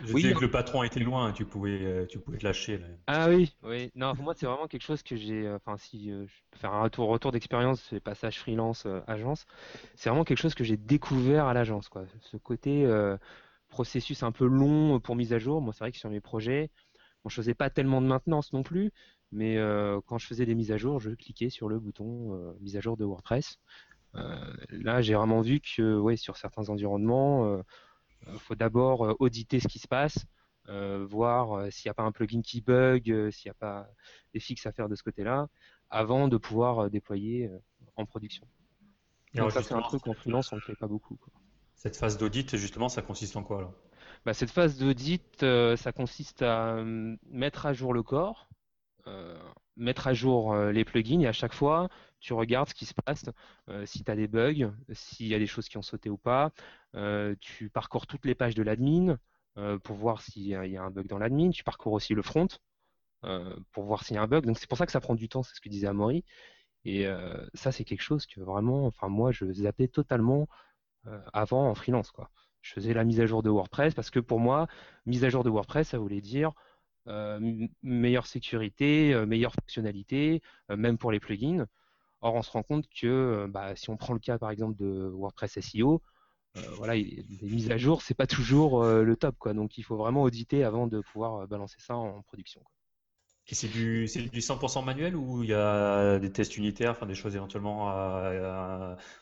je 0.05 0.13
oui, 0.13 0.35
que 0.35 0.41
le 0.41 0.51
patron 0.51 0.83
était 0.83 1.01
loin, 1.01 1.33
tu 1.33 1.45
pouvais, 1.45 1.79
euh, 1.83 2.07
tu 2.07 2.19
pouvais 2.19 2.39
te 2.39 2.45
lâcher. 2.45 2.81
Ah 3.07 3.29
oui, 3.29 3.55
oui. 3.63 3.91
Non, 3.95 4.15
pour 4.15 4.25
moi, 4.25 4.35
c'est 4.37 4.47
vraiment 4.47 4.67
quelque 4.67 4.83
chose 4.83 5.03
que 5.03 5.17
j'ai. 5.17 5.47
Euh, 5.47 5.57
enfin, 5.57 5.77
si 5.77 6.11
euh, 6.11 6.27
je 6.27 6.33
peux 6.51 6.59
faire 6.59 6.73
un 6.73 6.83
retour, 6.83 7.09
retour 7.09 7.33
d'expérience, 7.33 7.95
passage 8.05 8.39
freelance 8.39 8.87
agence, 9.07 9.47
c'est 9.95 10.11
vraiment 10.11 10.25
quelque 10.25 10.41
chose 10.41 10.55
que 10.55 10.65
j'ai 10.65 10.77
découvert 10.77 11.47
à 11.47 11.55
l'agence, 11.55 11.89
quoi. 11.89 12.05
Ce 12.21 12.37
côté 12.37 12.87
processus 13.69 14.23
un 14.23 14.33
peu 14.33 14.47
long 14.47 15.01
pour 15.01 15.17
mise 15.17 15.33
à 15.33 15.39
jour. 15.39 15.61
Moi, 15.63 15.73
c'est 15.73 15.85
vrai 15.85 15.93
que 15.93 15.99
sur 15.99 16.11
mes 16.11 16.21
projets, 16.21 16.71
bon, 17.25 17.31
je 17.31 17.37
faisais 17.37 17.55
pas 17.55 17.71
tellement 17.71 18.03
de 18.03 18.07
maintenance 18.07 18.53
non 18.53 18.63
plus, 18.63 18.93
mais 19.31 19.57
quand 20.07 20.19
je 20.19 20.27
faisais 20.27 20.47
des 20.47 20.55
mises 20.55 20.73
à 20.73 20.77
jour, 20.77 21.01
je 21.01 21.11
cliquais 21.11 21.51
sur 21.51 21.69
le 21.69 21.79
bouton 21.79 22.55
mise 22.61 22.77
à 22.77 22.81
jour 22.81 22.97
de 22.97 23.05
WordPress. 23.05 23.59
là, 24.15 25.01
j'ai 25.01 25.15
vraiment 25.15 25.41
vu 25.41 25.61
que, 25.61 25.99
ouais, 25.99 26.17
sur 26.17 26.37
certains 26.37 26.69
environnements 26.69 27.63
il 28.27 28.35
euh, 28.35 28.39
faut 28.39 28.55
d'abord 28.55 29.05
euh, 29.05 29.15
auditer 29.19 29.61
ce 29.61 29.69
qui 29.69 29.79
se 29.79 29.89
passe, 29.89 30.27
euh, 30.69 31.05
voir 31.09 31.73
s'il 31.73 31.89
n'y 31.89 31.91
a 31.91 31.95
pas 31.95 32.03
un 32.03 32.13
plugin 32.13 32.43
qui 32.43 32.61
bug, 32.61 33.31
s'il 33.31 33.49
n'y 33.49 33.51
a 33.51 33.55
pas 33.55 33.89
des 34.33 34.41
fixes 34.41 34.67
à 34.67 34.73
faire 34.73 34.89
de 34.89 34.95
ce 34.95 35.03
côté-là, 35.03 35.49
avant 35.91 36.29
de 36.29 36.37
pouvoir 36.37 36.89
déployer 36.91 37.51
en 37.97 38.07
production. 38.07 38.47
Donc 39.35 39.51
ça, 39.53 39.63
c'est 39.63 39.75
un 39.75 39.83
truc 39.83 40.07
en 40.07 40.15
freelance, 40.15 40.53
on 40.53 40.57
ne 40.57 40.61
fait 40.61 40.77
pas 40.77 40.87
beaucoup. 40.87 41.19
Cette 41.75 41.97
phase 41.97 42.17
d'audit, 42.17 42.57
justement, 42.57 42.89
ça 42.89 43.03
consiste 43.03 43.37
en 43.37 43.43
quoi 43.43 43.59
alors? 43.59 43.75
Bah, 44.25 44.35
Cette 44.35 44.51
phase 44.51 44.79
d'audit, 44.79 45.41
ça 45.41 45.93
consiste 45.93 46.43
à 46.43 46.83
mettre 47.27 47.67
à 47.67 47.73
jour 47.73 47.93
le 47.93 48.05
corps, 48.05 48.49
mettre 49.77 50.07
à 50.07 50.15
jour 50.15 50.55
les 50.55 50.85
plugins 50.85 51.21
et 51.21 51.27
à 51.27 51.33
chaque 51.33 51.55
fois, 51.55 51.89
tu 52.23 52.33
regardes 52.33 52.69
ce 52.69 52.75
qui 52.75 52.87
se 52.87 52.95
passe, 52.95 53.25
si 53.85 54.05
tu 54.05 54.11
as 54.11 54.17
des 54.17 54.29
bugs, 54.29 54.73
s'il 54.93 55.27
y 55.27 55.35
a 55.35 55.39
des 55.39 55.47
choses 55.47 55.69
qui 55.69 55.77
ont 55.77 55.83
sauté 55.83 56.09
ou 56.09 56.17
pas, 56.17 56.53
euh, 56.95 57.35
tu 57.41 57.71
parcours 57.71 58.07
toutes 58.07 58.25
les 58.27 58.35
pages 58.35 58.55
de 58.55 58.63
l'admin 58.63 59.19
euh, 59.59 59.79
pour 59.79 59.97
voir 59.97 60.23
s'il 60.23 60.43
y, 60.43 60.55
a 60.55 60.83
un 60.83 60.91
bug 60.91 61.07
dans 61.07 61.19
l'admin. 61.19 61.51
Tu 61.51 61.65
parcours 61.65 61.93
aussi 61.93 62.15
le 62.15 62.23
front 62.23 62.49
euh, 63.25 63.57
pour 63.73 63.85
voir 63.85 64.05
s'il 64.05 64.17
y 64.17 64.19
a 64.19 64.23
un 64.23 64.27
bug. 64.27 64.47
Donc 64.47 64.59
c'est 64.59 64.69
pour 64.69 64.79
ça 64.79 64.87
que 64.87 64.93
ça 64.93 65.01
prend 65.01 65.15
du 65.15 65.29
temps, 65.29 65.43
c'est 65.43 65.55
ce 65.55 65.61
que 65.61 65.69
disait 65.69 65.87
Amaury. 65.87 66.25
Et 66.85 67.07
ça, 67.55 67.71
c'est 67.71 67.85
quelque 67.85 68.03
chose 68.03 68.27
que 68.27 68.41
vraiment, 68.41 68.87
enfin 68.87 69.09
moi, 69.09 69.31
je 69.31 69.53
zappais 69.53 69.87
totalement 69.87 70.49
avant 71.33 71.69
en 71.71 71.75
freelance. 71.77 72.13
Je 72.61 72.73
faisais 72.73 72.93
la 72.93 73.05
mise 73.05 73.21
à 73.21 73.27
jour 73.27 73.45
de 73.45 73.51
WordPress 73.51 73.95
parce 73.95 74.11
que 74.11 74.19
pour 74.19 74.41
moi, 74.41 74.67
mise 75.07 75.25
à 75.25 75.29
jour 75.31 75.45
de 75.45 75.51
WordPress, 75.51 75.91
ça 75.91 75.99
voulait 75.99 76.21
dire 76.21 76.53
meilleure 77.83 78.27
sécurité, 78.27 79.15
meilleure 79.27 79.53
fonctionnalité, 79.55 80.43
même 80.71 80.99
pour 80.99 81.13
les 81.13 81.21
plugins. 81.21 81.67
Or, 82.23 82.35
on 82.35 82.43
se 82.43 82.51
rend 82.51 82.63
compte 82.63 82.87
que 82.89 83.47
bah, 83.51 83.77
si 83.77 83.91
on 83.91 83.97
prend 83.97 84.15
le 84.15 84.21
cas 84.21 84.39
par 84.39 84.51
exemple 84.51 84.77
de 84.77 85.11
WordPress 85.13 85.59
SEO, 85.61 86.03
euh, 86.57 86.61
voilà, 86.77 86.95
les 86.95 87.25
mises 87.43 87.71
à 87.71 87.79
jour, 87.79 88.03
c'est 88.03 88.15
pas 88.15 88.27
toujours 88.27 88.83
euh, 88.83 89.03
le 89.03 89.17
top. 89.17 89.37
Donc 89.55 89.79
il 89.79 89.83
faut 89.83 89.97
vraiment 89.97 90.23
auditer 90.23 90.65
avant 90.65 90.87
de 90.87 91.01
pouvoir 91.01 91.43
euh, 91.43 91.47
balancer 91.47 91.79
ça 91.81 91.97
en 91.97 92.23
production. 92.23 92.63
C'est 93.51 93.69
du, 93.69 94.07
c'est 94.07 94.23
du 94.23 94.41
100% 94.41 94.85
manuel 94.85 95.17
ou 95.17 95.43
il 95.43 95.51
y 95.51 95.55
a 95.55 96.19
des 96.21 96.31
tests 96.31 96.57
unitaires, 96.57 96.93
enfin 96.93 97.07
des 97.07 97.17
choses 97.17 97.35
éventuellement 97.35 97.87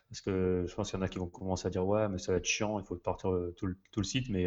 parce 0.08 0.20
que 0.20 0.66
je 0.68 0.74
pense 0.74 0.90
qu'il 0.90 0.98
y 0.98 1.02
en 1.02 1.04
a 1.04 1.08
qui 1.08 1.18
vont 1.18 1.26
commencer 1.26 1.66
à 1.66 1.70
dire 1.70 1.86
ouais 1.86 2.06
mais 2.08 2.18
ça 2.18 2.32
va 2.32 2.38
être 2.38 2.44
chiant, 2.44 2.78
il 2.78 2.84
faut 2.84 2.96
partir 2.96 3.30
tout 3.56 3.66
le, 3.66 3.78
tout 3.90 4.00
le 4.00 4.04
site, 4.04 4.28
mais 4.28 4.46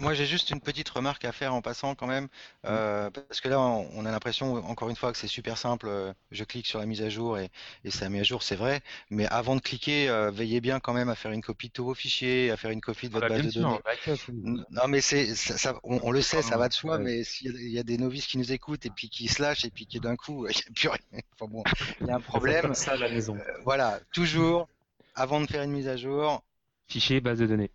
moi, 0.00 0.14
j'ai 0.14 0.26
juste 0.26 0.50
une 0.50 0.60
petite 0.60 0.88
remarque 0.88 1.24
à 1.24 1.32
faire 1.32 1.54
en 1.54 1.62
passant 1.62 1.94
quand 1.94 2.06
même, 2.06 2.24
mmh. 2.24 2.28
euh, 2.66 3.10
parce 3.10 3.40
que 3.40 3.48
là, 3.48 3.60
on, 3.60 4.04
a 4.04 4.10
l'impression, 4.10 4.54
encore 4.66 4.90
une 4.90 4.96
fois, 4.96 5.12
que 5.12 5.18
c'est 5.18 5.28
super 5.28 5.58
simple. 5.58 5.86
Euh, 5.88 6.12
je 6.30 6.44
clique 6.44 6.66
sur 6.66 6.78
la 6.78 6.86
mise 6.86 7.02
à 7.02 7.08
jour 7.08 7.38
et, 7.38 7.50
ça 7.88 8.08
met 8.08 8.20
à 8.20 8.22
jour, 8.22 8.42
c'est 8.42 8.56
vrai. 8.56 8.80
Mais 9.10 9.26
avant 9.26 9.56
de 9.56 9.60
cliquer, 9.60 10.08
euh, 10.08 10.30
veillez 10.30 10.60
bien 10.60 10.80
quand 10.80 10.92
même 10.92 11.08
à 11.08 11.14
faire 11.14 11.32
une 11.32 11.42
copie 11.42 11.68
de 11.68 11.72
tous 11.72 11.84
vos 11.84 11.94
fichiers, 11.94 12.50
à 12.50 12.56
faire 12.56 12.70
une 12.70 12.80
copie 12.80 13.08
de 13.08 13.16
ah 13.16 13.20
votre 13.20 13.28
bah, 13.28 13.42
base 13.42 13.54
de 13.54 13.60
données. 13.60 14.64
Non, 14.70 14.88
mais 14.88 15.00
c'est, 15.00 15.34
ça, 15.34 15.78
on, 15.82 16.10
le 16.10 16.22
sait, 16.22 16.42
ça 16.42 16.56
va 16.56 16.68
de 16.68 16.74
soi. 16.74 16.98
Mais 16.98 17.24
s'il 17.24 17.70
y, 17.70 17.78
a 17.78 17.82
des 17.82 17.98
novices 17.98 18.26
qui 18.26 18.38
nous 18.38 18.52
écoutent 18.52 18.86
et 18.86 18.90
puis 18.90 19.08
qui 19.08 19.28
se 19.28 19.42
lâchent 19.42 19.64
et 19.64 19.70
puis 19.70 19.86
qui 19.86 20.00
d'un 20.00 20.16
coup, 20.16 20.46
il 20.48 20.56
n'y 20.56 20.62
a 20.62 20.72
plus 20.74 20.88
rien. 20.88 21.22
Enfin 21.34 21.50
bon, 21.50 21.62
il 22.00 22.06
y 22.06 22.10
a 22.10 22.16
un 22.16 22.20
problème. 22.20 22.74
ça 22.74 22.92
à 22.92 22.96
la 22.96 23.08
maison. 23.08 23.36
voilà, 23.64 24.00
toujours 24.12 24.68
avant 25.14 25.40
de 25.40 25.46
faire 25.46 25.62
une 25.62 25.72
mise 25.72 25.88
à 25.88 25.96
jour. 25.96 26.42
Fichier, 26.86 27.20
base 27.20 27.38
de 27.38 27.46
données. 27.46 27.70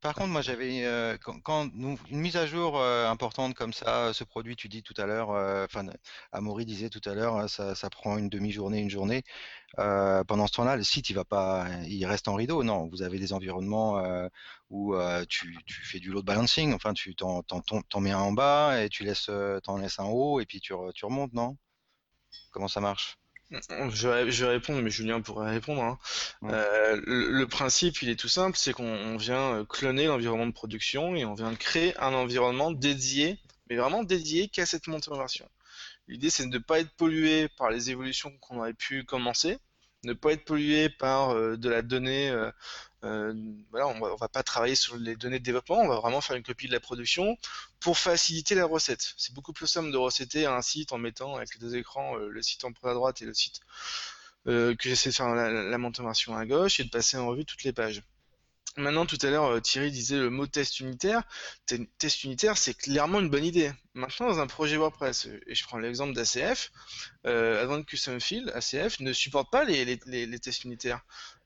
Par 0.00 0.14
contre, 0.14 0.28
moi 0.28 0.42
j'avais 0.42 0.84
euh, 0.84 1.16
quand, 1.18 1.70
une 1.74 1.98
mise 2.10 2.36
à 2.36 2.46
jour 2.46 2.78
euh, 2.78 3.08
importante 3.08 3.54
comme 3.54 3.72
ça 3.72 4.12
ce 4.12 4.24
produit, 4.24 4.56
tu 4.56 4.68
dis 4.68 4.82
tout 4.82 4.94
à 4.96 5.06
l'heure, 5.06 5.30
euh, 5.30 5.64
enfin 5.64 5.86
Amaury 6.32 6.64
disait 6.66 6.90
tout 6.90 7.00
à 7.08 7.14
l'heure, 7.14 7.48
ça, 7.48 7.90
prend 7.90 8.18
une 8.18 8.28
demi-journée, 8.28 8.80
une 8.80 8.90
journée. 8.90 9.22
pendant 9.76 10.46
ce 10.46 10.52
temps-là, 10.54 10.76
le 10.76 10.82
site 10.82 11.10
il 11.10 11.14
va 11.14 11.24
pas, 11.24 11.66
il 11.86 12.04
reste 12.06 12.28
en 12.28 12.34
rideau. 12.34 12.62
Non, 12.64 12.86
vous 12.88 13.02
avez 13.02 13.18
des 13.18 13.32
environnements 13.32 14.02
où 14.70 14.94
tu, 15.28 15.58
fais 15.84 16.00
du 16.00 16.10
load 16.10 16.24
balancing, 16.24 16.74
enfin 16.74 16.92
tu 16.94 17.14
t'en, 17.14 17.42
mets 18.00 18.12
un 18.12 18.18
en 18.18 18.32
bas 18.32 18.82
et 18.82 18.88
tu 18.88 19.04
laisses, 19.04 19.30
t'en 19.64 19.78
laisses 19.78 19.98
un 20.00 20.06
haut 20.06 20.40
et 20.40 20.46
puis 20.46 20.60
tu, 20.60 20.74
tu 20.94 21.04
remontes, 21.06 21.32
non? 21.32 21.56
Comment 22.52 22.68
ça 22.68 22.80
marche? 22.80 23.18
Je 23.50 24.08
vais, 24.08 24.30
je 24.30 24.44
vais, 24.44 24.52
répondre, 24.52 24.82
mais 24.82 24.90
Julien 24.90 25.20
pourrait 25.20 25.50
répondre. 25.50 25.82
Hein. 25.82 25.98
Euh, 26.44 27.00
le, 27.04 27.46
principe, 27.46 28.02
il 28.02 28.08
est 28.08 28.18
tout 28.18 28.28
simple, 28.28 28.56
c'est 28.56 28.72
qu'on 28.72 29.16
vient 29.16 29.54
euh, 29.54 29.64
cloner 29.64 30.06
l'environnement 30.06 30.46
de 30.46 30.52
production 30.52 31.14
et 31.14 31.24
on 31.24 31.34
vient 31.34 31.54
créer 31.54 31.96
un 31.98 32.12
environnement 32.12 32.72
dédié, 32.72 33.38
mais 33.70 33.76
vraiment 33.76 34.02
dédié 34.02 34.48
qu'à 34.48 34.66
cette 34.66 34.88
montée 34.88 35.10
en 35.10 35.18
version. 35.18 35.48
L'idée, 36.08 36.30
c'est 36.30 36.46
de 36.46 36.58
ne 36.58 36.58
pas 36.58 36.80
être 36.80 36.90
pollué 36.96 37.48
par 37.48 37.70
les 37.70 37.90
évolutions 37.90 38.32
qu'on 38.38 38.58
aurait 38.58 38.74
pu 38.74 39.04
commencer, 39.04 39.58
ne 40.04 40.12
pas 40.12 40.32
être 40.32 40.44
pollué 40.44 40.88
par 40.88 41.30
euh, 41.30 41.56
de 41.56 41.68
la 41.68 41.82
donnée. 41.82 42.30
Euh, 42.30 42.50
voilà, 43.02 43.86
on 43.88 44.00
va, 44.00 44.14
va 44.16 44.28
pas 44.28 44.42
travailler 44.42 44.74
sur 44.74 44.96
les 44.96 45.16
données 45.16 45.38
de 45.38 45.44
développement, 45.44 45.80
on 45.80 45.88
va 45.88 45.96
vraiment 45.96 46.20
faire 46.20 46.36
une 46.36 46.42
copie 46.42 46.66
de 46.66 46.72
la 46.72 46.80
production 46.80 47.36
pour 47.80 47.98
faciliter 47.98 48.54
la 48.54 48.66
recette. 48.66 49.14
C'est 49.16 49.34
beaucoup 49.34 49.52
plus 49.52 49.66
simple 49.66 49.90
de 49.92 49.96
recetter 49.96 50.46
un 50.46 50.62
site 50.62 50.92
en 50.92 50.98
mettant 50.98 51.36
avec 51.36 51.54
les 51.54 51.60
deux 51.60 51.76
écrans, 51.76 52.16
le 52.16 52.42
site 52.42 52.64
en 52.64 52.72
premier 52.72 52.92
à 52.92 52.94
droite 52.94 53.22
et 53.22 53.26
le 53.26 53.34
site 53.34 53.60
que 54.44 54.76
j'essaie 54.80 55.10
de 55.10 55.14
faire 55.14 55.34
la, 55.34 55.50
la 55.50 55.76
à 55.76 56.46
gauche 56.46 56.80
et 56.80 56.84
de 56.84 56.90
passer 56.90 57.16
en 57.16 57.26
revue 57.26 57.44
toutes 57.44 57.64
les 57.64 57.72
pages. 57.72 58.02
Maintenant, 58.78 59.06
tout 59.06 59.18
à 59.22 59.30
l'heure, 59.30 59.46
euh, 59.46 59.60
Thierry 59.60 59.90
disait 59.90 60.18
le 60.18 60.28
mot 60.28 60.46
test 60.46 60.80
unitaire. 60.80 61.22
Test 61.98 62.24
unitaire, 62.24 62.58
c'est 62.58 62.74
clairement 62.74 63.20
une 63.20 63.30
bonne 63.30 63.44
idée. 63.44 63.72
Maintenant, 63.94 64.26
dans 64.26 64.38
un 64.40 64.46
projet 64.46 64.76
WordPress, 64.76 65.28
et 65.46 65.54
je 65.54 65.64
prends 65.64 65.78
l'exemple 65.78 66.12
d'ACF, 66.12 66.70
euh, 67.26 67.62
Advanced 67.62 67.86
Custom 67.86 68.20
Field, 68.20 68.52
ACF, 68.54 69.00
ne 69.00 69.14
supporte 69.14 69.50
pas 69.50 69.64
les, 69.64 69.98
tests 70.38 70.64
unitaires. 70.64 71.00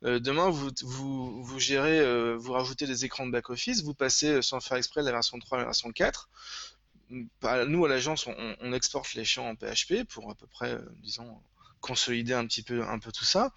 Euh, 0.05 0.19
demain, 0.19 0.51
vous, 0.51 0.73
vous, 0.83 1.61
gérez, 1.61 2.35
vous 2.37 2.53
rajoutez 2.53 2.87
des 2.87 3.05
écrans 3.05 3.27
de 3.27 3.31
back-office, 3.31 3.85
vous 3.85 3.95
passez 3.95 4.43
sans 4.43 4.59
faire 4.59 4.77
exprès 4.77 5.03
de 5.03 5.07
la 5.07 5.13
version 5.13 5.39
3 5.39 5.59
à 5.59 5.61
la 5.61 5.67
version 5.67 5.93
4. 5.93 6.29
Bah, 7.41 7.65
nous, 7.65 7.85
à 7.85 7.89
l'agence, 7.89 8.27
on, 8.27 8.57
on, 8.61 8.73
exporte 8.73 9.15
les 9.15 9.25
champs 9.25 9.49
en 9.49 9.55
PHP 9.55 10.05
pour 10.09 10.31
à 10.31 10.35
peu 10.35 10.49
près, 10.49 10.79
disons, 10.97 11.41
consolider 11.81 12.35
un 12.35 12.47
petit 12.47 12.63
peu, 12.63 12.83
un 12.83 12.99
peu 12.99 13.11
tout 13.13 13.25
ça, 13.25 13.53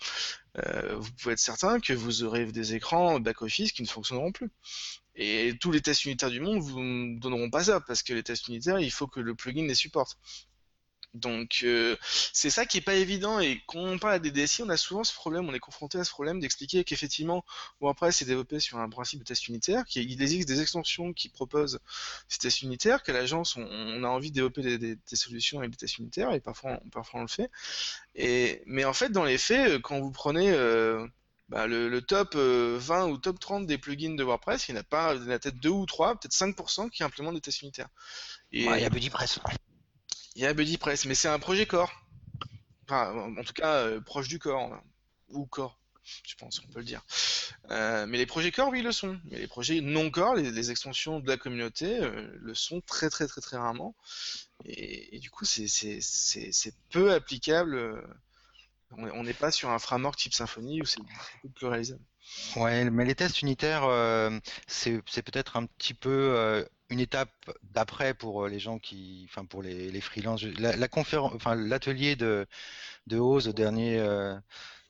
euh, 0.58 0.95
vous 0.97 1.12
pouvez 1.14 1.34
être 1.34 1.39
certain 1.39 1.80
que 1.80 1.93
vous 1.93 2.24
aurez 2.24 2.45
des 2.45 2.76
écrans 2.76 3.20
back-office 3.20 3.72
qui 3.72 3.82
ne 3.82 3.88
fonctionneront 3.88 4.32
plus. 4.32 4.51
Et 5.16 5.54
tous 5.60 5.72
les 5.72 5.82
tests 5.82 6.06
unitaires 6.06 6.30
du 6.30 6.39
monde 6.39 6.60
vous 6.60 6.80
ne 6.80 7.20
donneront 7.20 7.49
pas 7.49 7.66
ça, 7.66 7.82
parce 7.82 8.04
que 8.04 8.14
les 8.14 8.24
tests 8.24 8.47
unitaires, 8.47 8.80
il 8.80 8.91
faut 8.91 9.08
que 9.08 9.20
le 9.20 9.36
plugin 9.36 9.68
les 9.68 9.76
supporte. 9.76 10.18
Donc 11.14 11.59
euh, 11.64 11.95
c'est 12.01 12.49
ça 12.49 12.66
qui 12.66 12.80
est 12.80 12.82
pas 12.82 12.95
évident 12.95 13.39
et 13.39 13.61
quand 13.68 13.80
on 13.80 13.99
parle 13.99 14.14
à 14.14 14.20
des 14.20 14.32
DSI, 14.32 14.64
on 14.64 14.70
a 14.70 14.78
souvent 14.78 15.03
ce 15.03 15.14
problème, 15.14 15.47
on 15.47 15.53
est 15.53 15.59
confronté 15.59 15.99
à 15.99 16.03
ce 16.03 16.09
problème 16.09 16.39
d'expliquer 16.39 16.84
qu'effectivement 16.84 17.45
WordPress 17.82 18.24
est 18.24 18.26
développé 18.26 18.59
sur 18.59 18.80
un 18.80 18.89
principe 18.89 19.20
de 19.20 19.24
test 19.24 19.47
unitaire, 19.47 19.86
qu'il 19.86 20.22
existe 20.22 20.47
des 20.47 20.59
extensions 20.59 21.14
qui 21.14 21.30
proposent 21.30 21.80
ces 22.28 22.39
tests 22.39 22.64
unitaires, 22.64 23.03
qu'à 23.03 23.14
l'agence 23.14 23.57
on, 23.57 24.03
a 24.03 24.07
envie 24.07 24.32
de 24.32 24.36
développer 24.36 24.80
des, 24.80 24.97
solutions 25.14 25.59
avec 25.59 25.70
des 25.70 25.78
tests 25.78 25.99
unitaires 25.99 26.34
et 26.34 26.39
parfois, 26.39 26.80
on, 26.84 26.89
parfois 26.89 27.20
on 27.20 27.24
le 27.24 27.30
fait. 27.30 27.51
Mais 28.66 28.84
en 28.84 28.93
fait 28.93 29.09
dans 29.09 29.24
les 29.24 29.38
faits, 29.38 29.70
euh, 29.70 29.80
quand 29.80 29.99
vous 29.99 30.11
prenez 30.11 30.49
euh, 30.49 31.05
bah, 31.47 31.68
le, 31.68 32.01
top 32.01 32.36
20 32.36 33.05
ou 33.05 33.20
top 33.20 33.39
30 33.39 33.68
des 33.68 33.78
plugins 33.78 34.16
de 34.16 34.24
WordPress, 34.24 34.68
il 34.68 34.72
n'y 34.72 34.80
en 34.80 34.82
a 34.82 34.84
pas, 34.84 35.14
il 35.14 35.22
y 35.22 35.28
en 35.28 35.30
a 35.30 35.38
peut-être 35.38 35.59
2 35.59 35.70
ou 35.70 35.86
3, 35.86 36.16
peut-être 36.16 36.34
5% 36.34 36.89
qui 36.89 37.03
implémentent 37.03 37.36
des 37.36 37.41
tests 37.41 37.61
unitaires. 37.61 37.89
Il 38.51 38.64
y 38.64 38.68
a 38.68 38.89
BuddyPress. 38.89 39.39
Il 40.36 40.41
y 40.41 40.45
a 40.45 40.53
BuddyPress, 40.53 41.05
mais 41.05 41.15
c'est 41.15 41.27
un 41.27 41.39
projet 41.39 41.65
core. 41.65 41.91
Enfin, 42.86 43.34
en 43.38 43.43
tout 43.43 43.53
cas, 43.53 43.75
euh, 43.75 44.01
proche 44.01 44.27
du 44.27 44.39
corps. 44.39 44.81
Ou 45.29 45.45
core, 45.45 45.79
je 46.25 46.36
pense 46.36 46.59
qu'on 46.59 46.67
peut 46.67 46.79
le 46.79 46.86
dire. 46.86 47.03
Euh, 47.71 48.05
mais 48.07 48.17
les 48.17 48.25
projets 48.25 48.51
core, 48.51 48.69
oui, 48.69 48.81
le 48.81 48.91
sont. 48.91 49.19
Mais 49.31 49.39
les 49.39 49.47
projets 49.47 49.81
non 49.81 50.09
core, 50.11 50.36
les, 50.36 50.71
extensions 50.71 51.19
de 51.19 51.27
la 51.27 51.38
communauté, 51.38 51.99
euh, 51.99 52.27
le 52.39 52.53
sont 52.53 52.81
très 52.81 53.09
très 53.09 53.27
très 53.27 53.41
très 53.41 53.57
rarement. 53.57 53.95
Et, 54.65 55.19
du 55.19 55.29
coup, 55.29 55.45
c'est 55.45 55.67
peu 56.89 57.13
applicable. 57.13 58.03
On 58.91 59.23
n'est 59.23 59.34
pas 59.34 59.51
sur 59.51 59.69
un 59.71 59.79
framework 59.79 60.15
type 60.17 60.34
Symfony 60.34 60.81
où 60.81 60.86
c'est 60.86 61.01
beaucoup 61.01 61.49
plus 61.55 61.67
réalisable. 61.67 62.03
Ouais, 62.55 62.89
mais 62.89 63.05
les 63.05 63.15
tests 63.15 63.41
unitaires, 63.41 63.84
c'est 64.67 65.01
peut-être 65.01 65.57
un 65.57 65.65
petit 65.65 65.93
peu 65.93 66.65
une 66.89 66.99
étape 66.99 67.31
d'après 67.63 68.13
pour 68.13 68.45
euh, 68.45 68.49
les 68.49 68.59
gens 68.59 68.79
qui, 68.79 69.25
enfin 69.29 69.45
pour 69.45 69.61
les, 69.63 69.91
les 69.91 70.01
freelances. 70.01 70.43
La, 70.43 70.88
conférence, 70.88 71.34
enfin 71.36 71.55
l'atelier 71.55 72.15
de 72.15 72.47
de 73.07 73.17
Oz 73.17 73.47
au 73.47 73.53
dernier 73.53 73.99
euh, 73.99 74.36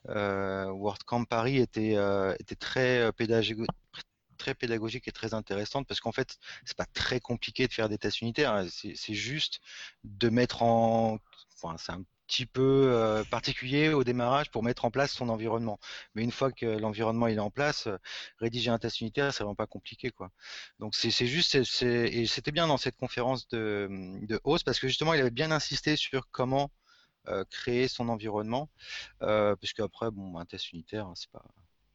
euh, 0.10 0.94
Paris 1.30 1.58
était 1.58 1.96
était 2.40 2.56
très 2.56 3.12
pédagogique 3.14 3.60
très 4.38 4.56
pédagogique 4.56 5.08
et 5.08 5.12
très 5.12 5.34
intéressante 5.34 5.88
parce 5.88 6.02
qu'en 6.02 6.12
fait 6.12 6.38
c'est 6.66 6.76
pas 6.78 6.86
très 6.86 7.20
compliqué 7.20 7.68
de 7.68 7.74
faire 7.74 7.90
des 7.90 7.98
tests 7.98 8.22
unitaires 8.22 8.54
hein. 8.54 8.68
c'est 8.70 9.14
juste 9.14 9.62
de 10.04 10.30
mettre 10.30 10.64
en 10.64 11.20
enfin 11.56 11.78
c'est 11.78 11.94
un 11.94 12.04
petit 12.34 12.46
peu 12.48 12.88
euh, 12.92 13.24
particulier 13.26 13.90
au 13.90 14.04
démarrage 14.04 14.50
pour 14.50 14.64
mettre 14.64 14.86
en 14.86 14.92
place 14.92 15.12
son 15.12 15.30
environnement. 15.30 15.80
Mais 16.16 16.24
une 16.24 16.32
fois 16.32 16.52
que 16.52 16.66
l'environnement 16.66 17.28
est 17.28 17.38
en 17.38 17.52
place, 17.52 17.88
euh, 17.88 17.98
rédiger 18.40 18.72
un 18.72 18.80
test 18.80 19.02
unitaire, 19.02 19.32
c'est 19.32 19.44
vraiment 19.44 19.56
pas 19.56 19.68
compliqué 19.68 20.10
quoi. 20.10 20.32
Donc 20.80 20.96
c'est 20.96 21.28
juste 21.28 21.56
et 21.56 22.26
c'était 22.26 22.52
bien 22.52 22.68
dans 22.68 22.78
cette 22.78 22.98
conférence 22.98 23.48
de 23.50 23.88
de 24.28 24.40
parce 24.66 24.80
que 24.80 24.88
justement 24.88 25.14
il 25.14 25.22
avait 25.22 25.32
bien 25.32 25.52
insisté 25.52 25.96
sur 25.96 26.30
comment 26.32 26.72
euh, 27.28 27.44
créer 27.50 27.88
son 27.88 28.10
environnement 28.10 28.70
parce 29.20 29.74
qu'après 29.74 30.10
bon 30.12 30.38
un 30.38 30.46
test 30.46 30.72
unitaire 30.74 31.12
c'est 31.16 31.32
pas 31.32 31.46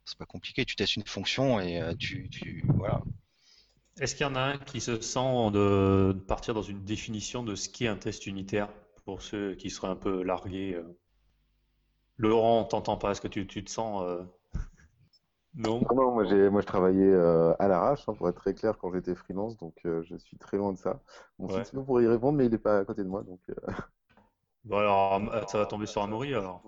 c'est 0.05 0.19
pas 0.19 0.27
compliqué, 0.27 0.65
tu 0.65 0.75
testes 0.77 0.97
une 0.97 1.07
fonction 1.07 1.61
et 1.61 1.83
tu, 1.99 2.31
tu 2.31 2.65
voilà. 2.77 3.03
Est-ce 4.01 4.15
qu'il 4.15 4.27
y 4.27 4.31
en 4.31 4.37
a 4.37 4.41
un 4.41 4.59
qui 4.59 4.81
se 4.81 4.99
sent 5.01 5.51
de 5.53 6.17
partir 6.27 6.55
dans 6.55 6.63
une 6.63 6.85
définition 6.85 7.43
de 7.43 7.55
ce 7.55 7.69
qu'est 7.69 7.89
un 7.89 7.97
test 7.97 8.27
unitaire? 8.27 8.69
Pour 9.09 9.23
ceux 9.23 9.55
qui 9.55 9.71
seraient 9.71 9.89
un 9.89 9.97
peu 9.97 10.23
largués. 10.23 10.75
Euh. 10.75 10.99
Laurent, 12.19 12.65
t'entends 12.65 12.99
pas 12.99 13.13
Est-ce 13.13 13.23
que 13.23 13.29
tu, 13.29 13.47
te 13.47 13.71
sens 13.71 14.03
euh, 14.03 14.23
Non? 15.55 15.81
Non, 15.95 16.13
moi, 16.13 16.25
j'ai, 16.27 16.51
moi 16.51 16.61
je 16.61 16.67
travaillais 16.67 17.11
euh, 17.11 17.55
à 17.59 17.69
l'arrache, 17.69 18.07
hein, 18.07 18.13
pour 18.13 18.29
être 18.29 18.37
très 18.37 18.53
clair, 18.53 18.77
quand 18.77 18.93
j'étais 18.93 19.15
freelance, 19.15 19.57
donc 19.57 19.73
je 19.83 20.15
suis 20.19 20.37
très 20.37 20.59
loin 20.59 20.75
de 20.75 20.79
ça. 20.79 21.01
Mon 21.39 21.49
ouais. 21.49 21.63
pour 21.87 22.03
y 22.03 22.07
répondre, 22.07 22.37
mais 22.37 22.45
il 22.45 22.51
n'est 22.51 22.59
pas 22.59 22.81
à 22.81 22.85
côté 22.85 23.03
de 23.03 23.09
moi, 23.09 23.23
donc. 23.23 23.41
Bon 24.65 24.77
alors, 24.77 25.23
ça 25.49 25.57
va 25.57 25.65
tomber 25.65 25.87
sur 25.87 26.03
Amaury 26.03 26.35
alors. 26.35 26.63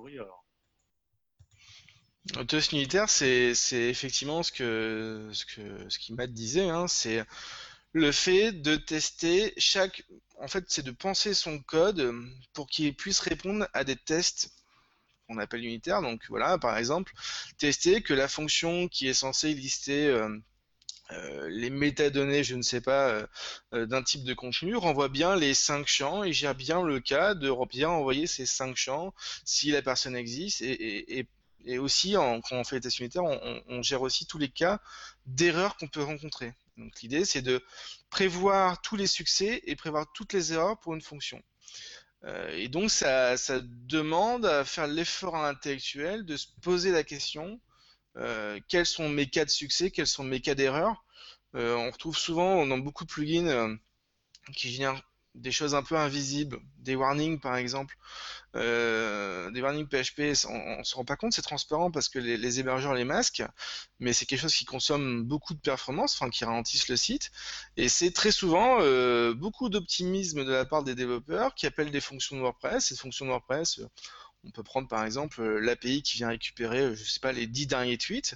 Le 2.38 2.47
test 2.47 2.72
unitaire, 2.72 3.11
c'est, 3.11 3.53
effectivement 3.72 4.43
ce 4.43 4.51
que 4.51 5.28
ce 5.32 5.45
que 5.45 5.91
ce 5.91 5.99
qui 5.99 6.14
Matt 6.14 6.32
disait, 6.32 6.70
hein, 6.70 6.86
c'est 6.88 7.22
le 7.93 8.12
fait 8.12 8.53
de 8.53 8.76
tester 8.76 9.53
chaque 9.57 10.05
en 10.41 10.49
fait, 10.49 10.64
c'est 10.68 10.82
de 10.84 10.91
penser 10.91 11.34
son 11.34 11.59
code 11.61 12.14
pour 12.55 12.66
qu'il 12.66 12.95
puisse 12.95 13.20
répondre 13.20 13.68
à 13.74 13.84
des 13.84 13.97
tests 13.97 14.51
qu'on 15.28 15.38
appelle 15.38 15.64
unitaires. 15.64 16.03
Donc 16.03 16.22
voilà, 16.28 16.59
par 16.59 16.76
exemple, 16.78 17.12
tester 17.59 18.03
que 18.03 18.14
la 18.14 18.28
fonction 18.28 18.88
qui 18.88 19.07
est 19.07 19.14
censée 19.14 19.55
lister 19.55 20.07
euh, 20.07 20.28
euh, 21.12 21.49
les 21.51 21.70
métadonnées, 21.70 22.43
je 22.43 22.57
ne 22.57 22.62
sais 22.62 22.80
pas, 22.80 23.26
euh, 23.74 23.86
d'un 23.86 24.03
type 24.03 24.24
de 24.24 24.34
contenu, 24.34 24.76
renvoie 24.76 25.09
bien 25.09 25.36
les 25.36 25.55
cinq 25.55 25.86
champs 25.86 26.24
et 26.24 26.32
gère 26.32 26.55
bien 26.55 26.82
le 26.82 27.01
cas 27.01 27.34
de 27.34 27.53
bien 27.66 27.91
envoyer 27.91 28.26
ces 28.26 28.47
cinq 28.47 28.76
champs 28.76 29.14
si 29.45 29.70
la 29.70 29.82
personne 29.82 30.16
existe 30.16 30.62
et, 30.62 31.26
aussi 31.78 32.14
quand 32.14 32.41
on 32.53 32.64
fait 32.64 32.76
les 32.76 32.80
tests 32.80 33.01
unitaires, 33.01 33.24
on, 33.24 33.62
on 33.68 33.82
gère 33.82 34.01
aussi 34.01 34.24
tous 34.26 34.38
les 34.38 34.49
cas 34.49 34.80
d'erreurs 35.26 35.76
qu'on 35.76 35.88
peut 35.88 36.03
rencontrer. 36.03 36.55
Donc 36.81 37.01
l'idée, 37.03 37.24
c'est 37.24 37.43
de 37.43 37.62
prévoir 38.09 38.81
tous 38.83 38.97
les 38.97 39.07
succès 39.07 39.62
et 39.66 39.76
prévoir 39.76 40.11
toutes 40.12 40.33
les 40.33 40.53
erreurs 40.53 40.78
pour 40.81 40.95
une 40.95 41.03
fonction. 41.03 41.43
Euh, 42.24 42.51
et 42.57 42.68
donc 42.68 42.91
ça, 42.91 43.37
demande 43.62 44.45
à 44.47 44.64
faire 44.64 44.87
l'effort 44.87 45.37
intellectuel 45.37 46.24
de 46.24 46.37
se 46.37 46.47
poser 46.62 46.91
la 46.91 47.05
question 47.05 47.61
euh, 48.16 48.59
quels 48.68 48.87
sont 48.87 49.09
mes 49.09 49.28
cas 49.28 49.45
de 49.45 49.51
succès, 49.51 49.91
quels 49.91 50.07
sont 50.07 50.24
mes 50.24 50.41
cas 50.41 50.55
d'erreur. 50.55 51.05
Euh, 51.55 51.74
on 51.76 51.91
retrouve 51.91 52.16
souvent 52.16 52.66
dans 52.66 52.78
beaucoup 52.78 53.05
de 53.05 53.11
plugins 53.11 53.78
qui 54.55 54.70
génèrent 54.72 55.03
des 55.35 55.53
choses 55.53 55.74
un 55.74 55.83
peu 55.83 55.97
invisibles, 55.97 56.59
des 56.78 56.97
warnings 56.97 57.39
par 57.39 57.57
exemple, 57.57 57.97
euh, 58.57 59.51
des 59.53 59.62
warnings 59.62 59.87
PHP, 59.87 60.35
on, 60.49 60.78
ne 60.78 60.83
se 60.83 60.95
rend 60.97 61.05
pas 61.05 61.16
compte, 61.16 61.33
c'est 61.33 61.43
transparent 61.43 61.91
parce 61.91 62.09
que 62.09 62.18
les, 62.18 62.59
hébergeurs 62.59 62.95
les 62.95 63.05
masquent, 63.05 63.45
mais 64.01 64.12
c'est 64.12 64.26
quelque 64.26 64.41
chose 64.41 64.55
qui 64.55 64.64
consomme 64.64 65.24
beaucoup 65.24 65.55
de 65.55 65.61
performance, 65.61 66.14
enfin 66.14 66.31
qui 66.31 66.45
ralentissent 66.45 66.89
le 66.89 66.97
site, 66.97 67.31
et 67.76 67.89
c'est 67.89 68.11
très 68.11 68.33
souvent 68.33 68.78
euh, 68.81 69.35
beaucoup 69.35 69.68
d'optimisme 69.68 70.45
de 70.45 70.53
la 70.53 70.64
part 70.64 70.83
des 70.83 70.95
développeurs 70.95 71.55
qui 71.55 71.66
appellent 71.66 71.93
des 71.93 72.01
fonctions 72.01 72.37
de 72.37 72.41
WordPress. 72.41 72.87
Ces 72.87 72.97
fonctions 72.97 73.24
de 73.24 73.31
WordPress, 73.31 73.81
on 74.45 74.51
peut 74.51 74.62
prendre 74.62 74.88
par 74.88 75.05
exemple 75.05 75.41
euh, 75.41 75.59
l'API 75.61 76.03
qui 76.03 76.18
vient 76.18 76.28
récupérer, 76.28 76.80
euh, 76.80 76.95
je 76.95 77.05
sais 77.05 77.20
pas, 77.20 77.32
les 77.32 77.47
10 77.47 77.66
derniers 77.66 77.99
tweets. 77.99 78.34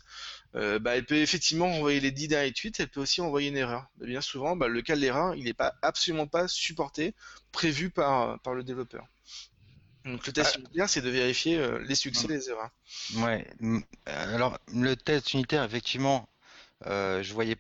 Euh, 0.55 0.78
bah, 0.78 0.96
elle 0.96 1.07
peut 1.07 1.16
effectivement 1.16 1.66
envoyer 1.66 2.00
les 2.00 2.11
10 2.11 2.28
derniers 2.28 2.52
tweets, 2.52 2.80
elle 2.80 2.88
peut 2.88 3.00
aussi 3.00 3.20
envoyer 3.20 3.48
une 3.48 3.57
erreur. 3.57 3.86
Bah, 3.96 4.07
bien 4.07 4.20
souvent, 4.20 4.57
bah, 4.57 4.68
le 4.68 4.82
cas 4.82 4.96
de 4.96 5.00
l'erreur, 5.00 5.34
il 5.34 5.44
n'est 5.44 5.55
pas 5.55 5.74
absolument 5.82 6.26
pas 6.26 6.48
supporté, 6.48 7.14
prévu 7.52 7.90
par, 7.90 8.38
par 8.40 8.55
le 8.55 8.62
développeur. 8.62 9.07
Donc 10.05 10.26
le 10.26 10.32
test 10.34 10.57
ah. 10.57 10.59
unitaire, 10.61 10.88
c'est 10.88 11.00
de 11.00 11.09
vérifier 11.09 11.66
les 11.80 11.94
succès 11.94 12.26
et 12.26 12.28
les 12.28 12.50
erreurs. 12.50 12.70
Ouais. 13.16 13.46
Alors 14.05 14.59
le 14.74 14.96
test 14.96 15.32
unitaire, 15.32 15.64
effectivement, 15.64 16.28
je 16.84 17.32
voyais, 17.32 17.57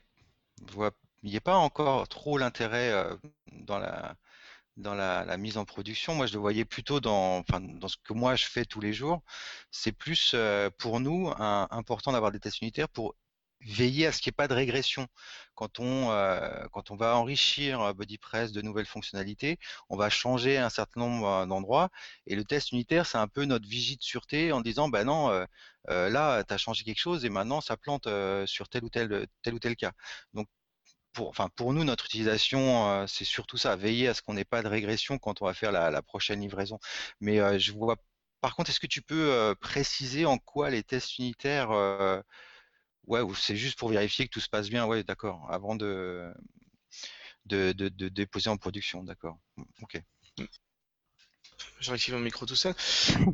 vois, 0.72 0.90
il 1.22 1.30
n'y 1.30 1.38
a 1.38 1.40
pas 1.40 1.56
encore 1.56 2.06
trop 2.06 2.36
l'intérêt 2.36 2.92
dans 3.50 3.78
la 3.78 4.14
dans 4.76 4.94
la, 4.94 5.36
mise 5.36 5.56
en 5.56 5.64
production. 5.64 6.14
Moi, 6.14 6.26
je 6.26 6.34
le 6.34 6.40
voyais 6.40 6.64
plutôt 6.64 7.00
dans, 7.00 7.38
enfin, 7.38 7.60
dans 7.60 7.88
ce 7.88 7.96
que 8.02 8.12
moi 8.12 8.36
je 8.36 8.46
fais 8.46 8.64
tous 8.64 8.80
les 8.80 8.92
jours. 8.92 9.22
C'est 9.70 9.92
plus 9.92 10.32
euh, 10.34 10.70
pour 10.78 11.00
nous 11.00 11.32
important 11.38 12.12
d'avoir 12.12 12.32
des 12.32 12.40
tests 12.40 12.60
unitaires 12.60 12.88
pour 12.88 13.14
veiller 13.66 14.06
à 14.06 14.12
ce 14.12 14.20
qu'il 14.20 14.30
n'y 14.30 14.34
ait 14.34 14.36
pas 14.36 14.48
de 14.48 14.54
régression. 14.54 15.06
Quand 15.54 15.80
on, 15.80 16.10
euh, 16.10 16.66
quand 16.72 16.90
on 16.90 16.96
va 16.96 17.16
enrichir 17.16 17.80
euh, 17.80 17.92
BodyPress 17.94 18.52
de 18.52 18.60
nouvelles 18.62 18.86
fonctionnalités, 18.86 19.58
on 19.88 19.96
va 19.96 20.10
changer 20.10 20.58
un 20.58 20.70
certain 20.70 21.00
nombre 21.00 21.46
d'endroits. 21.46 21.90
Et 22.26 22.36
le 22.36 22.44
test 22.44 22.72
unitaire, 22.72 23.06
c'est 23.06 23.18
un 23.18 23.28
peu 23.28 23.44
notre 23.44 23.66
vigie 23.68 23.96
de 23.96 24.02
sûreté 24.02 24.52
en 24.52 24.60
disant, 24.60 24.88
ben 24.88 25.04
non, 25.04 25.46
là, 25.88 26.44
tu 26.44 26.54
as 26.54 26.58
changé 26.58 26.84
quelque 26.84 27.00
chose 27.00 27.24
et 27.24 27.30
maintenant, 27.30 27.60
ça 27.60 27.76
plante 27.76 28.08
sur 28.46 28.68
tel 28.68 28.84
ou 28.84 28.90
tel, 28.90 29.26
tel 29.42 29.54
ou 29.54 29.58
tel 29.58 29.76
cas. 29.76 29.92
Donc, 30.34 30.48
pour, 31.14 31.28
enfin, 31.28 31.48
pour 31.56 31.72
nous, 31.72 31.84
notre 31.84 32.06
utilisation, 32.06 32.88
euh, 32.90 33.06
c'est 33.06 33.24
surtout 33.24 33.56
ça, 33.56 33.76
veiller 33.76 34.08
à 34.08 34.14
ce 34.14 34.22
qu'on 34.22 34.34
n'ait 34.34 34.44
pas 34.44 34.62
de 34.62 34.68
régression 34.68 35.18
quand 35.18 35.42
on 35.42 35.46
va 35.46 35.54
faire 35.54 35.72
la, 35.72 36.02
prochaine 36.02 36.40
livraison. 36.40 36.78
Mais 37.20 37.40
euh, 37.40 37.58
je 37.58 37.72
vois. 37.72 37.96
Par 38.40 38.56
contre, 38.56 38.70
est-ce 38.70 38.80
que 38.80 38.86
tu 38.86 39.02
peux 39.02 39.32
euh, 39.32 39.54
préciser 39.54 40.26
en 40.26 40.38
quoi 40.38 40.70
les 40.70 40.82
tests 40.82 41.18
unitaires, 41.18 41.70
ouais, 43.06 43.20
ou 43.20 43.34
c'est 43.34 43.56
juste 43.56 43.78
pour 43.78 43.90
vérifier 43.90 44.26
que 44.26 44.30
tout 44.30 44.40
se 44.40 44.48
passe 44.48 44.68
bien, 44.68 44.86
ouais, 44.86 45.04
d'accord, 45.04 45.46
avant 45.50 45.76
de 45.76 46.32
de, 47.46 47.72
de, 47.72 47.88
de, 47.88 48.08
déposer 48.08 48.50
en 48.50 48.56
production, 48.56 49.04
d'accord. 49.04 49.38
Ok 49.82 50.00
je 51.80 51.90
réactive 51.90 52.14
mon 52.14 52.20
micro 52.20 52.46
tout 52.46 52.56
seul. 52.56 52.74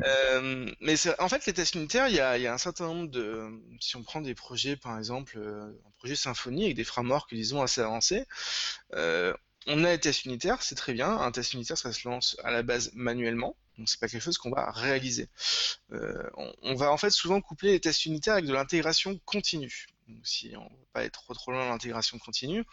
euh, 0.05 0.70
mais 0.81 0.95
en 1.18 1.28
fait, 1.28 1.47
les 1.47 1.53
tests 1.53 1.74
unitaires, 1.74 2.09
il 2.09 2.14
y 2.14 2.20
a, 2.20 2.53
un 2.53 2.59
certain 2.59 2.87
nombre 2.87 3.09
de. 3.11 3.49
Si 3.81 3.97
on 3.97 4.03
prend 4.03 4.20
des 4.20 4.35
projets, 4.35 4.76
par 4.76 4.99
exemple, 4.99 5.39
euh, 5.39 5.66
un 5.87 5.91
projet 5.99 6.16
Symfony 6.16 6.64
avec 6.64 6.76
des 6.76 6.85
frameworks, 6.85 7.33
disons, 7.35 7.62
assez 7.62 7.81
avancés, 7.81 8.26
euh, 8.95 9.35
on 9.66 9.85
a 9.85 9.91
les 9.91 10.01
tests 10.01 10.24
unitaires, 10.24 10.62
c'est 10.62 10.74
très 10.74 10.93
bien. 10.93 11.11
Un 11.11 11.31
test 11.33 11.53
unitaire, 11.53 11.78
ça 11.78 11.93
se 11.93 12.09
lance 12.09 12.37
à 12.45 12.51
la 12.51 12.62
base 12.62 12.91
manuellement. 12.95 13.57
Donc 13.78 13.89
c'est 13.89 14.01
pas 14.01 14.09
quelque 14.09 14.22
chose 14.22 14.39
qu'on 14.39 14.51
va 14.51 14.70
réaliser. 14.72 15.28
On, 15.93 16.74
va 16.74 16.93
en 16.93 16.97
fait 16.97 17.11
souvent 17.11 17.41
coupler 17.41 17.72
les 17.72 17.81
tests 17.81 18.05
unitaires 18.05 18.35
avec 18.35 18.47
de 18.47 18.53
l'intégration 18.53 19.18
continue. 19.24 19.87
si 20.22 20.53
on 20.57 20.64
ne 20.64 20.68
veut 20.68 20.87
pas 20.93 21.05
être 21.05 21.22
trop 21.22 21.35
trop 21.35 21.53
loin 21.53 21.64
dans 21.64 21.70
l'intégration 21.70 22.18
continue, 22.18 22.64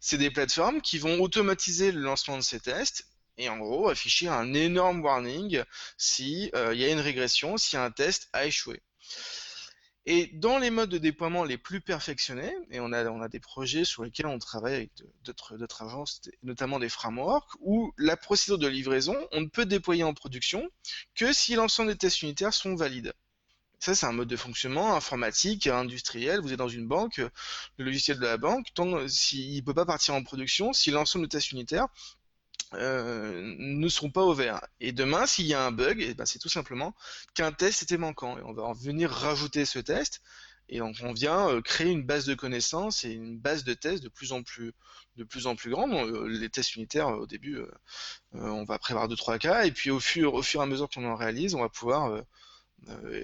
c'est 0.00 0.18
des 0.18 0.30
plateformes 0.30 0.80
qui 0.80 0.98
vont 0.98 1.20
automatiser 1.20 1.90
le 1.90 2.00
lancement 2.00 2.36
de 2.36 2.42
ces 2.42 2.60
tests 2.60 3.06
et 3.38 3.48
en 3.48 3.58
gros 3.58 3.88
afficher 3.88 4.28
un 4.28 4.54
énorme 4.54 5.02
warning 5.02 5.62
si 5.96 6.50
il 6.54 6.78
y 6.78 6.84
a 6.84 6.90
une 6.90 7.00
régression, 7.00 7.56
si 7.56 7.76
un 7.76 7.90
test 7.90 8.28
a 8.32 8.46
échoué. 8.46 8.82
Et 10.04 10.30
dans 10.34 10.58
les 10.58 10.70
modes 10.70 10.90
de 10.90 10.98
déploiement 10.98 11.44
les 11.44 11.58
plus 11.58 11.80
perfectionnés, 11.80 12.52
et 12.72 12.80
on 12.80 12.92
a, 12.92 13.08
on 13.08 13.22
a 13.22 13.28
des 13.28 13.38
projets 13.38 13.84
sur 13.84 14.02
lesquels 14.02 14.26
on 14.26 14.38
travaille 14.40 14.74
avec 14.74 14.90
d'autres 15.22 15.84
agences, 15.84 16.22
notamment 16.42 16.80
des 16.80 16.88
frameworks, 16.88 17.52
où 17.60 17.92
la 17.98 18.16
procédure 18.16 18.58
de 18.58 18.66
livraison, 18.66 19.16
on 19.30 19.42
ne 19.42 19.46
peut 19.46 19.64
déployer 19.64 20.02
en 20.02 20.12
production 20.12 20.68
que 21.14 21.32
si 21.32 21.54
l'ensemble 21.54 21.92
des 21.92 21.98
tests 21.98 22.22
unitaires 22.22 22.52
sont 22.52 22.74
valides. 22.74 23.12
Ça, 23.78 23.94
c'est 23.94 24.06
un 24.06 24.12
mode 24.12 24.28
de 24.28 24.36
fonctionnement 24.36 24.94
informatique, 24.96 25.68
industriel. 25.68 26.40
Vous 26.40 26.52
êtes 26.52 26.58
dans 26.58 26.68
une 26.68 26.86
banque, 26.86 27.18
le 27.18 27.84
logiciel 27.84 28.18
de 28.18 28.26
la 28.26 28.36
banque, 28.36 28.66
tant 28.74 29.08
s'il 29.08 29.56
ne 29.56 29.60
peut 29.60 29.74
pas 29.74 29.86
partir 29.86 30.14
en 30.14 30.22
production 30.22 30.72
si 30.72 30.90
l'ensemble 30.90 31.26
des 31.26 31.30
tests 31.30 31.52
unitaires 31.52 31.86
euh, 32.74 33.54
ne 33.58 33.88
seront 33.88 34.10
pas 34.10 34.24
ouverts. 34.24 34.60
Et 34.80 34.92
demain, 34.92 35.26
s'il 35.26 35.46
y 35.46 35.54
a 35.54 35.64
un 35.64 35.72
bug, 35.72 36.00
eh 36.00 36.14
ben, 36.14 36.24
c'est 36.26 36.38
tout 36.38 36.48
simplement 36.48 36.94
qu'un 37.34 37.52
test 37.52 37.82
était 37.82 37.98
manquant. 37.98 38.38
Et 38.38 38.42
on 38.42 38.52
va 38.52 38.72
venir 38.72 39.10
rajouter 39.10 39.64
ce 39.64 39.78
test. 39.78 40.22
Et 40.68 40.78
donc 40.78 40.96
on 41.02 41.12
vient 41.12 41.48
euh, 41.48 41.60
créer 41.60 41.90
une 41.90 42.04
base 42.04 42.24
de 42.24 42.34
connaissances 42.34 43.04
et 43.04 43.10
une 43.10 43.38
base 43.38 43.64
de 43.64 43.74
tests 43.74 44.02
de 44.02 44.08
plus 44.08 44.32
en 44.32 44.42
plus, 44.42 44.72
de 45.16 45.46
en 45.46 45.54
grande. 45.54 45.92
Euh, 45.92 46.28
les 46.28 46.48
tests 46.48 46.76
unitaires, 46.76 47.08
au 47.08 47.26
début, 47.26 47.60
on 48.32 48.64
va 48.64 48.78
prévoir 48.78 49.08
2-3 49.08 49.38
cas. 49.38 49.64
Et 49.64 49.72
puis 49.72 49.90
au 49.90 50.00
fur, 50.00 50.34
et 50.38 50.58
à 50.58 50.66
mesure 50.66 50.88
qu'on 50.88 51.04
en 51.04 51.16
réalise, 51.16 51.54
on 51.54 51.60
va 51.60 51.68
pouvoir 51.68 52.22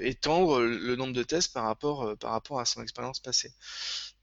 étendre 0.01 0.61
le 0.61 0.97
nombre 0.97 1.13
de 1.13 1.23
tests 1.23 1.53
par 1.53 1.65
rapport 1.65 2.61
à 2.61 2.65
son 2.65 2.83
expérience 2.83 3.21
passée. 3.21 3.53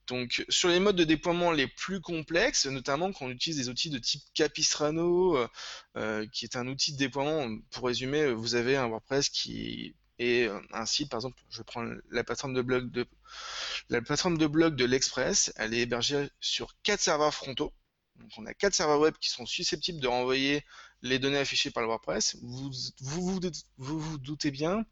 Donc 0.08 0.46
sur 0.50 0.70
les 0.70 0.80
modes 0.80 0.96
de 0.96 1.04
déploiement 1.04 1.52
les 1.52 1.68
plus 1.68 2.00
complexes, 2.00 2.68
notamment 2.68 3.12
quand 3.12 3.26
on 3.26 3.30
utilise 3.30 3.58
des 3.58 3.70
outils 3.70 3.90
de 3.90 3.98
type 3.98 4.22
Capistrano, 4.34 5.38
euh, 5.38 5.48
euh, 5.98 6.28
qui 6.32 6.46
est 6.46 6.56
un 6.56 6.68
outil 6.68 6.94
de 6.94 6.98
déploiement, 6.98 7.58
pour 7.72 7.88
résumer, 7.88 8.32
vous 8.32 8.56
avez 8.56 8.78
un 8.78 8.88
WordPress 8.88 9.30
qui 9.30 9.96
est 10.20 10.50
un 10.72 10.86
site, 10.86 11.10
par 11.10 11.20
exemple, 11.20 11.42
je 11.50 11.62
prends 11.64 11.86
la 12.12 12.24
plateforme 12.24 12.54
de 12.54 12.62
blog 12.62 12.92
de 12.92 13.06
la 13.90 14.02
plateforme 14.02 14.38
de 14.38 14.48
blog 14.48 14.76
de 14.76 14.86
l'Express, 14.86 15.52
elle 15.58 15.74
est 15.74 15.82
hébergée 15.82 16.30
sur 16.40 16.76
quatre 16.84 17.02
serveurs 17.02 17.34
frontaux. 17.34 17.74
Donc 18.18 18.30
on 18.38 18.46
a 18.46 18.54
quatre 18.54 18.74
serveurs 18.74 19.00
web 19.00 19.16
qui 19.20 19.30
sont 19.30 19.46
susceptibles 19.46 20.00
de 20.00 20.08
renvoyer 20.08 20.64
les 21.02 21.20
données 21.20 21.40
affichées 21.40 21.72
par 21.72 21.84
le 21.84 21.88
WordPress. 21.88 22.38
Vous 22.42 22.72
vous, 23.02 23.42
vous, 23.78 24.00
vous 24.00 24.18
doutez 24.20 24.52
bien 24.52 24.86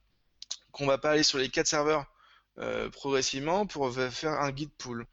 qu'on 0.72 0.86
va 0.86 0.98
pas 0.98 1.12
aller 1.12 1.24
sur 1.24 1.38
les 1.38 1.50
quatre 1.50 1.68
serveurs 1.68 2.06
euh, 2.60 2.90
progressivement 2.90 3.66
pour 3.66 3.94
faire 3.94 4.34
un 4.34 4.52
guide 4.52 4.72
pool. 4.78 5.06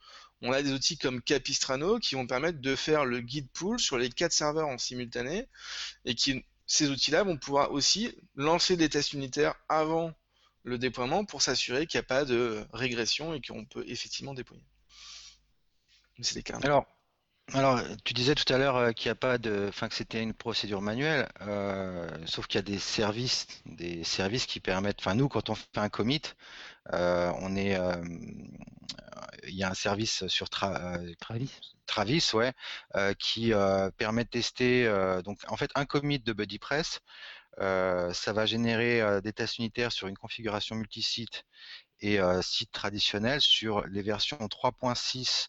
On 0.43 0.53
a 0.53 0.63
des 0.63 0.73
outils 0.73 0.97
comme 0.97 1.21
Capistrano 1.21 1.99
qui 1.99 2.15
vont 2.15 2.27
permettre 2.27 2.61
de 2.61 2.75
faire 2.75 3.05
le 3.05 3.21
guide 3.21 3.49
pool 3.53 3.79
sur 3.79 3.99
les 3.99 4.09
quatre 4.09 4.33
serveurs 4.33 4.69
en 4.69 4.79
simultané 4.79 5.49
et 6.05 6.15
qui 6.15 6.45
ces 6.67 6.89
outils-là 6.89 7.25
vont 7.25 7.37
pouvoir 7.37 7.73
aussi 7.73 8.15
lancer 8.37 8.77
des 8.77 8.89
tests 8.89 9.13
unitaires 9.13 9.55
avant 9.69 10.13
le 10.63 10.79
déploiement 10.79 11.25
pour 11.25 11.43
s'assurer 11.43 11.87
qu'il 11.87 11.99
n'y 11.99 12.05
a 12.05 12.09
pas 12.09 12.25
de 12.25 12.65
régression 12.73 13.35
et 13.35 13.41
qu'on 13.41 13.65
peut 13.65 13.85
effectivement 13.89 14.35
déployer. 14.35 14.65
C'est 16.23 16.35
des 16.35 16.43
cas. 16.43 16.59
Alors, 16.63 16.87
alors, 17.55 17.81
tu 18.05 18.15
disais 18.15 18.37
tout 18.37 18.51
à 18.53 18.59
l'heure 18.59 18.77
euh, 18.77 18.93
qu'il 18.93 19.09
n'y 19.09 19.13
a 19.13 19.17
pas 19.17 19.39
de, 19.39 19.67
enfin 19.69 19.89
que 19.89 19.95
c'était 19.95 20.23
une 20.23 20.35
procédure 20.35 20.81
manuelle, 20.81 21.29
euh, 21.41 22.09
sauf 22.27 22.47
qu'il 22.47 22.59
y 22.59 22.61
a 22.61 22.63
des 22.63 22.79
services, 22.79 23.47
des 23.67 24.05
services 24.05 24.47
qui 24.47 24.61
permettent. 24.61 25.01
Enfin, 25.01 25.15
nous, 25.15 25.29
quand 25.29 25.51
on 25.51 25.57
fait 25.57 25.67
un 25.77 25.89
commit, 25.89 26.23
on 26.93 27.57
est, 27.57 27.79
il 29.49 29.55
y 29.55 29.63
a 29.63 29.71
un 29.71 29.75
service 29.75 30.27
sur 30.29 30.49
Travis, 30.51 31.51
Travis, 31.87 32.31
ouais, 32.35 32.53
qui 33.19 33.53
permet 33.97 34.25
de 34.25 34.31
tester. 34.31 34.85
donc, 35.25 35.39
en 35.49 35.57
fait, 35.57 35.71
un 35.75 35.87
commit 35.87 36.19
de 36.19 36.33
BuddyPress, 36.33 37.01
ça 37.59 38.33
va 38.33 38.47
générer 38.47 39.21
des 39.23 39.33
tests 39.33 39.59
unitaires 39.59 39.93
sur 39.93 40.09
une 40.09 40.17
configuration 40.17 40.77
multisite 40.77 41.45
et 42.01 42.19
site 42.43 42.73
traditionnel 42.73 43.41
sur 43.41 43.87
les 43.87 44.03
versions 44.03 44.39
3.6 44.39 45.49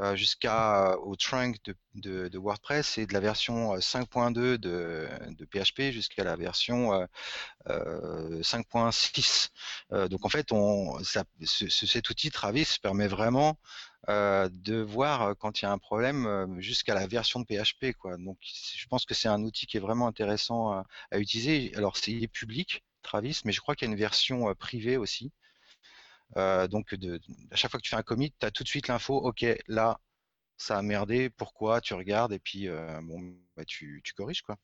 euh, 0.00 0.14
jusqu'au 0.14 1.16
trunk 1.16 1.58
de, 1.94 2.38
WordPress 2.38 2.98
et 2.98 3.06
de 3.06 3.12
la 3.12 3.18
version 3.18 3.74
5.2 3.76 4.38
euh, 4.64 5.08
de, 5.30 5.44
PHP 5.44 5.92
jusqu'à 5.92 6.22
la 6.22 6.36
version 6.36 7.08
5.6. 7.66 9.48
Euh, 9.92 10.06
donc 10.06 10.24
en 10.24 10.28
fait, 10.28 10.52
on, 10.52 10.98
cet 11.02 12.10
outil 12.10 12.30
Travis 12.30 12.76
permet 12.80 13.08
vraiment 13.08 13.58
de 14.06 14.80
voir 14.80 15.36
quand 15.36 15.60
il 15.60 15.64
y 15.64 15.68
a 15.68 15.72
un 15.72 15.78
problème 15.78 16.60
jusqu'à 16.60 16.94
la 16.94 17.08
version 17.08 17.40
de 17.40 17.44
PHP. 17.44 17.92
Quoi. 17.98 18.16
Donc 18.18 18.38
je 18.40 18.86
pense 18.86 19.04
que 19.04 19.14
c'est 19.14 19.28
un 19.28 19.42
outil 19.42 19.66
qui 19.66 19.78
est 19.78 19.80
vraiment 19.80 20.06
intéressant 20.06 20.70
à, 20.70 20.86
utiliser. 21.18 21.72
Alors 21.74 21.96
c'est 21.96 22.28
public, 22.28 22.84
Travis, 23.02 23.40
mais 23.44 23.52
je 23.52 23.60
crois 23.60 23.74
qu'il 23.74 23.88
y 23.88 23.90
a 23.90 23.92
une 23.92 23.98
version 23.98 24.54
privée 24.54 24.96
aussi. 24.96 25.32
Euh, 26.36 26.68
donc, 26.68 26.94
de, 26.94 27.20
à 27.50 27.56
chaque 27.56 27.70
fois 27.70 27.80
que 27.80 27.84
tu 27.84 27.90
fais 27.90 27.96
un 27.96 28.02
commit, 28.02 28.32
tu 28.38 28.46
as 28.46 28.50
tout 28.50 28.62
de 28.62 28.68
suite 28.68 28.88
l'info, 28.88 29.16
ok, 29.16 29.44
là, 29.66 30.00
ça 30.56 30.78
a 30.78 30.82
merdé, 30.82 31.30
pourquoi, 31.30 31.80
tu 31.80 31.94
regardes, 31.94 32.32
et 32.32 32.38
puis 32.38 32.68
euh, 32.68 33.00
bon, 33.02 33.34
bah, 33.56 33.64
tu, 33.64 34.02
corriges, 34.16 34.42
quoi. 34.42 34.56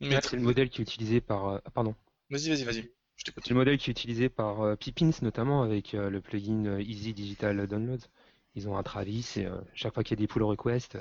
C'est 0.00 0.32
le 0.32 0.40
modèle 0.40 0.68
qui 0.68 0.80
est 0.80 0.84
utilisé 0.84 1.20
par. 1.20 1.48
Euh, 1.48 1.58
pardon. 1.74 1.94
Vas-y, 2.28 2.48
vas-y, 2.48 2.64
vas-y. 2.64 2.90
C'est 3.16 3.50
le 3.50 3.54
modèle 3.54 3.78
qui 3.78 3.90
est 3.90 3.92
utilisé 3.92 4.28
par 4.28 4.76
Pippins, 4.76 5.12
notamment 5.20 5.62
avec 5.62 5.92
le 5.92 6.20
plugin 6.20 6.80
Easy 6.80 7.14
Digital 7.14 7.68
Download. 7.68 8.02
Ils 8.56 8.68
ont 8.68 8.76
un 8.76 8.82
Travis 8.82 9.34
et 9.36 9.46
chaque 9.74 9.94
fois 9.94 10.02
qu'il 10.02 10.18
y 10.18 10.20
a 10.20 10.22
des 10.22 10.26
pull 10.26 10.42
requests, 10.42 10.98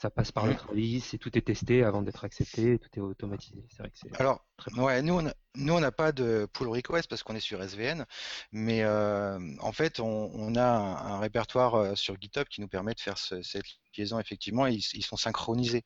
ça 0.00 0.08
passe 0.08 0.32
par 0.32 0.46
le 0.46 0.56
Travis 0.56 1.04
et 1.12 1.18
tout 1.18 1.36
est 1.36 1.42
testé 1.42 1.84
avant 1.84 2.00
d'être 2.00 2.24
accepté, 2.24 2.78
tout 2.78 2.88
est 2.96 3.02
automatisé. 3.02 3.62
C'est 3.68 3.82
vrai 3.82 3.90
que 3.90 3.98
c'est 3.98 4.18
Alors, 4.18 4.46
ouais, 4.78 5.02
nous 5.02 5.12
on 5.12 5.26
a, 5.26 5.34
nous 5.56 5.74
on 5.74 5.80
n'a 5.80 5.92
pas 5.92 6.12
de 6.12 6.48
pull 6.54 6.68
request 6.68 7.06
parce 7.06 7.22
qu'on 7.22 7.34
est 7.34 7.40
sur 7.40 7.62
SVN, 7.62 8.06
mais 8.50 8.82
euh, 8.82 9.38
en 9.58 9.72
fait 9.72 10.00
on, 10.00 10.54
a 10.54 10.64
un, 10.64 11.18
répertoire 11.18 11.74
euh, 11.74 11.94
sur 11.96 12.18
GitHub 12.18 12.46
qui 12.48 12.62
nous 12.62 12.68
permet 12.68 12.94
de 12.94 13.00
faire 13.00 13.18
cette 13.18 13.64
liaison 13.98 14.18
effectivement. 14.18 14.66
Ils, 14.66 14.80
ils 14.94 15.04
sont 15.04 15.18
synchronisés 15.18 15.84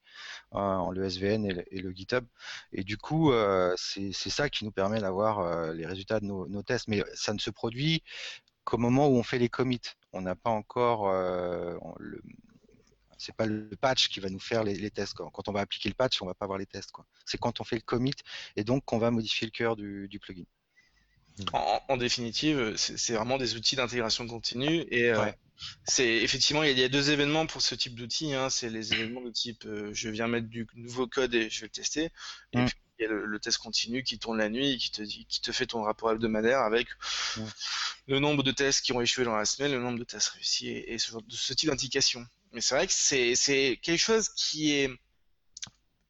en 0.53 0.93
le 0.93 1.11
SVN 1.11 1.45
et 1.47 1.81
le, 1.81 1.91
GitHub, 1.91 2.25
et 2.71 2.85
du 2.85 2.97
coup 2.97 3.33
euh, 3.33 3.75
c'est 3.77 4.12
ça 4.12 4.49
qui 4.49 4.65
nous 4.65 4.73
permet 4.73 5.01
d'avoir 5.01 5.73
les 5.73 5.87
résultats 5.87 6.21
de 6.21 6.27
nos, 6.27 6.47
nos, 6.47 6.62
tests. 6.62 6.87
Mais 6.87 7.03
ça 7.15 7.35
ne 7.35 7.41
se 7.41 7.51
produit 7.51 8.05
qu'au 8.62 8.79
moment 8.79 9.09
où 9.09 9.17
on 9.17 9.25
fait 9.25 9.39
les 9.39 9.49
commits. 9.49 9.81
On 10.12 10.21
n'a 10.21 10.37
pas 10.37 10.51
encore 10.51 11.11
le, 11.11 12.23
c'est 13.25 13.35
pas 13.35 13.47
le 13.47 13.70
patch 13.81 14.09
qui 14.09 14.20
va 14.20 14.29
nous 14.29 14.39
faire 14.39 14.64
les, 14.64 14.91
tests. 14.91 15.14
Quand 15.14 15.49
on 15.49 15.53
va 15.53 15.61
appliquer 15.61 15.89
le 15.89 15.95
patch, 15.95 16.20
on 16.20 16.27
va 16.27 16.35
pas 16.35 16.47
voir 16.47 16.59
les 16.59 16.66
tests. 16.66 16.91
C'est 17.25 17.39
quand 17.39 17.61
on 17.61 17.64
fait 17.64 17.77
le 17.77 17.83
commit 17.83 18.12
et 18.57 18.64
donc 18.64 18.85
qu'on 18.85 18.99
va 18.99 19.11
modifier 19.11 19.47
le 19.47 19.51
cœur 19.51 19.77
du, 19.77 20.18
plugin. 20.20 20.45
En, 21.53 21.97
définitive, 21.97 22.75
c'est 22.77 23.14
vraiment 23.14 23.39
des 23.39 23.57
outils 23.57 23.77
d'intégration 23.77 24.27
continue 24.27 24.85
et 24.91 25.11
euh, 25.11 25.33
c'est 25.85 26.07
effectivement 26.07 26.62
il 26.62 26.79
y, 26.79 26.85
a, 26.85 26.89
deux 26.89 27.11
événements 27.11 27.47
pour 27.47 27.62
ce 27.62 27.75
type 27.75 27.95
d'outils. 27.95 28.35
Hein. 28.35 28.51
c'est 28.51 28.68
les 28.68 28.93
événements 28.93 29.22
de 29.22 29.31
type 29.31 29.64
euh, 29.64 29.91
je 29.93 30.11
viens 30.11 30.29
mettre 30.29 30.49
du 30.49 30.66
nouveau 30.77 31.07
code 31.07 31.35
et 31.35 31.51
je 31.51 31.61
vais 31.61 31.66
le 31.66 31.72
tester. 31.72 32.11
Et 32.53 32.59
mm. 32.59 32.66
puis 32.66 32.77
il 32.99 33.03
y 33.03 33.07
a 33.07 33.09
le, 33.09 33.39
test 33.41 33.59
continu 33.59 34.05
qui 34.05 34.20
tourne 34.20 34.39
la 34.39 34.49
nuit 34.49 34.75
et 34.75 34.77
qui 34.77 34.93
te 34.93 35.03
qui 35.03 35.41
te 35.41 35.51
fait 35.51 35.66
ton 35.66 35.83
rapport 35.83 36.12
hebdomadaire 36.12 36.61
avec 36.61 36.87
mm. 37.37 37.43
le 38.09 38.18
nombre 38.20 38.45
de 38.45 38.53
tests 38.53 38.85
qui 38.85 38.93
ont 38.93 39.01
échoué 39.01 39.25
dans 39.25 39.35
la 39.35 39.45
semaine, 39.45 39.72
le 39.72 39.81
nombre 39.81 39.99
de 39.99 40.05
tests 40.05 40.29
réussis 40.29 40.68
et, 40.68 40.99
ce, 40.99 41.12
ce 41.31 41.55
type 41.55 41.70
d'indication. 41.70 42.25
Mais 42.55 42.61
c'est 42.61 42.75
vrai 42.77 42.87
que 42.87 42.93
c'est 42.93 43.79
quelque 43.83 43.99
chose 43.99 44.31
qui 44.31 44.73
est 44.73 44.91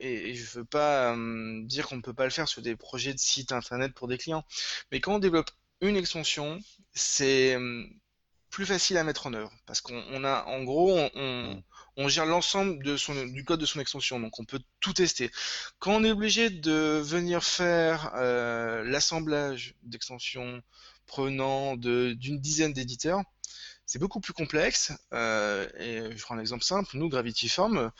et 0.00 0.34
je 0.34 0.58
veux 0.58 0.64
pas 0.64 1.14
euh, 1.14 1.62
dire 1.64 1.86
qu'on 1.88 1.96
ne 1.96 2.02
peut 2.02 2.14
pas 2.14 2.24
le 2.24 2.30
faire 2.30 2.48
sur 2.48 2.62
des 2.62 2.76
projets 2.76 3.14
de 3.14 3.18
site 3.18 3.52
internet 3.52 3.94
pour 3.94 4.08
des 4.08 4.18
clients, 4.18 4.44
mais 4.92 5.00
quand 5.00 5.14
on 5.14 5.18
développe 5.18 5.50
une 5.80 5.96
extension, 5.96 6.58
c'est 6.92 7.54
euh, 7.54 7.84
plus 8.50 8.66
facile 8.66 8.98
à 8.98 9.04
mettre 9.04 9.26
en 9.26 9.34
œuvre. 9.34 9.52
Parce 9.66 9.80
qu'on 9.80 10.24
a 10.24 10.44
en 10.44 10.62
gros 10.64 10.96
on, 11.14 11.62
on, 11.96 12.08
gère 12.08 12.26
l'ensemble 12.26 12.82
du 12.82 13.44
code 13.44 13.60
de 13.60 13.66
son 13.66 13.80
extension, 13.80 14.20
donc 14.20 14.38
on 14.38 14.44
peut 14.44 14.60
tout 14.80 14.92
tester. 14.92 15.30
Quand 15.78 15.94
on 15.96 16.04
est 16.04 16.10
obligé 16.10 16.50
de 16.50 17.00
venir 17.02 17.42
faire 17.44 18.12
euh, 18.16 18.82
l'assemblage 18.84 19.74
d'extensions 19.82 20.62
prenant 21.06 21.76
d'une 21.76 22.40
dizaine 22.40 22.72
d'éditeurs, 22.72 23.22
c'est 23.86 23.98
beaucoup 23.98 24.20
plus 24.20 24.32
complexe. 24.32 24.92
Euh, 25.12 25.68
je 25.78 26.22
prends 26.22 26.36
un 26.36 26.40
exemple 26.40 26.64
simple. 26.64 26.96
Nous, 26.96 27.08
Gravity 27.08 27.48
Form, 27.48 27.90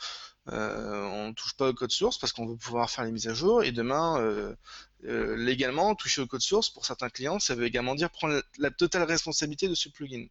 euh, 0.51 1.03
on 1.05 1.29
ne 1.29 1.33
touche 1.33 1.55
pas 1.55 1.69
au 1.69 1.73
code 1.73 1.91
source 1.91 2.17
parce 2.17 2.33
qu'on 2.33 2.47
veut 2.47 2.57
pouvoir 2.57 2.89
faire 2.89 3.05
les 3.05 3.11
mises 3.11 3.27
à 3.27 3.33
jour. 3.33 3.63
Et 3.63 3.71
demain, 3.71 4.19
euh, 4.19 4.55
légalement, 5.35 5.93
toucher 5.95 6.21
au 6.21 6.27
code 6.27 6.41
source 6.41 6.69
pour 6.69 6.85
certains 6.85 7.09
clients, 7.09 7.39
ça 7.39 7.55
veut 7.55 7.65
également 7.65 7.95
dire 7.95 8.09
prendre 8.09 8.41
la, 8.57 8.71
totale 8.71 9.03
responsabilité 9.03 9.67
de 9.67 9.75
ce 9.75 9.89
plugin. 9.89 10.25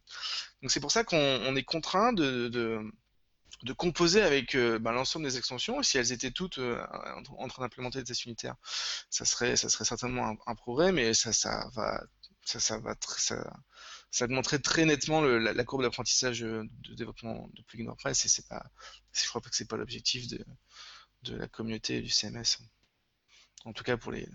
Donc 0.61 0.71
c'est 0.71 0.81
pour 0.81 0.91
ça 0.91 1.03
qu'on 1.03 1.55
est 1.55 1.63
contraint 1.63 2.11
de, 2.13 2.81
composer 3.77 4.21
avec 4.21 4.55
ben, 4.57 4.91
l'ensemble 4.91 5.25
des 5.25 5.37
extensions. 5.37 5.79
Et 5.79 5.83
si 5.83 5.97
elles 5.97 6.11
étaient 6.11 6.31
toutes 6.31 6.59
en 6.59 7.47
train 7.47 7.63
d'implémenter 7.63 7.99
des 7.99 8.05
tests 8.05 8.25
unitaires, 8.25 8.55
ça 9.09 9.23
serait, 9.25 9.55
certainement 9.55 10.35
un, 10.45 10.55
progrès, 10.55 10.91
mais 10.91 11.13
ça, 11.13 11.31
va, 11.73 12.03
ça, 12.43 12.77
va, 12.79 12.95
ça, 13.17 13.35
ça 14.11 14.27
montrait 14.27 14.59
très 14.59 14.85
nettement 14.85 15.21
la, 15.21 15.63
courbe 15.63 15.83
d'apprentissage 15.83 16.39
de 16.39 16.69
développement 16.95 17.49
de 17.53 17.61
plugin 17.63 17.85
WordPress 17.85 18.25
et 18.25 18.29
c'est 18.29 18.47
pas, 18.47 18.65
je 19.11 19.27
crois 19.27 19.41
pas 19.41 19.49
que 19.49 19.55
c'est 19.55 19.67
pas 19.67 19.77
l'objectif 19.77 20.27
de, 20.27 20.43
de 21.23 21.35
la 21.35 21.47
communauté 21.47 22.01
du 22.01 22.09
CMS. 22.09 22.59
En 23.65 23.73
tout 23.73 23.83
cas 23.83 23.97
pour 23.97 24.11
les, 24.11 24.27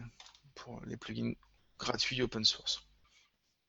pour 0.54 0.80
les 0.84 0.96
plugins 0.96 1.32
gratuits 1.78 2.20
open 2.22 2.44
source, 2.44 2.82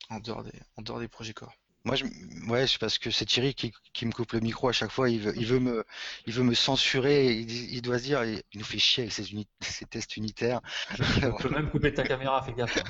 en 0.09 0.19
dehors 0.19 0.43
des, 0.43 0.59
en 0.75 0.81
dehors 0.81 0.99
des 0.99 1.07
projets 1.07 1.33
core. 1.33 1.55
Moi, 1.83 1.95
je, 1.95 2.05
ouais, 2.47 2.67
c'est 2.67 2.77
parce 2.77 2.99
que 2.99 3.09
c'est 3.09 3.25
Thierry 3.25 3.55
qui, 3.55 3.73
qui, 3.93 4.05
me 4.05 4.11
coupe 4.11 4.33
le 4.33 4.39
micro 4.39 4.69
à 4.69 4.71
chaque 4.71 4.91
fois. 4.91 5.09
Il 5.09 5.19
veut, 5.19 5.33
il 5.35 5.47
veut 5.47 5.59
me, 5.59 5.83
il 6.27 6.33
veut 6.33 6.43
me 6.43 6.53
censurer. 6.53 7.33
Il, 7.33 7.81
doit 7.81 7.97
se 7.97 8.03
dire, 8.03 8.23
il, 8.23 8.43
nous 8.53 8.63
fait 8.63 8.77
chier 8.77 9.03
avec 9.03 9.13
ses, 9.13 9.25
ses 9.61 9.85
tests 9.89 10.15
unitaires. 10.15 10.61
Je 10.91 11.41
peux 11.41 11.49
même 11.49 11.71
couper 11.71 11.91
ta 11.91 12.03
caméra, 12.03 12.43
fais 12.43 12.53
gaffe. 12.53 12.77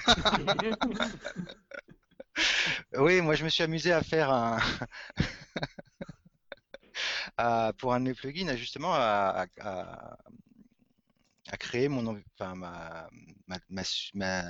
oui, 2.93 3.21
moi, 3.21 3.35
je 3.35 3.43
me 3.43 3.49
suis 3.49 3.63
amusé 3.63 3.91
à 3.91 4.01
faire 4.03 4.31
un, 4.31 4.59
pour 7.77 7.93
un 7.93 7.99
de 7.99 8.05
mes 8.05 8.13
plugins, 8.13 8.55
justement, 8.55 8.93
à, 8.93 9.45
créer 11.59 11.87
mon, 11.89 12.21
ma 14.13 14.43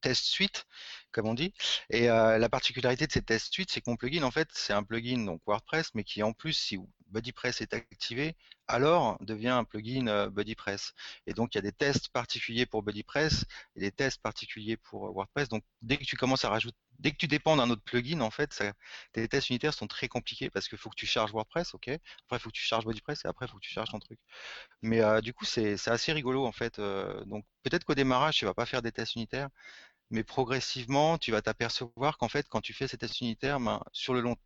test 0.00 0.24
suite, 0.24 0.66
comme 1.14 1.28
on 1.28 1.34
dit. 1.34 1.54
Et 1.90 2.10
euh, 2.10 2.38
la 2.38 2.48
particularité 2.48 3.06
de 3.06 3.12
cette 3.12 3.26
test 3.26 3.52
suite, 3.52 3.70
c'est 3.70 3.80
que 3.80 3.88
mon 3.90 3.96
plugin, 3.96 4.22
en 4.24 4.30
fait, 4.30 4.48
c'est 4.52 4.72
un 4.72 4.82
plugin 4.82 5.24
donc 5.24 5.40
WordPress, 5.46 5.90
mais 5.94 6.04
qui 6.04 6.22
en 6.22 6.32
plus, 6.32 6.52
si 6.52 6.78
BuddyPress 7.08 7.60
est 7.60 7.72
activé, 7.74 8.36
alors 8.66 9.16
devient 9.20 9.48
un 9.50 9.64
plugin 9.64 10.08
euh, 10.08 10.28
BuddyPress. 10.30 10.92
Et 11.26 11.34
donc, 11.34 11.54
il 11.54 11.58
y 11.58 11.60
a 11.60 11.62
des 11.62 11.72
tests 11.72 12.08
particuliers 12.08 12.66
pour 12.66 12.82
BuddyPress 12.82 13.44
et 13.76 13.80
des 13.80 13.92
tests 13.92 14.20
particuliers 14.20 14.76
pour 14.76 15.06
euh, 15.06 15.10
WordPress. 15.12 15.48
Donc, 15.48 15.64
dès 15.82 15.96
que 15.96 16.04
tu 16.04 16.16
commences 16.16 16.44
à 16.44 16.50
rajouter, 16.50 16.76
dès 16.98 17.12
que 17.12 17.16
tu 17.16 17.28
dépends 17.28 17.56
d'un 17.56 17.70
autre 17.70 17.82
plugin, 17.82 18.20
en 18.20 18.30
fait, 18.30 18.62
tes 19.12 19.28
tests 19.28 19.50
unitaires 19.50 19.74
sont 19.74 19.86
très 19.86 20.08
compliqués 20.08 20.50
parce 20.50 20.68
qu'il 20.68 20.78
faut 20.78 20.90
que 20.90 20.96
tu 20.96 21.06
charges 21.06 21.32
WordPress, 21.32 21.74
ok. 21.74 21.88
Après, 21.88 22.36
il 22.36 22.38
faut 22.38 22.50
que 22.50 22.56
tu 22.56 22.62
charges 22.62 22.84
BuddyPress 22.84 23.24
et 23.24 23.28
après, 23.28 23.46
il 23.46 23.50
faut 23.50 23.58
que 23.58 23.62
tu 23.64 23.72
charges 23.72 23.90
ton 23.90 23.98
truc. 24.00 24.18
Mais 24.82 25.00
du 25.22 25.34
coup, 25.34 25.44
c'est 25.44 25.76
assez 25.88 26.12
rigolo, 26.12 26.46
en 26.46 26.52
fait. 26.52 26.80
donc, 27.26 27.44
peut-être 27.62 27.84
qu'au 27.84 27.94
démarrage, 27.94 28.36
tu 28.38 28.44
vas 28.44 28.54
pas 28.54 28.66
faire 28.66 28.82
des 28.82 28.92
tests 28.92 29.16
unitaires, 29.16 29.48
mais 30.10 30.24
progressivement, 30.24 31.18
tu 31.18 31.32
vas 31.32 31.42
t'apercevoir 31.42 32.18
qu'en 32.18 32.28
fait, 32.28 32.48
quand 32.48 32.60
tu 32.60 32.72
fais 32.72 32.88
ces 32.88 32.98
tests 32.98 33.20
unitaires, 33.20 33.60
ben, 33.60 33.82
sur 33.92 34.14
le 34.14 34.20
long, 34.20 34.36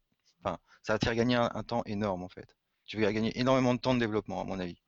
enfin, 0.42 0.59
ça 0.82 0.94
va 0.94 0.98
te 0.98 1.04
faire 1.04 1.14
gagner 1.14 1.36
un, 1.36 1.62
temps 1.62 1.82
énorme 1.86 2.22
en 2.22 2.28
fait. 2.28 2.56
Tu 2.86 3.00
vas 3.00 3.12
gagner 3.12 3.38
énormément 3.38 3.74
de 3.74 3.80
temps 3.80 3.94
de 3.94 4.00
développement, 4.00 4.40
à 4.40 4.44
mon 4.44 4.59
avis. 4.59 4.80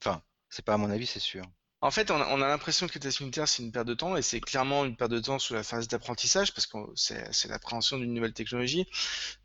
Enfin, 0.00 0.22
c'est 0.48 0.64
pas 0.64 0.74
à 0.74 0.78
mon 0.78 0.90
avis, 0.90 1.06
c'est 1.06 1.20
sûr. 1.20 1.44
En 1.82 1.90
fait, 1.90 2.10
on 2.10 2.18
a, 2.20 2.48
l'impression 2.48 2.88
que 2.88 2.94
les 2.94 3.00
tests 3.00 3.20
unitaires, 3.20 3.46
c'est 3.46 3.62
une 3.62 3.70
perte 3.70 3.86
de 3.86 3.92
temps, 3.92 4.16
et 4.16 4.22
c'est 4.22 4.40
clairement 4.40 4.86
une 4.86 4.96
perte 4.96 5.10
de 5.10 5.20
temps 5.20 5.38
sous 5.38 5.52
la 5.52 5.62
phase 5.62 5.88
d'apprentissage, 5.88 6.54
parce 6.54 6.66
que 6.66 6.78
c'est 6.94 7.48
l'appréhension 7.48 7.98
d'une 7.98 8.14
nouvelle 8.14 8.32
technologie, 8.32 8.86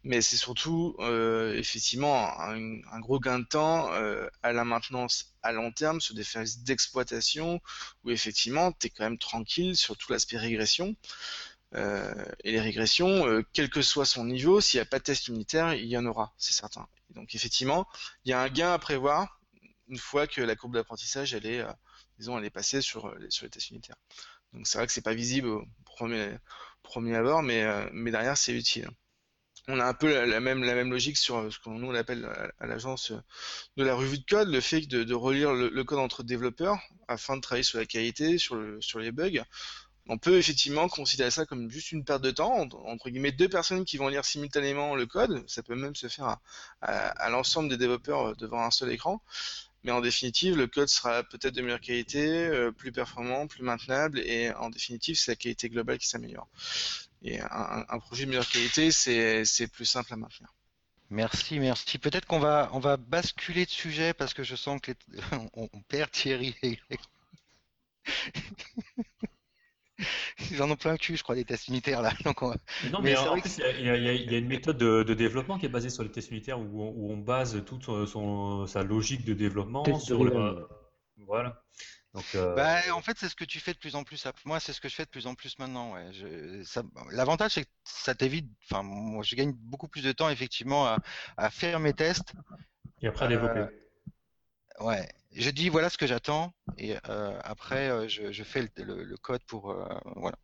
mais 0.04 0.22
c'est 0.22 0.38
surtout 0.38 0.96
euh, 1.00 1.54
effectivement 1.58 2.40
un, 2.40 3.00
gros 3.02 3.20
gain 3.20 3.40
de 3.40 3.46
temps 3.46 3.92
euh, 3.94 4.28
à 4.44 4.54
la 4.54 4.64
maintenance 4.64 5.36
à 5.44 5.52
long 5.52 5.72
terme 5.74 6.00
sur 6.00 6.16
des 6.16 6.24
phases 6.24 6.60
d'exploitation, 6.60 7.62
où 8.06 8.12
effectivement, 8.12 8.72
tu 8.72 8.88
es 8.88 8.90
quand 8.92 9.04
même 9.04 9.18
tranquille 9.18 9.76
sur 9.76 9.98
tout 9.98 10.12
l'aspect 10.12 10.38
régression. 10.38 10.96
Euh, 11.76 12.14
et 12.44 12.52
les 12.54 12.62
régressions, 12.62 13.44
quel 13.54 13.70
que 13.70 13.82
soit 13.82 14.06
son 14.06 14.26
niveau, 14.26 14.62
s'il 14.62 14.78
n'y 14.78 14.84
a 14.84 14.86
pas 14.86 15.00
de 15.00 15.04
test 15.04 15.28
unitaire, 15.28 15.74
il 15.74 15.86
y 15.88 15.98
en 15.98 16.06
aura, 16.06 16.34
c'est 16.38 16.54
certain. 16.54 16.88
donc 17.10 17.36
effectivement, 17.36 17.88
il 18.26 18.32
y 18.32 18.34
a 18.34 18.40
un 18.42 18.50
gain 18.50 18.72
à 18.74 18.80
prévoir 18.80 19.40
une 19.90 19.98
fois 19.98 20.28
que 20.28 20.42
la 20.42 20.56
courbe 20.56 20.74
d'apprentissage 20.74 21.34
elle 21.34 21.46
est 21.46 21.66
disons, 22.22 22.38
elle 22.38 22.46
est 22.46 22.52
passée 22.52 22.82
sur, 22.82 23.08
euh, 23.08 23.18
sur 23.30 23.46
les 23.46 23.50
tests 23.50 23.72
unitaires. 23.72 23.98
Donc 24.54 24.68
c'est 24.68 24.78
vrai 24.78 24.88
que 24.88 24.94
c'est 24.94 25.02
pas 25.02 25.14
visible 25.14 25.48
au 25.48 25.66
premier, 25.86 26.30
premier 26.84 27.16
abord, 27.16 27.42
mais, 27.42 27.64
euh, 27.64 27.90
mais 27.92 28.12
derrière 28.12 28.38
c'est 28.38 28.54
utile. 28.54 28.90
On 29.68 29.80
a 29.80 29.86
un 29.86 29.94
peu 29.94 30.26
la, 30.26 30.40
même, 30.40 30.64
la 30.64 30.74
même 30.76 30.92
logique 30.92 31.18
sur 31.18 31.38
euh, 31.38 31.50
ce 31.50 31.60
qu'on 31.60 31.78
nous 31.80 31.96
appelle 31.96 32.26
à, 32.60 32.68
l'agence 32.68 33.12
de 33.78 33.84
la 33.84 33.96
revue 33.96 34.20
de 34.20 34.26
code, 34.26 34.50
le 34.50 34.62
fait 34.62 34.82
de, 34.82 35.14
relire 35.14 35.54
le, 35.54 35.84
code 35.84 36.00
entre 36.00 36.24
développeurs 36.24 36.80
afin 37.08 37.38
de 37.38 37.42
travailler 37.42 37.64
sur 37.64 37.80
la 37.80 37.86
qualité, 37.86 38.38
sur, 38.38 38.56
le, 38.56 38.82
sur 38.82 39.00
les 39.00 39.12
bugs. 39.12 39.44
On 40.08 40.18
peut 40.18 40.38
effectivement 40.38 40.90
considérer 40.90 41.32
ça 41.32 41.46
comme 41.46 41.70
juste 41.70 41.92
une 41.92 42.04
perte 42.04 42.24
de 42.24 42.32
temps, 42.32 42.68
entre 42.86 43.10
guillemets 43.10 43.32
deux 43.32 43.48
personnes 43.48 43.86
qui 43.86 43.98
vont 43.98 44.08
lire 44.08 44.26
simultanément 44.26 44.96
le 44.96 45.06
code, 45.06 45.48
ça 45.48 45.62
peut 45.62 45.76
même 45.76 45.96
se 45.96 46.08
faire 46.08 46.38
à 46.82 47.30
l'ensemble 47.30 47.70
des 47.70 47.78
développeurs 47.78 48.36
devant 48.36 48.64
un 48.64 48.72
seul 48.72 48.92
écran 48.92 49.22
mais 49.84 49.92
en 49.92 50.02
définitive, 50.02 50.56
le 50.58 50.68
code 50.68 50.90
sera 50.90 51.24
peut-être 51.24 51.56
de 51.56 51.62
meilleure 51.62 51.82
qualité, 51.82 52.28
euh, 52.28 52.72
plus 52.72 52.92
performant, 52.92 53.48
plus 53.48 53.64
maintenable, 53.64 54.20
et 54.20 54.52
en 54.54 54.70
définitive, 54.70 55.16
c'est 55.16 55.32
la 55.32 55.36
qualité 55.36 55.70
globale 55.70 55.98
qui 55.98 56.08
s'améliore. 56.08 56.48
Et 57.24 57.40
un, 57.40 58.00
projet 58.00 58.26
de 58.26 58.30
meilleure 58.30 58.50
qualité, 58.50 58.92
c'est 58.92 59.68
plus 59.72 59.86
simple 59.86 60.14
à 60.14 60.18
maintenir. 60.18 60.54
Merci, 61.12 61.60
merci. 61.60 61.98
Peut-être 61.98 62.26
qu'on 62.26 62.40
va, 62.40 62.70
on 62.74 62.80
va 62.80 62.98
basculer 62.98 63.66
de 63.66 63.70
sujet 63.70 64.14
parce 64.14 64.34
que 64.34 64.44
je 64.44 64.56
sens 64.56 64.80
que 64.82 64.94
on, 65.54 65.68
perd 65.90 66.10
Thierry. 66.10 66.56
J'en 70.54 70.70
ai 70.70 70.76
plein 70.76 70.91
le 70.91 70.97
cul, 70.97 71.18
je 71.18 71.24
crois, 71.24 71.36
des 71.36 71.45
tests 71.45 71.68
unitaires 71.68 72.02
là. 72.02 72.14
Non, 72.91 73.02
mais, 73.02 73.16
en 73.18 73.38
fait, 73.38 73.62
il 73.80 73.86
y, 73.86 73.89
a 73.89 74.38
une 74.38 74.47
méthode 74.47 74.78
de, 74.78 75.14
développement 75.14 75.58
qui 75.58 75.66
est 75.66 75.70
basée 75.70 75.89
sur 75.89 76.04
les 76.04 76.12
tests 76.12 76.32
unitaires 76.32 76.60
où, 76.60 76.82
on, 76.82 77.18
base 77.18 77.64
toute 77.66 77.84
son, 77.84 78.66
sa 78.68 78.84
logique 78.84 79.26
de 79.26 79.34
développement 79.34 79.99
sur 79.99 80.24
le. 80.24 80.68
Voilà. 81.18 81.64
Donc, 82.14 82.26
euh, 82.36 82.56
bah, 82.56 82.80
en 82.93 83.02
fait, 83.02 83.18
c'est 83.18 83.30
ce 83.30 83.36
que 83.36 83.45
tu 83.45 83.60
fais 83.60 83.74
de 83.74 83.78
plus 83.78 83.95
en 83.95 84.04
plus. 84.04 84.28
Moi, 84.43 84.60
c'est 84.60 84.74
ce 84.74 84.82
que 84.82 84.89
je 84.89 84.95
fais 84.95 85.06
de 85.06 85.10
plus 85.10 85.28
en 85.28 85.36
plus 85.36 85.58
maintenant. 85.60 85.93
Ouais. 85.93 86.12
L'avantage, 87.12 87.52
c'est 87.52 87.64
que 87.64 87.70
ça 87.86 88.14
t'évite. 88.16 88.49
Enfin, 88.70 88.84
moi, 88.84 89.24
je 89.24 89.36
gagne 89.36 89.54
beaucoup 89.54 89.88
plus 89.88 90.04
de 90.04 90.12
temps, 90.12 90.30
effectivement, 90.30 90.93
à, 91.38 91.49
faire 91.49 91.80
mes 91.80 91.93
tests. 91.93 92.34
Et 93.02 93.08
après 93.08 93.26
à 93.26 93.28
développer. 93.30 93.60
Euh, 93.60 93.68
Ouais, 94.80 95.08
je 95.34 95.50
dis 95.50 95.70
voilà 95.70 95.90
ce 95.90 95.98
que 95.98 96.08
j'attends 96.08 96.54
et 96.78 96.96
euh, 97.10 97.40
après 97.44 97.90
euh, 97.90 98.08
je, 98.08 98.44
fais 98.44 98.70
le, 98.78 99.18
code 99.18 99.44
pour 99.44 99.72
euh, 99.72 99.86
voilà. 100.16 100.38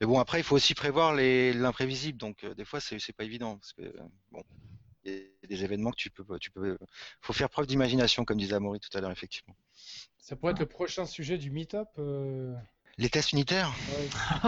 Mais 0.00 0.06
bon 0.06 0.18
après 0.18 0.40
il 0.40 0.44
faut 0.44 0.56
aussi 0.56 0.74
prévoir 0.74 1.14
l'imprévisible 1.14 2.18
donc 2.18 2.44
des 2.44 2.64
fois 2.64 2.80
c'est 2.80 3.12
pas 3.12 3.24
évident 3.24 3.56
parce 3.56 3.72
que 3.72 3.92
bon 4.30 4.42
il 5.04 5.12
y 5.12 5.44
a 5.44 5.46
des 5.46 5.64
événements 5.64 5.90
que 5.90 5.96
tu 5.96 6.10
peux 6.10 6.24
tu 6.38 6.50
peux 6.50 6.78
faut 7.20 7.32
faire 7.32 7.50
preuve 7.50 7.66
d'imagination 7.66 8.24
comme 8.24 8.38
disait 8.38 8.54
Amaury 8.54 8.80
tout 8.80 8.96
à 8.96 9.00
l'heure 9.00 9.10
effectivement. 9.10 9.56
Ça 10.18 10.36
pourrait 10.36 10.52
être 10.52 10.60
le 10.60 10.66
prochain 10.66 11.06
sujet 11.06 11.38
du 11.38 11.50
meet-up. 11.50 11.88
Les 12.98 13.08
tests 13.08 13.32
unitaires? 13.32 13.72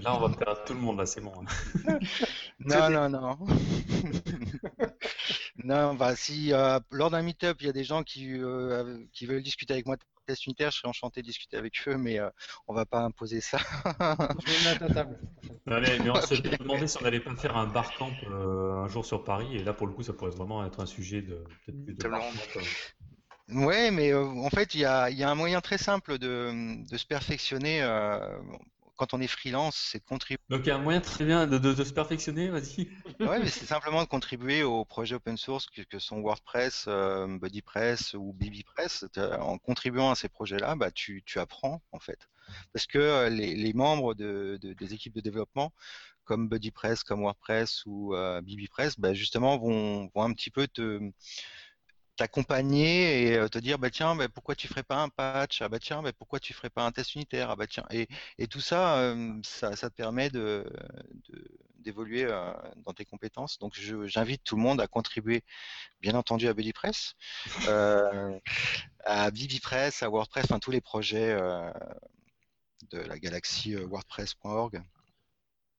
Là, 0.00 0.14
on 0.16 0.28
va 0.28 0.36
perdre 0.36 0.62
tout 0.64 0.74
le 0.74 0.80
monde, 0.80 0.98
là, 0.98 1.06
c'est 1.06 1.20
bon. 1.20 1.32
Non, 2.60 2.88
non, 2.88 3.08
non. 3.08 3.36
non, 5.64 5.94
bah, 5.94 6.16
si 6.16 6.52
euh, 6.52 6.78
lors 6.90 7.10
d'un 7.10 7.22
meet-up, 7.22 7.58
il 7.60 7.66
y 7.66 7.70
a 7.70 7.72
des 7.72 7.84
gens 7.84 8.02
qui, 8.02 8.32
euh, 8.32 9.04
qui 9.12 9.26
veulent 9.26 9.42
discuter 9.42 9.72
avec 9.72 9.86
moi 9.86 9.96
de 9.96 10.02
tests 10.26 10.46
unitaires, 10.46 10.70
je 10.70 10.78
serais 10.78 10.88
enchanté 10.88 11.22
de 11.22 11.26
discuter 11.26 11.56
avec 11.56 11.74
eux, 11.86 11.96
mais 11.96 12.18
euh, 12.18 12.28
on 12.66 12.74
va 12.74 12.84
pas 12.84 13.00
imposer 13.00 13.40
ça. 13.40 13.58
je 13.84 14.52
vais 14.52 14.70
mettre 14.70 14.82
à 14.84 14.94
table. 14.94 15.18
mais, 15.66 16.10
on 16.10 16.14
se 16.20 16.34
demandait 16.34 16.86
si 16.86 16.98
on 16.98 17.02
n'allait 17.02 17.20
pas 17.20 17.34
faire 17.36 17.56
un 17.56 17.66
bar 17.66 17.94
camp 17.94 18.12
un 18.30 18.88
jour 18.88 19.04
sur 19.04 19.24
Paris, 19.24 19.56
et 19.56 19.62
là, 19.62 19.72
pour 19.72 19.86
le 19.86 19.92
coup, 19.92 20.02
ça 20.02 20.12
pourrait 20.12 20.30
vraiment 20.30 20.64
être 20.66 20.80
un 20.80 20.86
sujet 20.86 21.22
de, 21.22 21.44
Ouais, 23.48 23.92
mais 23.92 24.12
euh, 24.12 24.24
en 24.24 24.50
fait, 24.50 24.74
il 24.74 24.80
y 24.80 24.84
a, 24.84 25.08
y 25.10 25.22
a, 25.22 25.30
un 25.30 25.36
moyen 25.36 25.60
très 25.60 25.78
simple 25.78 26.18
de, 26.18 26.84
de 26.84 26.96
se 26.96 27.06
perfectionner 27.06 27.80
euh, 27.80 28.18
quand 28.96 29.14
on 29.14 29.20
est 29.20 29.26
freelance, 29.26 29.76
c'est 29.76 29.98
de 29.98 30.04
contribuer. 30.04 30.42
Donc 30.48 30.60
il 30.64 30.68
y 30.68 30.70
a 30.70 30.76
un 30.76 30.80
moyen 30.80 31.00
très 31.00 31.24
bien 31.24 31.46
de, 31.46 31.58
de, 31.58 31.84
se 31.84 31.92
perfectionner, 31.92 32.48
vas-y. 32.48 32.88
ouais, 33.20 33.38
mais 33.38 33.48
c'est 33.48 33.66
simplement 33.66 34.02
de 34.02 34.08
contribuer 34.08 34.62
aux 34.62 34.84
projets 34.84 35.14
open 35.14 35.36
source 35.36 35.66
que, 35.66 35.98
sont 35.98 36.20
WordPress, 36.20 36.86
euh, 36.88 37.38
BuddyPress 37.38 38.14
ou 38.14 38.32
BBPress. 38.32 39.04
En 39.40 39.58
contribuant 39.58 40.10
à 40.10 40.14
ces 40.14 40.28
projets-là, 40.28 40.74
bah, 40.76 40.90
tu, 40.90 41.22
tu 41.24 41.38
apprends 41.38 41.82
en 41.92 42.00
fait. 42.00 42.28
Parce 42.72 42.86
que 42.86 43.28
les, 43.28 43.54
les 43.54 43.72
membres 43.72 44.14
de, 44.14 44.58
des 44.62 44.94
équipes 44.94 45.14
de 45.14 45.20
développement 45.20 45.72
comme 46.26 46.48
BuddyPress, 46.48 47.04
comme 47.04 47.20
WordPress 47.22 47.84
ou 47.86 48.14
euh, 48.14 48.42
BBPress, 48.42 48.98
bah, 49.00 49.14
justement 49.14 49.56
vont, 49.56 50.10
vont 50.14 50.22
un 50.22 50.32
petit 50.34 50.50
peu 50.50 50.66
te 50.66 51.00
t'accompagner 52.16 53.24
et 53.28 53.36
euh, 53.36 53.48
te 53.48 53.58
dire 53.58 53.78
bah 53.78 53.90
tiens 53.90 54.16
bah, 54.16 54.28
pourquoi 54.28 54.54
tu 54.54 54.68
ferais 54.68 54.82
pas 54.82 54.96
un 55.02 55.08
patch? 55.08 55.62
Ah 55.62 55.68
bah 55.68 55.78
tiens 55.78 56.02
bah, 56.02 56.12
pourquoi 56.12 56.40
tu 56.40 56.54
ferais 56.54 56.70
pas 56.70 56.84
un 56.86 56.92
test 56.92 57.14
unitaire? 57.14 57.50
Ah 57.50 57.56
bah 57.56 57.66
tiens 57.66 57.84
et, 57.90 58.08
et 58.38 58.46
tout 58.48 58.60
ça, 58.60 58.98
euh, 59.00 59.40
ça, 59.44 59.76
ça 59.76 59.90
te 59.90 59.94
permet 59.96 60.30
de 60.30 60.64
d'évoluer 61.78 62.24
euh, 62.24 62.52
dans 62.84 62.92
tes 62.92 63.04
compétences. 63.04 63.58
Donc 63.58 63.74
j'invite 64.06 64.42
tout 64.44 64.56
le 64.56 64.62
monde 64.62 64.80
à 64.80 64.86
contribuer 64.88 65.44
bien 66.00 66.14
entendu 66.14 66.48
à 66.48 66.54
BuddyPress 66.54 67.14
euh, 67.66 68.38
à 69.04 69.30
BibPress 69.30 70.02
à 70.02 70.08
WordPress 70.10 70.46
enfin 70.46 70.60
tous 70.60 70.72
les 70.72 70.80
projets 70.82 71.36
de 72.90 72.98
la 72.98 73.18
galaxie 73.18 73.76
WordPress.org 73.76 74.82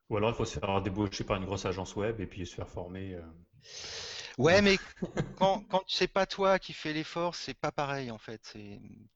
ou 0.10 0.18
alors 0.18 0.32
il 0.32 0.36
faut 0.36 0.44
se 0.44 0.60
faire 0.60 0.82
débaucher 0.82 1.24
par 1.24 1.38
une 1.38 1.46
grosse 1.46 1.66
agence 1.66 1.96
web 1.96 2.20
et 2.20 2.26
puis 2.28 2.46
se 2.46 2.56
faire 2.56 2.68
former 2.70 3.18
Ouais, 4.38 4.62
mais 4.62 4.78
quand, 5.40 5.64
quand 5.70 5.84
c'est 5.88 6.08
pas 6.08 6.28
toi 6.28 6.60
qui 6.60 6.74
fais 6.74 6.94
l'effort, 6.94 7.36
c'est 7.36 7.56
pas 7.56 7.72
pareil 7.72 8.12
en 8.12 8.20
fait. 8.20 8.56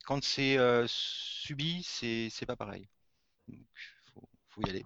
Quand 0.05 0.23
c'est 0.23 0.57
euh, 0.57 0.85
subi, 0.87 1.83
c'est 1.83 2.45
pas 2.45 2.55
pareil. 2.55 2.87
Donc, 3.47 3.59
faut, 4.13 4.27
faut 4.49 4.61
y 4.61 4.69
aller. 4.69 4.83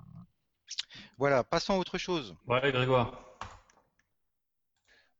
Voilà, 1.18 1.44
passons 1.44 1.74
à 1.74 1.78
autre 1.78 1.98
chose. 1.98 2.36
Ouais, 2.48 2.72
Grégoire. 2.72 3.38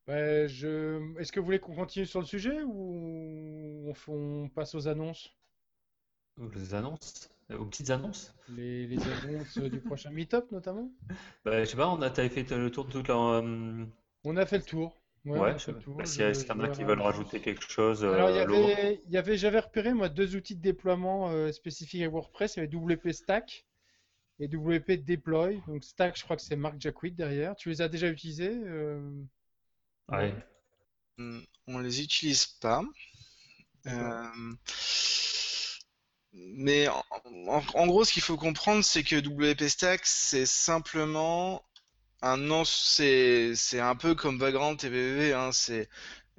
je... 0.08 1.18
Est-ce 1.18 1.32
que 1.32 1.40
vous 1.40 1.46
voulez 1.46 1.60
qu'on 1.60 1.74
continue 1.74 2.06
sur 2.06 2.20
le 2.20 2.26
sujet 2.26 2.62
ou 2.62 3.92
on, 4.08 4.48
passe 4.50 4.74
aux 4.74 4.88
annonces? 4.88 5.32
Les 6.54 6.74
annonces? 6.74 7.30
Aux 7.50 7.64
petites 7.64 7.88
annonces? 7.88 8.34
Les, 8.50 8.98
annonces 9.24 9.58
du 9.58 9.80
prochain 9.80 10.10
meet-up 10.10 10.50
notamment? 10.52 10.90
Bah, 11.44 11.64
Je 11.64 11.70
sais 11.70 11.76
pas, 11.76 11.88
on 11.88 12.02
a 12.02 12.10
fait 12.10 12.50
le 12.50 12.70
tour 12.70 12.84
de 12.84 12.90
toute 12.90 13.08
la... 13.08 13.14
Euh, 13.14 13.86
on 14.24 14.36
a 14.36 14.44
fait 14.44 14.58
le 14.58 14.64
tour. 14.64 15.00
Ouais, 15.26 15.58
je... 15.58 15.72
bah, 15.72 16.04
s'il 16.04 16.22
y, 16.22 16.52
en 16.52 16.60
a 16.60 16.68
qui 16.68 16.84
veulent 16.84 17.00
rajouter 17.00 17.40
quelque 17.40 17.68
chose. 17.68 18.04
Alors, 18.04 18.30
il 18.30 18.36
y 18.36 18.38
euh, 18.38 18.42
avait, 18.44 19.02
y 19.08 19.16
avait 19.16 19.36
j'avais 19.36 19.58
repéré 19.58 19.92
moi 19.92 20.08
deux 20.08 20.36
outils 20.36 20.54
de 20.54 20.62
déploiement 20.62 21.30
euh, 21.30 21.50
spécifiques 21.50 22.02
à 22.02 22.08
WordPress. 22.08 22.56
Il 22.56 22.60
y 22.60 22.62
avait 22.62 22.76
WP 22.76 23.10
Stack 23.10 23.66
et 24.38 24.46
WP 24.46 25.04
Deploy. 25.04 25.60
Donc 25.66 25.82
Stack, 25.82 26.16
je 26.16 26.22
crois 26.22 26.36
que 26.36 26.42
c'est 26.42 26.54
Mark 26.54 26.76
Jacquid 26.80 27.16
derrière. 27.16 27.56
Tu 27.56 27.70
les 27.70 27.82
as 27.82 27.88
déjà 27.88 28.08
utilisés 28.08 28.52
euh... 28.54 29.00
Ouais. 30.08 30.32
Hmm, 31.18 31.40
on 31.66 31.80
les 31.80 32.02
utilise 32.02 32.46
pas. 32.46 32.84
Euh... 33.88 34.52
Mais 36.34 36.86
en, 36.86 37.02
en, 37.74 37.86
gros, 37.86 38.04
ce 38.04 38.12
qu'il 38.12 38.22
faut 38.22 38.36
comprendre, 38.36 38.84
c'est 38.84 39.02
que 39.02 39.16
WP 39.16 39.68
Stack, 39.68 40.02
c'est 40.04 40.46
simplement 40.46 41.64
un 42.22 42.36
nom, 42.36 42.64
c'est 42.64 43.54
un 43.74 43.96
peu 43.96 44.14
comme 44.14 44.38
Vagrant 44.38 44.76
et 44.76 45.32
hein, 45.32 45.52
c'est 45.52 45.88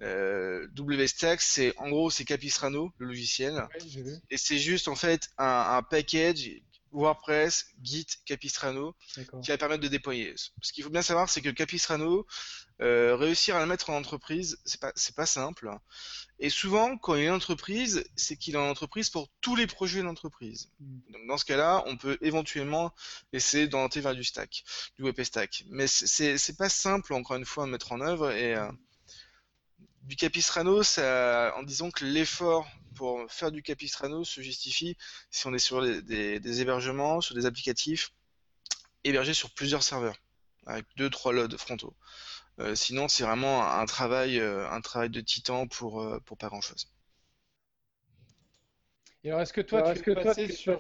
euh, 0.01 0.67
WStack, 0.77 1.41
c'est 1.41 1.73
en 1.77 1.89
gros 1.89 2.09
c'est 2.09 2.25
Capistrano, 2.25 2.91
le 2.97 3.07
logiciel, 3.07 3.67
et 4.29 4.37
c'est 4.37 4.59
juste 4.59 4.87
en 4.87 4.95
fait 4.95 5.29
un, 5.37 5.77
un, 5.77 5.81
package 5.81 6.61
WordPress, 6.91 7.67
Git, 7.83 8.07
Capistrano 8.25 8.95
qui 9.43 9.49
va 9.49 9.57
permettre 9.57 9.81
de 9.81 9.87
déployer. 9.87 10.33
Ce 10.61 10.71
qu'il 10.71 10.83
faut 10.83 10.89
bien 10.89 11.01
savoir, 11.01 11.29
c'est 11.29 11.41
que 11.41 11.49
Capistrano, 11.49 12.25
euh, 12.81 13.15
réussir 13.15 13.55
à 13.55 13.59
le 13.59 13.65
mettre 13.65 13.89
en 13.89 13.97
entreprise, 13.97 14.59
c'est 14.65 14.79
pas 14.79 14.91
c'est 14.95 15.15
pas 15.15 15.25
simple. 15.25 15.71
Et 16.39 16.49
souvent, 16.49 16.97
quand 16.97 17.15
il 17.15 17.23
est 17.23 17.29
en 17.29 17.35
entreprise, 17.35 18.03
c'est 18.15 18.37
qu'il 18.37 18.55
est 18.55 18.59
en 18.59 18.69
entreprise 18.69 19.09
pour 19.09 19.29
tous 19.41 19.55
les 19.55 19.67
projets 19.67 19.99
de 19.99 20.05
l'entreprise. 20.05 20.69
Hmm. 20.79 20.99
Donc 21.11 21.27
dans 21.27 21.37
ce 21.37 21.45
cas-là, 21.45 21.83
on 21.87 21.97
peut 21.97 22.17
éventuellement 22.21 22.93
essayer 23.33 23.67
d'orienter 23.67 24.01
vers 24.01 24.15
du 24.15 24.23
stack, 24.23 24.63
du 24.97 25.03
WP 25.03 25.23
stack. 25.23 25.63
Mais 25.69 25.87
c'est 25.87 26.37
c'est 26.37 26.57
pas 26.57 26.69
simple 26.69 27.13
encore 27.13 27.37
une 27.37 27.45
fois 27.45 27.63
à 27.63 27.67
mettre 27.67 27.91
en 27.91 28.01
œuvre 28.01 28.31
et 28.31 28.55
euh, 28.55 28.71
du 30.07 30.15
Capistrano, 30.15 30.83
ça, 30.83 31.53
en 31.57 31.63
disant 31.63 31.91
que 31.91 32.05
l'effort 32.05 32.67
pour 32.95 33.29
faire 33.29 33.51
du 33.51 33.61
Capistrano 33.61 34.23
se 34.23 34.41
justifie 34.41 34.97
si 35.29 35.45
on 35.47 35.53
est 35.53 35.59
sur 35.59 35.81
des, 35.81 36.61
hébergements, 36.61 37.21
sur 37.21 37.35
des 37.35 37.45
applicatifs 37.45 38.13
hébergés 39.03 39.33
sur 39.33 39.51
plusieurs 39.51 39.83
serveurs, 39.83 40.15
avec 40.65 40.85
deux, 40.95 41.09
trois 41.09 41.33
loads 41.33 41.57
frontaux. 41.57 41.93
Euh, 42.59 42.73
sinon, 42.75 43.07
c'est 43.07 43.23
vraiment 43.23 43.67
un 43.67 43.85
travail, 43.85 44.39
euh, 44.39 44.69
un 44.71 44.81
travail 44.81 45.09
de 45.09 45.21
titan 45.21 45.67
pour, 45.67 46.01
euh, 46.01 46.19
pour 46.25 46.37
pas 46.37 46.47
grand-chose. 46.47 46.91
Et 49.23 49.29
alors, 49.29 49.41
est-ce 49.41 49.53
que 49.53 49.61
toi, 49.61 49.93
tu, 49.93 50.11
es 50.11 50.15
passé 50.15 50.47
sur, 50.47 50.73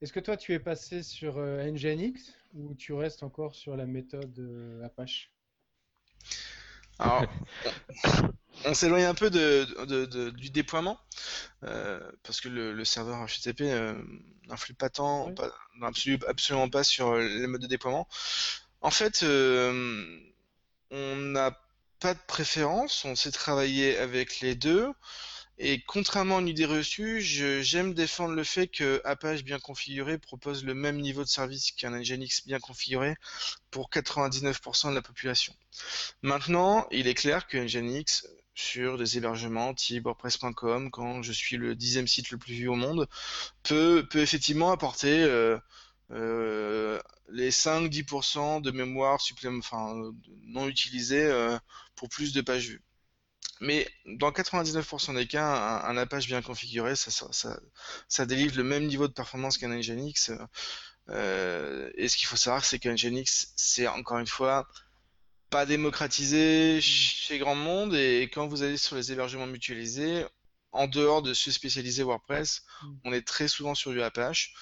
Est-ce 0.00 0.12
que 0.12 0.20
toi, 0.20 0.36
tu 0.36 0.52
es 0.52 0.58
passé 0.58 1.02
sur 1.02 1.38
Nginx 1.38 2.34
ou 2.54 2.74
tu 2.74 2.92
restes 2.92 3.22
encore 3.22 3.54
sur 3.54 3.76
la 3.76 3.86
méthode 3.86 4.80
Apache? 4.82 5.30
Alors, 6.98 7.24
on, 8.64 8.74
s'éloigne 8.74 9.04
un 9.04 9.14
peu 9.14 9.30
de, 9.30 10.30
du 10.30 10.50
déploiement, 10.50 10.98
euh, 11.64 12.00
parce 12.22 12.40
que 12.40 12.48
le, 12.48 12.84
serveur 12.84 13.24
HTTP 13.26 13.62
euh, 13.62 13.94
n'influe 14.48 14.74
pas 14.74 14.90
tant, 14.90 15.32
absolument 16.26 16.68
pas 16.68 16.84
sur 16.84 17.16
les 17.16 17.46
modes 17.46 17.62
de 17.62 17.66
déploiement. 17.66 18.08
En 18.80 18.90
fait, 18.90 19.22
euh, 19.22 20.20
on 20.90 21.16
n'a 21.16 21.58
pas 22.00 22.14
de 22.14 22.20
préférence, 22.26 23.04
on 23.04 23.16
sait 23.16 23.32
travailler 23.32 23.98
avec 23.98 24.40
les 24.40 24.54
deux. 24.54 24.92
Et 25.60 25.82
contrairement 25.82 26.36
à 26.36 26.40
une 26.40 26.46
idée 26.46 26.66
reçue, 26.66 27.20
j'aime 27.20 27.92
défendre 27.92 28.34
le 28.34 28.44
fait 28.44 28.68
que 28.68 29.00
Apache 29.04 29.42
bien 29.42 29.58
configuré 29.58 30.16
propose 30.16 30.64
le 30.64 30.72
même 30.72 31.00
niveau 31.00 31.24
de 31.24 31.28
service 31.28 31.72
qu'un 31.72 31.90
Nginx 31.98 32.46
bien 32.46 32.60
configuré 32.60 33.16
pour 33.72 33.90
99% 33.90 34.90
de 34.90 34.94
la 34.94 35.02
population. 35.02 35.52
Maintenant, 36.22 36.86
il 36.92 37.08
est 37.08 37.14
clair 37.14 37.48
que 37.48 37.58
Nginx, 37.58 38.28
sur 38.58 38.98
des 38.98 39.16
hébergements 39.16 39.72
type 39.72 40.04
WordPress.com, 40.04 40.90
quand 40.90 41.22
je 41.22 41.32
suis 41.32 41.56
le 41.56 41.76
dixième 41.76 42.08
site 42.08 42.30
le 42.32 42.38
plus 42.38 42.54
vu 42.54 42.68
au 42.68 42.74
monde, 42.74 43.08
peut, 43.62 44.06
effectivement 44.14 44.72
apporter 44.72 45.22
euh, 45.22 45.56
euh, 46.10 46.98
les 47.28 47.50
5-10% 47.52 48.60
de 48.60 48.70
mémoire 48.72 49.20
supplémentaire, 49.20 49.94
non 50.46 50.66
utilisée 50.66 51.24
euh, 51.24 51.56
pour 51.94 52.08
plus 52.08 52.32
de 52.32 52.40
pages 52.40 52.70
vues. 52.70 52.82
Mais 53.60 53.88
dans 54.06 54.32
99% 54.32 55.14
des 55.14 55.26
cas, 55.28 55.82
un, 55.84 55.96
Apache 55.96 56.26
bien 56.26 56.42
configuré, 56.42 56.94
ça, 56.96 58.26
délivre 58.26 58.56
le 58.56 58.64
même 58.64 58.86
niveau 58.86 59.06
de 59.06 59.12
performance 59.12 59.56
qu'un 59.58 59.68
Nginx. 59.68 60.32
Euh, 61.10 61.90
et 61.94 62.08
ce 62.08 62.16
qu'il 62.16 62.26
faut 62.26 62.36
savoir, 62.36 62.64
c'est 62.64 62.78
qu'un 62.80 62.94
Nginx, 62.94 63.52
c'est 63.56 63.86
encore 63.86 64.18
une 64.18 64.26
fois 64.26 64.68
pas 65.50 65.66
démocratisé 65.66 66.80
chez 66.80 67.38
grand 67.38 67.54
monde. 67.54 67.94
Et 67.94 68.30
quand 68.32 68.46
vous 68.46 68.62
allez 68.62 68.76
sur 68.76 68.96
les 68.96 69.12
hébergements 69.12 69.46
mutualisés, 69.46 70.24
en 70.72 70.86
dehors 70.86 71.22
de 71.22 71.34
se 71.34 71.50
spécialiser 71.50 72.02
WordPress, 72.02 72.62
mm. 72.82 72.94
on 73.04 73.12
est 73.12 73.26
très 73.26 73.48
souvent 73.48 73.74
sur 73.74 73.92
du 73.92 74.02
Apache. 74.02 74.54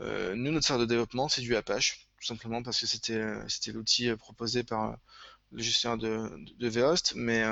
Euh, 0.00 0.34
nous, 0.34 0.50
notre 0.50 0.66
serveur 0.66 0.86
de 0.86 0.90
développement, 0.90 1.28
c'est 1.28 1.42
du 1.42 1.54
Apache, 1.56 2.08
tout 2.18 2.26
simplement 2.26 2.62
parce 2.62 2.80
que 2.80 2.86
c'était 2.86 3.22
c'était 3.48 3.72
l'outil 3.72 4.08
euh, 4.08 4.16
proposé 4.16 4.64
par 4.64 4.96
le 5.52 5.62
gestionnaire 5.62 5.98
de, 5.98 6.30
de, 6.58 6.68
Vhost. 6.68 7.14
Mais 7.14 7.44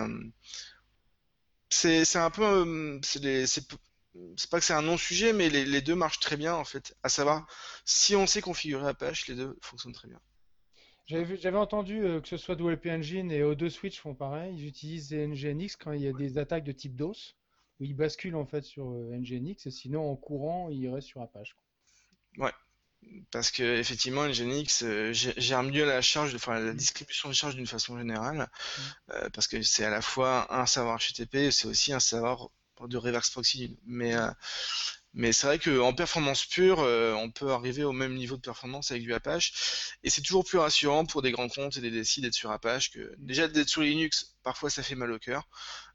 c'est 1.68 2.16
un 2.16 2.30
peu. 2.30 2.44
Euh, 2.44 3.00
c'est 4.36 4.50
pas 4.50 4.58
que 4.58 4.64
c'est 4.64 4.74
un 4.74 4.82
non-sujet, 4.82 5.32
mais 5.32 5.48
les, 5.48 5.80
deux 5.80 5.94
marchent 5.94 6.20
très 6.20 6.36
bien 6.36 6.54
en 6.54 6.64
fait. 6.64 6.94
À 7.02 7.08
savoir, 7.08 7.46
si 7.84 8.14
on 8.16 8.26
sait 8.26 8.42
configurer 8.42 8.88
Apache, 8.88 9.26
les 9.28 9.34
deux 9.34 9.58
fonctionnent 9.62 9.94
très 9.94 10.08
bien. 10.08 10.20
J'avais 11.06 11.58
entendu 11.58 12.04
euh, 12.04 12.20
que 12.20 12.28
ce 12.28 12.36
soit 12.36 12.54
WP 12.54 12.86
Engine 12.86 13.30
et 13.30 13.42
O2 13.42 13.68
Switch 13.68 14.00
font 14.00 14.14
pareil. 14.14 14.54
Ils 14.56 14.66
utilisent 14.66 15.12
Nginx 15.12 15.76
quand 15.76 15.92
il 15.92 16.02
y 16.02 16.08
a 16.08 16.12
des 16.12 16.38
attaques 16.38 16.64
de 16.64 16.72
type 16.72 16.96
DOS, 16.96 17.34
où 17.80 17.84
ils 17.84 17.94
basculent 17.94 18.36
en 18.36 18.46
fait 18.46 18.62
sur 18.62 18.90
euh, 18.90 19.16
Nginx 19.16 19.66
et 19.66 19.70
sinon 19.70 20.10
en 20.10 20.16
courant, 20.16 20.68
ils 20.70 20.88
restent 20.88 21.08
sur 21.08 21.20
Apache. 21.20 21.56
Ouais, 22.38 22.52
parce 23.30 23.50
que 23.50 23.78
effectivement 23.78 24.26
Nginx 24.26 24.82
euh, 24.84 25.12
gère 25.12 25.62
mieux 25.62 25.84
la 25.84 26.00
charge, 26.02 26.34
enfin 26.34 26.58
la 26.60 26.72
distribution 26.72 27.28
de 27.28 27.34
charge 27.34 27.56
d'une 27.56 27.66
façon 27.66 27.98
générale, 27.98 28.38
mm. 28.38 28.80
euh, 29.10 29.30
parce 29.30 29.48
que 29.48 29.60
c'est 29.62 29.84
à 29.84 29.90
la 29.90 30.02
fois 30.02 30.52
un 30.54 30.66
serveur 30.66 30.98
HTTP, 30.98 31.50
c'est 31.50 31.66
aussi 31.66 31.92
un 31.92 32.00
serveur 32.00 32.50
de 32.80 32.96
reverse 32.96 33.30
proxy. 33.30 33.78
Mais 33.84 34.14
mais 35.14 35.32
c'est 35.32 35.46
vrai 35.46 35.58
qu'en 35.58 35.92
performance 35.92 36.46
pure, 36.46 36.78
on 36.78 37.30
peut 37.30 37.52
arriver 37.52 37.84
au 37.84 37.92
même 37.92 38.14
niveau 38.14 38.36
de 38.36 38.40
performance 38.40 38.90
avec 38.90 39.02
du 39.02 39.14
Apache, 39.14 39.94
et 40.02 40.10
c'est 40.10 40.22
toujours 40.22 40.44
plus 40.44 40.58
rassurant 40.58 41.04
pour 41.04 41.22
des 41.22 41.32
grands 41.32 41.48
comptes 41.48 41.76
et 41.76 41.80
des 41.80 41.90
décides 41.90 42.24
d'être 42.24 42.34
sur 42.34 42.50
Apache 42.50 42.90
que 42.90 43.14
déjà 43.18 43.48
d'être 43.48 43.68
sur 43.68 43.82
Linux. 43.82 44.36
Parfois, 44.42 44.70
ça 44.70 44.82
fait 44.82 44.94
mal 44.96 45.12
au 45.12 45.18
cœur. 45.18 45.48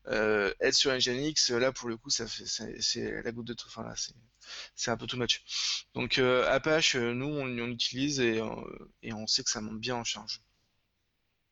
être 0.08 0.74
sur 0.74 0.92
Nginx, 0.92 1.50
là 1.52 1.72
pour 1.72 1.90
le 1.90 1.98
coup, 1.98 2.10
ça 2.10 2.28
fait 2.28 2.46
c'est 2.80 3.22
la 3.22 3.32
goutte 3.32 3.48
de 3.48 3.54
tout. 3.54 3.68
Enfin 3.68 3.84
là, 3.84 3.94
c'est 3.96 4.14
c'est 4.76 4.92
un 4.92 4.98
peu 4.98 5.08
too 5.08 5.18
much. 5.18 5.44
Donc 5.94 6.18
euh, 6.18 6.50
Apache, 6.50 6.96
euh, 6.96 7.14
nous, 7.14 7.28
on, 7.28 7.48
utilise 7.68 8.20
et, 8.20 8.40
euh, 8.40 8.48
et, 9.02 9.14
on 9.14 9.28
sait 9.28 9.44
que 9.44 9.50
ça 9.50 9.62
monte 9.62 9.80
bien 9.80 9.96
en 9.96 10.04
charge. 10.04 10.42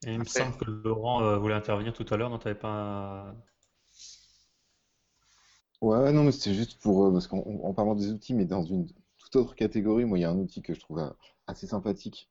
Et 0.05 0.13
il 0.13 0.19
me 0.19 0.25
semble 0.25 0.55
que 0.57 0.65
Laurent 0.65 1.37
voulait 1.39 1.55
intervenir 1.55 1.93
tout 1.93 2.05
à 2.11 2.17
l'heure, 2.17 2.29
non, 2.29 2.37
t'avais 2.37 2.53
pas 2.53 3.33
Ouais, 5.85 6.11
non, 6.11 6.23
mais 6.23 6.31
c'était 6.31 6.53
juste 6.53 6.79
pour. 6.81 7.11
parce 7.11 7.27
qu'en 7.27 7.73
parlant 7.73 7.95
des 7.95 8.09
outils, 8.09 8.33
mais 8.33 8.45
dans 8.45 8.63
une 8.63 8.87
toute 9.17 9.35
autre 9.35 9.55
catégorie, 9.55 10.05
moi, 10.05 10.17
il 10.17 10.21
y 10.21 10.25
a 10.25 10.31
un 10.31 10.37
outil 10.37 10.61
que 10.61 10.73
je 10.73 10.79
trouve 10.79 11.13
assez 11.47 11.67
sympathique 11.67 12.29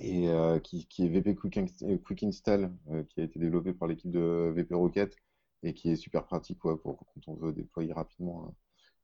et 0.00 0.28
qui, 0.62 0.86
qui, 0.86 1.04
est 1.04 1.08
VP 1.08 1.36
Quick, 1.36 2.22
Install, 2.24 2.72
qui 3.08 3.20
a 3.20 3.24
été 3.24 3.38
développé 3.38 3.72
par 3.72 3.88
l'équipe 3.88 4.10
de 4.10 4.52
VP 4.54 4.74
Rocket 4.74 5.16
et 5.62 5.74
qui 5.74 5.90
est 5.90 5.96
super 5.96 6.24
pratique 6.24 6.58
pour 6.58 6.80
quand 6.82 7.28
on 7.28 7.34
veut 7.34 7.52
déployer 7.52 7.92
rapidement 7.92 8.54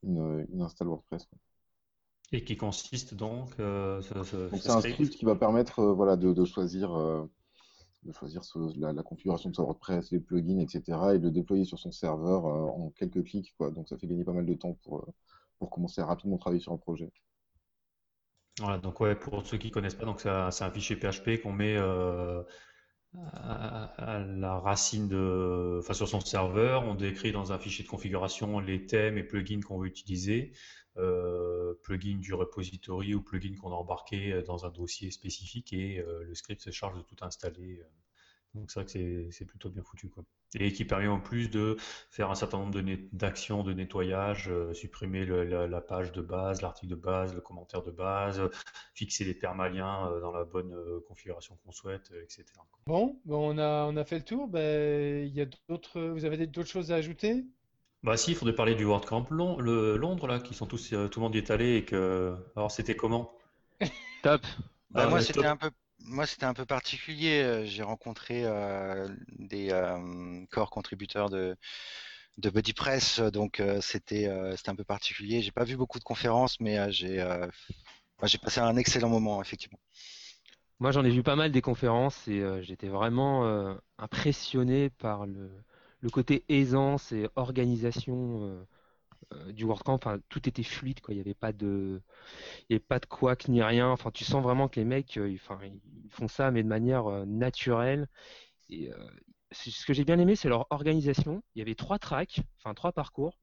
une, 0.02 0.46
une 0.52 0.62
install 0.62 0.88
WordPress. 0.88 1.28
Et 2.34 2.44
qui 2.44 2.56
consiste 2.56 3.12
donc, 3.14 3.50
euh, 3.60 4.00
c'est 4.00 4.70
un 4.70 4.80
script 4.80 5.12
qui 5.12 5.26
va 5.26 5.36
permettre 5.36 5.80
euh, 5.80 5.92
voilà, 5.92 6.16
de, 6.16 6.44
choisir, 6.46 6.94
euh, 6.94 7.30
de 8.02 8.12
choisir 8.12 8.42
la, 8.76 9.02
configuration 9.02 9.50
de 9.50 9.54
son 9.54 9.64
WordPress, 9.64 10.10
les 10.10 10.20
plugins, 10.20 10.58
etc. 10.58 10.98
et 11.14 11.18
de 11.18 11.24
le 11.24 11.30
déployer 11.30 11.64
sur 11.64 11.78
son 11.78 11.92
serveur 11.92 12.44
en 12.44 12.90
quelques 12.90 13.22
clics. 13.24 13.54
Donc 13.60 13.88
ça 13.88 13.96
fait 13.96 14.06
gagner 14.06 14.24
pas 14.24 14.32
mal 14.32 14.46
de 14.46 14.54
temps 14.54 14.76
pour, 14.82 15.06
pour 15.58 15.70
commencer 15.70 16.00
à 16.00 16.06
rapidement 16.06 16.38
travailler 16.38 16.60
sur 16.60 16.72
un 16.72 16.78
projet. 16.78 17.12
Voilà, 18.58 18.78
donc 18.78 19.00
ouais, 19.00 19.14
pour 19.14 19.46
ceux 19.46 19.56
qui 19.56 19.70
connaissent 19.70 19.94
pas, 19.94 20.50
c'est 20.50 20.64
un, 20.64 20.70
fichier 20.70 20.96
PHP 20.96 21.40
qu'on 21.42 21.52
met 21.52 21.76
à, 23.34 24.24
la 24.26 24.58
racine 24.58 25.08
de, 25.08 25.78
enfin, 25.80 25.94
sur 25.94 26.08
son 26.08 26.20
serveur, 26.20 26.84
on 26.84 26.94
décrit 26.94 27.32
dans 27.32 27.52
un 27.52 27.58
fichier 27.58 27.84
de 27.84 27.88
configuration 27.88 28.58
les 28.60 28.86
thèmes 28.86 29.18
et 29.18 29.22
plugins 29.22 29.60
qu'on 29.60 29.78
veut 29.78 29.88
utiliser, 29.88 30.52
euh, 30.96 31.74
plugin 31.82 32.18
du 32.18 32.34
repository 32.34 33.14
ou 33.14 33.22
plugin 33.22 33.54
qu'on 33.56 33.72
a 33.72 33.76
embarqué 33.76 34.42
dans 34.46 34.64
un 34.66 34.70
dossier 34.70 35.10
spécifique 35.10 35.72
et 35.72 35.98
euh, 36.00 36.24
le 36.24 36.34
script 36.34 36.60
se 36.62 36.70
charge 36.70 36.96
de 36.96 37.02
tout 37.02 37.16
installer. 37.22 37.82
Euh. 38.54 38.58
Donc 38.58 38.70
c'est 38.70 38.80
vrai 38.80 38.92
que 38.92 39.30
c'est 39.30 39.44
plutôt 39.44 39.70
bien 39.70 39.82
foutu. 39.82 40.08
Quoi. 40.08 40.24
Et 40.54 40.72
qui 40.72 40.84
permet 40.84 41.08
en 41.08 41.20
plus 41.20 41.50
de 41.50 41.76
faire 42.10 42.30
un 42.30 42.34
certain 42.34 42.58
nombre 42.58 42.78
d'actions 43.12 43.62
de, 43.62 43.72
nettoyage, 43.72 44.48
euh, 44.50 44.74
supprimer 44.74 45.24
la, 45.24 45.80
page 45.80 46.12
de 46.12 46.20
base, 46.20 46.60
l'article 46.60 46.90
de 46.90 46.96
base, 46.96 47.34
le 47.34 47.40
commentaire 47.40 47.82
de 47.82 47.90
base, 47.90 48.42
fixer 48.94 49.24
les 49.24 49.34
permaliens 49.34 50.08
euh, 50.08 50.20
dans 50.20 50.32
la 50.32 50.44
bonne 50.44 50.74
euh, 50.74 51.00
configuration 51.08 51.56
qu'on 51.64 51.72
souhaite, 51.72 52.12
etc. 52.22 52.44
Bon, 52.86 53.18
bon, 53.24 53.54
on, 53.54 53.58
a, 53.58 53.86
on 53.86 53.96
a 53.96 54.04
fait 54.04 54.18
le 54.18 54.24
tour. 54.24 54.46
Ben, 54.48 55.26
y 55.32 55.40
a 55.40 55.46
d'autres, 55.68 56.00
vous 56.00 56.24
avez 56.24 56.46
d'autres 56.46 56.68
choses 56.68 56.92
à 56.92 56.96
ajouter? 56.96 57.44
Bah 58.02 58.16
si, 58.16 58.32
il 58.32 58.36
faudrait 58.36 58.54
parler 58.54 58.74
du 58.74 58.84
WordCamp 58.84 59.28
le, 59.30 59.96
Londres 59.96 60.26
là, 60.26 60.40
qui 60.40 60.54
sont 60.54 60.66
tous, 60.66 60.90
tout 60.90 61.20
le 61.20 61.20
monde 61.20 61.34
y 61.34 61.38
est 61.38 61.50
allé 61.50 61.76
et 61.76 61.84
que, 61.84 62.34
alors 62.56 62.70
c'était 62.70 62.96
comment? 62.96 63.32
Top. 64.22 64.42
Bah, 64.90 65.04
ah, 65.06 65.08
moi 65.08 65.22
c'était 65.22 65.46
un 65.46 65.56
peu 65.56 65.70
moi, 66.04 66.26
c'était 66.26 66.44
un 66.46 66.54
peu 66.54 66.66
particulier. 66.66 67.42
Euh, 67.42 67.64
j'ai 67.64 67.82
rencontré 67.82 68.44
euh, 68.44 69.08
des 69.38 69.70
euh, 69.70 70.44
corps 70.50 70.70
contributeurs 70.70 71.30
de, 71.30 71.56
de 72.38 72.50
BuddyPress, 72.50 73.20
donc 73.20 73.62
c'était 73.80 74.26
un 74.28 74.74
peu 74.74 74.84
particulier. 74.84 75.42
J'ai 75.42 75.52
pas 75.52 75.64
vu 75.64 75.76
beaucoup 75.76 75.98
de 75.98 76.04
conférences, 76.04 76.60
mais 76.60 76.90
j'ai 76.92 77.24
passé 78.18 78.60
un 78.60 78.76
excellent 78.76 79.08
moment, 79.08 79.42
effectivement. 79.42 79.78
Moi, 80.80 80.90
j'en 80.90 81.04
ai 81.04 81.10
vu 81.10 81.22
pas 81.22 81.36
mal 81.36 81.52
des 81.52 81.62
conférences 81.62 82.26
et 82.28 82.42
j'étais 82.62 82.88
vraiment 82.88 83.76
impressionné 83.98 84.90
par 84.90 85.26
le, 85.26 85.50
le 86.02 86.10
côté 86.10 86.44
aisance 86.48 87.12
et 87.12 87.28
organisation 87.36 88.42
euh, 88.42 88.66
du 89.52 89.64
WordCamp, 89.64 89.94
enfin, 89.94 90.18
tout 90.28 90.48
était 90.48 90.62
fluide, 90.62 91.00
quoi. 91.00 91.14
Il 91.14 91.16
n'y 91.16 91.20
avait 91.20 91.34
pas 91.34 91.52
de, 91.52 92.02
il 92.68 92.80
pas 92.80 92.98
de 92.98 93.06
ni 93.50 93.62
rien. 93.62 93.90
Enfin, 93.90 94.10
tu 94.10 94.24
sens 94.24 94.42
vraiment 94.42 94.68
que 94.68 94.80
les 94.80 94.86
mecs, 94.86 95.16
euh, 95.18 95.34
enfin, 95.34 95.58
ils 95.64 96.10
font 96.10 96.28
ça, 96.28 96.50
mais 96.50 96.62
de 96.62 96.68
manière 96.68 97.06
euh, 97.06 97.24
naturelle. 97.26 98.08
Et 98.70 98.90
ce 99.52 99.86
que 99.86 99.92
j'ai 99.92 100.04
bien 100.04 100.18
aimé, 100.18 100.36
c'est 100.36 100.48
leur 100.48 100.66
organisation. 100.70 101.42
Il 101.54 101.60
y 101.60 101.62
avait 101.62 101.74
trois 101.74 101.98
tracks, 101.98 102.40
enfin 102.58 102.74
trois 102.74 102.92
parcours. 102.92 103.38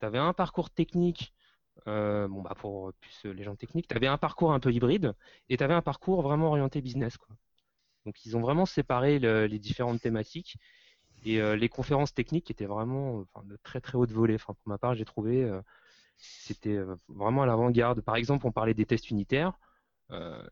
Tu 0.00 0.06
avais 0.06 0.18
un 0.18 0.32
parcours 0.32 0.70
technique, 0.70 1.34
bon 1.86 2.42
bah 2.42 2.54
pour 2.56 2.92
plus 3.00 3.24
les 3.26 3.44
gens 3.44 3.56
techniques. 3.56 3.88
Tu 3.88 3.96
avais 3.96 4.06
un 4.06 4.18
parcours 4.18 4.52
un 4.52 4.60
peu 4.60 4.72
hybride 4.72 5.14
et 5.50 5.56
tu 5.58 5.64
avais 5.64 5.74
un 5.74 5.82
parcours 5.82 6.22
vraiment 6.22 6.48
orienté 6.48 6.80
business, 6.80 7.18
quoi. 7.18 7.36
Donc 8.06 8.24
ils 8.24 8.36
ont 8.36 8.40
vraiment 8.40 8.66
séparé 8.66 9.18
les 9.18 9.58
différentes 9.58 10.00
thématiques. 10.00 10.56
Et 11.24 11.40
euh, 11.40 11.56
les 11.56 11.68
conférences 11.68 12.14
techniques 12.14 12.50
étaient 12.50 12.66
vraiment 12.66 13.24
de 13.44 13.58
très 13.62 13.80
très 13.80 13.96
haute 13.96 14.12
volée. 14.12 14.34
Enfin, 14.34 14.54
pour 14.54 14.68
ma 14.68 14.78
part, 14.78 14.94
j'ai 14.94 15.04
trouvé 15.04 15.44
euh, 15.44 15.60
c'était 16.16 16.76
euh, 16.76 16.96
vraiment 17.08 17.42
à 17.42 17.46
l'avant-garde. 17.46 18.00
Par 18.00 18.16
exemple, 18.16 18.46
on 18.46 18.52
parlait 18.52 18.74
des 18.74 18.86
tests 18.86 19.10
unitaires. 19.10 19.58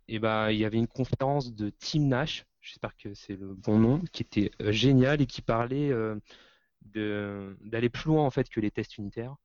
et 0.09 0.19
ben, 0.19 0.51
il 0.51 0.59
y 0.59 0.65
avait 0.65 0.79
une 0.79 0.87
conférence 0.89 1.55
de 1.55 1.71
Tim 1.71 2.03
Nash, 2.09 2.47
j'espère 2.61 2.97
que 2.97 3.15
c'est 3.15 3.37
le 3.37 3.55
bon 3.55 3.79
nom, 3.79 4.01
qui 4.13 4.23
était 4.23 4.51
génial 4.61 5.21
et 5.21 5.27
qui 5.27 5.43
parlait 5.43 5.91
d'aller 6.85 7.89
plus 7.91 8.09
loin 8.09 8.25
en 8.25 8.31
fait 8.31 8.49
que 8.49 8.61
les 8.61 8.71
tests 8.71 8.99
unitaires 8.99 9.37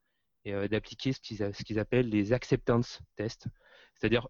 et 0.46 0.68
d'appliquer 0.70 1.14
ce 1.14 1.64
qu'ils 1.64 1.80
appellent 1.80 2.10
les 2.10 2.32
acceptance 2.32 3.02
tests, 3.16 3.48
c'est-à-dire 3.96 4.28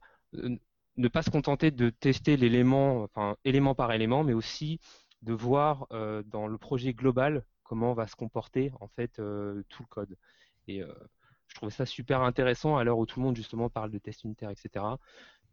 ne 0.98 1.08
pas 1.08 1.24
se 1.24 1.30
contenter 1.30 1.72
de 1.72 1.90
tester 1.90 2.38
l'élément, 2.38 3.04
enfin 3.04 3.36
élément 3.46 3.76
par 3.76 3.92
élément, 3.92 4.24
mais 4.24 4.34
aussi 4.34 4.80
de 5.24 5.34
voir 5.34 5.88
euh, 5.92 6.22
dans 6.24 6.48
le 6.48 6.58
projet 6.58 6.94
global 6.94 7.46
comment 7.64 7.94
va 7.94 8.08
se 8.08 8.16
comporter 8.16 8.72
en 8.82 8.88
fait 8.88 9.20
euh, 9.20 9.64
tout 9.70 9.84
le 9.84 9.88
code. 9.88 10.18
Et 10.68 10.84
euh, 10.84 10.94
je 11.48 11.56
trouvais 11.56 11.72
ça 11.72 11.86
super 11.86 12.22
intéressant 12.22 12.78
à 12.78 12.84
l'heure 12.84 12.98
où 12.98 13.06
tout 13.06 13.20
le 13.20 13.26
monde 13.26 13.36
justement 13.36 13.70
parle 13.70 13.90
de 13.90 13.98
tests 13.98 14.24
unitaires, 14.26 14.50
etc. 14.50 14.86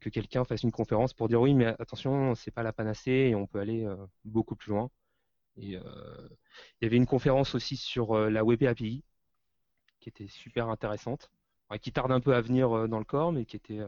Que 0.01 0.09
quelqu'un 0.09 0.45
fasse 0.45 0.62
une 0.62 0.73
conférence 0.73 1.14
pour 1.14 1.29
dire 1.29 1.41
oui, 1.41 1.55
mais 1.55 1.66
attention, 1.79 2.35
c'est 2.35 2.51
pas 2.51 2.62
la 2.62 2.73
panacée 2.73 3.29
et 3.31 3.35
on 3.35 3.47
peut 3.47 3.61
aller 3.61 3.87
beaucoup 4.25 4.57
plus 4.57 4.71
loin. 4.71 4.91
Et 5.57 5.73
il 5.73 6.83
y 6.83 6.87
avait 6.87 6.97
une 6.97 7.07
conférence 7.07 7.55
aussi 7.55 7.77
sur 7.77 8.16
la 8.16 8.43
Web 8.43 8.62
API 8.62 9.05
qui 10.01 10.09
était 10.09 10.29
super 10.29 10.71
intéressante, 10.71 11.31
qui 11.83 11.93
tarde 11.93 12.12
un 12.12 12.21
peu 12.21 12.35
à 12.35 12.41
venir 12.41 12.89
dans 12.89 12.99
le 12.99 13.05
corps, 13.05 13.31
mais 13.33 13.45
qui 13.45 13.57
était 13.57 13.81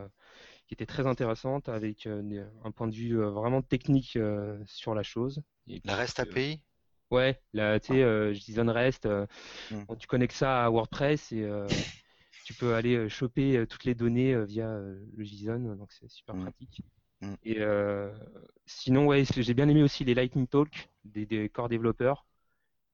qui 0.73 0.75
était 0.83 0.87
très 0.87 1.07
intéressante 1.07 1.69
avec 1.69 2.07
euh, 2.07 2.47
un 2.65 2.71
point 2.71 2.89
de 2.89 2.95
vue 2.95 3.21
euh, 3.21 3.29
vraiment 3.29 3.61
technique 3.61 4.17
euh, 4.17 4.59
sur 4.65 4.95
la 4.95 5.03
chose. 5.03 5.43
la 5.85 5.97
REST 5.97 6.21
API 6.21 6.63
Ouais, 7.11 7.39
la, 7.53 7.79
tu 7.79 7.93
sais, 7.93 8.35
JSON 8.35 8.73
REST, 8.73 9.07
hmm. 9.71 9.97
tu 9.99 10.07
connectes 10.07 10.35
ça 10.35 10.65
à 10.65 10.71
WordPress 10.71 11.31
et 11.33 11.47
tu 12.47 12.55
peux 12.55 12.73
aller 12.73 13.07
choper 13.11 13.67
toutes 13.69 13.85
les 13.85 13.95
données 13.95 14.35
via 14.47 14.79
le 14.79 15.23
JSON, 15.23 15.77
donc 15.77 15.93
c'est 15.93 16.09
super 16.09 16.35
hmm. 16.35 16.41
pratique. 16.41 16.81
Hmm. 17.21 17.35
Et 17.45 17.59
sinon, 18.65 19.09
ouais, 19.09 19.25
j'ai 19.27 19.53
bien 19.53 19.69
aimé 19.69 19.83
aussi 19.83 20.05
les 20.05 20.15
Lightning 20.15 20.47
Talk 20.47 20.89
des, 21.05 21.27
des 21.27 21.51
corps 21.51 21.69
développeurs. 21.69 22.25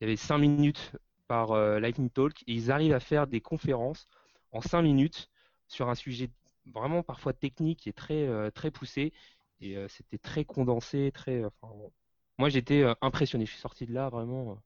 Il 0.01 0.05
y 0.05 0.09
avait 0.09 0.17
5 0.17 0.39
minutes 0.39 0.97
par 1.29 1.55
Lightning 1.79 2.11
Talk 2.11 2.43
et 2.49 2.55
ils 2.55 2.73
arrivent 2.73 2.95
à 2.95 3.01
faire 3.01 3.29
des 3.29 3.41
conférences 3.41 4.09
en 4.51 4.61
5 4.61 4.83
minutes 4.83 5.31
sur 5.69 5.89
un 5.89 5.95
sujet 5.95 6.29
vraiment 6.75 7.03
parfois 7.03 7.33
technique 7.33 7.87
et 7.87 7.93
très, 7.93 8.27
euh, 8.27 8.51
très 8.51 8.71
poussé. 8.71 9.13
Et 9.61 9.77
euh, 9.77 9.89
c'était 9.89 10.19
très 10.19 10.45
condensé, 10.45 11.11
très. 11.13 11.43
Moi, 12.39 12.49
j'étais 12.49 12.83
euh, 12.83 12.95
impressionné. 13.01 13.47
Je 13.47 13.53
suis 13.53 13.61
sorti 13.61 13.87
de 13.87 13.93
là 13.93 14.09
vraiment. 14.09 14.61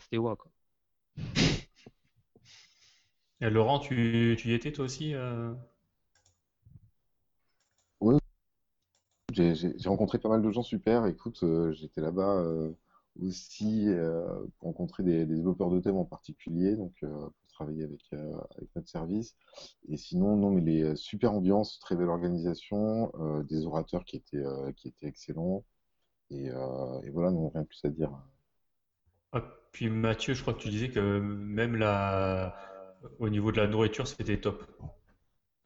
c'était 0.00 0.18
waouh, 0.18 0.36
quoi. 0.36 0.50
Et 3.40 3.50
Laurent, 3.50 3.80
tu, 3.80 4.36
tu, 4.38 4.50
y 4.50 4.54
étais 4.54 4.70
toi 4.70 4.84
aussi 4.84 5.14
Oui, 8.00 8.16
j'ai 9.32 9.74
rencontré 9.86 10.18
pas 10.18 10.28
mal 10.28 10.42
de 10.42 10.50
gens 10.52 10.62
super. 10.62 11.06
Écoute, 11.06 11.44
j'étais 11.72 12.00
là-bas 12.00 12.44
aussi 13.20 13.88
pour 14.58 14.68
rencontrer 14.68 15.02
des, 15.02 15.26
développeurs 15.26 15.70
de 15.70 15.80
thèmes 15.80 15.96
en 15.96 16.04
particulier. 16.04 16.76
Donc, 16.76 17.04
travailler 17.52 17.84
avec, 17.84 18.00
euh, 18.12 18.32
avec 18.56 18.68
notre 18.74 18.88
service. 18.88 19.36
Et 19.88 19.96
sinon, 19.96 20.36
non, 20.36 20.50
mais 20.50 20.60
les 20.60 20.82
euh, 20.82 20.96
super 20.96 21.32
ambiances, 21.32 21.78
très 21.78 21.96
belle 21.96 22.08
organisation, 22.08 23.12
euh, 23.20 23.42
des 23.44 23.66
orateurs 23.66 24.04
qui 24.04 24.16
étaient, 24.16 24.44
qui 24.76 24.88
étaient 24.88 25.06
excellents. 25.06 25.64
Et, 26.30 26.46
et 26.46 27.10
voilà, 27.10 27.30
non, 27.30 27.50
rien 27.50 27.62
de 27.62 27.66
plus 27.66 27.84
à 27.84 27.90
dire. 27.90 28.10
Ah, 29.32 29.42
puis 29.72 29.90
Mathieu, 29.90 30.32
je 30.34 30.40
crois 30.42 30.54
que 30.54 30.60
tu 30.60 30.70
disais 30.70 30.90
que 30.90 31.20
même 31.20 31.76
la... 31.76 32.56
au 33.18 33.28
niveau 33.28 33.52
de 33.52 33.58
la 33.58 33.66
nourriture, 33.66 34.06
c'était 34.08 34.40
top. 34.40 34.64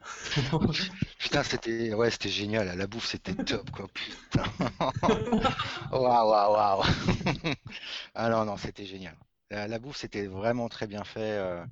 Putain, 1.19 1.43
c'était 1.43 1.95
ouais, 1.95 2.11
c'était 2.11 2.29
génial. 2.29 2.77
La 2.77 2.87
bouffe, 2.87 3.07
c'était 3.07 3.35
top, 3.35 3.71
quoi. 3.71 3.89
Putain. 3.89 4.45
Waouh, 5.93 6.31
waouh, 6.31 6.53
waouh. 6.53 6.83
ah 8.15 8.29
non, 8.29 8.45
non, 8.45 8.57
c'était 8.57 8.87
génial. 8.87 9.17
La, 9.51 9.79
bouffe, 9.79 9.97
c'était 9.97 10.27
vraiment 10.27 10.69
très 10.69 10.89
bien 10.89 11.05
fait. 11.05 11.21
Euh, 11.21 11.65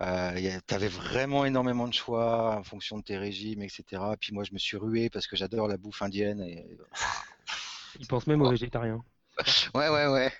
euh, 0.00 0.60
tu 0.66 0.74
avais 0.74 0.88
vraiment 0.88 1.44
énormément 1.44 1.88
de 1.88 1.94
choix 1.94 2.56
en 2.56 2.62
fonction 2.62 2.98
de 2.98 3.02
tes 3.02 3.18
régimes, 3.18 3.62
etc. 3.62 4.02
Puis 4.20 4.32
moi, 4.32 4.44
je 4.44 4.52
me 4.52 4.58
suis 4.58 4.76
rué 4.76 5.10
parce 5.10 5.26
que 5.26 5.36
j'adore 5.36 5.66
la 5.66 5.78
bouffe 5.78 6.02
indienne. 6.02 6.40
Et... 6.40 6.64
Ils 7.98 8.06
pensent 8.06 8.26
même 8.26 8.42
aux 8.42 8.50
végétariens. 8.50 9.02
Ouais, 9.74 9.90
ouais, 9.90 10.06
ouais. 10.06 10.32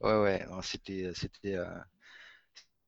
Ouais, 0.00 0.16
ouais. 0.20 0.46
C'était, 0.62 1.10
c'était, 1.14 1.56
euh, 1.56 1.66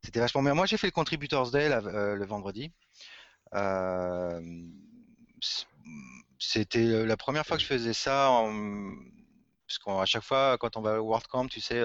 c'était 0.01 0.21
vachement 0.21 0.41
bien. 0.41 0.55
Moi, 0.55 0.67
j'ai 0.67 0.77
fait 0.77 0.87
le 0.87 0.93
Contributors 0.93 1.51
Day 1.51 1.69
le 1.69 2.25
vendredi. 2.25 2.71
c'était 6.39 7.05
la 7.05 7.17
première 7.17 7.45
fois 7.45 7.57
que 7.57 7.65
je 7.65 7.69
faisais 7.69 7.95
ça. 7.95 8.31
Parce 9.67 9.79
qu'à 9.79 10.05
chaque 10.05 10.23
fois, 10.23 10.57
quand 10.59 10.77
on 10.77 10.83
va 10.83 11.03
au 11.03 11.09
WordCamp, 11.09 11.49
tu 11.49 11.61
sais, 11.61 11.83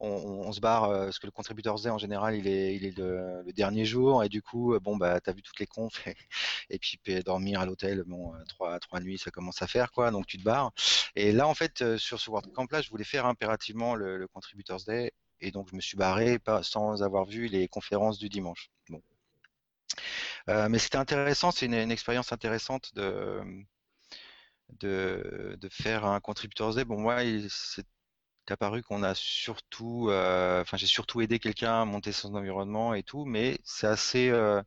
on, 0.00 0.52
se 0.52 0.60
barre 0.60 0.84
euh, 0.84 1.04
parce 1.04 1.18
que 1.18 1.26
le 1.26 1.32
contributeur 1.32 1.76
Z 1.78 1.88
en 1.88 1.98
général 1.98 2.36
il 2.36 2.46
est, 2.46 2.96
le, 2.96 3.44
dernier 3.52 3.84
jour. 3.84 4.24
Et 4.24 4.28
du 4.28 4.42
coup 4.42 4.74
euh, 4.74 4.80
bon 4.80 4.96
bah 4.96 5.20
t'as 5.20 5.32
vu 5.32 5.42
toutes 5.42 5.58
les 5.60 5.66
confs 5.66 6.06
et, 6.70 6.78
puis 6.78 6.98
dormir 7.24 7.60
à 7.60 7.66
l'hôtel 7.66 8.02
bon 8.06 8.34
euh, 8.34 8.38
trois 8.48 8.78
trois 8.80 9.00
nuits 9.00 9.18
ça 9.18 9.30
commence 9.30 9.62
à 9.62 9.66
faire 9.66 9.92
quoi. 9.92 10.10
Donc 10.10 10.26
tu 10.26 10.38
te 10.38 10.42
barres. 10.42 10.72
Et 11.16 11.32
là 11.32 11.46
en 11.46 11.54
fait 11.54 11.96
sur 11.96 12.20
ce 12.20 12.30
WordCamp 12.30 12.66
là 12.70 12.80
je 12.80 12.90
voulais 12.90 13.04
faire 13.04 13.26
impérativement 13.26 13.94
le, 13.94 14.18
le 14.18 14.28
Contributors 14.28 14.82
Day 14.86 15.12
et 15.40 15.50
donc 15.50 15.68
je 15.70 15.76
me 15.76 15.80
suis 15.80 15.96
barré 15.96 16.38
sans 16.62 17.02
avoir 17.02 17.24
vu 17.24 17.46
les 17.46 17.68
conférences 17.68 18.18
du 18.18 18.28
dimanche. 18.28 18.70
Bon. 18.88 19.02
Mais 20.46 20.78
c'était 20.78 20.98
intéressant 20.98 21.50
c'est 21.50 21.66
une, 21.66 21.90
expérience 21.90 22.32
intéressante 22.32 22.94
de 22.94 23.40
de, 24.80 25.56
de, 25.60 25.68
faire 25.68 26.04
un 26.04 26.20
contributeur 26.20 26.74
Day. 26.74 26.84
Bon, 26.84 26.98
moi, 26.98 27.18
c'est 27.48 27.86
apparu 28.52 28.82
qu'on 28.82 29.02
a 29.02 29.14
surtout, 29.14 30.08
euh, 30.10 30.62
enfin 30.62 30.76
j'ai 30.76 30.86
surtout 30.86 31.20
aidé 31.20 31.38
quelqu'un 31.38 31.82
à 31.82 31.84
monter 31.84 32.12
son 32.12 32.34
environnement 32.34 32.94
et 32.94 33.02
tout, 33.02 33.24
mais 33.24 33.58
c'est 33.64 33.86
assez, 33.86 34.30
euh, 34.30 34.62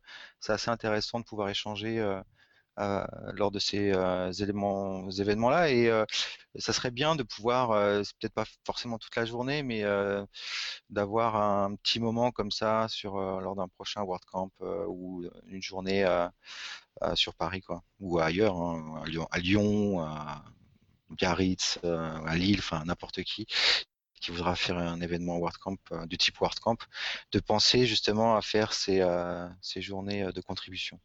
assez 0.46 0.70
intéressant 0.70 1.20
de 1.20 1.24
pouvoir 1.24 1.48
échanger 1.48 1.98
euh, 2.00 3.04
lors 3.34 3.50
de 3.50 3.58
ces 3.58 3.92
éléments, 4.40 5.08
événements-là. 5.10 5.70
Et 5.70 5.90
ça 6.58 6.72
serait 6.72 6.90
bien 6.92 7.16
de 7.16 7.22
pouvoir, 7.24 8.04
c'est 8.04 8.16
peut-être 8.18 8.34
pas 8.34 8.44
forcément 8.64 8.98
toute 8.98 9.16
la 9.16 9.24
journée, 9.24 9.62
mais 9.62 9.82
d'avoir 10.90 11.36
un 11.36 11.74
petit 11.76 11.98
moment 12.00 12.30
comme 12.30 12.52
ça 12.52 12.86
sur 12.88 13.16
lors 13.18 13.56
d'un 13.56 13.68
prochain 13.68 14.02
WordCamp 14.02 14.50
ou 14.88 15.24
une 15.48 15.62
journée 15.62 16.06
sur 17.14 17.34
Paris, 17.34 17.62
quoi, 17.62 17.82
ou 18.00 18.20
ailleurs, 18.20 18.56
hein, 18.56 19.02
à 19.02 19.08
Lyon, 19.08 19.26
à, 19.32 19.38
Lyon, 19.38 20.00
à 20.00 20.44
Biarritz, 21.10 21.78
à 21.84 22.36
Lille, 22.36 22.58
enfin 22.58 22.84
n'importe 22.84 23.22
qui 23.22 23.46
qui 24.20 24.32
voudra 24.32 24.56
faire 24.56 24.78
un 24.78 25.00
événement 25.00 25.38
WordCamp 25.38 25.78
du 26.06 26.18
type 26.18 26.38
WordCamp, 26.40 26.78
de 27.30 27.38
penser 27.38 27.86
justement 27.86 28.34
à 28.34 28.42
faire 28.42 28.72
ces, 28.72 29.00
ces 29.62 29.80
journées 29.80 30.32
de 30.32 30.40
contribution. 30.40 30.98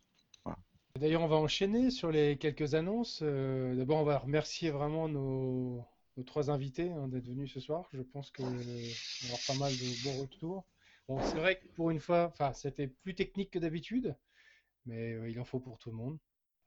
D'ailleurs, 0.99 1.23
on 1.23 1.27
va 1.27 1.37
enchaîner 1.37 1.89
sur 1.89 2.11
les 2.11 2.37
quelques 2.37 2.75
annonces. 2.75 3.21
Euh, 3.23 3.75
d'abord, 3.75 3.97
on 3.97 4.03
va 4.03 4.19
remercier 4.19 4.69
vraiment 4.69 5.09
nos, 5.09 5.83
trois 6.27 6.51
invités 6.51 6.91
hein, 6.91 7.07
d'être 7.07 7.25
venus 7.25 7.51
ce 7.51 7.59
soir. 7.59 7.89
Je 7.93 8.03
pense 8.03 8.29
qu'on 8.29 8.43
va 8.43 8.49
avoir 8.49 9.39
pas 9.47 9.55
mal 9.55 9.71
de 9.71 10.03
bons 10.03 10.21
retours. 10.21 10.65
Bon, 11.07 11.19
c'est 11.23 11.37
vrai 11.37 11.59
que 11.59 11.65
pour 11.69 11.89
une 11.89 11.99
fois, 11.99 12.31
c'était 12.53 12.87
plus 12.87 13.15
technique 13.15 13.49
que 13.49 13.59
d'habitude, 13.59 14.15
mais 14.85 15.13
euh, 15.13 15.29
il 15.31 15.39
en 15.39 15.45
faut 15.45 15.59
pour 15.59 15.79
tout 15.79 15.89
le 15.89 15.97
monde. 15.97 16.19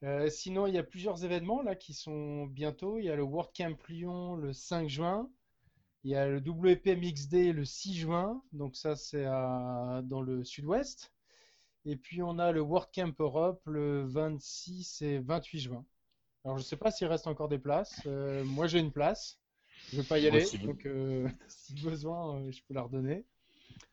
Euh, 0.03 0.28
sinon, 0.28 0.66
il 0.66 0.74
y 0.74 0.78
a 0.78 0.82
plusieurs 0.82 1.24
événements 1.24 1.62
là 1.62 1.74
qui 1.74 1.94
sont 1.94 2.47
bientôt. 2.47 2.99
Il 2.99 3.05
y 3.05 3.11
a 3.11 3.16
le 3.16 3.22
WordCamp 3.22 3.76
Lyon 3.88 4.36
le 4.36 4.53
5 4.53 4.88
juin. 4.88 5.30
Il 6.05 6.11
y 6.11 6.14
a 6.14 6.28
le 6.28 6.38
WPM 6.38 7.01
XD 7.01 7.53
le 7.53 7.64
6 7.64 7.97
juin. 7.97 8.42
Donc 8.53 8.76
ça, 8.76 8.94
c'est 8.94 9.24
dans 9.24 10.20
le 10.20 10.44
sud-ouest. 10.44 11.12
Et 11.86 11.94
puis 11.94 12.20
on 12.20 12.38
a 12.40 12.51
le 12.51 12.61
WordCamp 12.61 13.12
Europe 13.20 13.62
le 13.66 14.05
26 14.07 15.03
et 15.03 15.18
28 15.20 15.61
juin. 15.61 15.84
Alors 16.44 16.59
je 16.59 16.62
ne 16.62 16.66
sais 16.66 16.76
pas 16.76 16.90
s'il 16.90 17.07
reste 17.07 17.28
encore 17.28 17.49
des 17.49 17.59
places. 17.59 18.03
Euh, 18.07 18.44
moi 18.44 18.66
j'ai 18.66 18.80
une 18.80 18.90
place. 18.90 19.38
Je 19.90 19.97
ne 19.97 20.03
vais 20.03 20.09
pas 20.09 20.18
y 20.18 20.26
aller. 20.26 20.44
Donc 20.64 20.84
euh, 20.84 21.28
si 21.49 21.74
besoin, 21.74 22.40
euh, 22.40 22.51
je 22.51 22.61
peux 22.66 22.74
la 22.74 22.82
redonner. 22.82 23.24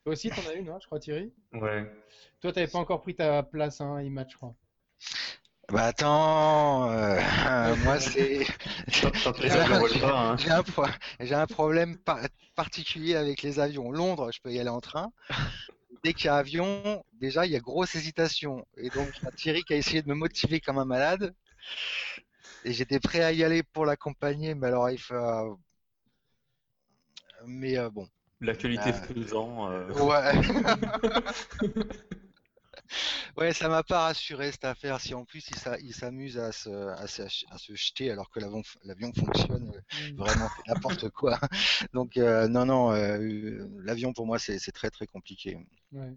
Toi 0.02 0.12
aussi, 0.12 0.28
tu 0.28 0.40
en 0.40 0.50
as 0.50 0.54
une, 0.54 0.68
hein, 0.68 0.78
je 0.80 0.86
crois, 0.86 0.98
Thierry? 0.98 1.32
Ouais. 1.52 1.90
Toi, 2.40 2.52
tu 2.52 2.58
n'avais 2.58 2.70
pas 2.70 2.78
encore 2.78 3.00
pris 3.00 3.14
ta 3.14 3.42
place 3.42 3.80
à 3.80 3.84
hein, 3.84 4.26
je 4.28 4.36
crois. 4.36 4.54
Bah 5.72 5.84
attends, 5.84 6.90
moi 7.84 8.00
c'est. 8.00 8.46
Hein. 8.94 10.36
J'ai 11.20 11.34
un, 11.34 11.40
un, 11.40 11.46
problème 11.46 11.96
particulier 12.54 13.16
avec 13.16 13.42
les 13.42 13.58
avions. 13.58 13.90
Londres, 13.90 14.30
je 14.32 14.40
peux 14.40 14.52
y 14.52 14.60
aller 14.60 14.68
en 14.68 14.80
train 14.80 15.10
dès 16.04 16.12
qu'il 16.12 16.26
y 16.26 16.28
a 16.28 16.36
avion, 16.36 17.02
déjà, 17.14 17.46
il 17.46 17.52
y 17.52 17.56
a 17.56 17.60
grosse 17.60 17.94
hésitation. 17.96 18.64
Et 18.76 18.90
donc, 18.90 19.08
Thierry 19.36 19.62
qui 19.64 19.72
a 19.72 19.76
essayé 19.76 20.02
de 20.02 20.08
me 20.08 20.14
motiver 20.14 20.60
comme 20.60 20.78
un 20.78 20.84
malade. 20.84 21.34
Et 22.64 22.72
j'étais 22.72 23.00
prêt 23.00 23.22
à 23.22 23.32
y 23.32 23.42
aller 23.42 23.62
pour 23.62 23.86
l'accompagner, 23.86 24.54
mais 24.54 24.68
alors 24.68 24.90
il 24.90 24.98
faut. 24.98 25.14
Euh, 25.14 25.54
mais 27.46 27.76
euh, 27.78 27.90
bon. 27.90 28.06
L'actualité 28.40 28.90
euh... 28.90 28.92
faisant. 28.92 29.70
Euh. 29.70 29.92
Ouais. 29.94 30.32
ouais, 33.36 33.52
ça 33.52 33.68
m'a 33.68 33.82
pas 33.82 34.04
rassuré 34.04 34.52
cette 34.52 34.64
affaire. 34.64 35.00
Si 35.00 35.14
en 35.14 35.24
plus 35.24 35.48
il 35.82 35.94
s'amuse 35.94 36.38
à 36.38 36.52
se, 36.52 36.70
à, 36.70 37.06
se, 37.06 37.74
jeter 37.74 38.10
alors 38.10 38.30
que 38.30 38.40
l'avion 38.40 39.12
fonctionne, 39.12 39.72
mm. 40.10 40.16
vraiment 40.16 40.48
n'importe 40.66 41.08
quoi. 41.10 41.38
Donc 41.92 42.16
non, 42.16 42.66
non, 42.66 42.90
l'avion 43.82 44.12
pour 44.12 44.26
moi 44.26 44.38
c'est 44.38 44.72
très 44.72 44.90
très 44.90 45.06
compliqué. 45.06 45.58
Mm. 45.92 46.14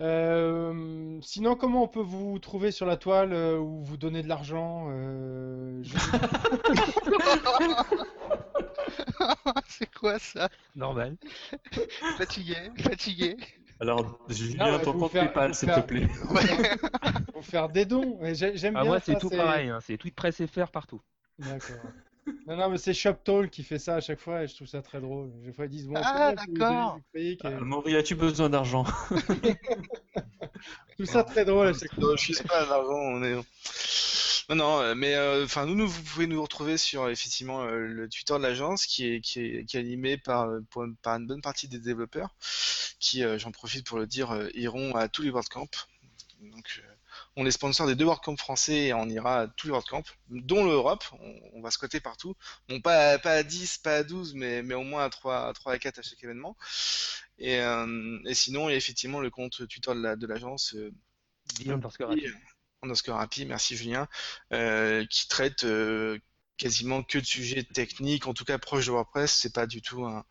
Euh, 0.00 1.20
sinon, 1.22 1.54
comment 1.54 1.84
on 1.84 1.88
peut 1.88 2.00
vous 2.00 2.38
trouver 2.40 2.72
sur 2.72 2.84
la 2.84 2.96
toile 2.96 3.32
euh, 3.32 3.58
ou 3.58 3.84
vous 3.84 3.96
donner 3.96 4.22
de 4.22 4.28
l'argent 4.28 4.88
euh, 4.90 5.84
C'est 9.68 9.94
quoi 9.94 10.18
ça? 10.18 10.48
Normal. 10.74 11.16
fatigué, 12.18 12.56
fatigué. 12.78 13.36
Alors, 13.84 14.18
Julien, 14.30 14.78
ton 14.78 14.94
compte 14.94 15.12
PayPal, 15.12 15.54
s'il 15.54 15.68
te 15.68 15.80
plaît. 15.80 16.08
Pour 17.34 17.44
faire 17.44 17.68
des 17.68 17.84
dons. 17.84 18.18
J'aime 18.32 18.76
ah, 18.76 18.80
bien. 18.80 18.84
Moi, 18.84 19.00
c'est 19.00 19.18
tout 19.18 19.28
pareil. 19.28 19.68
Hein. 19.68 19.80
C'est 19.82 19.98
Press 20.14 20.40
FR 20.46 20.68
partout. 20.68 21.02
D'accord. 21.38 21.76
Non, 22.46 22.56
non, 22.56 22.70
mais 22.70 22.78
c'est 22.78 22.94
ShopTall 22.94 23.50
qui 23.50 23.62
fait 23.62 23.78
ça 23.78 23.96
à 23.96 24.00
chaque 24.00 24.20
fois 24.20 24.42
et 24.42 24.48
je 24.48 24.54
trouve 24.54 24.68
ça 24.68 24.80
très 24.80 25.02
drôle. 25.02 25.30
Des 25.42 25.52
fois, 25.52 25.66
ils 25.66 25.70
disent 25.70 25.86
bon, 25.86 26.00
Ah, 26.02 26.32
d'accord. 26.32 26.98
Maury, 27.60 27.94
as-tu 27.96 28.14
besoin 28.14 28.48
d'argent? 28.48 28.84
Tout 30.96 31.04
ça 31.04 31.22
très 31.22 31.44
drôle 31.44 31.66
à 31.66 31.74
chaque 31.74 31.92
fois. 31.94 32.16
Je 32.16 32.32
suis 32.32 32.44
pas 32.44 32.64
d'argent, 32.64 32.96
on 32.96 33.22
est. 33.22 33.34
Non, 34.48 34.56
non, 34.56 34.80
euh, 34.80 34.94
mais 34.94 35.14
euh, 35.14 35.44
enfin, 35.44 35.66
nous, 35.66 35.74
nous, 35.74 35.88
vous 35.88 36.02
pouvez 36.02 36.26
nous 36.26 36.40
retrouver 36.40 36.78
sur 36.78 37.10
effectivement 37.10 37.62
euh, 37.64 37.76
le 37.86 38.08
Twitter 38.08 38.34
de 38.34 38.42
l'agence 38.42 38.86
qui 38.86 39.06
est, 39.06 39.20
qui 39.20 39.40
est, 39.40 39.64
qui 39.66 39.76
est 39.76 39.80
animé 39.80 40.16
par, 40.16 40.48
par 41.02 41.16
une 41.16 41.26
bonne 41.26 41.42
partie 41.42 41.68
des 41.68 41.78
développeurs 41.78 42.34
qui, 43.04 43.22
j'en 43.38 43.52
profite 43.52 43.86
pour 43.86 43.98
le 43.98 44.06
dire, 44.06 44.48
iront 44.54 44.94
à 44.94 45.08
tous 45.08 45.22
les 45.22 45.30
WordCamp. 45.30 45.68
Donc, 46.40 46.82
on 47.36 47.46
est 47.46 47.50
sponsor 47.50 47.86
des 47.86 47.94
deux 47.94 48.04
WordCamp 48.04 48.36
français 48.36 48.86
et 48.86 48.94
on 48.94 49.08
ira 49.08 49.42
à 49.42 49.48
tous 49.48 49.66
les 49.66 49.72
WordCamp, 49.72 50.04
dont 50.30 50.64
l'Europe. 50.64 51.04
On, 51.52 51.60
va 51.60 51.70
squatter 51.70 52.00
partout. 52.00 52.34
Bon, 52.68 52.80
pas, 52.80 53.18
pas 53.18 53.32
à 53.32 53.42
10, 53.42 53.78
pas 53.78 53.96
à 53.96 54.02
12, 54.02 54.34
mais, 54.34 54.62
mais 54.62 54.74
au 54.74 54.82
moins 54.82 55.04
à 55.04 55.10
3, 55.10 55.52
3 55.52 55.72
à 55.72 55.78
4 55.78 55.98
à 55.98 56.02
chaque 56.02 56.22
événement. 56.22 56.56
Et, 57.38 57.60
euh, 57.60 58.18
et 58.24 58.34
sinon, 58.34 58.68
il 58.68 58.72
y 58.72 58.74
a 58.74 58.78
effectivement 58.78 59.20
le 59.20 59.30
compte 59.30 59.66
Twitter 59.68 59.92
de 59.94 60.26
l'agence. 60.26 60.74
Euh, 60.74 60.92
underscore 62.82 63.18
Happy, 63.18 63.46
merci 63.46 63.76
Julien, 63.76 64.08
euh, 64.52 65.04
qui 65.06 65.26
traite 65.28 65.64
euh, 65.64 66.18
quasiment 66.56 67.02
que 67.02 67.18
de 67.18 67.24
sujets 67.24 67.64
techniques, 67.64 68.26
en 68.26 68.34
tout 68.34 68.44
cas 68.44 68.58
proche 68.58 68.86
de 68.86 68.92
WordPress. 68.92 69.32
C'est 69.32 69.54
pas 69.54 69.66
du 69.66 69.82
tout 69.82 70.04
un, 70.04 70.24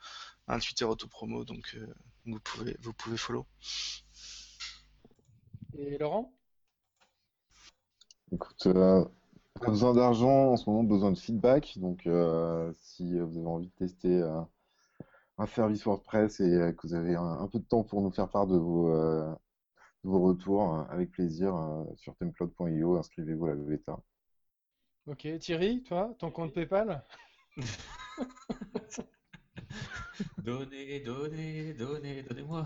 un 0.48 0.60
Twitter 0.60 0.86
auto-promo, 0.86 1.44
donc 1.44 1.76
euh, 1.76 1.94
vous 2.26 2.40
pouvez 2.40 2.76
vous 2.82 2.94
pouvez 2.94 3.18
follow. 3.18 3.46
Et 5.78 5.98
Laurent? 5.98 6.34
Écoute, 8.32 8.68
euh, 8.68 9.06
pas 9.60 9.70
besoin 9.70 9.94
d'argent, 9.94 10.52
en 10.52 10.58
ce 10.58 10.70
moment 10.70 10.84
besoin 10.84 11.12
de 11.12 11.18
feedback. 11.18 11.78
Donc 11.78 12.08
euh, 12.08 12.72
si 12.82 13.20
vous 13.20 13.38
avez 13.38 13.48
envie 13.48 13.68
de 13.68 13.74
tester 13.74 14.22
euh, 14.22 14.42
un 15.38 15.46
service 15.48 15.84
WordPress 15.86 16.40
et 16.40 16.76
que 16.78 16.88
vous 16.88 16.94
avez 16.94 17.16
un, 17.16 17.48
peu 17.48 17.60
de 17.60 17.66
temps 17.66 17.84
pour 17.84 18.02
nous 18.02 18.12
faire 18.12 18.30
part 18.30 18.48
de 18.48 18.58
vos, 18.58 18.92
vos 20.04 20.20
retours, 20.22 20.86
avec 20.90 21.12
plaisir 21.12 21.54
sur 21.96 22.16
template.io, 22.16 22.98
inscrivez-vous 22.98 23.46
à 23.48 23.50
la 23.50 23.56
bêta. 23.56 24.00
Ok, 25.08 25.28
Thierry, 25.40 25.84
toi, 25.84 26.16
ton 26.18 26.32
compte 26.32 26.54
PayPal? 26.54 27.04
Donnez, 30.44 31.00
donnez, 31.02 31.74
donnez, 31.74 32.24
donnez-moi. 32.24 32.66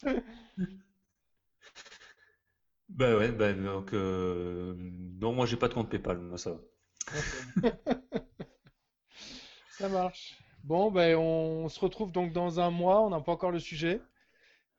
Bah 2.88 3.16
ouais, 3.16 3.30
bah 3.30 3.52
donc 3.52 3.92
euh, 3.92 4.74
non, 5.20 5.32
moi 5.34 5.44
j'ai 5.44 5.56
pas 5.56 5.68
de 5.68 5.74
compte 5.74 5.90
PayPal, 5.90 6.18
moi 6.18 6.38
ça 6.38 6.52
va. 6.52 6.58
Ça 9.78 9.88
marche. 9.88 10.36
Bon, 10.64 10.90
ben 10.90 11.16
on 11.16 11.68
se 11.68 11.78
retrouve 11.78 12.10
donc 12.10 12.32
dans 12.32 12.58
un 12.58 12.70
mois. 12.70 13.00
On 13.00 13.10
n'a 13.10 13.20
pas 13.20 13.32
encore 13.32 13.52
le 13.52 13.60
sujet, 13.60 14.00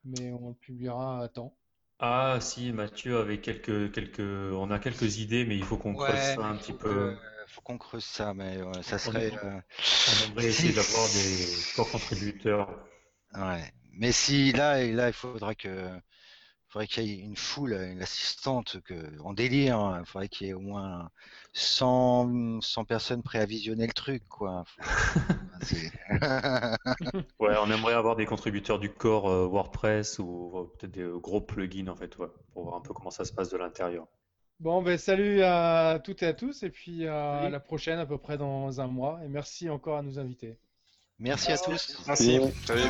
mais 0.04 0.32
on 0.34 0.50
le 0.50 0.56
publiera 0.56 1.24
à 1.24 1.28
temps. 1.30 1.56
Ah 2.00 2.40
si, 2.42 2.74
Mathieu 2.74 3.18
avait 3.18 3.40
quelques 3.40 3.92
quelques, 3.94 4.20
on 4.20 4.72
a 4.72 4.80
quelques 4.80 5.20
idées, 5.20 5.46
mais 5.46 5.56
il 5.56 5.64
faut 5.64 5.78
qu'on 5.78 5.94
creuse 5.94 6.36
ça 6.36 6.46
un 6.46 6.58
petit 6.58 6.74
peu. 6.74 7.16
Faut 7.50 7.62
qu'on 7.62 7.78
creuse 7.78 8.06
ça, 8.06 8.34
mais 8.34 8.60
ça 8.82 8.98
serait. 8.98 9.32
Euh, 9.44 9.60
on 10.08 10.32
aimerait 10.32 10.48
essayer 10.48 10.74
d'avoir 10.74 11.08
des 11.08 11.48
co-contributeurs. 11.76 12.70
Ouais, 13.36 13.74
mais 13.94 14.12
si 14.12 14.52
là, 14.52 14.84
là, 14.86 15.08
il 15.08 15.14
faudra 15.14 15.56
que 15.56 15.90
il 16.70 16.74
faudrait 16.74 16.88
qu'il 16.88 17.04
y 17.06 17.14
ait 17.14 17.24
une 17.24 17.36
foule, 17.36 17.74
une 17.74 18.04
assistante 18.04 18.80
que, 18.82 19.20
en 19.24 19.34
délire. 19.34 19.80
Hein. 19.80 20.02
Il 20.02 20.06
faudrait 20.06 20.30
qu'il 20.30 20.46
y 20.46 20.50
ait 20.52 20.54
au 20.54 20.60
moins 20.60 21.10
100, 21.54 22.62
100 22.62 22.86
personnes 22.86 23.24
prêtes 23.24 23.42
à 23.42 23.46
visionner 23.48 23.88
le 23.88 23.94
truc, 23.94 24.22
quoi. 24.30 24.66
ouais, 27.40 27.56
on 27.60 27.72
aimerait 27.72 27.96
avoir 27.96 28.16
des 28.16 28.28
contributeurs 28.28 28.78
du 28.78 28.92
corps 28.92 29.32
euh, 29.32 29.48
WordPress 29.48 30.20
ou 30.20 30.52
euh, 30.56 30.72
peut-être 30.78 30.92
des 30.92 31.10
gros 31.20 31.42
plugins, 31.42 31.88
en 31.88 31.96
fait, 31.96 32.16
pour 32.16 32.30
voir 32.64 32.76
un 32.76 32.82
peu 32.82 32.94
comment 32.94 33.10
ça 33.10 33.26
se 33.26 33.34
passe 33.34 33.50
de 33.50 33.58
l'intérieur. 33.58 34.06
Bon, 34.60 34.82
ben 34.82 34.98
salut 34.98 35.42
à 35.42 36.02
toutes 36.04 36.22
et 36.22 36.28
à 36.28 36.34
tous, 36.34 36.64
et 36.64 36.70
puis 36.70 37.08
à 37.08 37.50
la 37.50 37.60
prochaine, 37.62 37.98
à 37.98 38.06
peu 38.06 38.18
près 38.18 38.38
dans 38.38 38.82
un 38.82 38.88
mois. 38.88 39.22
Et 39.24 39.30
merci 39.30 39.70
encore 39.70 39.98
à 39.98 40.02
nous 40.02 40.20
inviter. 40.20 40.58
Merci 41.18 41.52
à 41.52 41.58
tous. 41.58 42.02
Merci. 42.08 42.40
Salut. 42.66 42.82